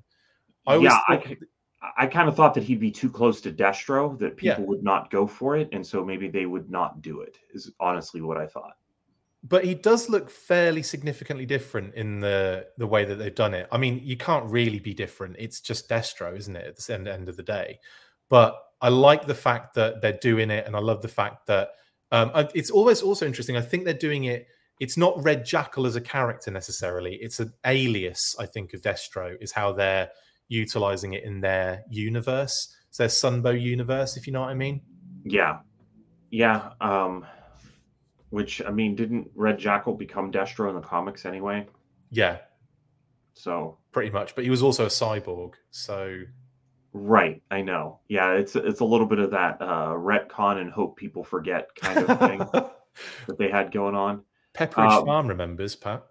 I 0.65 0.77
yeah, 0.77 0.99
I, 1.07 1.37
I 1.97 2.07
kind 2.07 2.27
of 2.27 2.35
thought 2.35 2.53
that 2.55 2.63
he'd 2.63 2.79
be 2.79 2.91
too 2.91 3.09
close 3.09 3.39
to 3.41 3.51
Destro, 3.51 4.17
that 4.19 4.35
people 4.35 4.63
yeah. 4.63 4.69
would 4.69 4.83
not 4.83 5.09
go 5.09 5.25
for 5.25 5.55
it, 5.55 5.69
and 5.71 5.85
so 5.85 6.03
maybe 6.03 6.27
they 6.27 6.45
would 6.45 6.69
not 6.69 7.01
do 7.01 7.21
it. 7.21 7.37
Is 7.53 7.71
honestly 7.79 8.21
what 8.21 8.37
I 8.37 8.47
thought. 8.47 8.75
But 9.41 9.63
he 9.63 9.73
does 9.73 10.09
look 10.09 10.29
fairly 10.29 10.83
significantly 10.83 11.45
different 11.45 11.95
in 11.95 12.19
the 12.19 12.67
the 12.77 12.87
way 12.87 13.05
that 13.05 13.15
they've 13.15 13.33
done 13.33 13.53
it. 13.53 13.67
I 13.71 13.77
mean, 13.77 14.01
you 14.03 14.17
can't 14.17 14.49
really 14.51 14.79
be 14.79 14.93
different. 14.93 15.37
It's 15.39 15.61
just 15.61 15.87
Destro, 15.87 16.37
isn't 16.37 16.55
it? 16.55 16.67
At 16.67 16.77
the 16.77 16.93
end, 16.93 17.07
end 17.07 17.29
of 17.29 17.37
the 17.37 17.43
day. 17.43 17.79
But 18.27 18.57
I 18.81 18.89
like 18.89 19.25
the 19.25 19.35
fact 19.35 19.75
that 19.75 20.01
they're 20.01 20.19
doing 20.21 20.51
it, 20.51 20.67
and 20.67 20.75
I 20.75 20.79
love 20.79 21.01
the 21.01 21.07
fact 21.07 21.47
that 21.47 21.69
um, 22.11 22.31
it's 22.53 22.71
always 22.71 23.01
also 23.01 23.25
interesting. 23.25 23.55
I 23.55 23.61
think 23.61 23.85
they're 23.85 23.93
doing 23.93 24.25
it. 24.25 24.47
It's 24.79 24.97
not 24.97 25.21
Red 25.23 25.45
Jackal 25.45 25.85
as 25.85 25.95
a 25.95 26.01
character 26.01 26.51
necessarily. 26.51 27.15
It's 27.15 27.39
an 27.39 27.53
alias. 27.65 28.35
I 28.39 28.45
think 28.45 28.73
of 28.73 28.81
Destro 28.81 29.35
is 29.41 29.51
how 29.51 29.73
they're 29.73 30.09
utilizing 30.49 31.13
it 31.13 31.23
in 31.23 31.39
their 31.39 31.83
universe. 31.89 32.75
So 32.91 33.03
their 33.03 33.09
Sunbow 33.09 33.59
universe, 33.59 34.17
if 34.17 34.27
you 34.27 34.33
know 34.33 34.41
what 34.41 34.49
I 34.49 34.55
mean. 34.55 34.81
Yeah, 35.23 35.59
yeah. 36.31 36.71
Um, 36.81 37.25
which 38.31 38.61
I 38.65 38.71
mean, 38.71 38.95
didn't 38.95 39.29
Red 39.35 39.57
Jackal 39.57 39.93
become 39.93 40.31
Destro 40.31 40.69
in 40.69 40.75
the 40.75 40.81
comics 40.81 41.25
anyway? 41.25 41.67
Yeah. 42.11 42.39
So 43.33 43.77
pretty 43.91 44.11
much, 44.11 44.35
but 44.35 44.43
he 44.43 44.49
was 44.49 44.61
also 44.61 44.85
a 44.85 44.89
cyborg. 44.89 45.53
So 45.71 46.21
right, 46.93 47.41
I 47.49 47.61
know. 47.61 47.99
Yeah, 48.07 48.33
it's 48.33 48.55
it's 48.55 48.81
a 48.81 48.85
little 48.85 49.07
bit 49.07 49.19
of 49.19 49.31
that 49.31 49.61
uh, 49.61 49.93
retcon 49.93 50.59
and 50.59 50.71
hope 50.71 50.97
people 50.97 51.23
forget 51.23 51.73
kind 51.75 51.99
of 51.99 52.19
thing 52.19 52.39
that 53.27 53.37
they 53.37 53.49
had 53.49 53.71
going 53.71 53.95
on. 53.95 54.23
Pepperidge 54.53 54.99
um, 54.99 55.05
Farm 55.05 55.27
remembers 55.27 55.75
Pat. 55.75 56.03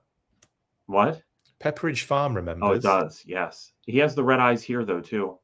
What? 0.87 1.23
Pepperidge 1.61 2.03
Farm 2.03 2.35
remembers. 2.35 2.69
Oh, 2.69 2.73
it 2.73 2.83
does. 2.83 3.23
Yes, 3.27 3.73
he 3.87 3.99
has 3.99 4.15
the 4.15 4.25
red 4.25 4.41
eyes 4.41 4.63
here 4.63 4.85
though 4.85 5.01
too. 5.01 5.39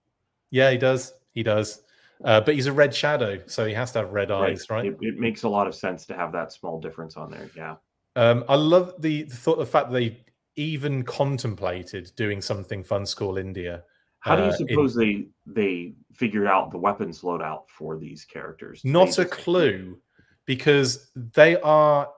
Yeah, 0.51 0.71
he 0.71 0.79
does. 0.79 1.13
He 1.33 1.43
does. 1.43 1.83
Uh, 2.25 2.41
but 2.41 2.55
he's 2.55 2.67
a 2.67 2.73
red 2.73 2.95
shadow, 2.95 3.41
so 3.47 3.67
he 3.67 3.75
has 3.75 3.91
to 3.93 3.99
have 3.99 4.13
red 4.13 4.31
eyes, 4.31 4.71
right? 4.71 4.87
It, 4.87 4.97
it, 5.01 5.19
makes 5.19 5.43
a 5.43 5.49
lot 5.49 5.67
of 5.67 5.75
sense 5.75 6.07
to 6.07 6.15
have 6.15 6.33
that 6.33 6.53
small 6.53 6.81
difference 6.81 7.17
on 7.17 7.31
there. 7.31 7.51
Yeah. 7.57 7.75
Um, 8.17 8.45
I 8.49 8.55
love 8.55 8.95
the, 9.01 9.25
the 9.25 9.35
thought, 9.35 9.55
of 9.55 9.59
the 9.59 9.67
fact 9.67 9.91
that 9.91 9.95
they 9.95 10.25
even 10.57 11.03
contemplated 11.03 12.13
doing 12.15 12.41
something 12.41 12.85
Funskool 12.85 13.39
India. 13.39 13.83
How 14.21 14.37
do 14.37 14.45
you 14.45 14.49
uh, 14.49 14.57
suppose 14.57 14.97
in... 14.97 15.31
they 15.45 15.53
they 15.53 15.95
figured 16.15 16.47
out 16.47 16.71
the 16.71 16.79
weapons 16.79 17.23
loadout 17.23 17.65
for 17.69 17.99
these 17.99 18.25
characters? 18.25 18.81
Not 18.85 19.19
a 19.19 19.25
clue, 19.25 19.99
because 20.47 21.11
they 21.15 21.61
are. 21.61 22.09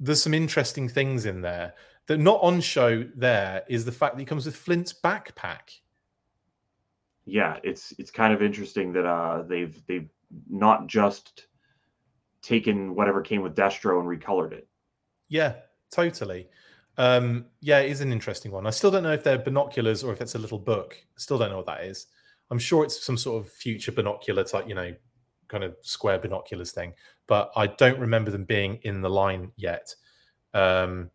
There's 0.00 0.22
some 0.22 0.34
interesting 0.34 0.88
things 0.88 1.26
in 1.26 1.42
there 1.42 1.74
that 2.06 2.18
not 2.18 2.40
on 2.42 2.60
show 2.60 3.04
there 3.14 3.62
is 3.68 3.84
the 3.84 3.92
fact 3.92 4.14
that 4.14 4.20
he 4.20 4.26
comes 4.26 4.46
with 4.46 4.56
Flint's 4.56 4.92
backpack. 4.92 5.80
Yeah, 7.24 7.58
it's 7.62 7.92
it's 7.98 8.10
kind 8.10 8.32
of 8.32 8.42
interesting 8.42 8.92
that 8.94 9.06
uh 9.06 9.42
they've 9.42 9.80
they've 9.86 10.08
not 10.50 10.86
just 10.86 11.46
taken 12.42 12.94
whatever 12.94 13.22
came 13.22 13.42
with 13.42 13.54
Destro 13.54 14.00
and 14.00 14.08
recolored 14.08 14.52
it. 14.52 14.66
Yeah, 15.28 15.54
totally. 15.90 16.48
Um, 16.98 17.46
yeah, 17.60 17.78
it 17.78 17.90
is 17.90 18.00
an 18.00 18.12
interesting 18.12 18.50
one. 18.50 18.66
I 18.66 18.70
still 18.70 18.90
don't 18.90 19.02
know 19.02 19.12
if 19.12 19.22
they're 19.22 19.38
binoculars 19.38 20.02
or 20.02 20.12
if 20.12 20.20
it's 20.20 20.34
a 20.34 20.38
little 20.38 20.58
book. 20.58 20.96
I 21.00 21.20
still 21.20 21.38
don't 21.38 21.50
know 21.50 21.56
what 21.56 21.66
that 21.66 21.84
is. 21.84 22.06
I'm 22.50 22.58
sure 22.58 22.84
it's 22.84 23.02
some 23.02 23.16
sort 23.16 23.42
of 23.42 23.50
future 23.50 23.92
binocular 23.92 24.44
type, 24.44 24.68
you 24.68 24.74
know, 24.74 24.94
kind 25.48 25.64
of 25.64 25.76
square 25.80 26.18
binoculars 26.18 26.72
thing, 26.72 26.92
but 27.26 27.50
I 27.56 27.68
don't 27.68 27.98
remember 27.98 28.30
them 28.30 28.44
being 28.44 28.78
in 28.82 29.00
the 29.00 29.08
line 29.08 29.52
yet. 29.56 29.94
Um, 30.52 31.10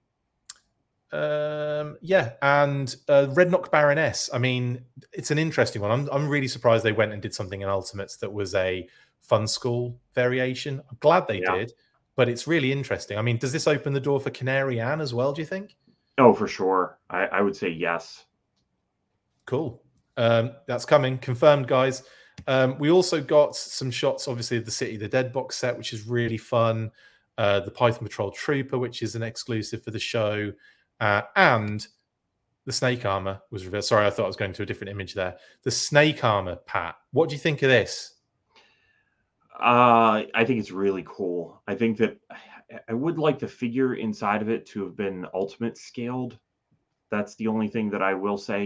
um, 1.11 1.97
yeah, 2.01 2.33
and 2.41 2.93
uh, 3.07 3.27
Red 3.31 3.51
Knock 3.51 3.71
Baroness. 3.71 4.29
I 4.33 4.37
mean, 4.39 4.81
it's 5.13 5.31
an 5.31 5.37
interesting 5.37 5.81
one. 5.81 5.91
I'm, 5.91 6.09
I'm 6.11 6.27
really 6.27 6.47
surprised 6.47 6.83
they 6.83 6.91
went 6.91 7.13
and 7.13 7.21
did 7.21 7.33
something 7.33 7.61
in 7.61 7.69
Ultimates 7.69 8.17
that 8.17 8.31
was 8.31 8.53
a 8.55 8.87
Funskool 9.29 9.95
variation. 10.13 10.81
I'm 10.89 10.97
glad 10.99 11.27
they 11.27 11.41
yeah. 11.41 11.55
did, 11.55 11.73
but 12.15 12.27
it's 12.27 12.47
really 12.47 12.71
interesting. 12.71 13.17
I 13.17 13.21
mean, 13.21 13.37
does 13.37 13.53
this 13.53 13.67
open 13.67 13.93
the 13.93 13.99
door 13.99 14.19
for 14.19 14.31
Canary 14.31 14.79
Anne 14.79 15.01
as 15.01 15.13
well? 15.13 15.33
Do 15.33 15.41
you 15.41 15.45
think? 15.45 15.75
Oh, 16.17 16.33
for 16.33 16.47
sure. 16.47 16.97
I, 17.09 17.25
I 17.27 17.41
would 17.41 17.55
say 17.55 17.69
yes. 17.69 18.25
Cool. 19.45 19.81
Um, 20.17 20.51
that's 20.65 20.83
coming, 20.83 21.19
confirmed, 21.19 21.67
guys. 21.67 22.03
Um, 22.47 22.77
we 22.79 22.89
also 22.91 23.21
got 23.21 23.55
some 23.55 23.91
shots, 23.91 24.27
obviously, 24.27 24.57
of 24.57 24.65
the 24.65 24.71
City 24.71 24.97
the 24.97 25.07
Dead 25.07 25.31
box 25.31 25.57
set, 25.57 25.77
which 25.77 25.93
is 25.93 26.07
really 26.07 26.37
fun. 26.37 26.91
Uh, 27.37 27.59
the 27.59 27.71
Python 27.71 28.03
Patrol 28.03 28.31
Trooper, 28.31 28.79
which 28.79 29.01
is 29.03 29.15
an 29.15 29.21
exclusive 29.21 29.83
for 29.83 29.91
the 29.91 29.99
show. 29.99 30.51
Uh, 30.99 31.21
and 31.35 31.87
the 32.65 32.71
snake 32.71 33.05
armor 33.05 33.41
was 33.51 33.65
revealed. 33.65 33.85
Sorry, 33.85 34.05
I 34.05 34.09
thought 34.09 34.23
I 34.23 34.27
was 34.27 34.35
going 34.35 34.53
to 34.53 34.63
a 34.63 34.65
different 34.65 34.91
image 34.91 35.13
there. 35.13 35.37
The 35.63 35.71
snake 35.71 36.23
armor, 36.23 36.57
Pat. 36.57 36.95
What 37.11 37.29
do 37.29 37.35
you 37.35 37.39
think 37.39 37.61
of 37.61 37.69
this? 37.69 38.15
Uh, 39.59 40.23
I 40.35 40.43
think 40.45 40.59
it's 40.59 40.71
really 40.71 41.03
cool. 41.07 41.61
I 41.67 41.75
think 41.75 41.97
that 41.97 42.17
I 42.89 42.93
would 42.93 43.17
like 43.17 43.39
the 43.39 43.47
figure 43.47 43.95
inside 43.95 44.41
of 44.41 44.49
it 44.49 44.65
to 44.67 44.83
have 44.83 44.95
been 44.95 45.25
ultimate 45.33 45.77
scaled. 45.77 46.37
That's 47.09 47.35
the 47.35 47.47
only 47.47 47.67
thing 47.67 47.89
that 47.91 48.01
I 48.01 48.13
will 48.13 48.37
say. 48.37 48.65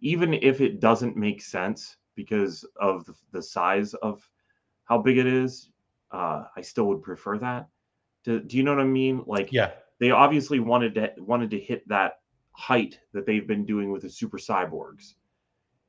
Even 0.00 0.34
if 0.34 0.60
it 0.60 0.80
doesn't 0.80 1.16
make 1.16 1.40
sense 1.40 1.96
because 2.16 2.64
of 2.80 3.08
the 3.30 3.40
size 3.40 3.94
of 3.94 4.28
how 4.84 4.98
big 4.98 5.18
it 5.18 5.26
is, 5.26 5.70
uh, 6.10 6.44
I 6.56 6.60
still 6.60 6.86
would 6.86 7.02
prefer 7.02 7.38
that. 7.38 7.68
Do, 8.24 8.40
do 8.40 8.56
you 8.56 8.64
know 8.64 8.74
what 8.74 8.82
I 8.82 8.86
mean? 8.86 9.22
Like, 9.26 9.52
yeah, 9.52 9.70
they 9.98 10.10
obviously 10.10 10.60
wanted 10.60 10.94
to 10.94 11.12
wanted 11.18 11.50
to 11.50 11.58
hit 11.58 11.86
that 11.88 12.20
height 12.52 12.98
that 13.12 13.26
they've 13.26 13.46
been 13.46 13.64
doing 13.64 13.90
with 13.90 14.02
the 14.02 14.10
super 14.10 14.38
cyborgs, 14.38 15.14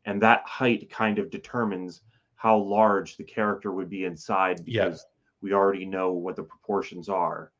and 0.05 0.21
that 0.21 0.43
height 0.45 0.89
kind 0.89 1.19
of 1.19 1.29
determines 1.29 2.01
how 2.39 2.57
large 2.57 3.17
the 3.17 3.23
character 3.23 3.73
would 3.73 3.89
be 3.89 4.05
inside 4.05 4.63
because 4.63 5.05
yeah. 5.05 5.15
we 5.41 5.53
already 5.53 5.85
know 5.85 6.13
what 6.13 6.37
the 6.37 6.43
proportions 6.43 7.09
are. 7.09 7.51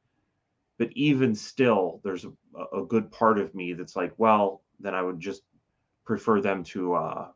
But 0.77 0.89
even 0.93 1.35
still, 1.35 1.99
there's 2.05 2.23
a, 2.23 2.31
a, 2.73 2.85
good 2.85 3.11
part 3.11 3.39
of 3.39 3.53
me 3.53 3.73
that's 3.73 3.97
like, 3.97 4.13
well, 4.15 4.61
then 4.79 4.95
I 4.95 5.01
would 5.01 5.19
just 5.19 5.41
prefer 6.05 6.39
them 6.39 6.63
to, 6.63 6.93
uh, 6.93 7.27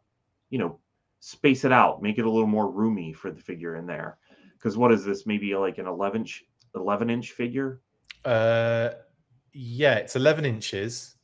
you 0.51 0.57
know, 0.57 0.79
space 1.19 1.65
it 1.65 1.73
out, 1.73 2.01
make 2.01 2.17
it 2.17 2.25
a 2.25 2.29
little 2.31 2.47
more 2.47 2.71
roomy 2.71 3.11
for 3.11 3.29
the 3.29 3.41
figure 3.41 3.75
in 3.75 3.85
there. 3.85 4.17
Because 4.53 4.77
what 4.77 4.93
is 4.93 5.03
this? 5.03 5.25
Maybe 5.25 5.53
like 5.53 5.79
an 5.79 5.87
11 5.87 6.21
inch, 6.21 6.45
11 6.75 7.09
inch 7.09 7.31
figure? 7.33 7.81
Uh, 8.25 8.89
yeah, 9.53 9.95
it's 9.95 10.15
11 10.15 10.45
inches, 10.45 11.15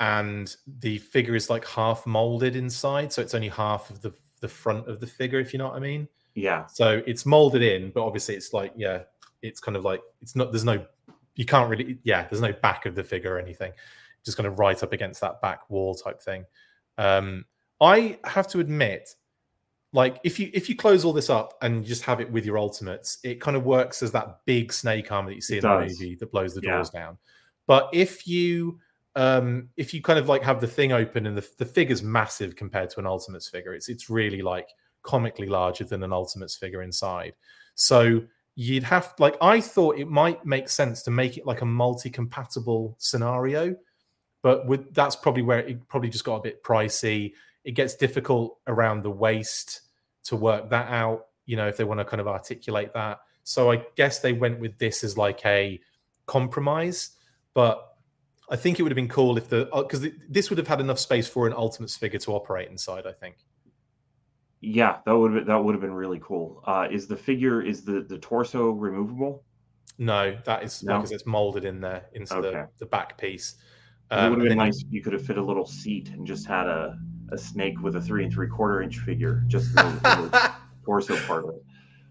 and 0.00 0.54
the 0.80 0.98
figure 0.98 1.34
is 1.34 1.48
like 1.48 1.66
half 1.66 2.06
molded 2.06 2.56
inside, 2.56 3.12
so 3.12 3.22
it's 3.22 3.34
only 3.34 3.48
half 3.48 3.90
of 3.90 4.02
the 4.02 4.12
the 4.42 4.48
front 4.48 4.88
of 4.88 5.00
the 5.00 5.06
figure, 5.06 5.38
if 5.38 5.54
you 5.54 5.58
know 5.58 5.68
what 5.68 5.76
I 5.76 5.80
mean. 5.80 6.06
Yeah. 6.34 6.66
So 6.66 7.02
it's 7.06 7.24
molded 7.24 7.62
in, 7.62 7.90
but 7.90 8.04
obviously 8.04 8.34
it's 8.34 8.52
like, 8.52 8.72
yeah, 8.76 9.02
it's 9.40 9.60
kind 9.60 9.76
of 9.76 9.84
like 9.84 10.00
it's 10.20 10.36
not. 10.36 10.52
There's 10.52 10.64
no, 10.64 10.84
you 11.36 11.46
can't 11.46 11.70
really, 11.70 11.98
yeah. 12.02 12.26
There's 12.28 12.42
no 12.42 12.52
back 12.52 12.84
of 12.84 12.94
the 12.94 13.04
figure 13.04 13.34
or 13.34 13.38
anything. 13.38 13.72
Just 14.24 14.36
kind 14.36 14.46
of 14.46 14.58
right 14.58 14.80
up 14.82 14.92
against 14.92 15.20
that 15.22 15.40
back 15.40 15.70
wall 15.70 15.94
type 15.94 16.20
thing. 16.22 16.44
Um, 16.98 17.46
I 17.80 18.18
have 18.24 18.46
to 18.48 18.60
admit, 18.60 19.14
like 19.92 20.18
if 20.24 20.38
you 20.38 20.50
if 20.54 20.68
you 20.68 20.76
close 20.76 21.04
all 21.04 21.12
this 21.12 21.28
up 21.28 21.54
and 21.60 21.84
just 21.84 22.02
have 22.02 22.20
it 22.20 22.30
with 22.30 22.46
your 22.46 22.58
ultimates, 22.58 23.18
it 23.22 23.40
kind 23.40 23.56
of 23.56 23.64
works 23.64 24.02
as 24.02 24.10
that 24.12 24.40
big 24.46 24.72
snake 24.72 25.12
arm 25.12 25.26
that 25.26 25.34
you 25.34 25.40
see 25.40 25.58
it 25.58 25.64
in 25.64 25.70
does. 25.70 25.98
the 25.98 26.04
movie 26.04 26.14
that 26.16 26.32
blows 26.32 26.54
the 26.54 26.62
doors 26.62 26.90
yeah. 26.94 27.00
down. 27.00 27.18
But 27.66 27.90
if 27.92 28.26
you 28.26 28.80
um, 29.14 29.68
if 29.76 29.92
you 29.92 30.00
kind 30.00 30.18
of 30.18 30.28
like 30.28 30.42
have 30.42 30.60
the 30.60 30.66
thing 30.66 30.92
open 30.92 31.26
and 31.26 31.36
the, 31.36 31.46
the 31.58 31.66
figure's 31.66 32.02
massive 32.02 32.56
compared 32.56 32.88
to 32.90 33.00
an 33.00 33.06
Ultimates 33.06 33.48
figure, 33.48 33.74
it's 33.74 33.88
it's 33.88 34.08
really 34.08 34.40
like 34.40 34.68
comically 35.02 35.48
larger 35.48 35.84
than 35.84 36.02
an 36.02 36.12
Ultimates 36.12 36.56
figure 36.56 36.82
inside. 36.82 37.34
So 37.74 38.22
you'd 38.54 38.84
have 38.84 39.14
like 39.18 39.36
I 39.42 39.60
thought 39.60 39.98
it 39.98 40.08
might 40.08 40.44
make 40.46 40.70
sense 40.70 41.02
to 41.02 41.10
make 41.10 41.36
it 41.36 41.44
like 41.44 41.60
a 41.60 41.66
multi-compatible 41.66 42.96
scenario, 42.98 43.76
but 44.42 44.66
with 44.66 44.94
that's 44.94 45.16
probably 45.16 45.42
where 45.42 45.58
it 45.58 45.86
probably 45.88 46.08
just 46.08 46.24
got 46.24 46.36
a 46.36 46.42
bit 46.42 46.62
pricey. 46.64 47.34
It 47.64 47.72
gets 47.72 47.94
difficult 47.94 48.58
around 48.66 49.02
the 49.02 49.10
waist 49.10 49.81
to 50.24 50.36
work 50.36 50.70
that 50.70 50.88
out. 50.90 51.26
You 51.46 51.56
know, 51.56 51.68
if 51.68 51.76
they 51.76 51.84
want 51.84 52.00
to 52.00 52.04
kind 52.04 52.20
of 52.20 52.28
articulate 52.28 52.92
that. 52.94 53.20
So 53.44 53.72
I 53.72 53.84
guess 53.96 54.20
they 54.20 54.32
went 54.32 54.60
with 54.60 54.78
this 54.78 55.02
as 55.02 55.18
like 55.18 55.44
a 55.44 55.80
compromise, 56.26 57.10
but 57.54 57.96
I 58.48 58.56
think 58.56 58.78
it 58.78 58.82
would 58.82 58.92
have 58.92 58.96
been 58.96 59.08
cool 59.08 59.36
if 59.36 59.48
the 59.48 59.68
because 59.74 60.04
uh, 60.04 60.10
this 60.28 60.50
would 60.50 60.58
have 60.58 60.68
had 60.68 60.80
enough 60.80 60.98
space 60.98 61.26
for 61.26 61.46
an 61.46 61.52
Ultimates 61.52 61.96
figure 61.96 62.18
to 62.20 62.32
operate 62.32 62.68
inside. 62.68 63.06
I 63.06 63.12
think. 63.12 63.36
Yeah, 64.60 64.98
that 65.06 65.16
would 65.16 65.34
have, 65.34 65.46
that 65.46 65.56
would 65.56 65.74
have 65.74 65.80
been 65.80 65.92
really 65.92 66.20
cool. 66.22 66.62
Uh, 66.64 66.86
is 66.90 67.08
the 67.08 67.16
figure 67.16 67.62
is 67.62 67.84
the 67.84 68.02
the 68.02 68.18
torso 68.18 68.70
removable? 68.70 69.44
No, 69.98 70.36
that 70.44 70.62
is 70.62 70.82
no? 70.82 70.96
because 70.96 71.12
it's 71.12 71.26
molded 71.26 71.64
in 71.64 71.80
there 71.80 72.06
into 72.12 72.36
okay. 72.36 72.50
the, 72.50 72.68
the 72.78 72.86
back 72.86 73.18
piece. 73.18 73.56
Um, 74.10 74.26
it 74.26 74.30
would 74.30 74.38
have 74.40 74.48
been 74.48 74.58
nice 74.58 74.82
if 74.82 74.92
you 74.92 75.02
could 75.02 75.12
have 75.14 75.24
fit 75.24 75.38
a 75.38 75.42
little 75.42 75.66
seat 75.66 76.10
and 76.10 76.26
just 76.26 76.46
had 76.46 76.66
a, 76.66 76.98
a 77.32 77.38
snake 77.38 77.80
with 77.80 77.96
a 77.96 78.00
three 78.00 78.24
and 78.24 78.32
three 78.32 78.48
quarter 78.48 78.82
inch 78.82 78.98
figure, 78.98 79.44
just 79.48 79.74
the, 79.74 79.82
the 79.82 80.52
torso 80.84 81.16
part 81.26 81.44
of 81.44 81.50
it. 81.50 81.64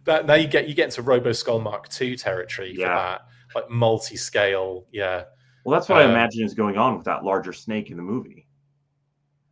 That 0.06 0.26
now 0.26 0.34
you 0.34 0.48
get 0.48 0.68
you 0.68 0.74
get 0.74 0.86
into 0.86 1.02
Robo 1.02 1.32
Skull 1.32 1.60
Mark 1.60 1.88
II 2.00 2.16
territory 2.16 2.74
yeah. 2.76 2.86
for 2.86 2.90
that, 2.90 3.22
like 3.56 3.70
multi 3.70 4.18
scale, 4.18 4.88
yeah. 4.92 5.26
Well, 5.64 5.78
that's 5.78 5.90
what 5.90 6.00
uh, 6.00 6.06
I 6.06 6.10
imagine 6.10 6.44
is 6.44 6.54
going 6.54 6.78
on 6.78 6.96
with 6.96 7.06
that 7.06 7.24
larger 7.24 7.54
snake 7.54 7.92
in 7.92 7.98
the 7.98 8.04
movie. 8.04 8.48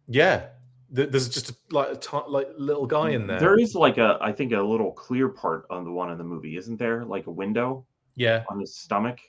Yeah, 0.07 0.47
there's 0.89 1.29
just 1.29 1.51
a, 1.51 1.55
like 1.69 1.89
a 1.91 1.95
t- 1.95 2.17
like 2.27 2.47
little 2.57 2.87
guy 2.87 3.11
in 3.11 3.27
there. 3.27 3.39
There 3.39 3.59
is 3.59 3.75
like 3.75 3.97
a, 3.97 4.17
I 4.21 4.31
think, 4.31 4.53
a 4.53 4.61
little 4.61 4.91
clear 4.91 5.29
part 5.29 5.65
on 5.69 5.83
the 5.83 5.91
one 5.91 6.11
in 6.11 6.17
the 6.17 6.23
movie, 6.23 6.57
isn't 6.57 6.77
there? 6.77 7.05
Like 7.05 7.27
a 7.27 7.31
window. 7.31 7.85
Yeah. 8.15 8.43
On 8.49 8.59
his 8.59 8.75
stomach. 8.75 9.19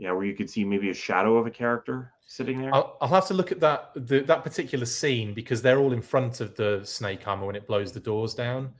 Yeah, 0.00 0.12
where 0.12 0.24
you 0.24 0.32
could 0.34 0.48
see 0.48 0.64
maybe 0.64 0.88
a 0.88 0.94
shadow 0.94 1.36
of 1.36 1.46
a 1.46 1.50
character 1.50 2.10
sitting 2.26 2.62
there. 2.62 2.74
I'll, 2.74 2.96
I'll 3.02 3.08
have 3.08 3.26
to 3.26 3.34
look 3.34 3.52
at 3.52 3.60
that 3.60 3.90
the, 3.94 4.20
that 4.20 4.42
particular 4.42 4.86
scene 4.86 5.34
because 5.34 5.60
they're 5.60 5.78
all 5.78 5.92
in 5.92 6.00
front 6.00 6.40
of 6.40 6.56
the 6.56 6.80
snake 6.84 7.28
armor 7.28 7.44
when 7.44 7.54
it 7.54 7.66
blows 7.66 7.92
the 7.92 8.00
doors 8.00 8.32
down, 8.32 8.72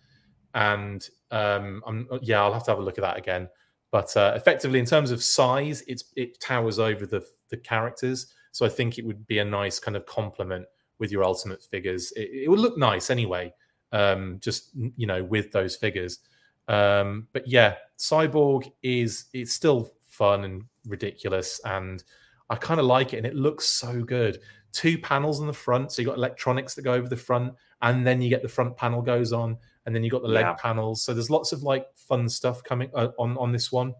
and 0.55 1.07
um, 1.31 1.83
I'm 1.87 2.09
yeah, 2.23 2.43
I'll 2.43 2.55
have 2.55 2.65
to 2.65 2.71
have 2.71 2.79
a 2.79 2.83
look 2.83 2.97
at 2.97 3.03
that 3.03 3.19
again. 3.19 3.51
But 3.91 4.17
uh, 4.17 4.33
effectively, 4.35 4.79
in 4.79 4.87
terms 4.87 5.11
of 5.11 5.23
size, 5.23 5.85
it's 5.87 6.05
it 6.17 6.41
towers 6.41 6.79
over 6.79 7.05
the 7.05 7.23
the 7.51 7.59
characters. 7.59 8.33
So 8.53 8.65
I 8.65 8.71
think 8.71 8.97
it 8.97 9.05
would 9.05 9.27
be 9.27 9.41
a 9.41 9.45
nice 9.45 9.79
kind 9.79 9.99
of 9.99 10.07
complement 10.07 10.65
with 10.99 11.13
your 11.13 11.23
ultimate 11.23 11.63
figures. 11.63 12.13
It, 12.17 12.31
it 12.45 12.49
would 12.49 12.61
look 12.61 12.79
nice 12.79 13.11
anyway, 13.11 13.53
um, 13.93 14.39
just 14.41 14.71
you 14.97 15.07
know, 15.07 15.23
with 15.23 15.53
those 15.53 15.77
figures. 15.77 16.21
Um, 16.67 17.29
but 17.35 17.47
yeah, 17.47 17.75
Cyborg 17.99 18.73
is 18.83 19.27
it's 19.35 19.53
still 19.53 19.93
fun 20.09 20.45
and 20.45 20.65
ridiculous, 20.87 21.61
and 21.65 22.03
I 22.49 22.57
kind 22.57 22.81
of 22.81 22.87
like 22.87 23.13
it, 23.13 23.19
and 23.19 23.27
it 23.27 23.35
looks 23.35 23.67
so 23.67 24.03
good. 24.03 24.39
Two 24.73 24.99
panels 24.99 25.41
in 25.41 25.47
the 25.47 25.53
front, 25.53 25.93
so 25.93 26.03
you 26.03 26.07
got 26.07 26.17
electronics 26.17 26.75
that 26.75 26.83
go 26.83 26.93
over 26.93 27.09
the 27.09 27.17
front, 27.17 27.55
and 27.83 28.07
then 28.07 28.23
you 28.23 28.29
get 28.29 28.43
the 28.43 28.49
front 28.49 28.77
panel 28.77 29.03
goes 29.03 29.33
on 29.33 29.57
and 29.87 29.95
then 29.95 30.05
you 30.05 30.11
got 30.11 30.23
the 30.23 30.29
leg 30.29 30.45
yeah. 30.45 30.55
panels. 30.55 31.03
So 31.03 31.15
there's 31.15 31.31
lots 31.31 31.53
of 31.53 31.63
like 31.63 31.87
fun 31.95 32.29
stuff 32.29 32.63
coming 32.63 32.91
uh, 32.95 33.09
on 33.19 33.37
on 33.39 33.53
this 33.53 33.73
one, 33.73 33.95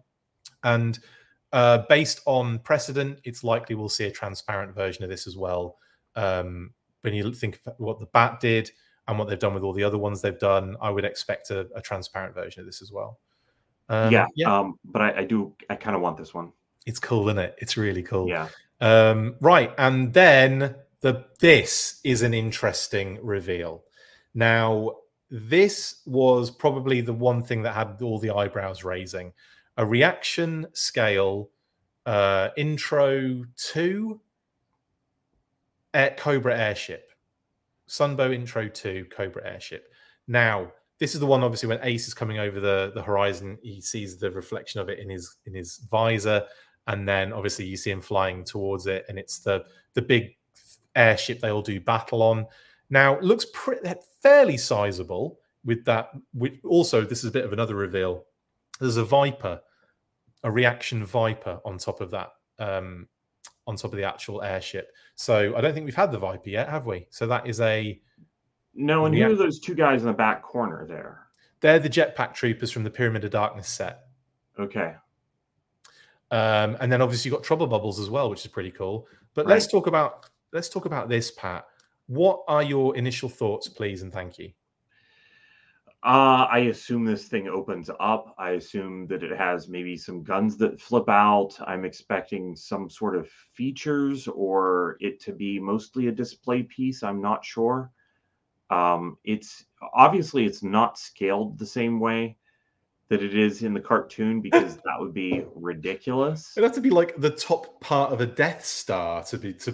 and 0.63 0.97
uh, 1.51 1.79
based 1.89 2.21
on 2.25 2.59
precedent, 2.59 3.19
it's 3.23 3.43
likely 3.43 3.75
we'll 3.75 3.89
see 3.89 4.05
a 4.05 4.11
transparent 4.11 4.73
version 4.73 5.03
of 5.03 5.09
this 5.09 5.27
as 5.27 5.35
well. 5.35 5.77
Um, 6.15 6.73
when 7.01 7.13
you 7.13 7.33
think 7.33 7.59
of 7.65 7.73
what 7.77 7.99
the 7.99 8.05
Bat 8.07 8.39
did 8.39 8.71
and 9.07 9.17
what 9.17 9.27
they've 9.27 9.39
done 9.39 9.53
with 9.53 9.63
all 9.63 9.73
the 9.73 9.83
other 9.83 9.97
ones 9.97 10.21
they've 10.21 10.37
done, 10.37 10.77
I 10.81 10.91
would 10.91 11.03
expect 11.03 11.49
a, 11.49 11.67
a 11.75 11.81
transparent 11.81 12.35
version 12.35 12.61
of 12.61 12.67
this 12.67 12.81
as 12.81 12.91
well. 12.91 13.19
Um, 13.89 14.11
yeah, 14.11 14.27
yeah. 14.35 14.59
Um, 14.59 14.79
but 14.85 15.01
I, 15.01 15.19
I 15.19 15.23
do. 15.25 15.53
I 15.69 15.75
kind 15.75 15.95
of 15.95 16.01
want 16.01 16.17
this 16.17 16.33
one. 16.33 16.53
It's 16.85 16.99
cool, 16.99 17.29
isn't 17.29 17.39
it? 17.39 17.55
It's 17.59 17.77
really 17.77 18.03
cool. 18.03 18.27
Yeah. 18.27 18.47
Um, 18.79 19.35
right, 19.41 19.73
and 19.77 20.13
then 20.13 20.75
the 21.01 21.25
this 21.39 21.99
is 22.03 22.21
an 22.21 22.33
interesting 22.33 23.19
reveal. 23.21 23.83
Now, 24.33 24.95
this 25.29 26.01
was 26.05 26.49
probably 26.49 27.01
the 27.01 27.13
one 27.13 27.43
thing 27.43 27.61
that 27.63 27.73
had 27.73 28.01
all 28.01 28.19
the 28.19 28.31
eyebrows 28.31 28.83
raising. 28.83 29.33
A 29.77 29.85
reaction 29.85 30.67
scale 30.73 31.49
uh, 32.05 32.49
intro 32.57 33.43
to 33.71 34.21
Air, 35.93 36.15
Cobra 36.17 36.57
Airship. 36.57 37.11
Sunbow 37.87 38.33
intro 38.33 38.67
to 38.67 39.05
Cobra 39.11 39.45
Airship. 39.45 39.91
Now, 40.27 40.71
this 40.99 41.13
is 41.13 41.19
the 41.19 41.25
one 41.25 41.43
obviously 41.43 41.67
when 41.67 41.79
Ace 41.83 42.07
is 42.07 42.13
coming 42.13 42.39
over 42.39 42.59
the, 42.59 42.91
the 42.93 43.01
horizon, 43.01 43.57
he 43.61 43.81
sees 43.81 44.17
the 44.17 44.31
reflection 44.31 44.79
of 44.79 44.87
it 44.87 44.99
in 44.99 45.09
his 45.09 45.35
in 45.45 45.53
his 45.53 45.77
visor, 45.89 46.45
and 46.87 47.07
then 47.07 47.33
obviously 47.33 47.65
you 47.65 47.77
see 47.77 47.91
him 47.91 48.01
flying 48.01 48.43
towards 48.43 48.87
it, 48.87 49.05
and 49.09 49.17
it's 49.17 49.39
the 49.39 49.65
the 49.93 50.01
big 50.01 50.35
airship 50.95 51.39
they 51.39 51.49
all 51.49 51.61
do 51.61 51.79
battle 51.79 52.21
on. 52.21 52.45
Now, 52.89 53.15
it 53.15 53.23
looks 53.23 53.45
pretty, 53.53 53.89
fairly 54.21 54.57
sizable 54.57 55.39
with 55.63 55.85
that. 55.85 56.09
With, 56.33 56.53
also, 56.65 57.01
this 57.03 57.19
is 57.19 57.29
a 57.29 57.31
bit 57.31 57.45
of 57.45 57.53
another 57.53 57.75
reveal. 57.75 58.25
There's 58.79 58.97
a 58.97 59.05
Viper, 59.05 59.61
a 60.43 60.51
reaction 60.51 61.05
Viper 61.05 61.59
on 61.63 61.77
top 61.77 62.01
of 62.01 62.11
that, 62.11 62.31
um, 62.59 63.07
on 63.67 63.77
top 63.77 63.93
of 63.93 63.97
the 63.97 64.03
actual 64.03 64.41
airship. 64.41 64.91
So 65.15 65.55
I 65.55 65.61
don't 65.61 65.73
think 65.73 65.85
we've 65.85 65.95
had 65.95 66.11
the 66.11 66.19
Viper 66.19 66.49
yet, 66.49 66.69
have 66.69 66.85
we? 66.85 67.07
So 67.09 67.27
that 67.27 67.47
is 67.47 67.61
a. 67.61 67.99
No, 68.73 69.05
and 69.05 69.15
who 69.15 69.31
are 69.31 69.35
those 69.35 69.59
two 69.59 69.75
guys 69.75 70.01
in 70.01 70.07
the 70.07 70.13
back 70.13 70.41
corner 70.41 70.85
there? 70.85 71.27
They're 71.61 71.79
the 71.79 71.89
jetpack 71.89 72.33
troopers 72.33 72.71
from 72.71 72.83
the 72.83 72.89
Pyramid 72.89 73.23
of 73.23 73.31
Darkness 73.31 73.67
set. 73.67 74.05
Okay. 74.59 74.95
Um, 76.31 76.77
and 76.79 76.91
then 76.91 77.01
obviously 77.01 77.29
you've 77.29 77.37
got 77.37 77.43
Trouble 77.43 77.67
Bubbles 77.67 77.99
as 77.99 78.09
well, 78.09 78.29
which 78.29 78.45
is 78.45 78.51
pretty 78.51 78.71
cool. 78.71 79.07
But 79.33 79.45
right. 79.45 79.53
let's 79.53 79.67
talk 79.67 79.87
about 79.87 80.29
let's 80.53 80.69
talk 80.69 80.85
about 80.85 81.09
this, 81.09 81.31
Pat. 81.31 81.65
What 82.07 82.41
are 82.47 82.63
your 82.63 82.95
initial 82.95 83.29
thoughts, 83.29 83.67
please, 83.67 84.01
and 84.01 84.11
thank 84.11 84.37
you? 84.39 84.51
Uh, 86.03 86.47
I 86.49 86.59
assume 86.71 87.05
this 87.05 87.27
thing 87.27 87.47
opens 87.47 87.89
up. 87.99 88.33
I 88.39 88.51
assume 88.51 89.05
that 89.07 89.21
it 89.21 89.37
has 89.37 89.69
maybe 89.69 89.95
some 89.95 90.23
guns 90.23 90.57
that 90.57 90.81
flip 90.81 91.07
out. 91.07 91.55
I'm 91.67 91.85
expecting 91.85 92.55
some 92.55 92.89
sort 92.89 93.15
of 93.15 93.29
features 93.53 94.27
or 94.27 94.97
it 94.99 95.21
to 95.21 95.31
be 95.31 95.59
mostly 95.59 96.07
a 96.07 96.11
display 96.11 96.63
piece. 96.63 97.03
I'm 97.03 97.21
not 97.21 97.45
sure. 97.45 97.91
Um, 98.71 99.17
it's 99.25 99.65
obviously 99.93 100.45
it's 100.45 100.63
not 100.63 100.97
scaled 100.97 101.59
the 101.59 101.67
same 101.67 101.99
way 101.99 102.37
that 103.11 103.21
it 103.21 103.35
is 103.35 103.61
in 103.61 103.73
the 103.73 103.79
cartoon 103.79 104.39
because 104.39 104.77
that 104.77 104.95
would 104.97 105.13
be 105.13 105.43
ridiculous. 105.53 106.53
It'd 106.55 106.65
have 106.65 106.73
to 106.75 106.81
be 106.81 106.89
like 106.89 107.13
the 107.17 107.29
top 107.29 107.81
part 107.81 108.13
of 108.13 108.21
a 108.21 108.25
Death 108.25 108.63
Star 108.63 109.21
to 109.25 109.37
be 109.37 109.53
to 109.53 109.71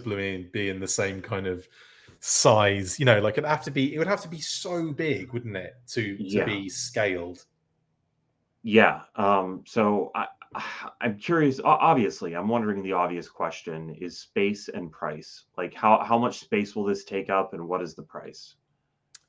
be 0.52 0.70
in 0.70 0.80
the 0.80 0.88
same 0.88 1.22
kind 1.22 1.46
of 1.46 1.68
size. 2.20 3.00
You 3.00 3.06
know, 3.06 3.20
like 3.20 3.36
it'd 3.36 3.48
have 3.48 3.64
to 3.66 3.72
be. 3.72 3.94
It 3.94 4.00
would 4.00 4.08
have 4.08 4.22
to 4.22 4.28
be 4.28 4.40
so 4.40 4.92
big, 4.92 5.34
wouldn't 5.34 5.56
it, 5.56 5.76
to 5.90 6.18
to 6.18 6.24
Yeah. 6.24 6.46
be 6.46 6.68
scaled? 6.68 7.46
Yeah. 8.64 9.02
Um, 9.16 9.64
so 9.68 10.10
I, 10.16 10.26
I'm 11.00 11.20
curious. 11.20 11.62
Obviously, 11.64 12.36
I'm 12.36 12.48
wondering 12.48 12.82
the 12.82 12.94
obvious 12.94 13.30
question 13.30 13.96
is 14.02 14.18
space 14.18 14.68
and 14.68 14.92
price. 14.92 15.44
Like 15.58 15.76
how 15.76 16.04
how 16.04 16.18
much 16.18 16.40
space 16.40 16.76
will 16.76 16.86
this 16.86 17.04
take 17.04 17.30
up, 17.30 17.54
and 17.54 17.68
what 17.68 17.84
is 17.84 17.94
the 17.94 18.02
price? 18.02 18.56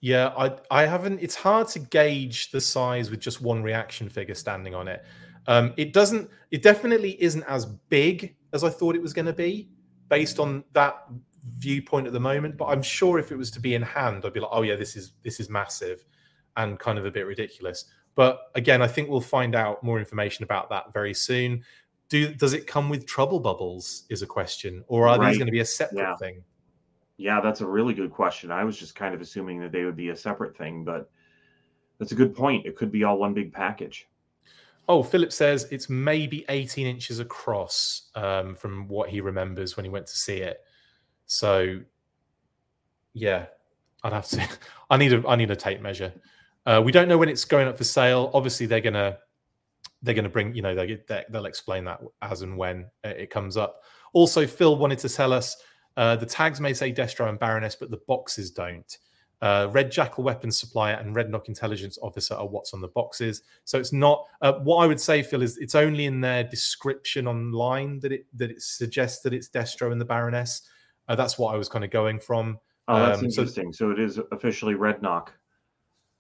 Yeah, 0.01 0.29
I 0.37 0.57
I 0.71 0.87
haven't. 0.87 1.19
It's 1.21 1.35
hard 1.35 1.69
to 1.69 1.81
gauge 1.81 2.51
the 2.51 2.61
size 2.61 3.11
with 3.11 3.21
just 3.21 3.41
one 3.41 3.63
reaction 3.63 4.09
figure 4.09 4.35
standing 4.35 4.75
on 4.75 4.87
it. 4.89 5.05
Um, 5.47 5.73
it 5.77 5.93
doesn't. 5.93 6.31
It 6.51 6.63
definitely 6.63 7.21
isn't 7.23 7.43
as 7.45 7.67
big 7.67 8.37
as 8.53 8.63
I 8.65 8.71
thought 8.71 8.95
it 8.95 9.03
was 9.03 9.13
going 9.13 9.27
to 9.27 9.33
be, 9.33 9.69
based 10.09 10.39
on 10.39 10.63
that 10.73 11.05
viewpoint 11.59 12.07
at 12.07 12.13
the 12.13 12.21
moment. 12.21 12.57
But 12.57 12.67
I'm 12.67 12.83
sure 12.83 13.19
if 13.19 13.33
it 13.33 13.37
was 13.37 13.51
to 13.53 13.61
be 13.61 13.75
in 13.75 13.83
hand, 13.83 14.25
I'd 14.25 14.33
be 14.33 14.41
like, 14.41 14.51
oh 14.53 14.63
yeah, 14.63 14.77
this 14.77 14.95
is 14.95 15.13
this 15.25 15.41
is 15.41 15.49
massive, 15.51 16.05
and 16.57 16.79
kind 16.79 16.99
of 16.99 17.05
a 17.05 17.11
bit 17.11 17.27
ridiculous. 17.27 17.87
But 18.15 18.51
again, 18.55 18.83
I 18.83 18.87
think 18.89 19.09
we'll 19.09 19.21
find 19.21 19.55
out 19.57 19.83
more 19.83 19.99
information 19.99 20.45
about 20.45 20.69
that 20.71 20.93
very 20.93 21.15
soon. 21.15 21.65
Do 22.09 22.33
does 22.35 22.53
it 22.53 22.67
come 22.69 22.89
with 22.89 23.05
trouble 23.07 23.41
bubbles? 23.41 24.05
Is 24.11 24.23
a 24.23 24.27
question, 24.27 24.85
or 24.87 25.09
are 25.09 25.19
Right. 25.19 25.31
these 25.31 25.39
going 25.39 25.47
to 25.47 25.53
be 25.53 25.61
a 25.61 25.65
separate 25.65 25.99
Yeah. 25.99 26.17
thing? 26.17 26.45
Yeah, 27.19 27.41
that's 27.41 27.61
a 27.61 27.67
really 27.67 27.95
good 27.95 28.13
question. 28.13 28.53
I 28.53 28.63
was 28.65 28.79
just 28.79 28.95
kind 28.95 29.13
of 29.13 29.21
assuming 29.21 29.61
that 29.61 29.73
they 29.73 29.85
would 29.85 29.97
be 29.97 30.11
a 30.11 30.17
separate 30.17 30.57
thing, 30.57 30.85
but 30.85 31.11
that's 31.99 32.13
a 32.13 32.15
good 32.15 32.35
point. 32.35 32.65
It 32.65 32.77
could 32.77 32.93
be 32.93 33.03
all 33.03 33.19
one 33.19 33.35
big 33.35 33.53
package. 33.53 34.09
Oh, 34.89 35.03
Philip 35.03 35.33
says 35.33 35.67
it's 35.71 35.91
maybe 35.91 36.47
18 36.49 36.87
inches 36.87 37.19
across 37.19 38.09
um, 38.15 38.55
from 38.55 38.87
what 38.89 39.11
he 39.11 39.21
remembers 39.21 39.77
when 39.77 39.85
he 39.85 39.91
went 39.91 40.07
to 40.07 40.17
see 40.17 40.37
it. 40.37 40.61
So, 41.27 41.81
yeah, 43.13 43.47
I'd 44.03 44.13
have 44.13 44.29
to. 44.29 44.49
I 44.91 44.97
need 44.97 45.13
a. 45.13 45.29
I 45.29 45.37
need 45.37 45.51
a 45.51 45.57
tape 45.57 45.83
measure. 45.83 46.13
Uh, 46.65 46.81
we 46.83 46.93
don't 46.93 47.09
know 47.09 47.19
when 47.19 47.29
it's 47.29 47.45
going 47.45 47.69
up 47.69 47.77
for 47.77 47.85
sale. 47.85 48.31
Obviously, 48.33 48.65
they're 48.65 48.81
gonna 48.81 49.19
they're 50.03 50.15
gonna 50.15 50.29
bring. 50.31 50.55
You 50.55 50.63
know, 50.63 50.75
they, 50.75 50.99
they 51.07 51.25
they'll 51.29 51.47
explain 51.47 51.85
that 51.85 52.01
as 52.23 52.41
and 52.41 52.57
when 52.57 52.87
it 53.05 53.29
comes 53.29 53.59
up. 53.59 53.83
Also, 54.15 54.47
Phil 54.47 54.77
wanted 54.79 55.01
to 55.01 55.09
tell 55.11 55.35
us 55.35 55.57
uh, 55.99 56.15
the 56.15 56.25
tags 56.25 56.61
may 56.61 56.73
say 56.73 56.93
Destro 56.93 57.29
and 57.29 57.41
Baroness, 57.41 57.75
but 57.75 57.91
the 57.91 58.01
boxes 58.07 58.53
don't. 58.53 58.97
Uh, 59.43 59.67
Red 59.73 59.91
Jackal 59.91 60.23
weapons 60.23 60.59
supplier 60.59 60.95
and 60.95 61.15
Red 61.15 61.29
Knock 61.29 61.49
intelligence 61.49 61.99
officer 62.01 62.35
are 62.35 62.47
what's 62.47 62.73
on 62.73 62.81
the 62.81 62.87
boxes. 62.89 63.43
So 63.65 63.81
it's 63.81 63.93
not. 63.93 64.25
Uh, 64.41 64.55
what 64.61 64.77
I 64.77 64.87
would 64.87 65.01
say, 65.01 65.25
Phil, 65.25 65.43
is 65.43 65.59
it's 65.59 65.75
only 65.75 66.05
in 66.05 66.21
their 66.21 66.45
description 66.45 67.27
online 67.27 67.99
that 68.01 68.13
it 68.13 68.27
that 68.35 68.49
it 68.49 68.63
suggests 68.63 69.23
that 69.23 69.35
it's 69.35 69.49
Destro 69.49 69.91
and 69.91 70.01
the 70.01 70.05
Baroness. 70.05 70.63
Uh, 71.09 71.17
that's 71.17 71.37
what 71.37 71.53
I 71.53 71.59
was 71.59 71.69
kind 71.69 71.85
of 71.85 71.91
going 71.91 72.21
from. 72.21 72.61
Oh, 72.87 73.01
that's 73.01 73.19
Um, 73.19 73.25
interesting. 73.25 73.73
So, 73.73 73.91
it 73.91 73.99
is 73.99 74.21
officially 74.31 74.75
Red 74.75 75.03
Knock. 75.03 75.33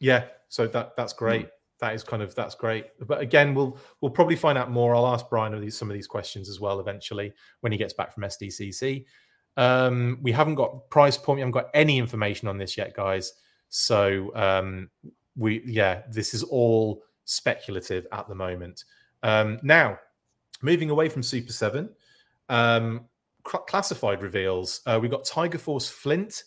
Yeah, 0.00 0.24
so 0.48 0.66
that 0.66 0.96
that's 0.96 1.12
great. 1.12 1.48
That 1.80 1.94
is 1.94 2.02
kind 2.02 2.20
of 2.22 2.34
that's 2.34 2.56
great. 2.56 2.86
But 3.06 3.20
again, 3.20 3.55
we'll 3.55 3.78
we'll 4.00 4.10
probably 4.10 4.36
find 4.36 4.59
out 4.59 4.72
more. 4.72 4.96
I'll 4.96 5.06
ask 5.06 5.28
Brian 5.30 5.55
of 5.55 5.60
these, 5.60 5.78
some 5.78 5.88
of 5.88 5.94
these 5.94 6.09
questions 6.09 6.48
as 6.48 6.59
well 6.59 6.80
eventually 6.80 7.32
when 7.60 7.70
he 7.70 7.78
gets 7.78 7.92
back 7.94 8.12
from 8.12 8.24
SDCC. 8.24 9.05
Um, 9.56 10.18
we 10.22 10.32
haven't 10.32 10.54
got 10.54 10.88
price 10.90 11.16
point. 11.16 11.36
We 11.36 11.40
haven't 11.40 11.52
got 11.52 11.70
any 11.74 11.98
information 11.98 12.48
on 12.48 12.58
this 12.58 12.76
yet, 12.76 12.94
guys. 12.94 13.32
So 13.68 14.34
um, 14.34 14.90
we 15.36 15.62
yeah, 15.64 16.02
this 16.10 16.34
is 16.34 16.42
all 16.44 17.02
speculative 17.24 18.06
at 18.12 18.28
the 18.28 18.34
moment. 18.34 18.84
Um, 19.22 19.58
now, 19.62 19.98
moving 20.62 20.90
away 20.90 21.08
from 21.08 21.22
Super 21.22 21.52
Seven, 21.52 21.90
um, 22.48 23.06
cl- 23.46 23.64
classified 23.64 24.22
reveals. 24.22 24.80
Uh, 24.86 24.98
we 25.00 25.08
got 25.08 25.24
Tiger 25.24 25.58
Force 25.58 25.88
Flint 25.88 26.44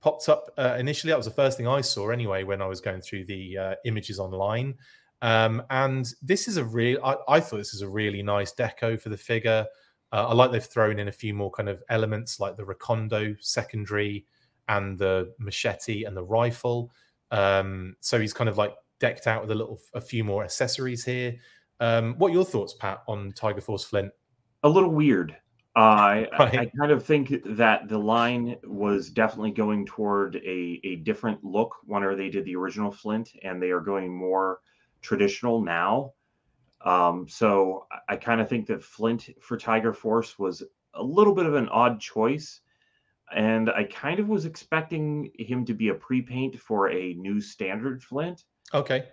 popped 0.00 0.28
up 0.28 0.50
uh, 0.58 0.76
initially. 0.78 1.10
That 1.10 1.16
was 1.16 1.26
the 1.26 1.32
first 1.32 1.56
thing 1.56 1.66
I 1.66 1.80
saw 1.80 2.10
anyway 2.10 2.44
when 2.44 2.60
I 2.60 2.66
was 2.66 2.80
going 2.80 3.00
through 3.00 3.24
the 3.24 3.58
uh, 3.58 3.74
images 3.84 4.18
online. 4.18 4.74
Um, 5.22 5.62
and 5.70 6.12
this 6.22 6.48
is 6.48 6.58
a 6.58 6.64
real. 6.64 6.98
I, 7.02 7.16
I 7.28 7.40
thought 7.40 7.56
this 7.56 7.74
is 7.74 7.80
a 7.80 7.88
really 7.88 8.22
nice 8.22 8.52
deco 8.52 9.00
for 9.00 9.08
the 9.08 9.16
figure. 9.16 9.66
Uh, 10.14 10.28
I 10.28 10.32
like 10.32 10.52
they've 10.52 10.64
thrown 10.64 11.00
in 11.00 11.08
a 11.08 11.12
few 11.12 11.34
more 11.34 11.50
kind 11.50 11.68
of 11.68 11.82
elements 11.88 12.38
like 12.38 12.56
the 12.56 12.62
Recondo 12.62 13.34
secondary 13.40 14.24
and 14.68 14.96
the 14.96 15.34
machete 15.40 16.04
and 16.04 16.16
the 16.16 16.22
rifle. 16.22 16.92
Um, 17.32 17.96
so 17.98 18.20
he's 18.20 18.32
kind 18.32 18.48
of 18.48 18.56
like 18.56 18.74
decked 19.00 19.26
out 19.26 19.42
with 19.42 19.50
a 19.50 19.56
little, 19.56 19.80
a 19.92 20.00
few 20.00 20.22
more 20.22 20.44
accessories 20.44 21.04
here. 21.04 21.34
Um, 21.80 22.14
what 22.18 22.30
are 22.30 22.34
your 22.34 22.44
thoughts, 22.44 22.74
Pat, 22.74 23.02
on 23.08 23.32
Tiger 23.32 23.60
Force 23.60 23.82
Flint? 23.82 24.12
A 24.62 24.68
little 24.68 24.90
weird. 24.90 25.36
Uh, 25.74 25.80
I, 25.80 26.28
I- 26.32 26.38
Right. 26.38 26.58
I 26.60 26.70
kind 26.78 26.92
of 26.92 27.04
think 27.04 27.42
that 27.44 27.88
the 27.88 27.98
line 27.98 28.56
was 28.62 29.10
definitely 29.10 29.50
going 29.50 29.84
toward 29.84 30.36
a, 30.36 30.80
a 30.84 30.96
different 31.02 31.42
look 31.42 31.74
whenever 31.86 32.14
they 32.14 32.28
did 32.30 32.44
the 32.44 32.54
original 32.54 32.92
Flint, 32.92 33.32
and 33.42 33.60
they 33.60 33.70
are 33.72 33.80
going 33.80 34.16
more 34.16 34.60
traditional 35.02 35.60
now. 35.60 36.12
Um, 36.84 37.26
so 37.28 37.86
I- 37.90 38.14
I 38.14 38.16
kind 38.16 38.40
of 38.40 38.48
think 38.48 38.66
that 38.68 38.84
Flint 38.84 39.30
for 39.40 39.56
Tiger 39.56 39.92
Force 39.92 40.38
was 40.38 40.62
a 40.94 41.02
little 41.02 41.34
bit 41.34 41.46
of 41.46 41.54
an 41.54 41.68
odd 41.70 42.00
choice. 42.00 42.60
And 43.34 43.70
I 43.70 43.84
kind 43.84 44.20
of 44.20 44.28
was 44.28 44.44
expecting 44.44 45.32
him 45.38 45.64
to 45.64 45.74
be 45.74 45.88
a 45.88 45.94
pre 45.94 46.22
paint 46.22 46.60
for 46.60 46.90
a 46.90 47.14
new 47.14 47.40
standard 47.40 48.02
Flint. 48.02 48.44
Okay. 48.72 49.08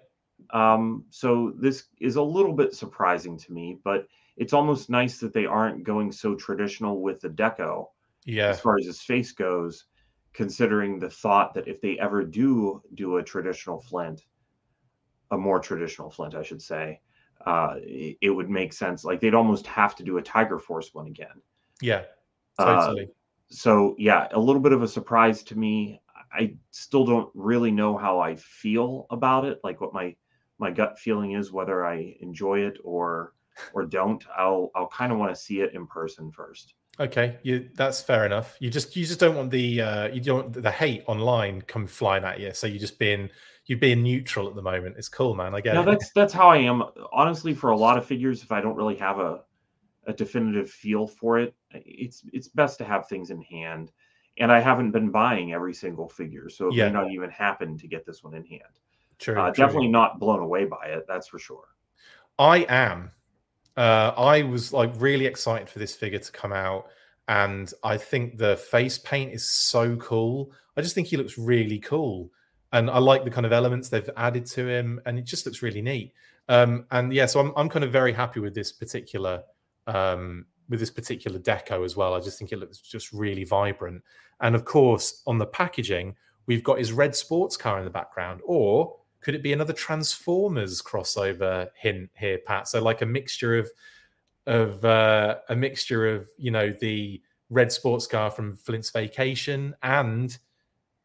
Um, 0.52 1.06
so 1.10 1.52
this 1.52 1.88
is 2.00 2.18
a 2.18 2.22
little 2.22 2.54
bit 2.54 2.76
surprising 2.76 3.38
to 3.38 3.54
me, 3.54 3.80
but 3.84 4.08
it's 4.38 4.54
almost 4.54 4.90
nice 4.90 5.20
that 5.20 5.34
they 5.34 5.46
aren't 5.46 5.84
going 5.84 6.12
so 6.12 6.36
traditional 6.36 7.02
with 7.02 7.22
the 7.22 7.30
deco 7.30 7.88
Yeah. 8.26 8.50
as 8.50 8.60
far 8.60 8.78
as 8.78 8.86
his 8.86 9.02
face 9.02 9.32
goes, 9.32 9.86
considering 10.34 11.00
the 11.00 11.10
thought 11.10 11.54
that 11.54 11.68
if 11.68 11.80
they 11.82 11.98
ever 12.00 12.24
do 12.24 12.82
do 12.96 13.18
a 13.18 13.24
traditional 13.24 13.80
flint, 13.80 14.26
a 15.32 15.38
more 15.38 15.60
traditional 15.60 16.10
flint, 16.10 16.36
I 16.36 16.44
should 16.44 16.62
say, 16.62 17.02
uh, 17.46 17.76
it, 17.82 18.30
would 18.30 18.50
make 18.50 18.74
sense. 18.74 19.04
Like 19.04 19.20
they'd 19.20 19.34
almost 19.34 19.68
have 19.68 19.96
to 19.96 20.04
do 20.04 20.18
a 20.18 20.22
Tiger 20.22 20.60
Force 20.60 20.94
one 20.94 21.08
again. 21.08 21.42
Yeah. 21.82 22.04
Uh, 22.58 22.96
so 23.50 23.96
yeah, 23.98 24.28
a 24.32 24.40
little 24.40 24.62
bit 24.62 24.74
of 24.74 24.84
a 24.84 24.88
surprise 24.88 25.44
to 25.44 25.58
me. 25.58 26.02
I 26.34 26.56
still 26.72 27.06
don't 27.06 27.30
really 27.34 27.72
know 27.72 27.98
how 27.98 28.20
I 28.20 28.36
feel 28.36 29.08
about 29.10 29.46
it, 29.46 29.60
like 29.64 29.82
what 29.82 29.94
my 29.94 30.16
my 30.60 30.72
gut 30.72 31.00
feeling 31.00 31.34
is, 31.34 31.52
whether 31.52 31.86
I 31.86 32.16
enjoy 32.22 32.60
it 32.60 32.78
or 32.84 33.34
or 33.74 33.86
don't. 33.86 34.24
I'll 34.38 34.72
I'll 34.76 34.88
kind 34.88 35.12
of 35.12 35.18
want 35.18 35.34
to 35.34 35.42
see 35.42 35.62
it 35.62 35.74
in 35.74 35.88
person 35.88 36.32
first. 36.32 36.76
Okay, 37.00 37.40
you 37.42 37.70
that's 37.74 38.02
fair 38.02 38.26
enough. 38.26 38.58
You 38.60 38.70
just 38.70 38.96
you 38.96 39.06
just 39.06 39.20
don't 39.20 39.36
want 39.36 39.50
the 39.50 39.82
uh 39.82 40.08
you 40.10 40.22
don't 40.22 40.52
the 40.52 40.70
hate 40.72 41.04
online 41.08 41.62
come 41.62 41.88
flying 41.88 42.24
at 42.24 42.40
you. 42.40 42.54
So 42.54 42.68
you're 42.68 42.80
just 42.80 43.00
being 43.00 43.30
you're 43.66 43.80
being 43.80 44.04
neutral 44.04 44.48
at 44.50 44.56
the 44.56 44.62
moment. 44.62 44.98
It's 44.98 45.08
cool, 45.10 45.34
man. 45.34 45.56
I 45.56 45.62
get 45.62 45.76
No, 45.76 45.84
it. 45.84 45.86
that's 45.86 46.12
that's 46.12 46.34
how 46.34 46.50
I 46.50 46.58
am. 46.58 46.84
Honestly, 47.14 47.54
for 47.54 47.72
a 47.72 47.78
lot 47.78 47.98
of 47.98 48.06
figures, 48.06 48.44
if 48.44 48.52
I 48.52 48.62
don't 48.62 48.76
really 48.76 48.98
have 48.98 49.20
a 49.20 49.42
a 50.08 50.14
definitive 50.14 50.70
feel 50.70 51.08
for 51.08 51.40
it, 51.40 51.56
it's 51.72 52.24
it's 52.34 52.50
best 52.50 52.78
to 52.80 52.86
have 52.86 53.08
things 53.08 53.30
in 53.30 53.42
hand. 53.42 53.92
And 54.38 54.52
I 54.52 54.60
haven't 54.60 54.92
been 54.92 55.12
buying 55.12 55.54
every 55.54 55.74
single 55.74 56.10
figure, 56.10 56.50
so 56.50 56.70
it 56.70 56.76
Yeah. 56.76 56.88
may 56.88 56.94
not 56.94 57.12
even 57.12 57.30
happen 57.30 57.78
to 57.78 57.88
get 57.88 58.06
this 58.06 58.24
one 58.24 58.34
in 58.34 58.46
hand. 58.46 58.80
True, 59.20 59.40
Uh, 59.40 59.52
true. 59.52 59.66
definitely 59.66 59.90
not 59.90 60.20
blown 60.20 60.40
away 60.40 60.66
by 60.66 60.88
it, 60.88 61.06
that's 61.08 61.28
for 61.28 61.38
sure. 61.40 61.68
I 62.40 62.60
am. 62.70 63.12
Uh, 63.78 64.14
I 64.18 64.44
was 64.44 64.74
like 64.74 64.92
really 64.98 65.26
excited 65.26 65.70
for 65.70 65.80
this 65.80 65.96
figure 65.96 66.20
to 66.20 66.32
come 66.32 66.52
out, 66.54 66.88
and 67.28 67.72
I 67.84 67.98
think 67.98 68.38
the 68.38 68.58
face 68.58 68.98
paint 68.98 69.34
is 69.34 69.50
so 69.50 69.96
cool. 69.98 70.52
I 70.76 70.82
just 70.82 70.96
think 70.96 71.08
he 71.08 71.18
looks 71.18 71.38
really 71.38 71.80
cool, 71.80 72.32
and 72.74 72.90
I 72.90 73.00
like 73.00 73.24
the 73.24 73.32
kind 73.32 73.46
of 73.46 73.54
elements 73.54 73.90
they've 73.90 74.10
added 74.18 74.46
to 74.48 74.68
him, 74.68 75.00
and 75.06 75.18
it 75.18 75.26
just 75.26 75.46
looks 75.46 75.62
really 75.62 75.82
neat. 75.82 76.14
Um, 76.50 76.86
and 76.92 77.14
yeah, 77.14 77.26
so 77.26 77.40
I'm 77.40 77.54
I'm 77.56 77.70
kind 77.70 77.86
of 77.86 77.92
very 77.92 78.14
happy 78.14 78.40
with 78.40 78.54
this 78.54 78.72
particular 78.72 79.44
um, 79.88 80.46
with 80.70 80.80
this 80.80 80.92
particular 80.92 81.40
deco 81.40 81.86
as 81.86 81.96
well. 81.96 82.14
I 82.14 82.20
just 82.20 82.38
think 82.38 82.52
it 82.52 82.60
looks 82.60 82.80
just 82.80 83.14
really 83.14 83.46
vibrant, 83.46 84.04
and 84.42 84.56
of 84.56 84.66
course 84.66 85.24
on 85.28 85.38
the 85.38 85.46
packaging 85.46 86.16
we've 86.48 86.64
got 86.64 86.80
his 86.80 86.92
red 86.92 87.16
sports 87.16 87.56
car 87.56 87.80
in 87.80 87.86
the 87.86 87.92
background, 87.92 88.42
or 88.44 88.98
could 89.22 89.36
it 89.36 89.44
be 89.44 89.54
another 89.54 89.74
Transformers 89.74 90.82
crossover 90.82 91.70
hint 91.76 92.10
here, 92.18 92.40
Pat? 92.46 92.68
So 92.68 92.82
like 92.82 93.02
a 93.02 93.06
mixture 93.06 93.58
of 93.58 93.70
of 94.48 94.84
uh, 94.84 95.38
a 95.50 95.56
mixture 95.56 96.08
of 96.16 96.28
you 96.38 96.52
know 96.52 96.72
the 96.72 97.22
red 97.50 97.72
sports 97.72 98.08
car 98.08 98.32
from 98.32 98.56
Flint's 98.56 98.90
Vacation 98.90 99.76
and 99.84 100.38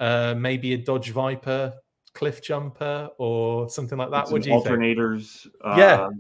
uh, 0.01 0.35
maybe 0.37 0.73
a 0.75 0.79
Dodge 0.79 1.11
Viper 1.11 1.75
Cliffjumper 2.15 3.11
or 3.19 3.69
something 3.69 3.99
like 3.99 4.11
that. 4.11 4.27
Some 4.29 4.33
What 4.33 4.43
do 4.43 4.51
you 4.51 4.63
think? 4.63 4.77
alternators? 4.79 5.47
Yeah. 5.77 6.05
um, 6.05 6.19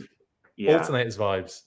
yeah, 0.56 0.78
Alternators 0.78 1.16
vibes. 1.16 1.62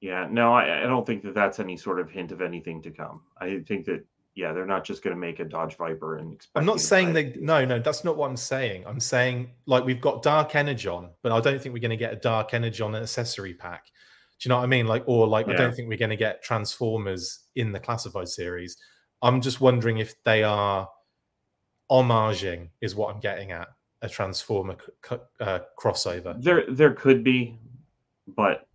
yeah. 0.00 0.26
No, 0.30 0.52
I, 0.52 0.80
I 0.80 0.86
don't 0.86 1.06
think 1.06 1.22
that 1.22 1.34
that's 1.34 1.60
any 1.60 1.76
sort 1.76 2.00
of 2.00 2.10
hint 2.10 2.32
of 2.32 2.40
anything 2.42 2.82
to 2.82 2.90
come. 2.90 3.22
I 3.40 3.60
think 3.66 3.86
that 3.86 4.04
yeah, 4.36 4.52
they're 4.52 4.66
not 4.66 4.84
just 4.84 5.02
going 5.02 5.16
to 5.16 5.20
make 5.20 5.40
a 5.40 5.44
Dodge 5.44 5.76
Viper 5.76 6.18
and 6.18 6.34
expect. 6.34 6.58
I'm 6.58 6.66
not 6.66 6.80
saying 6.80 7.14
they. 7.14 7.34
No, 7.40 7.64
no, 7.64 7.78
that's 7.78 8.04
not 8.04 8.18
what 8.18 8.28
I'm 8.28 8.36
saying. 8.36 8.84
I'm 8.86 9.00
saying 9.00 9.50
like 9.64 9.84
we've 9.84 10.00
got 10.00 10.22
Dark 10.22 10.54
Energon, 10.54 11.08
but 11.22 11.32
I 11.32 11.40
don't 11.40 11.60
think 11.60 11.72
we're 11.72 11.80
going 11.80 11.90
to 11.90 11.96
get 11.96 12.12
a 12.12 12.16
Dark 12.16 12.52
Energon 12.52 12.94
accessory 12.94 13.54
pack. 13.54 13.86
Do 14.38 14.46
you 14.46 14.50
know 14.50 14.58
what 14.58 14.64
I 14.64 14.66
mean? 14.66 14.86
Like, 14.86 15.04
or 15.06 15.26
like, 15.26 15.48
I 15.48 15.54
don't 15.54 15.74
think 15.74 15.88
we're 15.88 15.96
going 15.96 16.10
to 16.10 16.16
get 16.16 16.42
Transformers 16.42 17.44
in 17.56 17.72
the 17.72 17.80
classified 17.80 18.28
series. 18.28 18.76
I'm 19.22 19.40
just 19.40 19.62
wondering 19.62 19.96
if 19.96 20.22
they 20.24 20.42
are 20.44 20.90
homaging, 21.90 22.68
is 22.82 22.94
what 22.94 23.14
I'm 23.14 23.20
getting 23.20 23.52
at, 23.52 23.68
a 24.02 24.08
Transformer 24.10 24.76
c- 24.78 24.92
c- 25.08 25.16
uh, 25.40 25.60
crossover. 25.80 26.40
There, 26.42 26.64
there 26.68 26.92
could 26.92 27.24
be, 27.24 27.58
but 28.36 28.65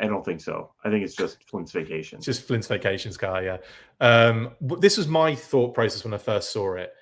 I 0.00 0.06
don't 0.06 0.24
think 0.24 0.40
so. 0.40 0.72
I 0.84 0.90
think 0.90 1.04
it's 1.04 1.14
just 1.14 1.42
Flint's 1.48 1.72
Vacation. 1.72 2.18
It's 2.18 2.26
Just 2.26 2.46
Flint's 2.46 2.66
Vacations 2.66 3.16
car, 3.16 3.42
yeah. 3.42 3.58
Um, 4.00 4.52
but 4.60 4.80
this 4.80 4.96
was 4.96 5.08
my 5.08 5.34
thought 5.34 5.74
process 5.74 6.04
when 6.04 6.14
I 6.14 6.18
first 6.18 6.52
saw 6.52 6.74
it. 6.74 6.92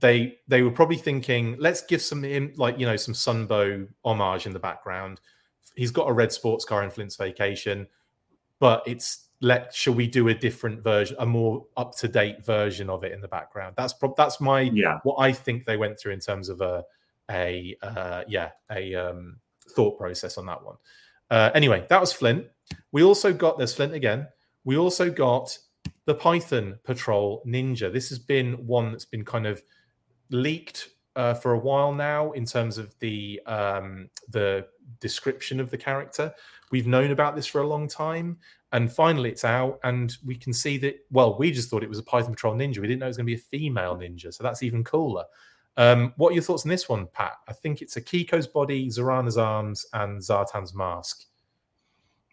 They 0.00 0.38
they 0.48 0.62
were 0.62 0.70
probably 0.70 0.96
thinking, 0.96 1.56
let's 1.58 1.82
give 1.82 2.02
some 2.02 2.22
like 2.56 2.78
you 2.78 2.86
know 2.86 2.96
some 2.96 3.14
Sunbow 3.14 3.88
homage 4.04 4.46
in 4.46 4.52
the 4.52 4.58
background. 4.58 5.20
He's 5.76 5.90
got 5.90 6.08
a 6.08 6.12
red 6.12 6.32
sports 6.32 6.64
car 6.64 6.82
in 6.82 6.90
Flint's 6.90 7.16
Vacation, 7.16 7.86
but 8.58 8.82
it's 8.86 9.28
let 9.40 9.72
shall 9.74 9.94
we 9.94 10.06
do 10.06 10.28
a 10.28 10.34
different 10.34 10.82
version, 10.82 11.16
a 11.20 11.26
more 11.26 11.66
up 11.76 11.94
to 11.96 12.08
date 12.08 12.44
version 12.44 12.90
of 12.90 13.04
it 13.04 13.12
in 13.12 13.20
the 13.20 13.28
background? 13.28 13.74
That's 13.76 13.92
prob- 13.92 14.16
that's 14.16 14.40
my 14.40 14.62
yeah, 14.62 14.98
what 15.04 15.16
I 15.16 15.32
think 15.32 15.64
they 15.64 15.76
went 15.76 15.98
through 15.98 16.12
in 16.12 16.20
terms 16.20 16.48
of 16.48 16.60
a 16.60 16.84
a 17.30 17.76
uh, 17.82 18.22
yeah 18.26 18.50
a 18.70 18.94
um, 18.94 19.36
thought 19.70 19.98
process 19.98 20.38
on 20.38 20.46
that 20.46 20.64
one. 20.64 20.76
Uh, 21.30 21.50
anyway, 21.54 21.84
that 21.88 22.00
was 22.00 22.12
Flint. 22.12 22.46
We 22.92 23.02
also 23.02 23.32
got 23.32 23.58
there's 23.58 23.74
Flint 23.74 23.94
again. 23.94 24.28
We 24.64 24.76
also 24.76 25.10
got 25.10 25.56
the 26.06 26.14
Python 26.14 26.78
Patrol 26.84 27.42
Ninja. 27.46 27.92
This 27.92 28.08
has 28.08 28.18
been 28.18 28.54
one 28.66 28.92
that's 28.92 29.04
been 29.04 29.24
kind 29.24 29.46
of 29.46 29.62
leaked 30.30 30.88
uh, 31.16 31.34
for 31.34 31.52
a 31.52 31.58
while 31.58 31.92
now 31.92 32.32
in 32.32 32.44
terms 32.44 32.78
of 32.78 32.94
the 33.00 33.40
um, 33.46 34.08
the 34.28 34.66
description 35.00 35.60
of 35.60 35.70
the 35.70 35.78
character. 35.78 36.32
We've 36.70 36.86
known 36.86 37.10
about 37.10 37.36
this 37.36 37.46
for 37.46 37.60
a 37.60 37.66
long 37.66 37.88
time, 37.88 38.38
and 38.72 38.92
finally 38.92 39.30
it's 39.30 39.44
out, 39.44 39.80
and 39.84 40.16
we 40.24 40.36
can 40.36 40.52
see 40.52 40.78
that. 40.78 40.96
Well, 41.10 41.38
we 41.38 41.50
just 41.50 41.70
thought 41.70 41.82
it 41.82 41.88
was 41.88 41.98
a 41.98 42.04
Python 42.04 42.32
Patrol 42.32 42.54
Ninja. 42.54 42.78
We 42.78 42.86
didn't 42.86 43.00
know 43.00 43.06
it 43.06 43.10
was 43.10 43.16
going 43.16 43.26
to 43.26 43.34
be 43.34 43.40
a 43.40 43.58
female 43.58 43.96
ninja, 43.96 44.32
so 44.32 44.42
that's 44.44 44.62
even 44.62 44.84
cooler. 44.84 45.24
Um, 45.76 46.14
what 46.16 46.30
are 46.30 46.34
your 46.34 46.42
thoughts 46.42 46.64
on 46.64 46.70
this 46.70 46.88
one, 46.88 47.06
Pat? 47.12 47.34
I 47.48 47.52
think 47.52 47.82
it's 47.82 47.96
a 47.96 48.00
Kiko's 48.00 48.46
body, 48.46 48.88
Zarana's 48.88 49.36
arms, 49.36 49.84
and 49.92 50.20
Zartan's 50.20 50.74
mask. 50.74 51.24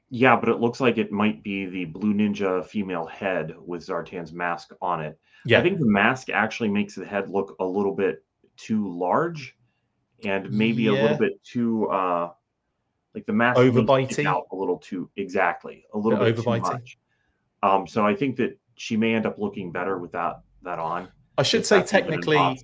yeah, 0.10 0.36
but 0.36 0.48
it 0.48 0.60
looks 0.60 0.80
like 0.80 0.98
it 0.98 1.12
might 1.12 1.44
be 1.44 1.66
the 1.66 1.86
Blue 1.86 2.14
Ninja 2.14 2.66
female 2.66 3.06
head 3.06 3.54
with 3.66 3.86
Zartan's 3.86 4.32
mask 4.32 4.72
on 4.82 5.02
it. 5.02 5.20
Yeah, 5.46 5.60
I 5.60 5.62
think 5.62 5.80
the 5.80 5.86
mask 5.86 6.30
actually 6.30 6.70
makes 6.70 6.96
the 6.96 7.06
head 7.06 7.30
look 7.30 7.56
a 7.60 7.66
little 7.66 7.94
bit 7.94 8.24
too 8.56 8.88
large, 8.98 9.58
and 10.24 10.50
maybe 10.52 10.88
a 10.88 10.94
little 10.94 11.18
bit 11.18 11.44
too 11.44 11.88
uh 11.90 12.30
like 13.14 13.26
the 13.26 13.34
mask 13.34 13.60
makes 13.60 13.76
it 13.76 13.86
Overbitey? 13.86 14.14
stick 14.14 14.26
out 14.26 14.46
a 14.52 14.56
little 14.56 14.78
too 14.78 15.10
exactly 15.18 15.86
a 15.94 15.98
little 15.98 16.20
Bit 16.20 16.36
bit 16.36 16.44
too 16.44 16.60
much. 16.60 16.98
Um, 17.62 17.88
so 17.88 18.06
I 18.06 18.16
think 18.16 18.38
that 18.38 18.58
she 18.76 18.96
may 18.98 19.14
end 19.16 19.26
up 19.26 19.38
looking 19.38 19.72
better 19.72 19.98
with 19.98 20.12
that 20.14 20.42
that 20.62 20.80
on. 20.80 21.10
I 21.38 21.44
should 21.44 21.66
say 21.66 21.78
that's 21.78 21.94
even 21.94 22.06
an 22.06 22.22
technically. 22.22 22.60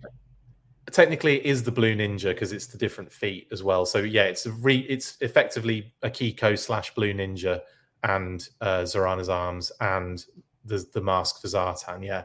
Technically 0.91 1.38
it 1.38 1.45
is 1.45 1.64
the 1.64 1.72
blue 1.72 1.95
ninja 1.95 2.30
because 2.30 2.52
it's 2.52 2.68
the 2.68 2.78
different 2.78 3.11
feet 3.11 3.48
as 3.52 3.64
well. 3.64 3.86
So 3.86 3.99
yeah, 3.99 4.24
it's 4.24 4.45
re, 4.45 4.86
it's 4.90 5.18
effectively 5.22 5.94
a 6.02 6.10
Kiko 6.10 6.57
slash 6.57 6.94
blue 6.94 7.14
ninja 7.14 7.61
and 8.03 8.48
uh, 8.61 8.82
Zarana's 8.82 9.30
arms 9.30 9.72
and 9.82 10.24
the 10.66 10.86
the 10.94 11.02
mask 11.02 11.41
for 11.41 11.48
Zartan. 11.48 12.06
Yeah, 12.06 12.24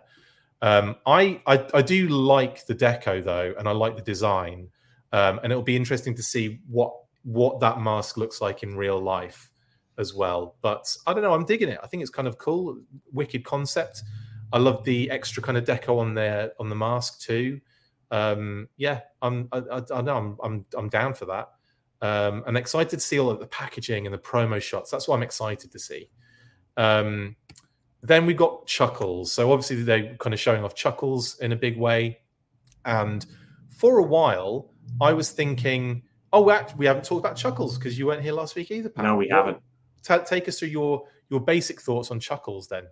um, 0.62 0.96
I, 1.06 1.40
I 1.46 1.66
I 1.74 1.82
do 1.82 2.08
like 2.08 2.66
the 2.66 2.74
deco 2.74 3.22
though, 3.22 3.54
and 3.58 3.68
I 3.68 3.72
like 3.72 3.96
the 3.96 4.02
design, 4.02 4.68
um, 5.12 5.40
and 5.42 5.52
it'll 5.52 5.62
be 5.62 5.76
interesting 5.76 6.14
to 6.14 6.22
see 6.22 6.60
what 6.68 6.92
what 7.24 7.60
that 7.60 7.80
mask 7.80 8.16
looks 8.16 8.40
like 8.40 8.62
in 8.62 8.76
real 8.76 9.00
life 9.00 9.50
as 9.98 10.14
well. 10.14 10.56
But 10.62 10.94
I 11.06 11.12
don't 11.12 11.22
know, 11.22 11.32
I'm 11.32 11.44
digging 11.44 11.68
it. 11.68 11.78
I 11.82 11.86
think 11.86 12.02
it's 12.02 12.10
kind 12.10 12.28
of 12.28 12.38
cool, 12.38 12.78
wicked 13.12 13.44
concept. 13.44 14.02
I 14.52 14.58
love 14.58 14.84
the 14.84 15.10
extra 15.10 15.42
kind 15.42 15.58
of 15.58 15.64
deco 15.64 15.98
on 15.98 16.14
there 16.14 16.52
on 16.60 16.68
the 16.68 16.76
mask 16.76 17.20
too. 17.20 17.60
Um, 18.14 18.68
yeah, 18.76 19.00
I'm 19.22 19.48
I, 19.50 19.58
I, 19.58 19.82
I 19.92 20.00
know 20.00 20.16
I'm 20.16 20.38
I'm 20.40 20.64
I'm 20.78 20.88
down 20.88 21.14
for 21.14 21.24
that. 21.24 21.48
Um, 22.00 22.44
I'm 22.46 22.56
excited 22.56 22.90
to 22.90 23.00
see 23.00 23.18
all 23.18 23.28
of 23.28 23.40
the 23.40 23.46
packaging 23.46 24.06
and 24.06 24.14
the 24.14 24.18
promo 24.18 24.62
shots. 24.62 24.90
That's 24.92 25.08
what 25.08 25.16
I'm 25.16 25.22
excited 25.24 25.72
to 25.72 25.78
see. 25.80 26.10
Um, 26.76 27.34
then 28.02 28.24
we 28.24 28.34
got 28.34 28.66
Chuckles. 28.68 29.32
So 29.32 29.50
obviously 29.50 29.82
they're 29.82 30.14
kind 30.16 30.32
of 30.32 30.38
showing 30.38 30.62
off 30.62 30.76
Chuckles 30.76 31.40
in 31.40 31.50
a 31.50 31.56
big 31.56 31.76
way. 31.76 32.20
And 32.84 33.26
for 33.70 33.98
a 33.98 34.02
while, 34.02 34.70
I 35.00 35.12
was 35.12 35.32
thinking, 35.32 36.02
oh, 36.32 36.42
we 36.76 36.86
haven't 36.86 37.04
talked 37.04 37.20
about 37.24 37.36
Chuckles 37.36 37.78
because 37.78 37.98
you 37.98 38.06
weren't 38.06 38.22
here 38.22 38.34
last 38.34 38.54
week 38.54 38.70
either. 38.70 38.90
Pat. 38.90 39.06
No, 39.06 39.16
we 39.16 39.28
haven't. 39.28 39.58
ta- 40.04 40.18
take 40.18 40.46
us 40.46 40.58
through 40.60 40.68
your 40.68 41.04
your 41.30 41.40
basic 41.40 41.80
thoughts 41.80 42.12
on 42.12 42.20
Chuckles 42.20 42.68
then. 42.68 42.84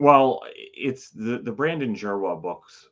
Well, 0.00 0.42
it's 0.54 1.10
the 1.10 1.38
the 1.38 1.52
Brandon 1.52 1.94
Jerwa 1.94 2.42
books 2.42 2.88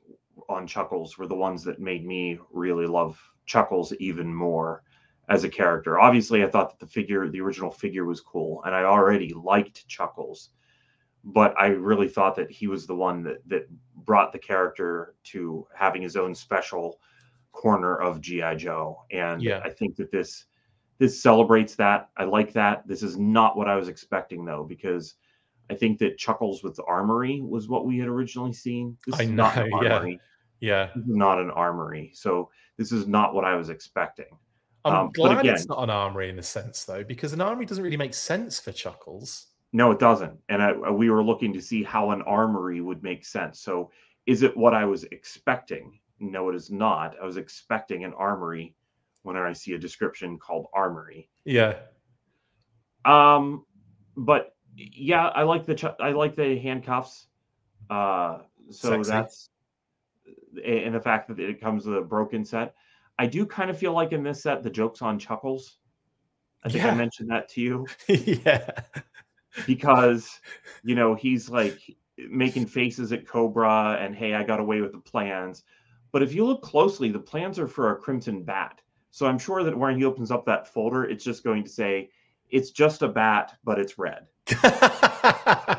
on 0.49 0.67
Chuckles 0.67 1.19
were 1.19 1.27
the 1.27 1.35
ones 1.35 1.63
that 1.65 1.79
made 1.81 2.07
me 2.07 2.39
really 2.53 2.87
love 2.87 3.21
Chuckles 3.47 3.93
even 3.95 4.33
more 4.35 4.83
as 5.29 5.45
a 5.45 5.49
character. 5.49 6.01
Obviously, 6.01 6.43
I 6.43 6.49
thought 6.49 6.71
that 6.71 6.79
the 6.79 6.91
figure, 6.91 7.29
the 7.29 7.41
original 7.41 7.71
figure, 7.71 8.05
was 8.05 8.21
cool, 8.21 8.63
and 8.65 8.75
I 8.75 8.85
already 8.85 9.35
liked 9.35 9.87
Chuckles, 9.89 10.51
but 11.25 11.55
I 11.59 11.69
really 11.69 12.09
thought 12.09 12.35
that 12.37 12.51
he 12.51 12.67
was 12.67 12.87
the 12.87 12.95
one 12.97 13.23
that 13.25 13.47
that 13.49 13.69
brought 14.05 14.33
the 14.33 14.39
character 14.39 15.15
to 15.25 15.67
having 15.75 16.01
his 16.03 16.17
own 16.17 16.35
special 16.35 16.99
corner 17.53 17.97
of 17.97 18.21
GI 18.21 18.57
Joe, 18.57 19.03
and 19.11 19.43
Yeah. 19.43 19.61
I 19.65 19.71
think 19.71 19.97
that 19.97 20.11
this 20.11 20.47
this 20.99 21.23
celebrates 21.23 21.75
that. 21.77 22.09
I 22.17 22.25
like 22.25 22.53
that. 22.55 22.87
This 22.89 23.03
is 23.03 23.17
not 23.19 23.57
what 23.57 23.69
I 23.69 23.77
was 23.77 23.89
expecting 23.89 24.45
though, 24.45 24.65
because 24.65 25.15
I 25.71 25.75
think 25.75 25.99
that 25.99 26.19
Chuckles 26.19 26.63
with 26.63 26.75
the 26.77 26.85
armory 26.85 27.41
was 27.41 27.69
what 27.69 27.87
we 27.87 27.99
had 27.99 28.09
originally 28.09 28.53
seen. 28.53 28.97
This 29.07 29.21
I 29.21 29.25
is 29.25 29.29
not 29.31 29.57
an 29.57 29.71
know, 29.71 29.83
yeah. 29.83 29.95
armory. 29.97 30.21
Yeah, 30.61 30.91
This 30.97 31.05
is 31.07 31.15
not 31.17 31.39
an 31.41 31.51
armory. 31.51 32.11
So 32.15 32.51
this 32.77 32.91
is 32.93 33.07
not 33.07 33.35
what 33.35 33.45
I 33.45 33.55
was 33.55 33.69
expecting. 33.69 34.27
I'm 34.85 34.95
Um, 34.95 35.11
glad 35.13 35.39
again- 35.41 35.55
it's 35.55 35.67
not 35.69 35.83
an 35.83 35.91
armory 35.91 36.31
in 36.31 36.39
a 36.39 36.43
sense 36.43 36.85
though, 36.85 37.05
because 37.05 37.33
an 37.33 37.41
armory 37.41 37.67
doesn't 37.67 37.83
really 37.85 37.97
make 37.97 38.15
sense 38.15 38.59
for 38.59 38.73
Chuckles. 38.73 39.47
No, 39.73 39.91
it 39.91 39.99
doesn't. 39.99 40.39
And 40.49 40.63
I, 40.63 40.73
we 40.91 41.11
were 41.11 41.23
looking 41.23 41.53
to 41.53 41.61
see 41.61 41.83
how 41.83 42.11
an 42.11 42.23
armory 42.23 42.81
would 42.81 43.03
make 43.03 43.25
sense. 43.25 43.61
So 43.61 43.91
is 44.27 44.43
it 44.43 44.57
what 44.57 44.75
I 44.75 44.85
was 44.85 45.05
expecting? 45.05 45.99
No, 46.21 46.49
it 46.49 46.55
is 46.55 46.71
not. 46.71 47.17
I 47.21 47.25
was 47.27 47.37
expecting 47.37 48.05
an 48.05 48.15
armory 48.15 48.75
whenever 49.23 49.47
I 49.47 49.53
see 49.53 49.75
a 49.75 49.79
description 49.79 50.39
called 50.39 50.67
armory. 50.73 51.29
Yeah, 51.45 51.81
Um, 53.05 53.65
but 54.17 54.57
yeah, 54.75 55.29
I 55.29 55.43
like 55.45 55.67
the 55.67 55.75
ch- 55.75 55.85
I 56.01 56.11
like 56.13 56.35
the 56.37 56.59
handcuffs. 56.59 57.27
Uh, 57.91 58.39
so 58.71 58.91
Sexy. 59.03 59.11
that's 59.11 59.51
and 60.65 60.95
the 60.95 61.01
fact 61.01 61.29
that 61.29 61.41
it 61.41 61.61
comes 61.61 61.87
with 61.87 61.97
a 61.97 62.03
broken 62.03 62.45
set. 62.45 62.75
I 63.19 63.27
do 63.27 63.45
kind 63.45 63.71
of 63.71 63.79
feel 63.79 63.93
like 63.93 64.13
in 64.13 64.23
this 64.23 64.43
set 64.43 64.63
the 64.63 64.71
jokes 64.71 65.03
on 65.03 65.19
Chuckles. 65.19 65.79
I 66.63 66.69
think 66.69 66.85
I 66.85 66.95
mentioned 66.95 67.31
that 67.31 67.49
to 67.51 67.61
you 67.61 67.87
yeah, 68.09 68.71
because 69.67 70.41
you 70.85 70.95
know 70.95 71.15
he's 71.15 71.49
like 71.51 71.81
making 72.31 72.67
faces 72.67 73.13
at 73.13 73.27
Cobra 73.27 73.99
and 74.01 74.15
hey, 74.15 74.35
I 74.35 74.43
got 74.43 74.61
away 74.61 74.81
with 74.81 74.93
the 74.93 74.99
plans. 74.99 75.65
But 76.11 76.23
if 76.23 76.33
you 76.33 76.45
look 76.45 76.63
closely, 76.63 77.11
the 77.11 77.19
plans 77.19 77.59
are 77.59 77.69
for 77.69 77.93
a 77.93 77.97
Crimson 77.97 78.43
Bat. 78.43 78.81
So 79.11 79.27
I'm 79.27 79.39
sure 79.39 79.63
that 79.63 79.77
when 79.77 79.97
he 79.97 80.05
opens 80.05 80.31
up 80.31 80.45
that 80.47 80.69
folder, 80.69 81.05
it's 81.05 81.25
just 81.25 81.45
going 81.45 81.65
to 81.65 81.71
say 81.71 82.11
it's 82.51 82.71
just 82.71 83.03
a 83.03 83.09
bat, 83.09 83.57
but 83.65 83.79
it's 83.79 83.99
red. 83.99 84.27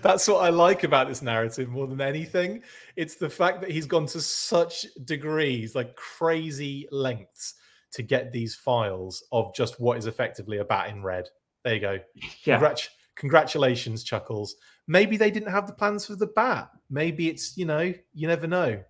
That's 0.02 0.26
what 0.28 0.44
I 0.44 0.48
like 0.50 0.84
about 0.84 1.08
this 1.08 1.22
narrative 1.22 1.68
more 1.68 1.86
than 1.86 2.00
anything. 2.00 2.62
It's 2.96 3.16
the 3.16 3.30
fact 3.30 3.60
that 3.60 3.70
he's 3.70 3.86
gone 3.86 4.06
to 4.06 4.20
such 4.20 4.86
degrees, 5.04 5.74
like 5.74 5.94
crazy 5.96 6.88
lengths, 6.90 7.54
to 7.92 8.02
get 8.02 8.32
these 8.32 8.54
files 8.54 9.24
of 9.32 9.54
just 9.54 9.80
what 9.80 9.98
is 9.98 10.06
effectively 10.06 10.58
a 10.58 10.64
bat 10.64 10.90
in 10.90 11.02
red. 11.02 11.28
There 11.64 11.74
you 11.74 11.80
go. 11.80 11.98
Yeah. 12.44 12.58
Congrat- 12.58 12.88
congratulations, 13.16 14.04
Chuckles. 14.04 14.56
Maybe 14.86 15.16
they 15.16 15.30
didn't 15.30 15.50
have 15.50 15.66
the 15.66 15.72
plans 15.72 16.06
for 16.06 16.16
the 16.16 16.28
bat. 16.28 16.70
Maybe 16.88 17.28
it's, 17.28 17.56
you 17.56 17.66
know, 17.66 17.92
you 18.14 18.28
never 18.28 18.46
know. 18.46 18.82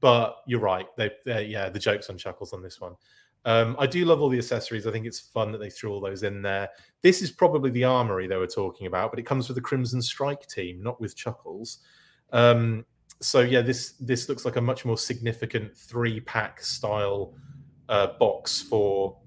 But 0.00 0.36
you're 0.46 0.60
right. 0.60 0.86
They, 0.96 1.10
they 1.24 1.46
yeah, 1.46 1.70
the 1.70 1.78
jokes 1.78 2.10
on 2.10 2.18
Chuckles 2.18 2.52
on 2.52 2.62
this 2.62 2.80
one. 2.80 2.94
Um, 3.44 3.76
I 3.78 3.86
do 3.86 4.04
love 4.04 4.22
all 4.22 4.30
the 4.30 4.38
accessories. 4.38 4.86
I 4.86 4.92
think 4.92 5.06
it's 5.06 5.20
fun 5.20 5.52
that 5.52 5.58
they 5.58 5.70
threw 5.70 5.92
all 5.92 6.00
those 6.00 6.22
in 6.22 6.40
there. 6.40 6.68
This 7.02 7.20
is 7.20 7.30
probably 7.30 7.70
the 7.70 7.84
armory 7.84 8.26
they 8.26 8.36
were 8.36 8.46
talking 8.46 8.86
about, 8.86 9.10
but 9.10 9.18
it 9.18 9.26
comes 9.26 9.48
with 9.48 9.56
the 9.56 9.60
Crimson 9.60 10.00
Strike 10.00 10.46
team, 10.46 10.82
not 10.82 11.00
with 11.00 11.14
Chuckles. 11.14 11.78
Um, 12.32 12.86
so 13.20 13.40
yeah, 13.40 13.60
this 13.60 13.92
this 14.00 14.28
looks 14.28 14.44
like 14.44 14.56
a 14.56 14.60
much 14.60 14.84
more 14.84 14.98
significant 14.98 15.76
three 15.76 16.20
pack 16.20 16.62
style 16.62 17.34
uh, 17.88 18.08
box 18.18 18.62
for 18.62 19.18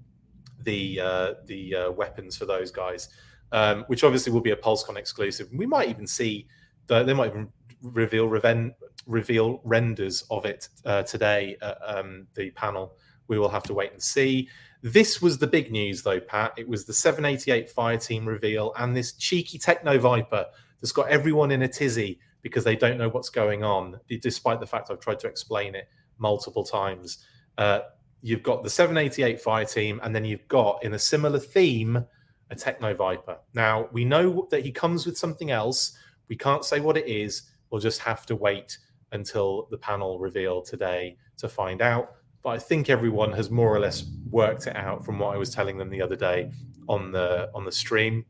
the 0.62 1.00
uh, 1.00 1.34
the 1.46 1.74
uh, 1.74 1.90
weapons 1.92 2.36
for 2.36 2.44
those 2.44 2.70
guys, 2.70 3.08
um, 3.52 3.84
which 3.86 4.04
obviously 4.04 4.32
will 4.32 4.40
be 4.40 4.50
a 4.50 4.56
PulseCon 4.56 4.96
exclusive. 4.96 5.48
We 5.52 5.66
might 5.66 5.88
even 5.88 6.06
see 6.06 6.48
that 6.88 7.06
they 7.06 7.14
might 7.14 7.30
even 7.30 7.48
reveal 7.82 8.28
reven- 8.28 8.74
reveal 9.06 9.60
renders 9.64 10.24
of 10.30 10.44
it 10.44 10.68
uh, 10.84 11.02
today 11.04 11.56
at 11.62 11.78
um, 11.84 12.26
the 12.34 12.50
panel. 12.50 12.96
We 13.28 13.38
will 13.38 13.48
have 13.48 13.62
to 13.64 13.74
wait 13.74 13.92
and 13.92 14.02
see. 14.02 14.48
This 14.82 15.20
was 15.20 15.38
the 15.38 15.46
big 15.46 15.70
news, 15.72 16.02
though, 16.02 16.20
Pat. 16.20 16.54
It 16.56 16.68
was 16.68 16.84
the 16.84 16.92
788 16.92 17.70
Fire 17.70 17.96
Team 17.96 18.26
reveal 18.26 18.72
and 18.78 18.96
this 18.96 19.12
cheeky 19.12 19.58
Techno 19.58 19.98
Viper 19.98 20.46
that's 20.80 20.92
got 20.92 21.08
everyone 21.08 21.50
in 21.50 21.62
a 21.62 21.68
tizzy 21.68 22.20
because 22.42 22.64
they 22.64 22.76
don't 22.76 22.98
know 22.98 23.08
what's 23.08 23.30
going 23.30 23.64
on, 23.64 23.98
despite 24.22 24.60
the 24.60 24.66
fact 24.66 24.90
I've 24.90 25.00
tried 25.00 25.18
to 25.20 25.26
explain 25.26 25.74
it 25.74 25.88
multiple 26.18 26.64
times. 26.64 27.18
Uh, 27.56 27.80
you've 28.22 28.42
got 28.42 28.62
the 28.62 28.70
788 28.70 29.40
Fire 29.40 29.64
Team, 29.64 30.00
and 30.02 30.14
then 30.14 30.24
you've 30.24 30.46
got, 30.48 30.82
in 30.84 30.94
a 30.94 30.98
similar 30.98 31.38
theme, 31.38 32.04
a 32.50 32.54
Techno 32.54 32.94
Viper. 32.94 33.38
Now, 33.54 33.88
we 33.92 34.04
know 34.04 34.46
that 34.50 34.64
he 34.64 34.70
comes 34.70 35.04
with 35.04 35.18
something 35.18 35.50
else. 35.50 35.96
We 36.28 36.36
can't 36.36 36.64
say 36.64 36.80
what 36.80 36.96
it 36.96 37.06
is. 37.06 37.42
We'll 37.70 37.80
just 37.80 38.00
have 38.00 38.24
to 38.26 38.36
wait 38.36 38.78
until 39.12 39.66
the 39.70 39.78
panel 39.78 40.18
reveal 40.18 40.62
today 40.62 41.16
to 41.38 41.48
find 41.48 41.82
out 41.82 42.17
but 42.42 42.50
I 42.50 42.58
think 42.58 42.88
everyone 42.88 43.32
has 43.32 43.50
more 43.50 43.74
or 43.74 43.80
less 43.80 44.04
worked 44.30 44.66
it 44.66 44.76
out 44.76 45.04
from 45.04 45.18
what 45.18 45.34
I 45.34 45.38
was 45.38 45.50
telling 45.50 45.78
them 45.78 45.90
the 45.90 46.02
other 46.02 46.16
day 46.16 46.50
on 46.88 47.12
the 47.12 47.50
on 47.54 47.64
the 47.64 47.72
stream. 47.72 48.24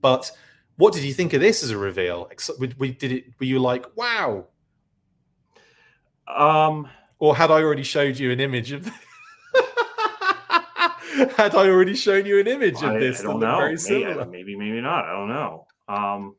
But 0.00 0.30
what 0.76 0.94
did 0.94 1.02
you 1.04 1.12
think 1.12 1.32
of 1.34 1.40
this 1.40 1.62
as 1.62 1.70
a 1.70 1.78
reveal? 1.78 2.30
We 2.78 2.92
did 2.92 3.12
it. 3.12 3.24
Were 3.38 3.46
you 3.46 3.58
like, 3.58 3.84
wow? 3.96 4.46
Um, 6.26 6.88
or 7.18 7.36
had 7.36 7.50
I 7.50 7.62
already 7.62 7.82
showed 7.82 8.18
you 8.18 8.30
an 8.30 8.40
image 8.40 8.72
of? 8.72 8.86
had 11.36 11.54
I 11.54 11.68
already 11.68 11.94
shown 11.94 12.24
you 12.24 12.40
an 12.40 12.46
image 12.46 12.82
of 12.82 12.98
this? 12.98 13.20
I 13.20 13.24
don't 13.24 13.40
know. 13.40 13.58
Maybe, 13.88 14.24
maybe, 14.30 14.56
maybe 14.56 14.80
not. 14.80 15.04
I 15.04 15.12
don't 15.12 15.28
know. 15.28 15.66
Um, 15.88 16.36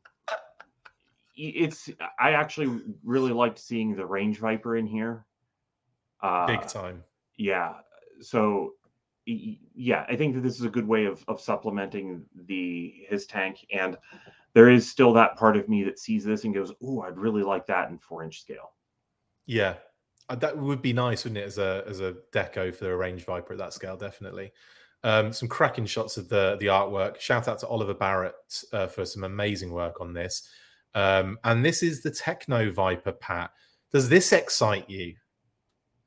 it's. 1.35 1.89
I 2.19 2.31
actually 2.31 2.81
really 3.03 3.31
liked 3.31 3.59
seeing 3.59 3.95
the 3.95 4.05
range 4.05 4.39
viper 4.39 4.77
in 4.77 4.87
here. 4.87 5.25
Uh, 6.21 6.47
Big 6.47 6.67
time. 6.67 7.03
Yeah. 7.37 7.73
So 8.21 8.73
yeah, 9.25 10.05
I 10.09 10.15
think 10.15 10.35
that 10.35 10.41
this 10.41 10.55
is 10.55 10.65
a 10.65 10.69
good 10.69 10.87
way 10.87 11.05
of 11.05 11.23
of 11.27 11.39
supplementing 11.39 12.23
the 12.47 13.05
HISS 13.07 13.27
tank, 13.27 13.65
and 13.71 13.97
there 14.53 14.69
is 14.69 14.89
still 14.89 15.13
that 15.13 15.35
part 15.37 15.57
of 15.57 15.69
me 15.69 15.83
that 15.83 15.99
sees 15.99 16.23
this 16.23 16.43
and 16.43 16.53
goes, 16.53 16.73
"Oh, 16.83 17.01
I'd 17.01 17.17
really 17.17 17.43
like 17.43 17.67
that 17.67 17.89
in 17.89 17.97
four 17.99 18.23
inch 18.23 18.41
scale." 18.41 18.73
Yeah, 19.45 19.75
uh, 20.29 20.35
that 20.35 20.57
would 20.57 20.81
be 20.81 20.93
nice, 20.93 21.23
wouldn't 21.23 21.39
it, 21.39 21.45
as 21.45 21.57
a 21.57 21.83
as 21.87 21.99
a 21.99 22.15
deco 22.33 22.73
for 22.73 22.85
the 22.85 22.95
range 22.95 23.25
viper 23.25 23.53
at 23.53 23.59
that 23.59 23.73
scale? 23.73 23.95
Definitely. 23.95 24.51
Um, 25.03 25.33
some 25.33 25.49
cracking 25.49 25.85
shots 25.85 26.17
of 26.17 26.29
the 26.29 26.57
the 26.59 26.67
artwork. 26.67 27.19
Shout 27.19 27.47
out 27.47 27.59
to 27.59 27.67
Oliver 27.67 27.93
Barrett 27.93 28.63
uh, 28.73 28.87
for 28.87 29.05
some 29.05 29.23
amazing 29.23 29.71
work 29.71 30.01
on 30.01 30.13
this. 30.13 30.47
Um, 30.93 31.37
and 31.43 31.63
this 31.63 31.83
is 31.83 32.01
the 32.01 32.11
Techno 32.11 32.71
Viper, 32.71 33.13
Pat. 33.13 33.51
Does 33.91 34.09
this 34.09 34.33
excite 34.33 34.89
you? 34.89 35.15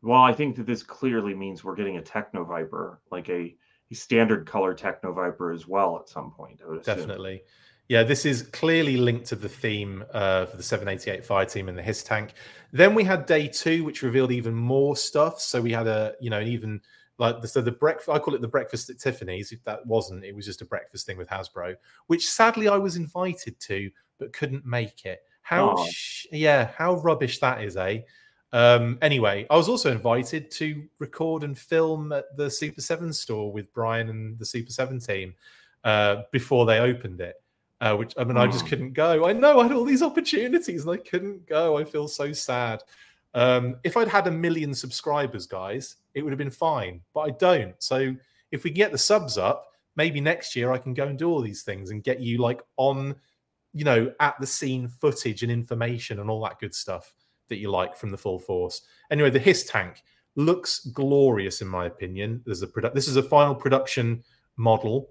Well, 0.05 0.20
I 0.20 0.32
think 0.32 0.56
that 0.56 0.66
this 0.66 0.82
clearly 0.82 1.35
means 1.35 1.64
we're 1.64 1.74
getting 1.74 1.97
a 1.97 2.02
Techno 2.02 2.44
Viper, 2.44 3.01
like 3.10 3.28
a, 3.31 3.56
a 3.90 3.94
standard 3.94 4.47
color 4.47 4.74
Techno 4.74 5.12
Viper 5.12 5.51
as 5.51 5.66
well 5.66 5.98
at 5.98 6.09
some 6.09 6.31
point. 6.31 6.60
Definitely. 6.85 7.43
Yeah, 7.89 8.02
this 8.02 8.24
is 8.24 8.43
clearly 8.43 8.97
linked 8.97 9.26
to 9.26 9.36
the 9.36 9.48
theme 9.48 10.05
uh, 10.12 10.47
for 10.47 10.56
the 10.56 10.62
788 10.62 11.26
Fireteam 11.26 11.68
and 11.68 11.76
the 11.76 11.82
HISS 11.82 12.02
tank. 12.02 12.35
Then 12.72 12.94
we 12.94 13.05
had 13.05 13.26
day 13.26 13.47
two, 13.48 13.85
which 13.85 14.02
revealed 14.02 14.32
even 14.32 14.55
more 14.55 14.97
stuff. 14.97 15.40
So 15.40 15.60
we 15.60 15.72
had 15.72 15.86
a, 15.86 16.14
you 16.20 16.31
know, 16.31 16.40
an 16.40 16.48
even 16.48 16.81
like 17.18 17.40
the, 17.43 17.48
so 17.48 17.60
the 17.60 17.72
breakfast. 17.72 18.09
I 18.09 18.18
call 18.18 18.35
it 18.35 18.40
the 18.40 18.48
breakfast 18.48 18.90
at 18.90 18.98
Tiffany's. 18.98 19.52
If 19.52 19.62
that 19.64 19.86
wasn't, 19.86 20.24
it 20.24 20.35
was 20.35 20.47
just 20.47 20.62
a 20.62 20.66
breakfast 20.66 21.06
thing 21.06 21.18
with 21.18 21.28
Hasbro, 21.28 21.76
which 22.06 22.28
sadly 22.28 22.68
I 22.68 22.76
was 22.76 22.97
invited 22.97 23.60
to 23.60 23.90
but 24.18 24.32
couldn't 24.32 24.64
make 24.64 25.05
it. 25.05 25.20
How, 25.43 25.74
oh. 25.76 25.86
sh- 25.90 26.26
yeah, 26.32 26.70
how 26.76 26.94
rubbish 26.97 27.39
that 27.40 27.62
is, 27.62 27.76
eh? 27.76 28.01
Um, 28.55 28.98
anyway, 29.02 29.48
I 29.51 29.56
was 29.56 29.68
also 29.68 29.90
invited 29.90 30.48
to 30.52 30.85
record 31.01 31.43
and 31.43 31.59
film 31.59 32.12
at 32.12 32.36
the 32.36 32.48
Super 32.48 32.81
7 32.81 33.12
store 33.12 33.52
with 33.52 33.74
Brian 33.74 34.09
and 34.09 34.39
the 34.39 34.47
Super 34.47 34.70
7 34.70 35.01
team 35.01 35.35
uh, 35.82 36.22
before 36.31 36.64
they 36.64 36.78
opened 36.78 37.20
it. 37.20 37.43
Uh, 37.81 37.97
which 37.97 38.14
I 38.16 38.22
mean, 38.22 38.36
I 38.36 38.47
just 38.47 38.62
hmm. 38.62 38.68
couldn't 38.68 38.93
go. 38.93 39.26
I 39.26 39.32
know 39.32 39.59
I 39.59 39.64
had 39.64 39.72
all 39.72 39.85
these 39.85 40.02
opportunities 40.02 40.86
and 40.86 40.90
I 40.93 40.97
couldn't 40.98 41.47
go. 41.47 41.76
I 41.76 41.85
feel 41.85 42.06
so 42.06 42.32
sad. 42.32 42.82
Um, 43.35 43.76
if 43.82 43.97
I'd 43.97 44.06
had 44.06 44.28
a 44.28 44.31
million 44.31 44.72
subscribers, 44.72 45.47
guys, 45.47 45.97
it 46.14 46.22
would 46.22 46.31
have 46.31 46.39
been 46.39 46.51
fine, 46.51 47.01
but 47.12 47.22
I 47.22 47.31
don't. 47.31 47.74
So 47.82 48.14
if 48.52 48.62
we 48.62 48.70
can 48.70 48.76
get 48.76 48.93
the 48.93 48.98
subs 48.98 49.36
up, 49.36 49.72
maybe 49.97 50.20
next 50.20 50.55
year 50.55 50.70
I 50.70 50.78
can 50.78 50.94
go 50.94 51.09
and 51.09 51.18
do 51.18 51.28
all 51.28 51.43
these 51.43 51.62
things 51.62 51.90
and 51.90 52.05
get 52.05 52.20
you 52.20 52.39
like 52.39 52.62
on, 52.76 53.16
you 53.72 53.85
know, 53.85 54.12
at 54.20 54.39
the 54.40 54.47
scene 54.47 54.86
footage 54.86 55.43
and 55.43 55.51
information 55.51 56.20
and 56.20 56.31
all 56.31 56.43
that 56.44 56.60
good 56.60 56.74
stuff 56.74 57.12
that 57.49 57.59
you 57.59 57.71
like 57.71 57.97
from 57.97 58.11
the 58.11 58.16
full 58.16 58.39
force. 58.39 58.83
Anyway, 59.11 59.31
the 59.31 59.39
HISS 59.39 59.65
tank 59.65 60.03
looks 60.37 60.81
glorious 60.87 61.61
in 61.61 61.69
my 61.69 61.87
opinion. 61.87 62.43
There's 62.45 62.62
a 62.62 62.69
this 62.93 63.09
is 63.09 63.16
a 63.16 63.23
final 63.23 63.55
production 63.55 64.23
model 64.57 65.11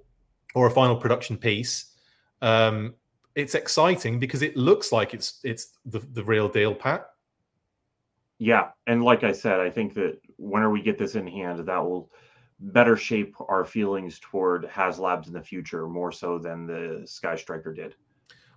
or 0.55 0.67
a 0.67 0.71
final 0.71 0.95
production 0.95 1.37
piece. 1.37 1.93
Um, 2.41 2.95
it's 3.35 3.55
exciting 3.55 4.19
because 4.19 4.41
it 4.41 4.55
looks 4.55 4.91
like 4.91 5.13
it's 5.13 5.39
it's 5.43 5.77
the, 5.85 5.99
the 5.99 6.23
real 6.23 6.49
deal, 6.49 6.75
Pat. 6.75 7.07
Yeah, 8.39 8.69
and 8.87 9.03
like 9.03 9.23
I 9.23 9.31
said, 9.31 9.59
I 9.59 9.69
think 9.69 9.93
that 9.93 10.19
whenever 10.37 10.71
we 10.71 10.81
get 10.81 10.97
this 10.97 11.15
in 11.15 11.25
hand, 11.25 11.59
that 11.59 11.77
will 11.77 12.11
better 12.59 12.95
shape 12.95 13.35
our 13.47 13.65
feelings 13.65 14.19
toward 14.19 14.65
HasLabs 14.65 15.27
in 15.27 15.33
the 15.33 15.41
future 15.41 15.87
more 15.87 16.11
so 16.11 16.37
than 16.37 16.65
the 16.65 17.03
Sky 17.05 17.35
Striker 17.35 17.73
did 17.73 17.95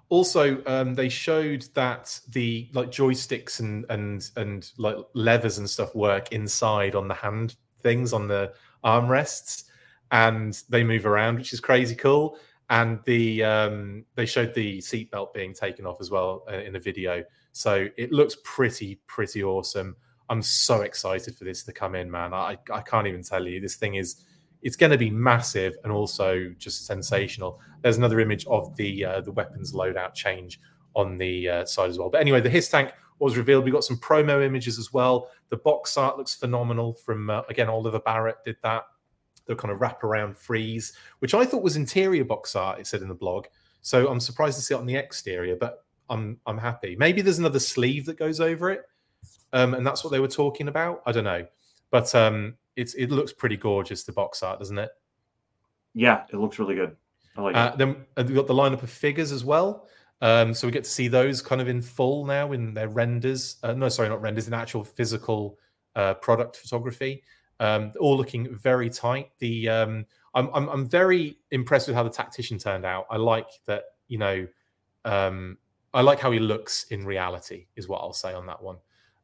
also 0.08 0.62
um, 0.66 0.94
they 0.94 1.08
showed 1.08 1.66
that 1.74 2.18
the 2.28 2.68
like 2.72 2.90
joysticks 2.90 3.60
and 3.60 3.84
and 3.88 4.30
and 4.36 4.70
like 4.78 4.96
levers 5.14 5.58
and 5.58 5.68
stuff 5.68 5.94
work 5.94 6.32
inside 6.32 6.94
on 6.94 7.08
the 7.08 7.14
hand 7.14 7.56
things 7.82 8.12
on 8.12 8.28
the 8.28 8.52
armrests 8.84 9.64
and 10.12 10.62
they 10.68 10.84
move 10.84 11.06
around 11.06 11.36
which 11.36 11.52
is 11.52 11.60
crazy 11.60 11.94
cool. 11.94 12.38
And 12.68 13.00
the 13.04 13.44
um, 13.44 14.04
they 14.16 14.26
showed 14.26 14.52
the 14.54 14.78
seatbelt 14.78 15.32
being 15.32 15.54
taken 15.54 15.86
off 15.86 16.00
as 16.00 16.10
well 16.10 16.44
uh, 16.50 16.56
in 16.56 16.74
a 16.74 16.80
video. 16.80 17.22
So 17.52 17.88
it 17.96 18.12
looks 18.12 18.36
pretty 18.44 19.00
pretty 19.06 19.42
awesome. 19.42 19.96
I'm 20.28 20.42
so 20.42 20.82
excited 20.82 21.36
for 21.36 21.44
this 21.44 21.62
to 21.64 21.72
come 21.72 21.94
in 21.94 22.10
man. 22.10 22.34
I 22.34 22.58
i 22.72 22.80
can't 22.80 23.06
even 23.06 23.22
tell 23.22 23.46
you. 23.46 23.60
This 23.60 23.76
thing 23.76 23.94
is 23.94 24.16
it's 24.62 24.76
going 24.76 24.92
to 24.92 24.98
be 24.98 25.10
massive 25.10 25.76
and 25.84 25.92
also 25.92 26.52
just 26.58 26.86
sensational. 26.86 27.60
There's 27.82 27.98
another 27.98 28.20
image 28.20 28.46
of 28.46 28.74
the 28.76 29.04
uh, 29.04 29.20
the 29.20 29.32
weapons 29.32 29.72
loadout 29.72 30.14
change 30.14 30.60
on 30.94 31.16
the 31.16 31.48
uh, 31.48 31.64
side 31.64 31.90
as 31.90 31.98
well. 31.98 32.08
But 32.10 32.20
anyway, 32.20 32.40
the 32.40 32.50
HISS 32.50 32.68
tank 32.68 32.92
was 33.18 33.36
revealed. 33.36 33.64
We 33.64 33.70
got 33.70 33.84
some 33.84 33.98
promo 33.98 34.44
images 34.44 34.78
as 34.78 34.92
well. 34.92 35.30
The 35.50 35.56
box 35.56 35.96
art 35.96 36.18
looks 36.18 36.34
phenomenal. 36.34 36.94
From 36.94 37.30
uh, 37.30 37.42
again, 37.48 37.68
Oliver 37.68 38.00
Barrett 38.00 38.36
did 38.44 38.56
that. 38.62 38.84
The 39.46 39.54
kind 39.54 39.72
of 39.72 39.78
wraparound 39.78 40.36
freeze, 40.36 40.94
which 41.20 41.32
I 41.32 41.44
thought 41.44 41.62
was 41.62 41.76
interior 41.76 42.24
box 42.24 42.56
art. 42.56 42.80
It 42.80 42.86
said 42.86 43.02
in 43.02 43.08
the 43.08 43.14
blog. 43.14 43.46
So 43.80 44.08
I'm 44.08 44.18
surprised 44.18 44.58
to 44.58 44.64
see 44.64 44.74
it 44.74 44.78
on 44.78 44.86
the 44.86 44.96
exterior, 44.96 45.54
but 45.54 45.84
I'm 46.10 46.40
I'm 46.46 46.58
happy. 46.58 46.96
Maybe 46.96 47.22
there's 47.22 47.38
another 47.38 47.60
sleeve 47.60 48.06
that 48.06 48.18
goes 48.18 48.40
over 48.40 48.70
it, 48.70 48.82
um, 49.52 49.74
and 49.74 49.86
that's 49.86 50.02
what 50.02 50.10
they 50.10 50.18
were 50.18 50.28
talking 50.28 50.66
about. 50.66 51.02
I 51.06 51.12
don't 51.12 51.24
know, 51.24 51.46
but 51.90 52.12
um, 52.14 52.54
it's 52.76 52.94
it 52.94 53.10
looks 53.10 53.32
pretty 53.32 53.56
gorgeous 53.56 54.04
the 54.04 54.12
box 54.12 54.42
art, 54.42 54.58
doesn't 54.58 54.78
it? 54.78 54.90
Yeah, 55.94 56.24
it 56.32 56.36
looks 56.36 56.58
really 56.58 56.74
good. 56.74 56.96
I 57.36 57.40
like 57.40 57.56
uh, 57.56 57.70
it. 57.72 57.78
Then 57.78 57.96
uh, 58.16 58.24
we've 58.26 58.34
got 58.34 58.46
the 58.46 58.54
lineup 58.54 58.82
of 58.82 58.90
figures 58.90 59.32
as 59.32 59.44
well. 59.44 59.86
Um, 60.22 60.54
so 60.54 60.66
we 60.66 60.72
get 60.72 60.84
to 60.84 60.90
see 60.90 61.08
those 61.08 61.42
kind 61.42 61.60
of 61.60 61.68
in 61.68 61.82
full 61.82 62.24
now 62.24 62.52
in 62.52 62.74
their 62.74 62.88
renders. 62.88 63.56
Uh, 63.62 63.74
no, 63.74 63.88
sorry, 63.88 64.08
not 64.08 64.22
renders, 64.22 64.46
in 64.46 64.54
actual 64.54 64.82
physical 64.82 65.58
uh, 65.94 66.14
product 66.14 66.56
photography. 66.56 67.22
Um, 67.60 67.92
all 68.00 68.16
looking 68.16 68.54
very 68.54 68.90
tight. 68.90 69.30
The 69.38 69.68
um, 69.68 70.06
I'm, 70.34 70.50
I'm 70.54 70.68
I'm 70.68 70.88
very 70.88 71.38
impressed 71.50 71.88
with 71.88 71.96
how 71.96 72.02
the 72.02 72.10
tactician 72.10 72.58
turned 72.58 72.84
out. 72.84 73.06
I 73.10 73.16
like 73.16 73.48
that. 73.66 73.84
You 74.08 74.18
know, 74.18 74.46
um, 75.04 75.58
I 75.92 76.02
like 76.02 76.20
how 76.20 76.30
he 76.30 76.38
looks 76.38 76.84
in 76.84 77.04
reality. 77.04 77.66
Is 77.76 77.88
what 77.88 77.98
I'll 77.98 78.12
say 78.12 78.34
on 78.34 78.46
that 78.46 78.62
one. 78.62 78.76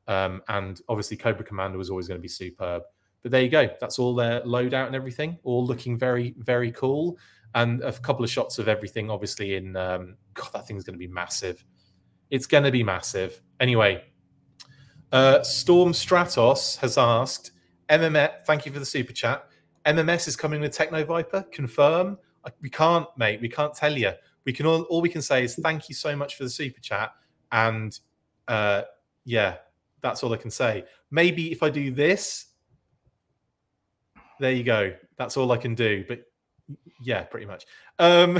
Um, 0.09 0.43
and 0.49 0.81
obviously, 0.89 1.17
Cobra 1.17 1.45
Commander 1.45 1.79
was 1.79 1.91
always 1.91 2.09
going 2.09 2.19
to 2.19 2.23
be 2.23 2.29
superb. 2.29 2.83
But 3.23 3.31
there 3.31 3.43
you 3.43 3.49
go. 3.49 3.69
That's 3.81 3.99
all 3.99 4.15
their 4.15 4.41
loadout 4.43 4.87
and 4.87 4.97
everything, 4.97 5.39
all 5.45 5.65
looking 5.65 5.97
very, 5.97 6.35
very 6.39 6.73
cool. 6.73 7.19
And 7.55 7.83
a 7.83 7.93
couple 7.93 8.25
of 8.25 8.31
shots 8.31 8.59
of 8.59 8.67
everything, 8.67 9.11
obviously, 9.11 9.57
in 9.57 9.77
um, 9.77 10.17
God, 10.35 10.51
that 10.55 10.67
thing's 10.67 10.85
going 10.85 10.95
to 10.95 10.99
be 10.99 11.07
massive. 11.07 11.65
It's 12.31 12.47
going 12.47 12.65
to 12.65 12.71
be 12.71 12.83
massive. 12.83 13.41
Anyway, 13.61 14.03
uh, 15.13 15.43
Storm 15.43 15.93
Stratos 15.93 16.79
has 16.79 16.97
asked, 16.97 17.53
MMS, 17.91 18.43
thank 18.47 18.65
you 18.65 18.73
for 18.73 18.79
the 18.79 18.87
super 18.87 19.13
chat. 19.13 19.47
MMS 19.85 20.29
is 20.29 20.37
coming 20.37 20.61
with 20.61 20.73
Techno 20.73 21.05
Viper. 21.05 21.45
Confirm. 21.53 22.19
We 22.61 22.71
can't, 22.71 23.07
mate. 23.17 23.41
We 23.41 23.49
can't 23.49 23.75
tell 23.75 23.97
you. 23.97 24.13
We 24.45 24.53
can 24.53 24.67
all, 24.67 24.83
all 24.83 25.01
we 25.01 25.09
can 25.09 25.23
say 25.23 25.45
is 25.45 25.57
thank 25.57 25.89
you 25.89 25.95
so 25.95 26.17
much 26.17 26.37
for 26.37 26.45
the 26.45 26.51
super 26.51 26.81
chat. 26.81 27.13
And 27.53 27.99
uh, 28.49 28.83
yeah, 29.25 29.57
that's 30.01 30.23
all 30.23 30.33
I 30.33 30.37
can 30.37 30.51
say. 30.51 30.85
Maybe 31.11 31.53
if 31.53 31.63
I 31.63 31.71
do 31.71 31.93
this, 31.93 32.47
there 34.43 34.53
you 34.53 34.65
go. 34.65 34.93
That's 35.17 35.37
all 35.37 35.53
I 35.53 35.57
can 35.57 35.75
do. 35.77 36.05
But 36.07 36.25
yeah, 37.01 37.23
pretty 37.23 37.47
much. 37.47 37.65
Um, 38.01 38.39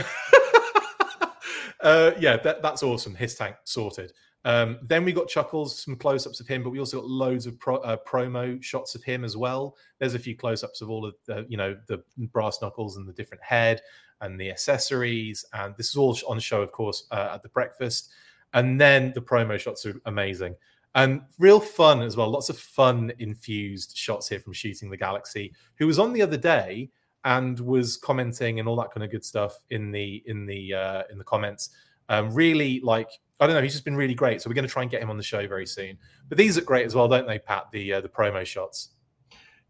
uh, 1.81 2.11
yeah, 2.19 2.37
that, 2.39 2.61
that's 2.61 2.83
awesome. 2.83 3.15
HISS 3.15 3.37
tank 3.37 3.57
sorted. 3.65 4.13
Um, 4.45 4.81
then 4.83 5.05
we 5.05 5.13
got 5.13 5.29
Chuckles, 5.29 5.81
some 5.81 5.95
close-ups 5.95 6.41
of 6.41 6.49
him, 6.49 6.65
but 6.65 6.71
we 6.71 6.81
also 6.81 7.01
got 7.01 7.09
loads 7.09 7.47
of 7.47 7.57
pro, 7.61 7.77
uh, 7.77 7.97
promo 8.05 8.61
shots 8.61 8.97
of 8.97 9.05
him 9.05 9.23
as 9.23 9.37
well. 9.37 9.77
There's 10.01 10.15
a 10.15 10.19
few 10.19 10.37
close-ups 10.37 10.81
of 10.81 10.91
all 10.91 11.07
of 11.07 11.15
the, 11.27 11.47
you 11.49 11.57
know, 11.57 11.77
the 11.87 12.03
brass 12.33 12.61
knuckles 12.61 12.97
and 12.97 13.09
the 13.09 13.13
different 13.13 13.45
head 13.45 13.81
and 14.21 14.41
the 14.41 14.51
accessories, 14.51 15.45
and 15.53 15.77
this 15.77 15.91
is 15.91 15.97
all 15.97 16.19
on 16.29 16.41
show, 16.41 16.63
of 16.63 16.73
course, 16.73 17.07
uh, 17.13 17.31
at 17.35 17.45
the 17.45 17.49
breakfast. 17.51 18.11
And 18.53 18.81
then 18.81 19.13
the 19.15 19.23
promo 19.23 19.59
shots 19.59 19.87
are 19.87 19.95
amazing 20.07 20.57
and 20.95 21.23
real 21.39 21.61
fun 21.61 22.03
as 22.03 22.17
well. 22.17 22.31
Lots 22.31 22.49
of 22.49 22.59
fun 22.59 23.13
infused 23.19 23.97
shots 23.97 24.29
here 24.29 24.41
from 24.41 24.53
Shooting 24.53 24.91
the 24.91 24.97
Galaxy, 24.97 25.55
who 25.77 25.87
was 25.87 25.99
on 25.99 26.13
the 26.13 26.23
other 26.23 26.37
day 26.37 26.91
and 27.25 27.59
was 27.61 27.97
commenting 27.97 28.59
and 28.59 28.69
all 28.69 28.77
that 28.77 28.91
kind 28.93 29.05
of 29.05 29.11
good 29.11 29.25
stuff 29.25 29.57
in 29.71 29.91
the 29.91 30.23
in 30.27 30.47
the 30.47 30.75
uh, 30.75 31.03
in 31.11 31.19
the 31.19 31.25
comments. 31.25 31.71
Um, 32.09 32.33
really 32.33 32.81
like 32.81 33.09
I 33.41 33.47
don't 33.47 33.57
know, 33.57 33.63
he's 33.63 33.73
just 33.73 33.85
been 33.85 33.97
really 33.97 34.15
great. 34.15 34.41
So 34.41 34.49
we're 34.49 34.55
going 34.55 34.67
to 34.67 34.73
try 34.73 34.83
and 34.83 34.91
get 34.91 35.03
him 35.03 35.11
on 35.11 35.17
the 35.17 35.23
show 35.23 35.47
very 35.49 35.67
soon. 35.67 35.99
But 36.29 36.39
these 36.39 36.57
are 36.59 36.63
great 36.63 36.87
as 36.87 36.95
well, 36.95 37.09
don't 37.09 37.27
they, 37.27 37.39
Pat? 37.39 37.71
The 37.73 37.95
uh, 37.95 38.01
the 38.01 38.09
promo 38.09 38.45
shots. 38.45 38.91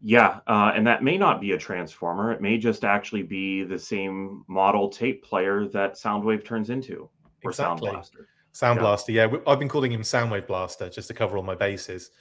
Yeah, 0.05 0.41
uh, 0.47 0.73
and 0.75 0.85
that 0.85 1.01
may 1.01 1.17
not 1.17 1.39
be 1.39 1.53
a 1.53 1.57
transformer. 1.57 2.33
It 2.33 2.41
may 2.41 2.57
just 2.57 2.83
actually 2.83 3.23
be 3.23 3.63
the 3.63 3.79
same 3.79 4.43
model 4.49 4.89
tape 4.89 5.23
player 5.23 5.65
that 5.69 5.93
Soundwave 5.93 6.43
turns 6.43 6.69
into, 6.69 7.09
or 7.43 7.51
exactly. 7.51 7.53
Sound 7.53 7.79
Blaster. 7.79 8.27
Sound 8.53 8.77
yeah. 8.77 8.81
Blaster, 8.81 9.11
yeah. 9.11 9.27
I've 9.45 9.59
been 9.59 9.67
calling 9.67 9.91
him 9.91 10.01
Soundwave 10.01 10.47
Blaster 10.47 10.89
just 10.89 11.07
to 11.09 11.13
cover 11.13 11.37
all 11.37 11.43
my 11.43 11.55
bases. 11.55 12.11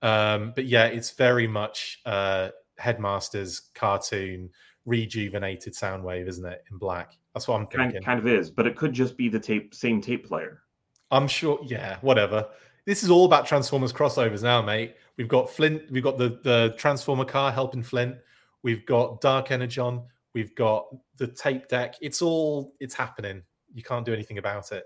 Um, 0.00 0.52
but 0.56 0.66
yeah, 0.66 0.86
it's 0.86 1.12
very 1.12 1.46
much 1.46 2.00
uh, 2.04 2.48
Headmaster's 2.78 3.60
cartoon 3.74 4.50
rejuvenated 4.84 5.74
Soundwave, 5.74 6.26
isn't 6.28 6.44
it? 6.44 6.64
In 6.70 6.78
black. 6.78 7.12
That's 7.34 7.46
what 7.46 7.56
I'm 7.60 7.66
thinking. 7.66 7.92
Kind, 7.92 8.04
kind 8.04 8.18
of 8.18 8.26
is, 8.26 8.50
but 8.50 8.66
it 8.66 8.76
could 8.76 8.92
just 8.92 9.16
be 9.16 9.28
the 9.28 9.38
tape, 9.38 9.74
same 9.74 10.00
tape 10.00 10.26
player. 10.26 10.62
I'm 11.10 11.28
sure. 11.28 11.60
Yeah, 11.62 11.98
whatever. 12.00 12.48
This 12.84 13.02
is 13.04 13.10
all 13.10 13.26
about 13.26 13.46
Transformers 13.46 13.92
crossovers 13.92 14.42
now, 14.42 14.60
mate. 14.60 14.96
We've 15.16 15.28
got 15.28 15.50
Flint. 15.50 15.82
We've 15.90 16.02
got 16.02 16.18
the 16.18 16.40
the 16.42 16.74
Transformer 16.78 17.24
car 17.24 17.52
helping 17.52 17.82
Flint. 17.82 18.16
We've 18.62 18.84
got 18.86 19.20
Dark 19.20 19.50
Energon. 19.50 20.02
We've 20.34 20.54
got 20.54 20.86
the 21.18 21.28
tape 21.28 21.68
deck. 21.68 21.94
It's 22.00 22.22
all. 22.22 22.74
It's 22.80 22.94
happening. 22.94 23.42
You 23.74 23.82
can't 23.82 24.04
do 24.04 24.12
anything 24.12 24.38
about 24.38 24.72
it. 24.72 24.84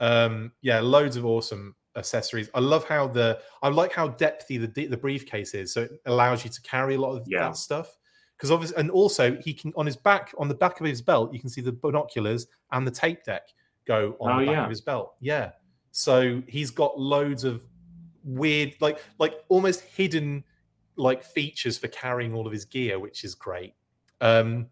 Um, 0.00 0.52
yeah, 0.62 0.80
loads 0.80 1.16
of 1.16 1.24
awesome 1.24 1.74
accessories. 1.96 2.50
I 2.54 2.60
love 2.60 2.84
how 2.84 3.08
the 3.08 3.40
I 3.62 3.68
like 3.68 3.92
how 3.92 4.08
depthy 4.08 4.74
the 4.74 4.86
the 4.86 4.96
briefcase 4.96 5.54
is, 5.54 5.72
so 5.72 5.82
it 5.82 6.00
allows 6.06 6.44
you 6.44 6.50
to 6.50 6.62
carry 6.62 6.94
a 6.94 7.00
lot 7.00 7.16
of 7.16 7.26
yeah. 7.26 7.40
that 7.40 7.56
stuff. 7.56 7.96
Because 8.36 8.50
obviously, 8.50 8.76
and 8.76 8.90
also 8.90 9.36
he 9.36 9.54
can 9.54 9.72
on 9.76 9.86
his 9.86 9.96
back 9.96 10.34
on 10.38 10.48
the 10.48 10.54
back 10.54 10.80
of 10.80 10.86
his 10.86 11.00
belt, 11.00 11.32
you 11.32 11.40
can 11.40 11.48
see 11.48 11.62
the 11.62 11.72
binoculars 11.72 12.46
and 12.72 12.86
the 12.86 12.90
tape 12.90 13.24
deck 13.24 13.48
go 13.86 14.16
on 14.20 14.32
oh, 14.32 14.40
the 14.40 14.46
back 14.46 14.54
yeah. 14.54 14.64
of 14.64 14.70
his 14.70 14.80
belt. 14.82 15.14
Yeah, 15.20 15.52
so 15.90 16.42
he's 16.46 16.70
got 16.70 17.00
loads 17.00 17.44
of 17.44 17.62
weird, 18.22 18.74
like 18.80 18.98
like 19.18 19.34
almost 19.48 19.80
hidden 19.80 20.44
like 20.96 21.24
features 21.24 21.78
for 21.78 21.88
carrying 21.88 22.34
all 22.34 22.46
of 22.46 22.52
his 22.52 22.64
gear, 22.64 22.98
which 22.98 23.24
is 23.24 23.34
great. 23.34 23.74
Um, 24.20 24.66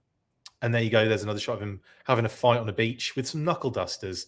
and 0.60 0.74
there 0.74 0.82
you 0.82 0.90
go. 0.90 1.08
There's 1.08 1.22
another 1.22 1.40
shot 1.40 1.56
of 1.56 1.62
him 1.62 1.80
having 2.04 2.24
a 2.24 2.30
fight 2.30 2.58
on 2.58 2.68
a 2.68 2.72
beach 2.72 3.16
with 3.16 3.26
some 3.28 3.44
knuckle 3.44 3.70
dusters 3.70 4.26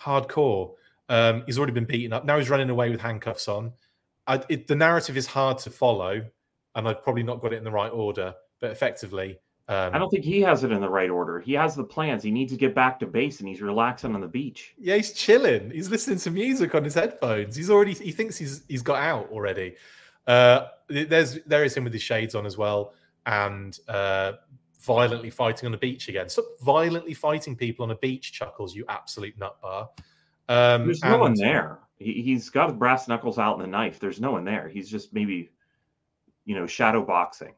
hardcore. 0.00 0.74
Um, 1.08 1.42
he's 1.46 1.58
already 1.58 1.72
been 1.72 1.84
beaten 1.84 2.12
up. 2.12 2.24
Now 2.24 2.38
he's 2.38 2.50
running 2.50 2.70
away 2.70 2.90
with 2.90 3.00
handcuffs 3.00 3.48
on. 3.48 3.72
I, 4.26 4.42
it, 4.48 4.66
the 4.66 4.76
narrative 4.76 5.16
is 5.16 5.26
hard 5.26 5.58
to 5.58 5.70
follow, 5.70 6.22
and 6.74 6.88
I've 6.88 7.02
probably 7.02 7.22
not 7.22 7.40
got 7.40 7.52
it 7.52 7.56
in 7.56 7.64
the 7.64 7.70
right 7.70 7.90
order. 7.90 8.34
But 8.60 8.72
effectively, 8.72 9.38
um, 9.68 9.94
I 9.94 9.98
don't 9.98 10.08
think 10.08 10.24
he 10.24 10.40
has 10.42 10.64
it 10.64 10.72
in 10.72 10.80
the 10.80 10.88
right 10.88 11.10
order. 11.10 11.40
He 11.40 11.52
has 11.52 11.74
the 11.74 11.84
plans. 11.84 12.22
He 12.22 12.30
needs 12.30 12.52
to 12.52 12.58
get 12.58 12.74
back 12.74 12.98
to 13.00 13.06
base, 13.06 13.40
and 13.40 13.48
he's 13.48 13.60
relaxing 13.60 14.14
on 14.14 14.20
the 14.20 14.28
beach. 14.28 14.74
Yeah, 14.78 14.96
he's 14.96 15.12
chilling. 15.12 15.70
He's 15.70 15.90
listening 15.90 16.18
to 16.20 16.30
music 16.30 16.74
on 16.74 16.84
his 16.84 16.94
headphones. 16.94 17.54
He's 17.54 17.68
already. 17.70 17.92
He 17.92 18.10
thinks 18.12 18.38
he's 18.38 18.62
he's 18.68 18.82
got 18.82 18.98
out 18.98 19.28
already. 19.30 19.76
Uh, 20.26 20.68
there's 20.88 21.40
there 21.44 21.64
is 21.64 21.74
him 21.74 21.84
with 21.84 21.92
his 21.92 22.02
shades 22.02 22.34
on 22.34 22.46
as 22.46 22.56
well, 22.56 22.94
and 23.26 23.78
uh, 23.88 24.32
violently 24.78 25.30
fighting 25.30 25.66
on 25.66 25.72
the 25.72 25.78
beach 25.78 26.08
again. 26.08 26.28
Stop 26.28 26.46
violently 26.60 27.14
fighting 27.14 27.56
people 27.56 27.84
on 27.84 27.90
a 27.90 27.96
beach, 27.96 28.32
Chuckles, 28.32 28.74
you 28.74 28.84
absolute 28.88 29.38
nutbar. 29.38 29.88
Um, 30.48 30.86
There's 30.86 31.02
and... 31.02 31.12
no 31.12 31.18
one 31.18 31.34
there. 31.34 31.78
He, 31.98 32.32
has 32.34 32.48
got 32.48 32.78
brass 32.78 33.08
knuckles 33.08 33.38
out 33.38 33.54
and 33.54 33.62
the 33.62 33.66
knife. 33.66 33.98
There's 33.98 34.20
no 34.20 34.30
one 34.32 34.44
there. 34.44 34.68
He's 34.68 34.88
just 34.88 35.12
maybe, 35.12 35.50
you 36.44 36.54
know, 36.54 36.66
shadow 36.66 37.04
boxing. 37.04 37.54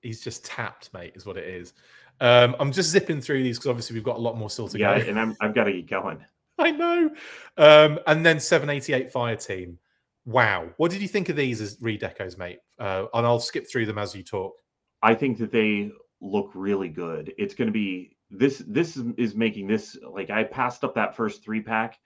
He's 0.00 0.22
just 0.22 0.44
tapped, 0.44 0.92
mate, 0.94 1.12
is 1.14 1.26
what 1.26 1.36
it 1.36 1.46
is. 1.46 1.74
Um, 2.20 2.56
I'm 2.58 2.72
just 2.72 2.90
zipping 2.90 3.20
through 3.20 3.42
these 3.42 3.58
because 3.58 3.68
obviously 3.68 3.94
we've 3.94 4.04
got 4.04 4.16
a 4.16 4.20
lot 4.20 4.38
more 4.38 4.48
still 4.48 4.68
to 4.68 4.78
yeah, 4.78 4.98
go. 4.98 5.08
and 5.10 5.20
I'm, 5.20 5.36
I've 5.40 5.54
got 5.54 5.64
to 5.64 5.72
get 5.72 5.86
going. 5.88 6.24
I 6.58 6.70
know. 6.70 7.10
Um, 7.58 7.98
and 8.06 8.24
then 8.24 8.40
788 8.40 9.12
Fire 9.12 9.36
Team. 9.36 9.78
Wow. 10.24 10.70
What 10.76 10.90
did 10.90 11.02
you 11.02 11.08
think 11.08 11.28
of 11.28 11.36
these 11.36 11.60
as 11.60 11.76
redecos, 11.78 12.38
mate? 12.38 12.60
Uh, 12.78 13.06
and 13.12 13.26
I'll 13.26 13.40
skip 13.40 13.68
through 13.68 13.86
them 13.86 13.98
as 13.98 14.14
you 14.14 14.22
talk. 14.22 14.54
I 15.02 15.14
think 15.14 15.38
that 15.38 15.50
they 15.50 15.90
look 16.22 16.50
really 16.54 16.88
good. 16.88 17.34
It's 17.36 17.54
going 17.54 17.66
to 17.66 17.72
be 17.72 18.16
this. 18.30 18.62
This 18.66 18.96
is 19.18 19.34
making 19.34 19.66
this 19.66 19.98
like 20.10 20.30
I 20.30 20.44
passed 20.44 20.84
up 20.84 20.94
that 20.94 21.14
first 21.14 21.44
three 21.44 21.60
pack. 21.60 21.98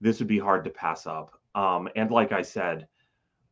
This 0.00 0.20
would 0.20 0.28
be 0.28 0.38
hard 0.38 0.64
to 0.64 0.70
pass 0.70 1.06
up. 1.06 1.32
Um, 1.54 1.88
and 1.96 2.10
like 2.10 2.32
I 2.32 2.42
said, 2.42 2.86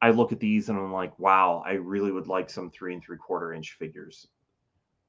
I 0.03 0.11
look 0.11 0.33
at 0.33 0.41
these 0.41 0.69
and 0.69 0.79
I'm 0.79 0.93
like, 0.93 1.19
wow, 1.19 1.63
I 1.67 1.73
really 1.73 2.13
would 2.13 2.27
like 2.27 2.49
some 2.49 2.71
three 2.71 2.95
and 2.95 3.03
three 3.03 3.19
quarter 3.19 3.53
inch 3.53 3.73
figures 3.73 4.29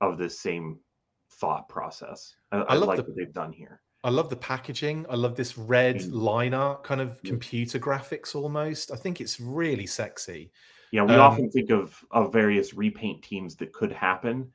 of 0.02 0.18
this 0.18 0.40
same 0.40 0.80
thought 1.30 1.70
process. 1.70 2.36
I, 2.52 2.58
I, 2.58 2.62
I 2.62 2.76
like 2.76 2.98
the, 2.98 3.04
what 3.04 3.16
they've 3.16 3.34
done 3.34 3.54
here. 3.54 3.82
I 4.04 4.10
love 4.10 4.30
the 4.30 4.36
packaging. 4.36 5.06
I 5.10 5.16
love 5.16 5.36
this 5.36 5.58
red 5.58 5.98
mm. 5.98 6.12
line 6.12 6.54
art 6.54 6.84
kind 6.84 7.02
of 7.02 7.22
computer 7.24 7.80
graphics 7.80 8.36
almost. 8.36 8.92
I 8.92 8.96
think 8.96 9.22
it's 9.22 9.40
really 9.40 9.86
sexy. 9.86 10.52
Yeah, 10.92 11.04
we 11.04 11.14
um, 11.14 11.22
often 11.22 11.50
think 11.50 11.70
of 11.70 12.04
of 12.12 12.34
various 12.34 12.74
repaint 12.74 13.24
teams 13.24 13.56
that 13.58 13.72
could 13.72 13.94
happen, 13.94 14.52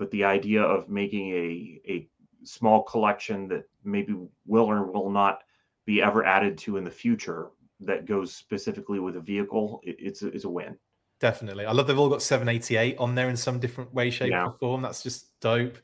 but 0.00 0.10
the 0.10 0.24
idea 0.24 0.62
of 0.62 0.88
making 0.88 1.30
a 1.30 1.80
a 1.86 2.08
small 2.42 2.82
collection 2.82 3.46
that 3.48 3.64
maybe 3.84 4.16
will 4.46 4.64
or 4.64 4.90
will 4.90 5.10
not 5.10 5.42
be 5.84 6.00
ever 6.00 6.24
added 6.24 6.56
to 6.56 6.78
in 6.78 6.84
the 6.84 6.90
future 6.90 7.50
that 7.80 8.06
goes 8.06 8.34
specifically 8.34 8.98
with 8.98 9.16
a 9.16 9.20
vehicle, 9.20 9.80
it, 9.84 9.96
it's 9.98 10.22
a, 10.22 10.28
it's 10.28 10.44
a 10.44 10.48
win. 10.48 10.74
Definitely, 11.20 11.66
I 11.66 11.72
love 11.72 11.86
they've 11.86 11.98
all 11.98 12.08
got 12.08 12.22
788 12.22 12.96
on 12.96 13.14
there 13.14 13.28
in 13.28 13.36
some 13.36 13.60
different 13.60 13.92
way, 13.92 14.08
shape, 14.10 14.30
yeah. 14.30 14.46
or 14.46 14.52
form. 14.52 14.80
That's 14.80 15.02
just 15.02 15.38
dope. 15.40 15.76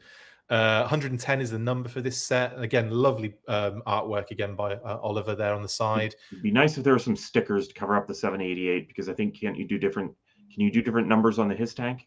Uh, 0.49 0.81
110 0.81 1.41
is 1.43 1.51
the 1.51 1.59
number 1.59 1.89
for 1.91 2.01
this 2.01 2.17
set. 2.17 2.55
And 2.55 2.65
again, 2.65 2.91
lovely 2.91 3.35
um, 3.49 3.83
artwork 3.87 4.31
again 4.31 4.55
by 4.55 4.77
uh, 4.77 4.99
Oliver 5.03 5.35
there 5.35 5.53
on 5.53 5.61
the 5.61 5.69
side. 5.69 6.15
It'd 6.31 6.43
be 6.43 6.51
nice 6.51 6.79
if 6.79 6.85
there 6.85 6.95
were 6.95 6.99
some 6.99 7.17
stickers 7.17 7.69
to 7.69 7.75
cover 7.75 7.97
up 7.97 8.07
the 8.07 8.15
788 8.15 8.89
because 8.89 9.11
I 9.11 9.13
think 9.13 9.39
can't 9.39 9.59
you 9.59 9.67
do 9.67 9.77
different? 9.77 10.13
Can 10.55 10.63
you 10.63 10.71
do 10.71 10.81
different 10.81 11.07
numbers 11.07 11.39
on 11.39 11.49
the 11.49 11.55
HISS 11.55 11.75
tank? 11.75 12.07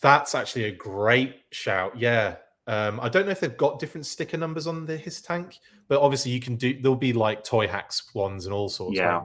That's 0.00 0.34
actually 0.34 0.64
a 0.64 0.72
great 0.72 1.36
shout. 1.50 1.98
Yeah. 1.98 2.36
Um, 2.66 2.98
I 3.00 3.08
don't 3.08 3.26
know 3.26 3.32
if 3.32 3.40
they've 3.40 3.56
got 3.56 3.78
different 3.78 4.06
sticker 4.06 4.36
numbers 4.36 4.66
on 4.66 4.86
the 4.86 4.96
HISS 4.96 5.22
tank, 5.22 5.60
but 5.88 6.00
obviously 6.00 6.32
you 6.32 6.40
can 6.40 6.56
do. 6.56 6.80
There'll 6.80 6.96
be 6.96 7.12
like 7.12 7.44
toy 7.44 7.68
hacks 7.68 8.14
ones 8.14 8.46
and 8.46 8.54
all 8.54 8.68
sorts. 8.68 8.98
Yeah. 8.98 9.22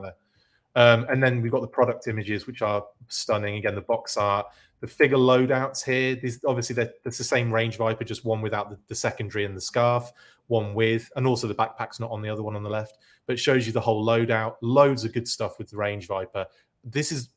Um, 0.75 1.05
and 1.09 1.21
then 1.21 1.41
we've 1.41 1.51
got 1.51 1.61
the 1.61 1.67
product 1.67 2.07
images, 2.07 2.47
which 2.47 2.61
are 2.61 2.85
stunning. 3.07 3.57
Again, 3.57 3.75
the 3.75 3.81
box 3.81 4.15
art, 4.15 4.45
the 4.79 4.87
figure 4.87 5.17
loadouts 5.17 5.83
here. 5.83 6.15
These 6.15 6.43
obviously 6.45 6.87
it's 7.03 7.17
the 7.17 7.23
same 7.23 7.53
Range 7.53 7.75
Viper, 7.75 8.03
just 8.03 8.23
one 8.23 8.41
without 8.41 8.69
the, 8.69 8.77
the, 8.87 8.95
secondary 8.95 9.45
and 9.45 9.55
the 9.55 9.61
scarf, 9.61 10.11
one 10.47 10.73
with, 10.73 11.11
and 11.15 11.27
also 11.27 11.47
the 11.47 11.55
backpack's 11.55 11.99
not 11.99 12.11
on 12.11 12.21
the 12.21 12.29
other 12.29 12.43
one 12.43 12.55
on 12.55 12.63
the 12.63 12.69
left. 12.69 12.97
But 13.25 13.33
it 13.33 13.39
shows 13.39 13.67
you 13.67 13.73
the 13.73 13.81
whole 13.81 14.05
loadout. 14.05 14.55
Loads 14.61 15.03
of 15.03 15.13
good 15.13 15.27
stuff 15.27 15.57
with 15.57 15.69
the 15.69 15.77
Range 15.77 16.07
Viper. 16.07 16.45
This 16.83 17.11
is 17.11 17.29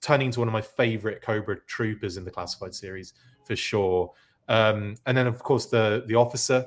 turning 0.00 0.26
into 0.26 0.40
one 0.40 0.48
of 0.48 0.52
my 0.52 0.60
favorite 0.60 1.22
Cobra 1.22 1.60
troopers 1.66 2.16
in 2.16 2.24
the 2.24 2.30
classified 2.30 2.74
series 2.74 3.14
for 3.44 3.56
sure. 3.56 4.12
Um, 4.48 4.96
and 5.06 5.16
then 5.16 5.26
of 5.26 5.42
course 5.42 5.66
the 5.66 6.04
the 6.06 6.14
officer 6.14 6.66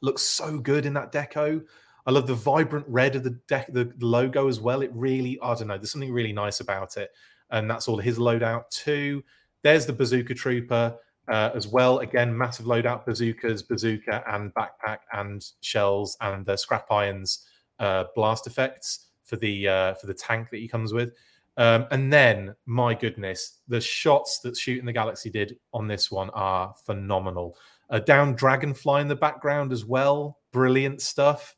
looks 0.00 0.22
so 0.22 0.58
good 0.58 0.86
in 0.86 0.94
that 0.94 1.12
deco. 1.12 1.64
I 2.06 2.10
love 2.10 2.26
the 2.26 2.34
vibrant 2.34 2.84
red 2.88 3.16
of 3.16 3.24
the 3.24 3.38
deck, 3.48 3.72
the, 3.72 3.90
logo 3.98 4.46
as 4.46 4.60
well. 4.60 4.82
It 4.82 4.90
really, 4.92 5.38
I 5.42 5.54
don't 5.54 5.68
know, 5.68 5.78
there's 5.78 5.90
something 5.90 6.12
really 6.12 6.34
nice 6.34 6.60
about 6.60 6.98
it, 6.98 7.10
and 7.50 7.70
that's 7.70 7.88
all 7.88 7.96
his 7.96 8.18
loadout 8.18 8.68
too. 8.68 9.24
There's 9.62 9.86
the 9.86 9.94
bazooka 9.94 10.34
trooper 10.34 10.98
uh, 11.28 11.50
as 11.54 11.66
well. 11.66 12.00
Again, 12.00 12.36
massive 12.36 12.66
loadout 12.66 13.06
bazookas, 13.06 13.62
bazooka 13.62 14.22
and 14.26 14.52
backpack 14.54 14.98
and 15.12 15.42
shells 15.62 16.16
and 16.20 16.44
the 16.44 16.56
Scrap-Iron's 16.56 17.46
uh, 17.78 18.04
blast 18.14 18.46
effects 18.46 19.06
for 19.22 19.36
the 19.36 19.66
uh, 19.66 19.94
for 19.94 20.06
the 20.06 20.14
tank 20.14 20.50
that 20.50 20.58
he 20.58 20.68
comes 20.68 20.92
with. 20.92 21.12
Um, 21.56 21.86
and 21.90 22.12
then, 22.12 22.54
my 22.66 22.94
goodness, 22.94 23.60
the 23.68 23.80
shots 23.80 24.40
that 24.40 24.56
Shooting 24.56 24.86
the 24.86 24.92
Galaxy 24.92 25.30
did 25.30 25.56
on 25.72 25.86
this 25.86 26.10
one 26.10 26.30
are 26.30 26.74
phenomenal. 26.84 27.56
A 27.90 28.00
down 28.00 28.34
dragonfly 28.34 29.00
in 29.00 29.08
the 29.08 29.16
background 29.16 29.72
as 29.72 29.84
well, 29.84 30.38
brilliant 30.52 31.00
stuff. 31.00 31.54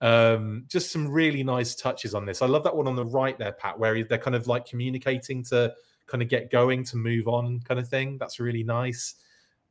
Um, 0.00 0.64
just 0.68 0.92
some 0.92 1.08
really 1.08 1.42
nice 1.42 1.74
touches 1.74 2.14
on 2.14 2.24
this. 2.24 2.42
I 2.42 2.46
love 2.46 2.64
that 2.64 2.76
one 2.76 2.86
on 2.86 2.96
the 2.96 3.04
right 3.04 3.38
there, 3.38 3.52
Pat, 3.52 3.78
where 3.78 4.02
they're 4.04 4.18
kind 4.18 4.36
of 4.36 4.46
like 4.46 4.66
communicating 4.66 5.42
to 5.44 5.74
kind 6.06 6.22
of 6.22 6.28
get 6.28 6.50
going 6.50 6.84
to 6.84 6.96
move 6.96 7.28
on, 7.28 7.60
kind 7.60 7.80
of 7.80 7.88
thing. 7.88 8.18
That's 8.18 8.40
really 8.40 8.62
nice. 8.62 9.14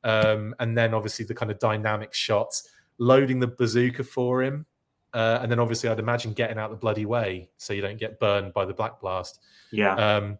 Um, 0.04 0.56
and 0.60 0.78
then 0.78 0.94
obviously 0.94 1.26
the 1.26 1.36
kind 1.36 1.52
of 1.52 1.60
dynamic 1.60 2.14
shots, 2.14 2.70
loading 2.98 3.40
the 3.40 3.48
bazooka 3.48 4.04
for 4.04 4.44
him. 4.44 4.66
Uh, 5.14 5.40
and 5.42 5.52
then 5.52 5.60
obviously, 5.60 5.90
I'd 5.90 6.00
imagine 6.00 6.34
getting 6.34 6.58
out 6.58 6.70
the 6.70 6.78
bloody 6.78 7.06
way 7.06 7.50
so 7.58 7.74
you 7.74 7.82
don't 7.82 7.98
get 7.98 8.20
burned 8.20 8.54
by 8.54 8.66
the 8.66 8.74
black 8.74 9.00
blast. 9.00 9.40
Yeah. 9.72 9.96
Um, 9.96 10.38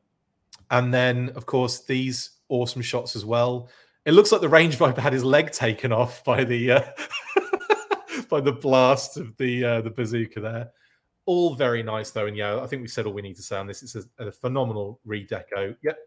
and 0.72 0.94
then, 0.94 1.30
of 1.36 1.46
course, 1.46 1.84
these 1.86 2.32
awesome 2.50 2.82
shots 2.82 3.16
as 3.16 3.26
well. 3.26 3.70
It 4.06 4.12
looks 4.12 4.32
like 4.32 4.42
the 4.42 4.50
range 4.50 4.76
viper 4.76 5.02
had 5.02 5.14
his 5.14 5.24
leg 5.24 5.52
taken 5.52 5.92
off 5.92 6.24
by 6.24 6.44
the 6.44 6.72
uh, 6.72 6.82
by 8.30 8.42
the 8.42 8.52
blast 8.52 9.18
of 9.18 9.36
the 9.38 9.64
uh, 9.64 9.82
the 9.82 9.90
bazooka 9.90 10.40
there. 10.40 10.72
All 11.26 11.54
very 11.54 11.84
nice 11.84 12.12
though, 12.12 12.28
and 12.28 12.36
yeah, 12.36 12.60
I 12.60 12.68
think 12.68 12.82
we 12.82 12.88
said 12.88 13.06
all 13.06 13.14
we 13.14 13.22
need 13.22 13.36
to 13.36 13.44
say 13.44 13.58
on 13.58 13.68
this. 13.68 13.84
It's 13.84 13.96
a, 13.96 14.04
a 14.18 14.32
phenomenal 14.32 15.00
redeco. 15.06 15.76
Yep. 15.84 15.98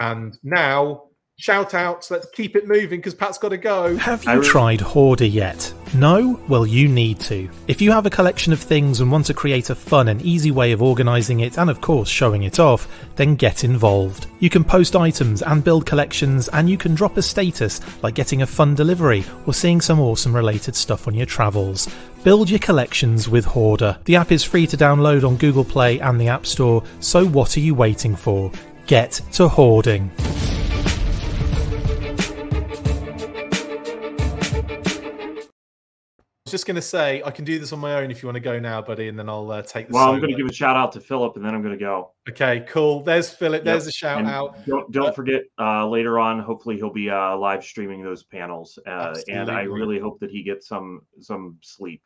And 0.00 0.38
now 0.42 1.04
shout 1.40 1.72
outs. 1.72 2.10
Let's 2.10 2.26
keep 2.30 2.54
it 2.54 2.68
moving 2.68 2.98
because 2.98 3.14
Pat's 3.14 3.38
got 3.38 3.48
to 3.48 3.56
go. 3.56 3.96
Have 3.96 4.24
you 4.24 4.42
tried 4.42 4.80
Hoarder 4.80 5.24
yet? 5.24 5.72
No? 5.94 6.38
Well, 6.48 6.66
you 6.66 6.86
need 6.86 7.18
to. 7.20 7.48
If 7.66 7.80
you 7.80 7.90
have 7.92 8.04
a 8.04 8.10
collection 8.10 8.52
of 8.52 8.60
things 8.60 9.00
and 9.00 9.10
want 9.10 9.24
to 9.26 9.34
create 9.34 9.70
a 9.70 9.74
fun 9.74 10.08
and 10.08 10.20
easy 10.20 10.50
way 10.50 10.72
of 10.72 10.82
organising 10.82 11.40
it 11.40 11.58
and, 11.58 11.70
of 11.70 11.80
course, 11.80 12.10
showing 12.10 12.42
it 12.42 12.60
off, 12.60 12.86
then 13.16 13.36
get 13.36 13.64
involved. 13.64 14.26
You 14.40 14.50
can 14.50 14.62
post 14.62 14.94
items 14.94 15.40
and 15.40 15.64
build 15.64 15.86
collections, 15.86 16.48
and 16.48 16.68
you 16.68 16.76
can 16.76 16.94
drop 16.94 17.16
a 17.16 17.22
status 17.22 17.80
like 18.02 18.14
getting 18.14 18.42
a 18.42 18.46
fun 18.46 18.74
delivery 18.74 19.24
or 19.46 19.54
seeing 19.54 19.80
some 19.80 19.98
awesome 19.98 20.36
related 20.36 20.76
stuff 20.76 21.08
on 21.08 21.14
your 21.14 21.26
travels. 21.26 21.88
Build 22.22 22.50
your 22.50 22.58
collections 22.58 23.30
with 23.30 23.46
Hoarder. 23.46 23.98
The 24.04 24.16
app 24.16 24.30
is 24.30 24.44
free 24.44 24.66
to 24.66 24.76
download 24.76 25.26
on 25.26 25.38
Google 25.38 25.64
Play 25.64 26.00
and 26.00 26.20
the 26.20 26.28
App 26.28 26.44
Store, 26.44 26.84
so 27.00 27.26
what 27.26 27.56
are 27.56 27.60
you 27.60 27.74
waiting 27.74 28.14
for? 28.14 28.52
Get 28.86 29.22
to 29.32 29.48
hoarding. 29.48 30.10
Just 36.50 36.66
going 36.66 36.74
to 36.74 36.82
say 36.82 37.22
I 37.24 37.30
can 37.30 37.44
do 37.44 37.58
this 37.58 37.72
on 37.72 37.78
my 37.78 37.94
own 37.94 38.10
if 38.10 38.22
you 38.22 38.26
want 38.26 38.36
to 38.36 38.40
go 38.40 38.58
now, 38.58 38.82
buddy, 38.82 39.08
and 39.08 39.18
then 39.18 39.28
I'll 39.28 39.50
uh, 39.50 39.62
take 39.62 39.88
the. 39.88 39.94
Well, 39.94 40.10
I'm 40.10 40.20
going 40.20 40.30
to 40.30 40.36
give 40.36 40.46
a 40.46 40.52
shout 40.52 40.76
out 40.76 40.92
to 40.92 41.00
Philip, 41.00 41.36
and 41.36 41.44
then 41.44 41.54
I'm 41.54 41.62
going 41.62 41.76
to 41.76 41.80
go. 41.80 42.12
Okay, 42.28 42.66
cool. 42.68 43.02
There's 43.02 43.30
Philip. 43.30 43.64
There's 43.64 43.86
a 43.86 43.92
shout 43.92 44.18
and 44.18 44.28
out. 44.28 44.66
Don't 44.66 44.90
don't 44.92 45.08
uh, 45.08 45.12
forget 45.12 45.42
uh, 45.58 45.88
later 45.88 46.18
on. 46.18 46.40
Hopefully, 46.40 46.76
he'll 46.76 46.92
be 46.92 47.08
uh, 47.08 47.36
live 47.36 47.64
streaming 47.64 48.02
those 48.02 48.24
panels, 48.24 48.78
uh, 48.86 49.16
and 49.28 49.50
I 49.50 49.62
really 49.62 49.98
hope 49.98 50.20
that 50.20 50.30
he 50.30 50.42
gets 50.42 50.68
some 50.68 51.02
some 51.20 51.56
sleep. 51.62 52.02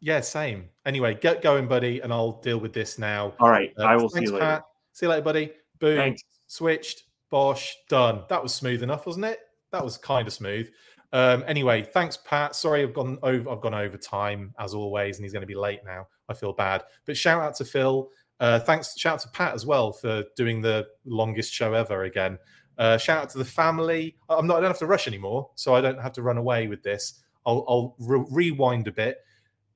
Yeah, 0.00 0.20
same. 0.20 0.68
Anyway, 0.84 1.14
get 1.14 1.42
going, 1.42 1.68
buddy, 1.68 2.00
and 2.00 2.12
I'll 2.12 2.40
deal 2.40 2.58
with 2.58 2.72
this 2.72 2.98
now. 2.98 3.34
All 3.38 3.50
right, 3.50 3.72
uh, 3.78 3.84
I 3.84 3.96
will 3.96 4.08
see 4.08 4.22
you 4.22 4.32
later. 4.32 4.44
Pat. 4.44 4.62
See 4.92 5.06
you 5.06 5.10
later, 5.10 5.22
buddy. 5.22 5.52
Boom. 5.78 5.96
Thanks. 5.96 6.22
Switched. 6.46 7.04
Bosh. 7.30 7.76
Done. 7.88 8.22
That 8.28 8.42
was 8.42 8.54
smooth 8.54 8.82
enough, 8.82 9.06
wasn't 9.06 9.26
it? 9.26 9.40
That 9.72 9.84
was 9.84 9.98
kind 9.98 10.26
of 10.26 10.32
smooth. 10.32 10.68
Um, 11.12 11.44
anyway, 11.46 11.82
thanks, 11.82 12.16
Pat. 12.16 12.54
Sorry, 12.54 12.82
I've 12.82 12.94
gone 12.94 13.18
over. 13.22 13.50
I've 13.50 13.60
gone 13.60 13.74
over 13.74 13.96
time 13.96 14.54
as 14.58 14.74
always, 14.74 15.16
and 15.16 15.24
he's 15.24 15.32
going 15.32 15.42
to 15.42 15.46
be 15.46 15.54
late 15.54 15.80
now. 15.84 16.08
I 16.28 16.34
feel 16.34 16.52
bad, 16.52 16.82
but 17.04 17.16
shout 17.16 17.40
out 17.40 17.54
to 17.56 17.64
Phil. 17.64 18.10
Uh, 18.40 18.58
thanks. 18.58 18.98
Shout 18.98 19.14
out 19.14 19.20
to 19.20 19.28
Pat 19.28 19.54
as 19.54 19.64
well 19.64 19.92
for 19.92 20.24
doing 20.36 20.60
the 20.60 20.86
longest 21.04 21.52
show 21.52 21.72
ever 21.72 22.04
again. 22.04 22.38
Uh, 22.78 22.98
shout 22.98 23.22
out 23.22 23.30
to 23.30 23.38
the 23.38 23.44
family. 23.44 24.16
I'm 24.28 24.46
not. 24.46 24.58
I 24.58 24.60
don't 24.60 24.70
have 24.70 24.78
to 24.80 24.86
rush 24.86 25.06
anymore, 25.06 25.50
so 25.54 25.74
I 25.74 25.80
don't 25.80 26.00
have 26.00 26.12
to 26.14 26.22
run 26.22 26.36
away 26.36 26.66
with 26.66 26.82
this. 26.82 27.22
I'll, 27.46 27.64
I'll 27.68 27.94
re- 27.98 28.26
rewind 28.30 28.88
a 28.88 28.92
bit. 28.92 29.18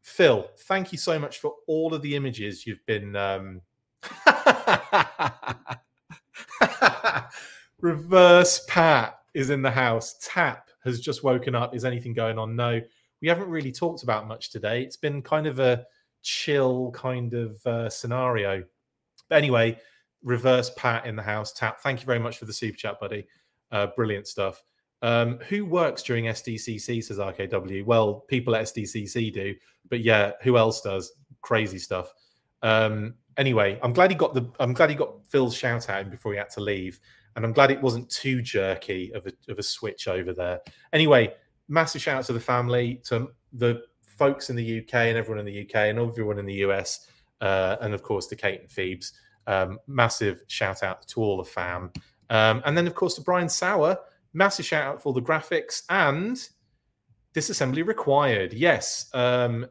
Phil, 0.02 0.48
thank 0.60 0.92
you 0.92 0.98
so 0.98 1.18
much 1.18 1.38
for 1.38 1.54
all 1.66 1.94
of 1.94 2.02
the 2.02 2.16
images 2.16 2.66
you've 2.66 2.84
been. 2.86 3.16
Um... 3.16 3.62
Reverse 7.80 8.64
Pat 8.68 9.18
is 9.34 9.50
in 9.50 9.62
the 9.62 9.70
house. 9.70 10.16
Tap 10.20 10.69
has 10.84 11.00
just 11.00 11.22
woken 11.24 11.54
up. 11.54 11.74
Is 11.74 11.84
anything 11.84 12.12
going 12.12 12.38
on? 12.38 12.56
No. 12.56 12.80
We 13.20 13.28
haven't 13.28 13.48
really 13.48 13.72
talked 13.72 14.02
about 14.02 14.26
much 14.26 14.50
today. 14.50 14.82
It's 14.82 14.96
been 14.96 15.22
kind 15.22 15.46
of 15.46 15.58
a 15.58 15.84
chill 16.22 16.90
kind 16.92 17.34
of 17.34 17.66
uh, 17.66 17.88
scenario. 17.90 18.64
But 19.28 19.36
anyway, 19.36 19.78
reverse 20.22 20.70
Pat 20.76 21.06
in 21.06 21.16
the 21.16 21.22
house. 21.22 21.52
Tap. 21.52 21.80
Thank 21.80 22.00
you 22.00 22.06
very 22.06 22.18
much 22.18 22.38
for 22.38 22.46
the 22.46 22.52
super 22.52 22.76
chat, 22.76 23.00
buddy. 23.00 23.26
Uh, 23.70 23.88
brilliant 23.96 24.26
stuff. 24.26 24.62
Um, 25.02 25.38
who 25.48 25.64
works 25.64 26.02
during 26.02 26.24
SDCC? 26.26 27.02
Says 27.04 27.18
RKW. 27.18 27.84
Well, 27.84 28.20
people 28.28 28.54
at 28.54 28.64
SDCC 28.64 29.32
do, 29.32 29.54
but 29.88 30.00
yeah, 30.00 30.32
who 30.42 30.58
else 30.58 30.80
does? 30.82 31.12
Crazy 31.40 31.78
stuff. 31.78 32.12
Um, 32.62 33.14
anyway, 33.36 33.78
I'm 33.82 33.92
glad 33.92 34.10
he 34.10 34.16
got 34.16 34.34
the. 34.34 34.50
I'm 34.58 34.74
glad 34.74 34.90
he 34.90 34.96
got 34.96 35.26
Phil's 35.28 35.56
shout 35.56 35.88
out 35.88 36.10
before 36.10 36.32
he 36.32 36.38
had 36.38 36.50
to 36.50 36.60
leave 36.60 37.00
and 37.36 37.44
I'm 37.44 37.52
glad 37.52 37.70
it 37.70 37.80
wasn't 37.80 38.10
too 38.10 38.42
jerky 38.42 39.12
of 39.14 39.26
a, 39.26 39.32
of 39.50 39.58
a 39.58 39.62
switch 39.62 40.08
over 40.08 40.32
there. 40.32 40.60
Anyway, 40.92 41.34
massive 41.68 42.02
shout 42.02 42.18
out 42.18 42.24
to 42.26 42.32
the 42.32 42.40
family, 42.40 43.00
to 43.04 43.28
the 43.52 43.82
folks 44.04 44.50
in 44.50 44.56
the 44.56 44.80
UK 44.80 44.94
and 44.94 45.16
everyone 45.16 45.38
in 45.38 45.46
the 45.46 45.62
UK 45.62 45.76
and 45.76 45.98
everyone 45.98 46.38
in 46.38 46.46
the 46.46 46.54
US, 46.66 47.08
uh, 47.40 47.76
and 47.80 47.94
of 47.94 48.02
course 48.02 48.26
to 48.26 48.36
Kate 48.36 48.60
and 48.60 48.70
Phoebes. 48.70 49.12
Um, 49.46 49.78
massive 49.86 50.42
shout 50.48 50.82
out 50.82 51.06
to 51.08 51.20
all 51.20 51.38
the 51.38 51.44
fam, 51.44 51.90
um, 52.28 52.62
and 52.64 52.76
then 52.76 52.86
of 52.86 52.94
course 52.94 53.14
to 53.14 53.22
Brian 53.22 53.48
Sauer. 53.48 53.98
Massive 54.32 54.66
shout 54.66 54.84
out 54.84 55.02
for 55.02 55.12
the 55.12 55.22
graphics 55.22 55.82
and 55.88 56.36
disassembly 57.34 57.84
required. 57.84 58.52
Yes, 58.52 59.08
um, 59.14 59.66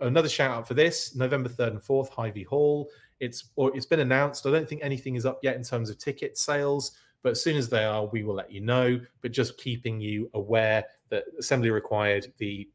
another 0.00 0.28
shout 0.28 0.50
out 0.50 0.68
for 0.68 0.74
this 0.74 1.14
November 1.16 1.48
third 1.48 1.72
and 1.72 1.82
fourth, 1.82 2.08
Hy-Vee 2.10 2.44
Hall. 2.44 2.88
It's 3.20 3.50
or 3.56 3.76
it's 3.76 3.86
been 3.86 4.00
announced. 4.00 4.46
I 4.46 4.50
don't 4.50 4.68
think 4.68 4.82
anything 4.82 5.16
is 5.16 5.26
up 5.26 5.40
yet 5.42 5.56
in 5.56 5.62
terms 5.62 5.90
of 5.90 5.98
ticket 5.98 6.38
sales, 6.38 6.92
but 7.22 7.32
as 7.32 7.42
soon 7.42 7.56
as 7.56 7.68
they 7.68 7.84
are, 7.84 8.06
we 8.06 8.22
will 8.22 8.34
let 8.34 8.52
you 8.52 8.60
know. 8.60 9.00
But 9.22 9.32
just 9.32 9.58
keeping 9.58 10.00
you 10.00 10.30
aware 10.34 10.84
that 11.10 11.24
Assembly 11.38 11.70
required 11.70 12.32
the 12.38 12.68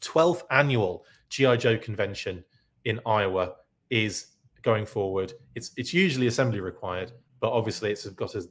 12th 0.00 0.42
annual 0.50 1.04
GI 1.28 1.56
Joe 1.58 1.78
convention 1.78 2.44
in 2.84 3.00
Iowa 3.06 3.54
is 3.90 4.26
going 4.62 4.86
forward. 4.86 5.32
It's 5.54 5.72
it's 5.76 5.92
usually 5.92 6.26
assembly 6.26 6.60
required, 6.60 7.12
but 7.40 7.50
obviously 7.50 7.90
it's 7.90 8.06
got 8.06 8.34
a, 8.34 8.44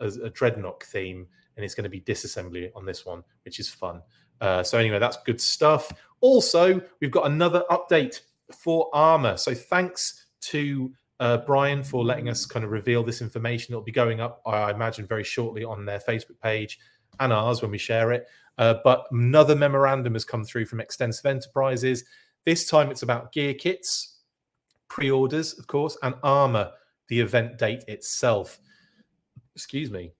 a, 0.00 0.06
a 0.06 0.30
dreadnought 0.30 0.82
theme, 0.82 1.26
and 1.56 1.64
it's 1.64 1.74
going 1.74 1.84
to 1.84 1.90
be 1.90 2.00
disassembly 2.00 2.70
on 2.74 2.84
this 2.84 3.04
one, 3.06 3.22
which 3.44 3.60
is 3.60 3.68
fun. 3.68 4.02
Uh, 4.40 4.62
so 4.62 4.78
anyway, 4.78 4.98
that's 4.98 5.18
good 5.24 5.40
stuff. 5.40 5.92
Also, 6.20 6.80
we've 7.00 7.10
got 7.10 7.26
another 7.26 7.64
update 7.70 8.20
for 8.52 8.90
Armor. 8.92 9.36
So 9.36 9.54
thanks 9.54 10.26
to 10.42 10.92
uh, 11.20 11.38
Brian 11.38 11.82
for 11.82 12.04
letting 12.04 12.28
us 12.28 12.44
kind 12.46 12.64
of 12.64 12.70
reveal 12.70 13.02
this 13.02 13.20
information. 13.20 13.72
It'll 13.72 13.82
be 13.82 13.92
going 13.92 14.20
up, 14.20 14.42
I 14.46 14.70
imagine, 14.70 15.06
very 15.06 15.24
shortly 15.24 15.64
on 15.64 15.84
their 15.84 16.00
Facebook 16.00 16.40
page 16.42 16.78
and 17.20 17.32
ours 17.32 17.62
when 17.62 17.70
we 17.70 17.78
share 17.78 18.12
it. 18.12 18.26
Uh, 18.58 18.74
but 18.84 19.06
another 19.12 19.56
memorandum 19.56 20.14
has 20.14 20.24
come 20.24 20.44
through 20.44 20.66
from 20.66 20.80
Extensive 20.80 21.26
Enterprises. 21.26 22.04
This 22.44 22.66
time 22.66 22.90
it's 22.90 23.02
about 23.02 23.32
gear 23.32 23.54
kits, 23.54 24.18
pre 24.88 25.10
orders, 25.10 25.58
of 25.58 25.66
course, 25.66 25.96
and 26.02 26.14
armor, 26.22 26.70
the 27.08 27.20
event 27.20 27.58
date 27.58 27.84
itself. 27.88 28.58
Excuse 29.54 29.90
me. 29.90 30.12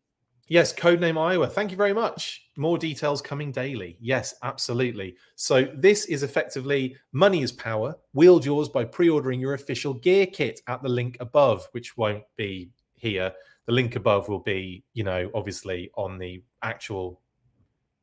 Yes, 0.48 0.74
codename 0.74 1.18
Iowa. 1.18 1.46
Thank 1.46 1.70
you 1.70 1.76
very 1.76 1.92
much. 1.92 2.48
More 2.56 2.76
details 2.76 3.22
coming 3.22 3.52
daily. 3.52 3.96
Yes, 4.00 4.34
absolutely. 4.42 5.16
So 5.36 5.68
this 5.74 6.04
is 6.06 6.22
effectively 6.22 6.96
money 7.12 7.42
is 7.42 7.52
power. 7.52 7.94
Wield 8.12 8.44
yours 8.44 8.68
by 8.68 8.84
pre-ordering 8.84 9.40
your 9.40 9.54
official 9.54 9.94
gear 9.94 10.26
kit 10.26 10.60
at 10.66 10.82
the 10.82 10.88
link 10.88 11.16
above, 11.20 11.68
which 11.72 11.96
won't 11.96 12.24
be 12.36 12.70
here. 12.94 13.32
The 13.66 13.72
link 13.72 13.96
above 13.96 14.28
will 14.28 14.40
be, 14.40 14.84
you 14.94 15.04
know, 15.04 15.30
obviously 15.34 15.90
on 15.94 16.18
the 16.18 16.42
actual 16.62 17.20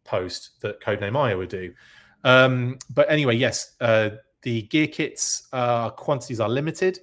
post 0.06 0.62
that 0.62 0.82
codename 0.82 1.18
Iowa 1.18 1.46
do. 1.46 1.74
Um, 2.24 2.80
but 2.90 3.10
anyway, 3.12 3.36
yes, 3.36 3.76
uh, 3.82 4.12
the 4.42 4.64
gear 4.64 4.88
kits 4.88 5.48
uh, 5.52 5.90
quantities 5.92 6.40
are 6.40 6.50
limited. 6.50 7.00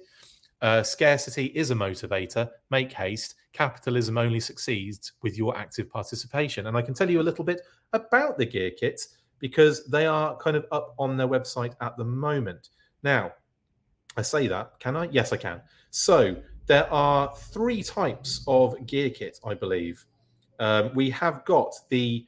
Uh, 0.61 0.81
scarcity 0.81 1.45
is 1.45 1.69
a 1.71 1.75
motivator. 1.75 2.49
Make 2.71 2.91
haste 2.91 3.35
capitalism 3.57 4.17
only 4.17 4.39
succeeds 4.39 5.13
with 5.23 5.37
your 5.37 5.57
active 5.57 5.89
participation. 5.89 6.67
And 6.67 6.77
I 6.77 6.81
can 6.81 6.93
tell 6.93 7.09
you 7.09 7.21
a 7.21 7.27
little 7.29 7.43
bit 7.43 7.61
about 7.93 8.37
the 8.37 8.45
gear 8.45 8.71
kits 8.71 9.17
because 9.39 9.85
they 9.87 10.05
are 10.05 10.37
kind 10.37 10.55
of 10.55 10.65
up 10.71 10.93
on 10.99 11.17
their 11.17 11.27
website 11.27 11.73
at 11.81 11.97
the 11.97 12.03
moment. 12.03 12.69
Now, 13.03 13.33
I 14.15 14.21
say 14.21 14.47
that, 14.47 14.79
can 14.79 14.95
I? 14.95 15.09
Yes, 15.11 15.33
I 15.33 15.37
can. 15.37 15.61
So 15.89 16.35
there 16.67 16.91
are 16.93 17.33
three 17.35 17.81
types 17.81 18.43
of 18.47 18.85
gear 18.85 19.09
kit, 19.09 19.39
I 19.43 19.53
believe. 19.53 20.05
Um, 20.59 20.91
we 20.93 21.09
have 21.11 21.45
got 21.45 21.73
the, 21.89 22.25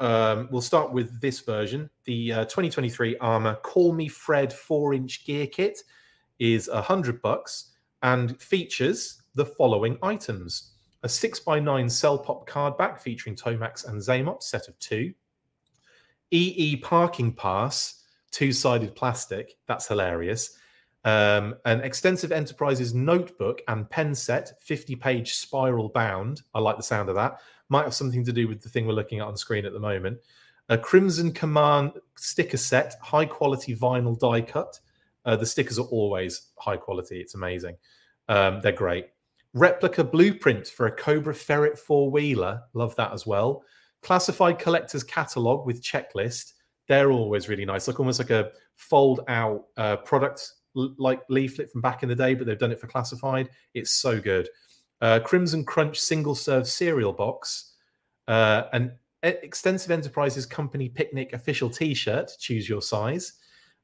um, 0.00 0.48
we'll 0.50 0.62
start 0.62 0.92
with 0.92 1.20
this 1.20 1.40
version, 1.40 1.88
the 2.04 2.32
uh, 2.32 2.44
2023 2.44 3.16
Armor 3.18 3.56
Call 3.56 3.92
Me 3.92 4.08
Fred 4.08 4.52
4 4.52 4.94
inch 4.94 5.24
gear 5.24 5.46
kit 5.46 5.82
is 6.38 6.68
a 6.68 6.80
hundred 6.80 7.20
bucks 7.22 7.72
and 8.02 8.40
features 8.40 9.22
the 9.38 9.46
following 9.46 9.96
items 10.02 10.72
a 11.04 11.06
6x9 11.08 11.90
cell 11.90 12.18
pop 12.18 12.44
card 12.46 12.76
back 12.76 13.00
featuring 13.00 13.36
Tomax 13.36 13.88
and 13.88 14.00
Xamot, 14.00 14.42
set 14.42 14.66
of 14.66 14.76
two. 14.80 15.14
EE 16.32 16.76
parking 16.76 17.32
pass, 17.32 18.02
two 18.32 18.52
sided 18.52 18.96
plastic. 18.96 19.54
That's 19.68 19.86
hilarious. 19.86 20.58
Um, 21.04 21.54
an 21.64 21.80
extensive 21.82 22.32
enterprises 22.32 22.94
notebook 22.94 23.62
and 23.68 23.88
pen 23.88 24.12
set, 24.12 24.60
50 24.60 24.96
page 24.96 25.34
spiral 25.34 25.88
bound. 25.88 26.42
I 26.52 26.58
like 26.58 26.76
the 26.76 26.82
sound 26.82 27.08
of 27.08 27.14
that. 27.14 27.38
Might 27.68 27.84
have 27.84 27.94
something 27.94 28.24
to 28.24 28.32
do 28.32 28.48
with 28.48 28.60
the 28.60 28.68
thing 28.68 28.86
we're 28.86 28.92
looking 28.94 29.20
at 29.20 29.28
on 29.28 29.36
screen 29.36 29.64
at 29.64 29.72
the 29.72 29.78
moment. 29.78 30.18
A 30.68 30.76
Crimson 30.76 31.32
Command 31.32 31.92
sticker 32.16 32.56
set, 32.56 32.96
high 33.00 33.24
quality 33.24 33.76
vinyl 33.76 34.18
die 34.18 34.40
cut. 34.40 34.80
Uh, 35.24 35.36
the 35.36 35.46
stickers 35.46 35.78
are 35.78 35.86
always 35.86 36.48
high 36.58 36.76
quality. 36.76 37.20
It's 37.20 37.34
amazing. 37.34 37.76
Um, 38.28 38.60
they're 38.62 38.72
great. 38.72 39.06
Replica 39.54 40.04
blueprint 40.04 40.68
for 40.68 40.86
a 40.86 40.92
Cobra 40.92 41.34
Ferret 41.34 41.78
four 41.78 42.10
wheeler. 42.10 42.62
Love 42.74 42.94
that 42.96 43.12
as 43.12 43.26
well. 43.26 43.62
Classified 44.02 44.58
collector's 44.58 45.02
catalog 45.02 45.66
with 45.66 45.82
checklist. 45.82 46.52
They're 46.86 47.10
always 47.10 47.48
really 47.48 47.64
nice. 47.64 47.88
Like 47.88 47.98
almost 47.98 48.18
like 48.18 48.30
a 48.30 48.50
fold 48.76 49.20
out 49.28 49.64
uh, 49.76 49.96
product 49.96 50.52
like 50.74 51.20
leaflet 51.28 51.70
from 51.70 51.80
back 51.80 52.02
in 52.02 52.08
the 52.08 52.14
day, 52.14 52.34
but 52.34 52.46
they've 52.46 52.58
done 52.58 52.72
it 52.72 52.80
for 52.80 52.86
classified. 52.86 53.48
It's 53.74 53.90
so 53.90 54.20
good. 54.20 54.48
Uh, 55.00 55.20
Crimson 55.20 55.64
Crunch 55.64 55.98
single 55.98 56.34
serve 56.34 56.68
cereal 56.68 57.12
box. 57.12 57.74
Uh, 58.26 58.64
an 58.72 58.92
Extensive 59.22 59.90
Enterprises 59.90 60.46
Company 60.46 60.88
Picnic 60.88 61.32
official 61.32 61.68
t 61.68 61.94
shirt. 61.94 62.30
Choose 62.38 62.68
your 62.68 62.82
size. 62.82 63.32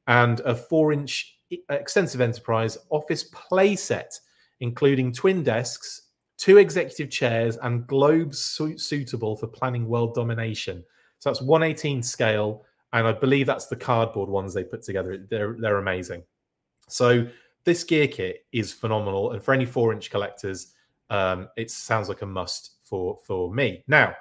And 0.07 0.41
a 0.41 0.55
four 0.55 0.93
inch 0.93 1.39
Extensive 1.71 2.21
Enterprise 2.21 2.79
office 2.91 3.31
playset 3.31 4.19
including 4.61 5.13
twin 5.13 5.43
desks, 5.43 6.03
two 6.37 6.59
executive 6.59 7.11
chairs, 7.11 7.57
and 7.59 7.87
globes 7.87 8.39
su- 8.39 8.79
suitable 8.79 9.37
for 9.37 9.47
planning 9.47 9.87
world 9.87 10.15
domination. 10.15 10.85
So 11.19 11.31
that's 11.31 11.43
118 11.43 12.03
scale, 12.03 12.65
and 12.93 13.07
I 13.07 13.13
believe 13.13 13.47
that's 13.47 13.67
the 13.67 13.77
cardboard 13.77 14.29
ones 14.29 14.55
they 14.55 14.65
put 14.65 14.83
together. 14.83 15.19
They're 15.29 15.57
they're 15.59 15.79
amazing. 15.79 16.23
So 16.89 17.27
this 17.65 17.83
gear 17.83 18.09
kit 18.09 18.45
is 18.53 18.73
phenomenal, 18.73 19.33
and 19.33 19.43
for 19.43 19.55
any 19.55 19.67
four 19.67 19.93
inch 19.93 20.11
collectors, 20.11 20.75
um, 21.11 21.49
it 21.57 21.71
sounds 21.71 22.09
like 22.09 22.23
a 22.23 22.27
must 22.27 22.77
for 22.85 23.19
for 23.27 23.53
me. 23.53 23.85
Now, 23.89 24.15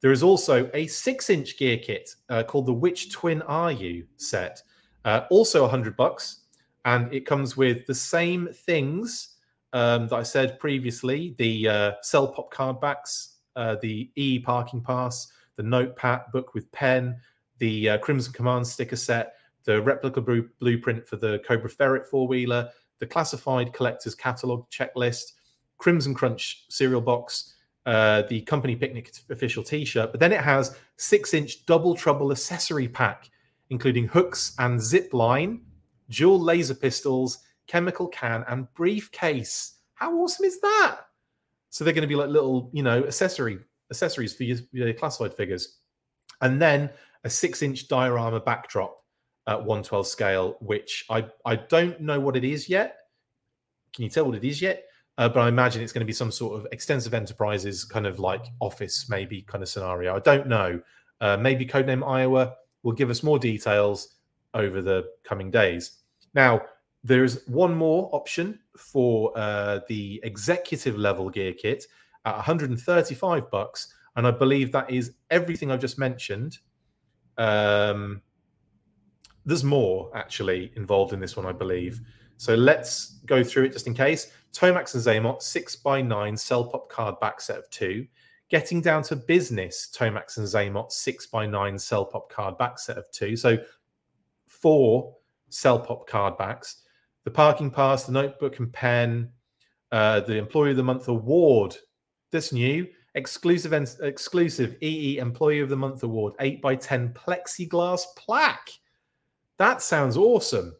there 0.00 0.12
is 0.12 0.22
also 0.22 0.70
a 0.74 0.86
six 0.86 1.30
inch 1.30 1.58
gear 1.58 1.78
kit 1.78 2.10
uh, 2.28 2.42
called 2.42 2.66
the 2.66 2.72
Which 2.72 3.12
Twin 3.12 3.42
Are 3.42 3.72
You 3.72 4.06
set, 4.16 4.62
uh, 5.04 5.22
also 5.30 5.62
100 5.62 5.96
bucks, 5.96 6.42
and 6.84 7.12
it 7.12 7.26
comes 7.26 7.56
with 7.56 7.86
the 7.86 7.94
same 7.94 8.48
things 8.52 9.35
um, 9.76 10.08
that 10.08 10.16
I 10.16 10.22
said 10.22 10.58
previously 10.58 11.34
the 11.36 11.68
uh, 11.68 11.92
Cell 12.00 12.28
Pop 12.28 12.50
card 12.50 12.80
backs, 12.80 13.36
uh, 13.56 13.76
the 13.82 14.10
E 14.16 14.38
parking 14.38 14.80
pass, 14.80 15.30
the 15.56 15.62
Notepad 15.62 16.22
book 16.32 16.54
with 16.54 16.70
pen, 16.72 17.20
the 17.58 17.90
uh, 17.90 17.98
Crimson 17.98 18.32
Command 18.32 18.66
sticker 18.66 18.96
set, 18.96 19.34
the 19.64 19.82
replica 19.82 20.22
blueprint 20.60 21.06
for 21.06 21.16
the 21.16 21.40
Cobra 21.46 21.68
Ferret 21.68 22.06
four 22.06 22.26
wheeler, 22.26 22.70
the 23.00 23.06
classified 23.06 23.74
collector's 23.74 24.14
catalog 24.14 24.66
checklist, 24.70 25.32
Crimson 25.76 26.14
Crunch 26.14 26.64
cereal 26.70 27.02
box, 27.02 27.52
uh, 27.84 28.22
the 28.30 28.40
company 28.42 28.74
picnic 28.74 29.12
official 29.30 29.62
t-shirt 29.62 30.10
but 30.10 30.18
then 30.18 30.32
it 30.32 30.40
has 30.40 30.76
six 30.96 31.34
inch 31.34 31.64
double 31.66 31.94
trouble 31.94 32.32
accessory 32.32 32.88
pack 32.88 33.30
including 33.70 34.08
hooks 34.08 34.56
and 34.58 34.80
zip 34.80 35.14
line 35.14 35.60
dual 36.10 36.40
laser 36.40 36.74
pistols 36.74 37.45
chemical 37.66 38.08
can, 38.08 38.44
and 38.48 38.72
briefcase. 38.74 39.74
How 39.94 40.14
awesome 40.18 40.44
is 40.44 40.60
that? 40.60 40.98
So 41.70 41.84
they're 41.84 41.94
going 41.94 42.02
to 42.02 42.08
be 42.08 42.16
like 42.16 42.28
little, 42.28 42.70
you 42.72 42.82
know, 42.82 43.04
accessory 43.04 43.58
accessories 43.90 44.34
for 44.34 44.42
your, 44.44 44.58
your 44.72 44.92
classified 44.92 45.34
figures, 45.34 45.78
and 46.40 46.60
then 46.60 46.90
a 47.24 47.30
six-inch 47.30 47.88
diorama 47.88 48.40
backdrop 48.40 49.02
at 49.46 49.58
112 49.58 50.06
scale, 50.06 50.56
which 50.60 51.04
I 51.10 51.26
I 51.44 51.56
don't 51.56 52.00
know 52.00 52.20
what 52.20 52.36
it 52.36 52.44
is 52.44 52.68
yet. 52.68 52.98
Can 53.94 54.04
you 54.04 54.10
tell 54.10 54.24
what 54.24 54.34
it 54.34 54.44
is 54.44 54.60
yet? 54.60 54.84
Uh, 55.18 55.28
but 55.28 55.40
I 55.40 55.48
imagine 55.48 55.82
it's 55.82 55.92
going 55.92 56.00
to 56.00 56.06
be 56.06 56.12
some 56.12 56.30
sort 56.30 56.58
of 56.58 56.66
extensive 56.72 57.14
enterprises 57.14 57.84
kind 57.84 58.06
of 58.06 58.18
like 58.18 58.44
office 58.60 59.08
maybe 59.08 59.42
kind 59.42 59.62
of 59.62 59.68
scenario. 59.68 60.14
I 60.14 60.18
don't 60.18 60.46
know. 60.46 60.80
Uh, 61.20 61.36
maybe 61.38 61.64
codename 61.64 62.06
Iowa 62.06 62.54
will 62.82 62.92
give 62.92 63.08
us 63.08 63.22
more 63.22 63.38
details 63.38 64.16
over 64.52 64.82
the 64.82 65.06
coming 65.24 65.50
days. 65.50 66.02
Now, 66.34 66.60
there's 67.06 67.46
one 67.46 67.72
more 67.72 68.10
option 68.12 68.58
for 68.76 69.32
uh, 69.38 69.78
the 69.88 70.20
executive 70.24 70.98
level 70.98 71.30
gear 71.30 71.52
kit 71.52 71.86
at 72.24 72.34
135 72.34 73.48
bucks, 73.48 73.94
and 74.16 74.26
I 74.26 74.32
believe 74.32 74.72
that 74.72 74.90
is 74.90 75.12
everything 75.30 75.70
I've 75.70 75.80
just 75.80 75.98
mentioned. 75.98 76.58
Um, 77.38 78.22
there's 79.44 79.62
more 79.62 80.10
actually 80.16 80.72
involved 80.74 81.12
in 81.12 81.20
this 81.20 81.36
one, 81.36 81.46
I 81.46 81.52
believe. 81.52 82.00
So 82.38 82.56
let's 82.56 83.20
go 83.24 83.44
through 83.44 83.66
it 83.66 83.72
just 83.72 83.86
in 83.86 83.94
case. 83.94 84.32
Tomax 84.52 84.94
and 84.94 85.24
Xamot, 85.24 85.42
6 85.42 85.76
by 85.76 86.02
9 86.02 86.36
cell 86.36 86.64
pop 86.64 86.88
card 86.88 87.20
back 87.20 87.40
set 87.40 87.56
of 87.56 87.70
two. 87.70 88.04
Getting 88.48 88.80
down 88.80 89.04
to 89.04 89.16
business, 89.16 89.88
Tomax 89.96 90.38
and 90.38 90.46
Xamot, 90.46 90.90
6 90.90 91.26
by 91.26 91.46
9 91.46 91.78
cell 91.78 92.04
pop 92.04 92.32
card 92.32 92.58
back 92.58 92.80
set 92.80 92.98
of 92.98 93.08
two. 93.12 93.36
So 93.36 93.58
four 94.48 95.14
cell 95.50 95.78
pop 95.78 96.08
card 96.08 96.36
backs 96.36 96.82
the 97.26 97.30
parking 97.32 97.72
pass, 97.72 98.04
the 98.04 98.12
notebook 98.12 98.60
and 98.60 98.72
pen, 98.72 99.28
uh, 99.90 100.20
the 100.20 100.36
Employee 100.36 100.70
of 100.70 100.76
the 100.76 100.84
Month 100.84 101.08
award. 101.08 101.76
This 102.30 102.52
new 102.52 102.86
exclusive 103.16 103.72
exclusive 104.00 104.76
EE 104.80 105.18
Employee 105.18 105.58
of 105.58 105.68
the 105.68 105.76
Month 105.76 106.04
award, 106.04 106.34
eight 106.38 106.62
by 106.62 106.76
ten 106.76 107.12
plexiglass 107.14 108.04
plaque. 108.16 108.70
That 109.58 109.82
sounds 109.82 110.16
awesome. 110.16 110.76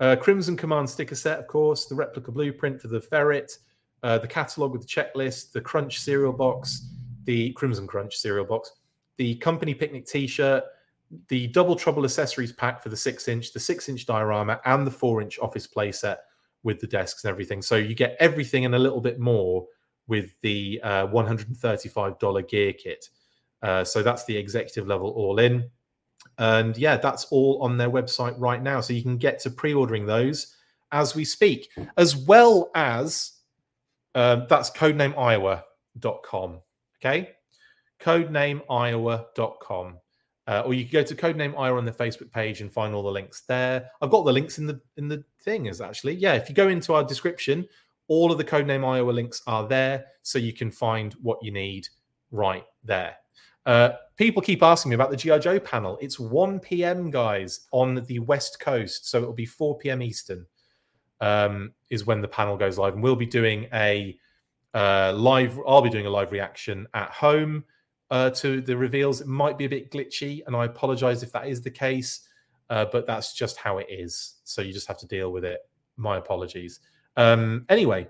Uh, 0.00 0.16
Crimson 0.16 0.56
Command 0.56 0.88
sticker 0.88 1.14
set, 1.14 1.38
of 1.38 1.46
course, 1.46 1.84
the 1.84 1.94
replica 1.94 2.32
blueprint 2.32 2.80
for 2.80 2.88
the 2.88 3.00
ferret, 3.00 3.58
uh, 4.02 4.16
the 4.16 4.26
catalog 4.26 4.72
with 4.72 4.80
the 4.80 4.88
checklist, 4.88 5.52
the 5.52 5.60
Crunch 5.60 6.00
cereal 6.00 6.32
box, 6.32 6.88
the 7.24 7.52
Crimson 7.52 7.86
Crunch 7.86 8.16
cereal 8.16 8.46
box, 8.46 8.72
the 9.18 9.34
company 9.36 9.74
picnic 9.74 10.06
T-shirt, 10.06 10.64
the 11.28 11.46
double 11.48 11.76
trouble 11.76 12.04
accessories 12.04 12.52
pack 12.52 12.82
for 12.82 12.88
the 12.88 12.96
six 12.96 13.28
inch, 13.28 13.52
the 13.52 13.60
six 13.60 13.88
inch 13.88 14.06
diorama, 14.06 14.60
and 14.64 14.86
the 14.86 14.90
four 14.90 15.20
inch 15.22 15.38
office 15.40 15.66
playset 15.66 16.16
with 16.62 16.80
the 16.80 16.86
desks 16.86 17.24
and 17.24 17.30
everything. 17.30 17.60
So 17.62 17.76
you 17.76 17.94
get 17.94 18.16
everything 18.20 18.64
and 18.64 18.74
a 18.74 18.78
little 18.78 19.00
bit 19.00 19.18
more 19.18 19.66
with 20.06 20.38
the 20.40 20.80
uh, 20.82 21.06
$135 21.08 22.48
gear 22.48 22.72
kit. 22.72 23.08
Uh, 23.62 23.84
so 23.84 24.02
that's 24.02 24.24
the 24.24 24.36
executive 24.36 24.86
level 24.86 25.10
all 25.10 25.38
in. 25.38 25.70
And 26.38 26.76
yeah, 26.76 26.96
that's 26.96 27.26
all 27.26 27.62
on 27.62 27.76
their 27.76 27.90
website 27.90 28.34
right 28.38 28.62
now. 28.62 28.80
So 28.80 28.92
you 28.92 29.02
can 29.02 29.18
get 29.18 29.38
to 29.40 29.50
pre 29.50 29.74
ordering 29.74 30.06
those 30.06 30.56
as 30.92 31.14
we 31.14 31.24
speak, 31.24 31.70
as 31.96 32.16
well 32.16 32.70
as 32.74 33.32
uh, 34.14 34.46
that's 34.48 34.70
codenameiowa.com. 34.70 36.60
Okay. 37.00 37.30
Codenameiowa.com. 38.00 39.98
Uh, 40.48 40.62
or 40.66 40.74
you 40.74 40.84
can 40.84 40.92
go 40.92 41.02
to 41.04 41.14
codename 41.14 41.56
Iowa 41.56 41.78
on 41.78 41.84
the 41.84 41.92
Facebook 41.92 42.30
page 42.32 42.60
and 42.60 42.72
find 42.72 42.94
all 42.94 43.02
the 43.02 43.10
links 43.10 43.42
there. 43.42 43.88
I've 44.00 44.10
got 44.10 44.24
the 44.24 44.32
links 44.32 44.58
in 44.58 44.66
the 44.66 44.80
in 44.96 45.08
the 45.08 45.22
thing 45.40 45.66
is 45.66 45.80
actually 45.80 46.14
yeah. 46.14 46.34
If 46.34 46.48
you 46.48 46.54
go 46.54 46.68
into 46.68 46.94
our 46.94 47.04
description, 47.04 47.66
all 48.08 48.32
of 48.32 48.38
the 48.38 48.44
codename 48.44 48.84
Iowa 48.84 49.12
links 49.12 49.42
are 49.46 49.66
there, 49.68 50.06
so 50.22 50.38
you 50.38 50.52
can 50.52 50.70
find 50.70 51.12
what 51.14 51.38
you 51.42 51.52
need 51.52 51.88
right 52.32 52.64
there. 52.82 53.16
Uh, 53.64 53.90
people 54.16 54.42
keep 54.42 54.62
asking 54.62 54.90
me 54.90 54.94
about 54.94 55.10
the 55.10 55.16
GI 55.16 55.38
Joe 55.38 55.60
panel. 55.60 55.96
It's 56.00 56.18
1 56.18 56.58
p.m. 56.58 57.10
guys 57.10 57.68
on 57.70 58.04
the 58.06 58.18
West 58.18 58.58
Coast, 58.58 59.08
so 59.08 59.18
it'll 59.18 59.32
be 59.32 59.46
4 59.46 59.78
p.m. 59.78 60.02
Eastern 60.02 60.44
um, 61.20 61.72
is 61.88 62.04
when 62.04 62.20
the 62.20 62.26
panel 62.26 62.56
goes 62.56 62.78
live, 62.78 62.94
and 62.94 63.02
we'll 63.02 63.14
be 63.14 63.26
doing 63.26 63.68
a 63.72 64.18
uh, 64.74 65.12
live. 65.14 65.56
I'll 65.66 65.82
be 65.82 65.90
doing 65.90 66.06
a 66.06 66.10
live 66.10 66.32
reaction 66.32 66.88
at 66.94 67.10
home 67.10 67.64
uh, 68.12 68.28
to 68.28 68.60
the 68.60 68.76
reveals. 68.76 69.22
It 69.22 69.26
might 69.26 69.56
be 69.56 69.64
a 69.64 69.68
bit 69.68 69.90
glitchy, 69.90 70.42
and 70.46 70.54
I 70.54 70.66
apologize 70.66 71.22
if 71.22 71.32
that 71.32 71.48
is 71.48 71.62
the 71.62 71.70
case, 71.70 72.28
uh, 72.68 72.84
but 72.92 73.06
that's 73.06 73.34
just 73.34 73.56
how 73.56 73.78
it 73.78 73.86
is. 73.88 74.34
So 74.44 74.60
you 74.60 74.72
just 74.72 74.86
have 74.86 74.98
to 74.98 75.06
deal 75.06 75.32
with 75.32 75.44
it. 75.46 75.60
My 75.96 76.18
apologies. 76.18 76.80
Um, 77.16 77.64
anyway. 77.68 78.06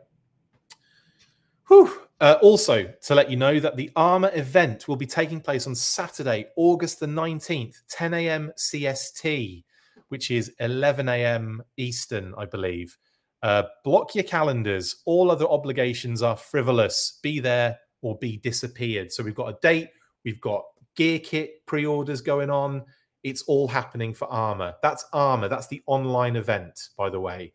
Uh, 2.20 2.36
also, 2.42 2.92
to 3.02 3.14
let 3.14 3.30
you 3.30 3.36
know 3.36 3.58
that 3.58 3.76
the 3.76 3.90
Armor 3.96 4.30
event 4.34 4.86
will 4.86 4.96
be 4.96 5.06
taking 5.06 5.40
place 5.40 5.66
on 5.66 5.74
Saturday, 5.74 6.46
August 6.56 7.00
the 7.00 7.06
19th, 7.06 7.76
10 7.88 8.14
a.m. 8.14 8.52
CST, 8.56 9.64
which 10.08 10.30
is 10.30 10.52
11 10.60 11.08
a.m. 11.08 11.62
Eastern, 11.76 12.34
I 12.36 12.44
believe. 12.44 12.98
Uh, 13.42 13.64
block 13.84 14.14
your 14.14 14.24
calendars. 14.24 15.02
All 15.04 15.30
other 15.30 15.46
obligations 15.46 16.22
are 16.22 16.36
frivolous. 16.36 17.18
Be 17.22 17.40
there 17.40 17.78
or 18.02 18.18
be 18.18 18.36
disappeared. 18.36 19.10
So 19.10 19.22
we've 19.22 19.34
got 19.34 19.48
a 19.48 19.58
date, 19.62 19.88
we've 20.24 20.40
got 20.40 20.64
gear 20.96 21.18
kit 21.18 21.64
pre 21.66 21.86
orders 21.86 22.20
going 22.20 22.50
on. 22.50 22.84
It's 23.22 23.42
all 23.42 23.68
happening 23.68 24.12
for 24.12 24.26
Armor. 24.26 24.74
That's 24.82 25.04
Armor. 25.12 25.48
That's 25.48 25.68
the 25.68 25.82
online 25.86 26.36
event, 26.36 26.88
by 26.98 27.08
the 27.08 27.20
way. 27.20 27.52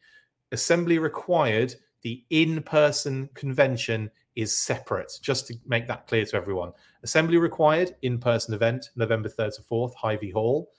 Assembly 0.51 0.97
required. 0.97 1.75
The 2.03 2.23
in 2.29 2.61
person 2.61 3.29
convention 3.33 4.09
is 4.35 4.55
separate, 4.55 5.11
just 5.21 5.47
to 5.47 5.55
make 5.65 5.87
that 5.87 6.07
clear 6.07 6.23
to 6.23 6.35
everyone. 6.37 6.71
Assembly 7.03 7.37
required, 7.37 7.95
in 8.03 8.19
person 8.19 8.53
event, 8.53 8.91
November 8.95 9.27
3rd 9.27 9.55
to 9.55 9.61
4th, 9.63 9.93
Hy-Vee 9.95 10.29
Hall. 10.31 10.69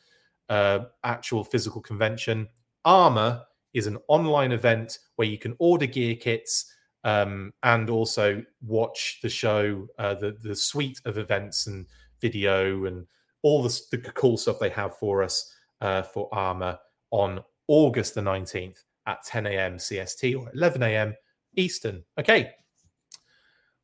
Uh, 0.49 0.85
actual 1.05 1.45
physical 1.45 1.82
convention. 1.82 2.49
Armor 2.85 3.43
is 3.74 3.86
an 3.86 3.99
online 4.09 4.53
event 4.53 5.01
where 5.16 5.28
you 5.28 5.36
can 5.36 5.55
order 5.59 5.85
gear 5.85 6.15
kits 6.15 6.73
um, 7.09 7.55
and 7.62 7.89
also 7.89 8.44
watch 8.60 9.20
the 9.22 9.28
show, 9.30 9.89
uh, 9.98 10.14
the 10.14 10.36
the 10.43 10.55
suite 10.55 11.01
of 11.06 11.16
events 11.16 11.66
and 11.66 11.86
video 12.20 12.85
and 12.85 13.06
all 13.43 13.62
the, 13.62 13.80
the 13.90 13.98
cool 13.98 14.36
stuff 14.36 14.59
they 14.59 14.68
have 14.68 14.97
for 14.98 15.22
us 15.22 15.55
uh, 15.80 16.02
for 16.02 16.28
Armor 16.32 16.78
on 17.10 17.40
August 17.66 18.14
the 18.14 18.20
19th 18.20 18.82
at 19.06 19.22
10 19.24 19.47
a.m. 19.47 19.76
CST 19.76 20.39
or 20.39 20.51
11 20.52 20.82
a.m. 20.82 21.14
Eastern. 21.56 22.05
Okay. 22.18 22.51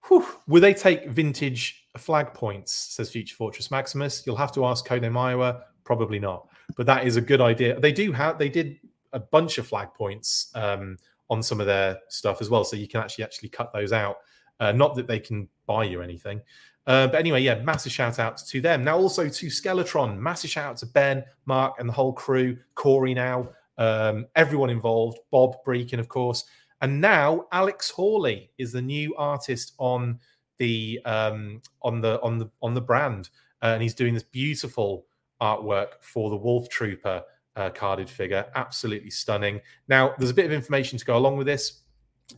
Whew. 0.09 0.27
Will 0.47 0.61
they 0.61 0.75
take 0.75 1.09
vintage 1.09 1.87
flag 1.97 2.35
points? 2.35 2.75
Says 2.75 3.11
Future 3.11 3.37
Fortress 3.37 3.71
Maximus. 3.71 4.25
You'll 4.27 4.37
have 4.37 4.53
to 4.53 4.67
ask 4.67 4.87
Kone 4.87 5.17
Iowa. 5.17 5.63
Probably 5.85 6.19
not, 6.19 6.49
but 6.77 6.85
that 6.87 7.07
is 7.07 7.17
a 7.17 7.23
good 7.23 7.41
idea. 7.41 7.81
They 7.81 7.93
do 7.93 8.13
have. 8.13 8.39
They 8.39 8.51
did 8.51 8.81
a 9.15 9.21
bunch 9.21 9.59
of 9.59 9.67
flag 9.67 9.95
points 9.95 10.51
um, 10.55 10.99
on 11.31 11.43
some 11.43 11.61
of 11.61 11.67
their 11.67 11.99
stuff 12.09 12.41
as 12.41 12.51
well, 12.51 12.65
so 12.65 12.77
you 12.77 12.89
can 12.89 13.01
actually 13.01 13.25
actually 13.25 13.49
cut 13.49 13.73
those 13.73 13.93
out. 13.93 14.17
Uh, 14.61 14.73
not 14.73 14.95
that 14.95 15.07
they 15.07 15.19
can 15.19 15.49
buy 15.67 15.85
you 15.85 16.01
anything. 16.03 16.41
Uh, 16.87 17.07
but 17.07 17.17
anyway, 17.17 17.43
yeah, 17.43 17.61
massive 17.63 17.93
shout 17.93 18.19
out 18.19 18.37
to 18.37 18.61
them. 18.61 18.85
Now, 18.85 18.99
also 18.99 19.29
to 19.29 19.47
Skeletron, 19.47 20.19
massive 20.19 20.51
shout 20.51 20.67
out 20.67 20.77
to 20.79 20.87
Ben, 20.87 21.25
Mark, 21.47 21.77
and 21.79 21.89
the 21.89 21.93
whole 21.93 22.13
crew, 22.13 22.59
Corey 22.75 23.15
now, 23.15 23.49
um, 23.79 24.27
everyone 24.37 24.71
involved, 24.71 25.19
Bob 25.31 25.57
Breakin, 25.65 25.99
of 25.99 26.09
course. 26.09 26.45
And 26.83 27.01
now 27.01 27.47
Alex 27.53 27.91
Horley 27.91 28.51
is 28.59 28.73
the 28.73 28.83
new 28.83 29.15
artist 29.17 29.73
on 29.79 30.19
the 30.59 31.01
um, 31.05 31.63
on 31.83 32.01
the 32.01 32.21
on 32.21 32.39
the 32.39 32.51
on 32.63 32.75
the 32.75 32.81
brand, 32.81 33.31
uh, 33.63 33.67
and 33.69 33.83
he's 33.83 33.95
doing 33.95 34.13
this 34.13 34.23
beautiful 34.23 35.07
artwork 35.41 36.03
for 36.03 36.31
the 36.31 36.37
Wolf 36.37 36.69
Trooper 36.69 37.23
uh, 37.57 37.71
carded 37.71 38.09
figure. 38.09 38.47
Absolutely 38.55 39.11
stunning. 39.11 39.61
Now, 39.89 40.15
there's 40.19 40.31
a 40.31 40.35
bit 40.35 40.47
of 40.47 40.53
information 40.53 40.99
to 40.99 41.05
go 41.05 41.17
along 41.17 41.37
with 41.37 41.47
this. 41.47 41.81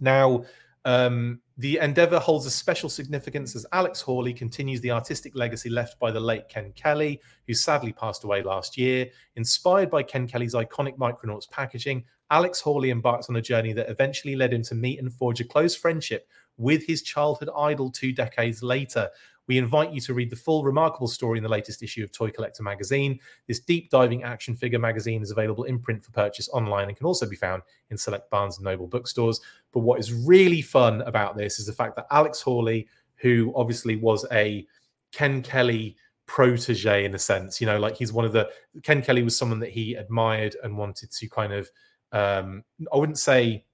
Now, 0.01 0.44
um, 0.84 1.40
the 1.59 1.78
endeavor 1.78 2.18
holds 2.18 2.47
a 2.47 2.51
special 2.51 2.88
significance 2.88 3.56
as 3.56 3.66
Alex 3.72 4.01
Horley 4.01 4.32
continues 4.32 4.80
the 4.80 4.93
artistic 4.93 5.34
legacy 5.34 5.68
left 5.68 5.98
by 5.98 6.10
the 6.10 6.20
late 6.20 6.48
Ken 6.48 6.72
Kelly, 6.76 7.20
who 7.47 7.55
sadly 7.55 7.93
passed 7.93 8.24
away 8.24 8.43
last 8.43 8.76
year. 8.76 9.09
Inspired 9.36 9.90
by 9.90 10.02
Ken 10.02 10.28
Kelly's 10.28 10.55
iconic 10.55 10.97
Micronauts 10.97 11.51
packaging, 11.51 12.05
Alex 12.30 12.60
Horley 12.60 12.90
embarks 12.90 13.28
on 13.28 13.36
a 13.36 13.43
journey 13.43 13.72
that 13.72 13.88
eventually 13.88 14.36
led 14.36 14.52
him 14.52 14.62
to 14.62 14.74
meet 14.74 14.98
and 14.98 15.12
forge 15.12 15.40
a 15.40 15.44
close 15.44 15.74
friendship 15.74 16.28
with 16.56 16.86
his 16.86 17.02
childhood 17.02 17.51
idol 17.56 17.90
two 17.90 18.12
decades 18.12 18.62
later. 18.62 19.09
We 19.48 19.59
invite 19.59 19.93
you 19.93 20.01
to 20.02 20.14
read 20.14 20.31
the 20.31 20.36
full 20.36 20.64
remarkable 20.64 21.09
story 21.09 21.39
in 21.39 21.43
the 21.43 21.48
latest 21.48 21.82
issue 21.82 22.02
of 22.02 22.12
Toy 22.12 22.31
Collector 22.31 22.62
magazine. 22.62 23.20
This 23.47 23.60
deep 23.60 23.90
diving 23.90 24.24
action 24.24 24.56
figure 24.56 24.78
magazine 24.78 25.23
is 25.23 25.31
available 25.31 25.64
in 25.64 25.78
print 25.78 26.05
for 26.05 26.10
purchase 26.10 26.48
online 26.52 26.89
and 26.89 26.97
can 26.97 27.06
also 27.06 27.28
be 27.28 27.36
found 27.36 27.62
in 27.90 27.97
select 27.97 28.31
Barnes 28.31 28.59
and 28.59 28.64
Noble 28.64 28.86
bookstores. 28.86 29.40
But 29.73 29.81
what 29.81 30.01
is 30.01 30.12
really 30.12 30.62
fun 30.62 31.02
about 31.02 31.36
this 31.36 31.59
is 31.59 31.66
the 31.66 31.73
fact 31.73 31.97
that 31.97 32.06
Alex 32.10 32.40
Horley, 32.40 32.89
who 33.16 33.52
obviously 33.55 33.97
was 33.97 34.27
a 34.32 34.66
Ken 35.12 35.43
Kelly 35.43 35.97
protege 36.27 37.05
in 37.05 37.14
a 37.14 37.18
sense, 37.18 37.60
you 37.60 37.66
know, 37.66 37.78
like 37.78 37.97
he's 37.97 38.12
one 38.12 38.24
of 38.24 38.32
the 38.32 38.51
Ken 38.82 39.01
Kelly 39.01 39.23
was 39.23 39.36
someone 39.36 39.60
that 39.60 39.70
he 39.70 39.94
admired 39.94 40.56
and 40.62 40.77
wanted 40.77 41.10
to 41.12 41.28
kind 41.28 41.52
of 41.52 41.70
um 42.12 42.64
I 42.93 42.97
wouldn't 42.97 43.18
say 43.18 43.64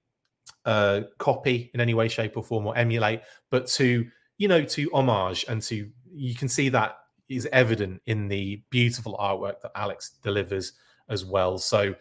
uh 0.65 1.01
copy 1.17 1.71
in 1.73 1.81
any 1.81 1.93
way, 1.95 2.07
shape, 2.07 2.37
or 2.37 2.43
form 2.43 2.67
or 2.67 2.77
emulate, 2.77 3.21
but 3.49 3.65
to 3.67 4.05
you 4.37 4.47
know, 4.47 4.63
to 4.63 4.89
homage 4.93 5.45
and 5.47 5.61
to 5.63 5.89
you 6.11 6.35
can 6.35 6.47
see 6.47 6.69
that 6.69 6.97
is 7.29 7.47
evident 7.51 8.01
in 8.05 8.27
the 8.27 8.61
beautiful 8.69 9.17
artwork 9.19 9.61
that 9.61 9.71
Alex 9.75 10.11
delivers 10.21 10.73
as 11.09 11.25
well. 11.25 11.57
So 11.57 11.95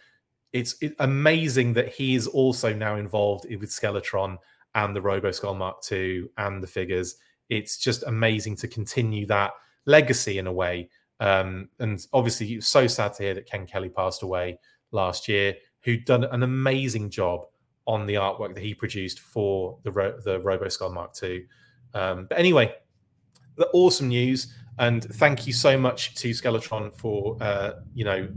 it's 0.53 0.77
amazing 0.99 1.73
that 1.75 1.89
he 1.89 2.15
is 2.15 2.27
also 2.27 2.75
now 2.75 2.97
involved 2.97 3.47
with 3.49 3.71
Skeletron 3.71 4.37
and 4.75 4.95
the 4.95 5.01
Robo 5.01 5.31
Skull 5.31 5.55
Mark 5.55 5.79
II 5.91 6.25
and 6.37 6.63
the 6.63 6.67
figures. 6.67 7.17
It's 7.49 7.79
just 7.79 8.03
amazing 8.05 8.57
to 8.57 8.69
continue 8.69 9.27
that 9.27 9.53
legacy 9.87 10.39
in 10.39 10.47
a 10.47 10.53
way. 10.53 10.91
Um, 11.21 11.69
and 11.79 12.05
obviously, 12.13 12.53
it's 12.55 12.69
so 12.69 12.87
sad 12.87 13.15
to 13.15 13.23
hear 13.23 13.35
that 13.35 13.47
Ken 13.47 13.67
Kelly 13.67 13.89
passed 13.89 14.23
away 14.23 14.59
last 14.91 15.29
year, 15.29 15.55
who'd 15.83 16.05
done 16.05 16.25
an 16.25 16.43
amazing 16.43 17.11
job 17.11 17.47
on 17.87 18.07
the 18.07 18.15
artwork 18.15 18.55
that 18.55 18.63
he 18.63 18.75
produced 18.75 19.21
for 19.21 19.79
the 19.85 19.91
Ro- 19.91 20.19
the 20.23 20.41
Robo 20.41 20.69
Skull 20.69 20.93
Mark 20.93 21.13
II. 21.23 21.45
Um, 21.95 22.27
but 22.27 22.39
anyway, 22.39 22.75
the 23.57 23.69
awesome 23.73 24.09
news, 24.09 24.55
and 24.79 25.05
thank 25.05 25.47
you 25.47 25.53
so 25.53 25.77
much 25.79 26.15
to 26.17 26.31
Skeletron 26.31 26.95
for 26.95 27.37
uh, 27.41 27.73
you 27.95 28.05
know 28.05 28.29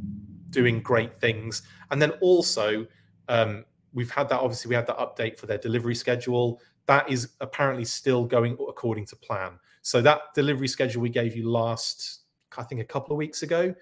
doing 0.49 0.81
great 0.81 1.13
things. 1.15 1.63
And 1.91 2.01
then 2.01 2.11
also, 2.21 2.85
um, 3.27 3.65
we've 3.93 4.11
had 4.11 4.29
that. 4.29 4.39
Obviously, 4.39 4.69
we 4.69 4.75
had 4.75 4.87
that 4.87 4.97
update 4.97 5.37
for 5.37 5.45
their 5.45 5.57
delivery 5.57 5.95
schedule. 5.95 6.61
That 6.85 7.09
is 7.09 7.29
apparently 7.41 7.85
still 7.85 8.25
going 8.25 8.57
according 8.69 9.05
to 9.07 9.15
plan. 9.15 9.59
So 9.81 10.01
that 10.01 10.33
delivery 10.33 10.67
schedule 10.67 11.01
we 11.01 11.09
gave 11.09 11.35
you 11.35 11.49
last, 11.49 12.21
I 12.57 12.63
think, 12.63 12.81
a 12.81 12.85
couple 12.85 13.11
of 13.13 13.17
weeks 13.17 13.43
ago, 13.43 13.73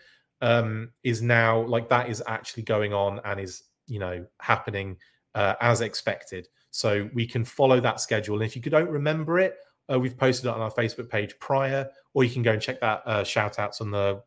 um, 0.41 0.91
is 1.03 1.21
now 1.21 1.61
like 1.61 1.87
that 1.89 2.09
is 2.09 2.21
actually 2.27 2.63
going 2.63 2.93
on 2.93 3.19
and 3.25 3.39
is 3.39 3.63
you 3.87 3.99
know 3.99 4.25
happening 4.39 4.97
uh, 5.35 5.55
as 5.61 5.81
expected. 5.81 6.47
So 6.73 7.07
we 7.13 7.27
can 7.27 7.45
follow 7.45 7.79
that 7.79 7.99
schedule. 8.01 8.33
And 8.35 8.43
if 8.43 8.55
you 8.55 8.61
don't 8.63 8.89
remember 8.89 9.37
it, 9.37 9.57
uh, 9.91 9.99
we've 9.99 10.17
posted 10.17 10.47
it 10.47 10.55
on 10.55 10.59
our 10.59 10.71
Facebook 10.71 11.07
page 11.07 11.37
prior, 11.39 11.87
or 12.15 12.23
you 12.23 12.31
can 12.31 12.41
go 12.41 12.53
and 12.53 12.61
check 12.61 12.81
that 12.81 13.03
uh, 13.05 13.23
shout 13.23 13.59
outs 13.59 13.79
on 13.79 13.91
the 13.91 14.23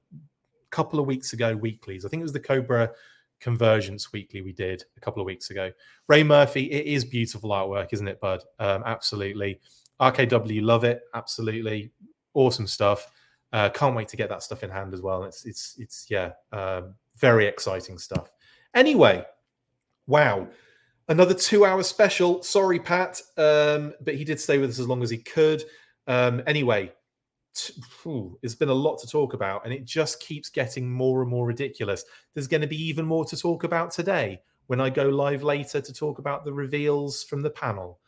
couple 0.70 1.00
of 1.00 1.06
weeks 1.06 1.32
ago 1.32 1.56
weeklies. 1.56 2.04
I 2.04 2.08
think 2.08 2.20
it 2.20 2.22
was 2.22 2.32
the 2.32 2.38
Cobra 2.38 2.92
Convergence 3.40 4.12
weekly 4.12 4.42
we 4.42 4.52
did 4.52 4.84
a 4.96 5.00
couple 5.00 5.20
of 5.20 5.26
weeks 5.26 5.50
ago. 5.50 5.72
Ray 6.06 6.22
Murphy, 6.22 6.70
it 6.70 6.86
is 6.86 7.04
beautiful 7.04 7.50
artwork, 7.50 7.92
isn't 7.92 8.06
it, 8.06 8.20
bud? 8.20 8.44
Um, 8.60 8.84
absolutely. 8.86 9.58
RKW, 10.00 10.62
love 10.62 10.84
it. 10.84 11.02
Absolutely. 11.14 11.90
Awesome 12.34 12.68
stuff. 12.68 13.10
Uh, 13.52 13.70
can't 13.70 13.96
wait 13.96 14.06
to 14.08 14.16
get 14.16 14.28
that 14.28 14.44
stuff 14.44 14.62
in 14.62 14.70
hand 14.70 14.94
as 14.94 15.02
well. 15.02 15.24
It's, 15.24 15.44
it's, 15.46 15.74
it's, 15.80 16.06
yeah, 16.08 16.30
um, 16.52 16.94
very 17.16 17.46
exciting 17.46 17.98
stuff. 17.98 18.32
Anyway, 18.72 19.24
wow 20.06 20.46
another 21.08 21.34
two 21.34 21.64
hour 21.64 21.82
special. 21.82 22.42
Sorry, 22.42 22.78
Pat, 22.78 23.20
um, 23.36 23.94
but 24.00 24.14
he 24.14 24.24
did 24.24 24.40
stay 24.40 24.58
with 24.58 24.70
us 24.70 24.78
as 24.78 24.88
long 24.88 25.02
as 25.02 25.10
he 25.10 25.18
could. 25.18 25.64
Um, 26.06 26.42
anyway, 26.46 26.92
t- 27.54 27.74
whew, 28.02 28.38
it's 28.42 28.54
been 28.54 28.68
a 28.68 28.74
lot 28.74 28.98
to 28.98 29.06
talk 29.06 29.34
about, 29.34 29.64
and 29.64 29.72
it 29.72 29.84
just 29.84 30.20
keeps 30.20 30.48
getting 30.48 30.90
more 30.90 31.22
and 31.22 31.30
more 31.30 31.46
ridiculous. 31.46 32.04
There's 32.34 32.48
going 32.48 32.60
to 32.60 32.66
be 32.66 32.80
even 32.82 33.04
more 33.04 33.24
to 33.26 33.36
talk 33.36 33.64
about 33.64 33.90
today 33.90 34.40
when 34.66 34.80
I 34.80 34.90
go 34.90 35.08
live 35.08 35.42
later 35.42 35.80
to 35.80 35.92
talk 35.92 36.18
about 36.18 36.44
the 36.44 36.52
reveals 36.52 37.22
from 37.22 37.42
the 37.42 37.50
panel. 37.50 38.00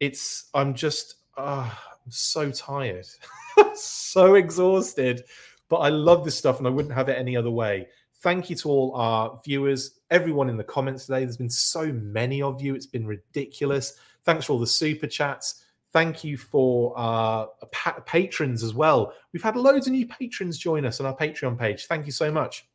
It's, 0.00 0.50
I'm 0.54 0.74
just, 0.74 1.16
uh, 1.36 1.70
I'm 1.70 2.10
so 2.10 2.50
tired, 2.50 3.06
so 3.74 4.34
exhausted, 4.34 5.24
but 5.68 5.76
I 5.76 5.88
love 5.88 6.24
this 6.24 6.36
stuff 6.36 6.58
and 6.58 6.66
I 6.66 6.70
wouldn't 6.70 6.94
have 6.94 7.08
it 7.08 7.18
any 7.18 7.36
other 7.36 7.50
way. 7.50 7.88
Thank 8.24 8.48
you 8.48 8.56
to 8.56 8.70
all 8.70 8.94
our 8.94 9.38
viewers, 9.44 10.00
everyone 10.10 10.48
in 10.48 10.56
the 10.56 10.64
comments 10.64 11.04
today. 11.04 11.20
There's 11.26 11.36
been 11.36 11.50
so 11.50 11.92
many 11.92 12.40
of 12.40 12.62
you. 12.62 12.74
It's 12.74 12.86
been 12.86 13.06
ridiculous. 13.06 13.98
Thanks 14.24 14.46
for 14.46 14.54
all 14.54 14.58
the 14.58 14.66
super 14.66 15.06
chats. 15.06 15.66
Thank 15.92 16.24
you 16.24 16.38
for 16.38 16.96
our 16.96 17.50
pa- 17.70 18.00
patrons 18.06 18.62
as 18.62 18.72
well. 18.72 19.12
We've 19.34 19.42
had 19.42 19.56
loads 19.56 19.88
of 19.88 19.92
new 19.92 20.06
patrons 20.06 20.56
join 20.56 20.86
us 20.86 21.00
on 21.00 21.06
our 21.06 21.14
Patreon 21.14 21.58
page. 21.58 21.84
Thank 21.84 22.06
you 22.06 22.12
so 22.12 22.32
much. 22.32 22.66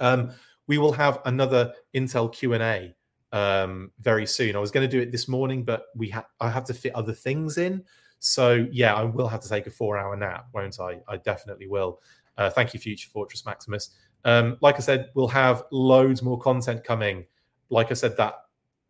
Um, 0.00 0.30
we 0.68 0.78
will 0.78 0.92
have 0.92 1.20
another 1.26 1.74
Intel 1.94 2.32
Q 2.32 2.54
and 2.54 2.62
A 2.62 2.94
um, 3.30 3.90
very 4.00 4.26
soon. 4.26 4.56
I 4.56 4.58
was 4.58 4.70
going 4.70 4.88
to 4.88 4.90
do 4.90 5.02
it 5.02 5.12
this 5.12 5.28
morning, 5.28 5.64
but 5.64 5.88
we 5.94 6.08
ha- 6.08 6.28
I 6.40 6.48
have 6.48 6.64
to 6.64 6.72
fit 6.72 6.94
other 6.94 7.12
things 7.12 7.58
in. 7.58 7.84
So 8.20 8.66
yeah, 8.72 8.94
I 8.94 9.02
will 9.02 9.28
have 9.28 9.42
to 9.42 9.50
take 9.50 9.66
a 9.66 9.70
four-hour 9.70 10.16
nap, 10.16 10.46
won't 10.54 10.80
I? 10.80 11.00
I 11.06 11.18
definitely 11.18 11.66
will. 11.66 12.00
Uh, 12.38 12.48
thank 12.48 12.72
you, 12.72 12.80
Future 12.80 13.10
Fortress 13.10 13.44
Maximus. 13.44 13.90
Um, 14.24 14.56
like 14.60 14.76
I 14.76 14.80
said, 14.80 15.10
we'll 15.14 15.28
have 15.28 15.64
loads 15.70 16.22
more 16.22 16.38
content 16.38 16.84
coming. 16.84 17.24
Like 17.70 17.90
I 17.90 17.94
said, 17.94 18.16
that 18.16 18.34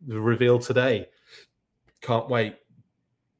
reveal 0.07 0.59
today. 0.59 1.07
Can't 2.01 2.29
wait. 2.29 2.55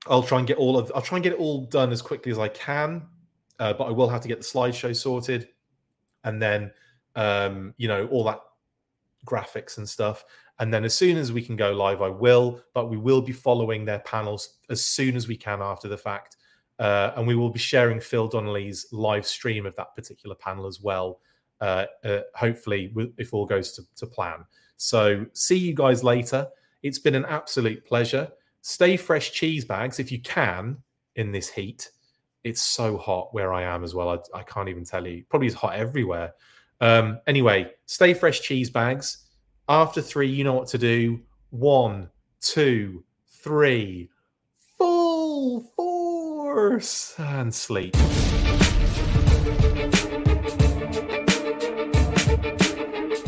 I'll 0.07 0.24
try 0.24 0.40
and 0.40 0.48
get 0.48 0.57
all 0.57 0.78
of. 0.78 0.91
I'll 0.95 1.02
try 1.02 1.18
and 1.18 1.24
get 1.24 1.34
it 1.34 1.40
all 1.40 1.66
done 1.66 1.91
as 1.91 2.02
quickly 2.02 2.32
as 2.32 2.40
I 2.40 2.48
can, 2.49 3.06
uh, 3.60 3.74
but 3.74 3.86
I 3.86 3.91
will 3.91 4.10
have 4.10 4.22
to 4.22 4.28
get 4.28 4.40
the 4.40 4.45
slideshow 4.45 4.95
sorted, 4.95 5.49
and 6.24 6.41
then 6.41 6.72
um, 7.16 7.74
you 7.78 7.88
know 7.88 8.07
all 8.07 8.24
that 8.26 8.40
graphics 9.26 9.78
and 9.78 9.88
stuff. 9.88 10.26
And 10.60 10.74
then 10.74 10.84
as 10.84 10.94
soon 10.94 11.16
as 11.16 11.32
we 11.32 11.41
can 11.41 11.56
go 11.56 11.72
live, 11.72 12.02
I 12.02 12.10
will. 12.10 12.61
But 12.74 12.90
we 12.90 12.98
will 12.98 13.22
be 13.22 13.32
following 13.32 13.86
their 13.86 13.99
panels 13.99 14.57
as 14.70 14.84
soon 14.84 15.16
as 15.16 15.28
we 15.28 15.38
can 15.38 15.61
after 15.61 15.88
the 15.88 15.98
fact, 15.98 16.38
uh, 16.80 17.11
and 17.16 17.28
we 17.28 17.36
will 17.36 17.49
be 17.49 17.60
sharing 17.60 17.99
Phil 17.99 18.28
Donnelly's 18.28 18.88
live 18.91 19.26
stream 19.26 19.66
of 19.66 19.76
that 19.76 19.95
particular 19.95 20.36
panel 20.36 20.66
as 20.66 20.82
well 20.82 21.20
uh, 21.61 21.86
uh, 22.03 22.19
hopefully, 22.36 22.94
if 23.18 23.34
all 23.34 23.45
goes 23.45 23.73
to, 23.73 23.84
to 23.95 24.07
plan. 24.07 24.45
So, 24.77 25.26
see 25.34 25.57
you 25.57 25.73
guys 25.73 26.03
later. 26.03 26.48
It's 26.84 26.99
been 26.99 27.15
an 27.15 27.26
absolute 27.26 27.86
pleasure. 27.86 28.30
Stay 28.61 28.98
fresh 28.98 29.31
cheese 29.31 29.65
bags 29.65 29.99
if 29.99 30.11
you 30.11 30.22
can 30.22 30.77
in 31.15 31.31
this 31.31 31.49
heat. 31.49 31.91
It's 32.44 32.61
so 32.61 32.98
hot 32.98 33.34
where 33.34 33.53
I 33.53 33.64
am 33.64 33.84
as 33.84 33.94
well. 33.94 34.10
I, 34.10 34.40
I 34.40 34.44
can't 34.44 34.69
even 34.69 34.86
tell 34.86 35.06
you. 35.06 35.23
Probably 35.30 35.48
it's 35.48 35.56
hot 35.56 35.76
everywhere. 35.76 36.34
Um, 36.81 37.19
anyway, 37.27 37.72
stay 37.86 38.14
fresh 38.14 38.41
cheese 38.41 38.69
bags. 38.69 39.26
After 39.68 40.02
three, 40.02 40.30
you 40.30 40.44
know 40.44 40.53
what 40.53 40.68
to 40.69 40.77
do. 40.77 41.19
One, 41.49 42.10
two, 42.41 43.03
three, 43.27 44.10
full 44.77 45.61
force 45.76 47.15
and 47.19 47.53
sleep. 47.53 47.95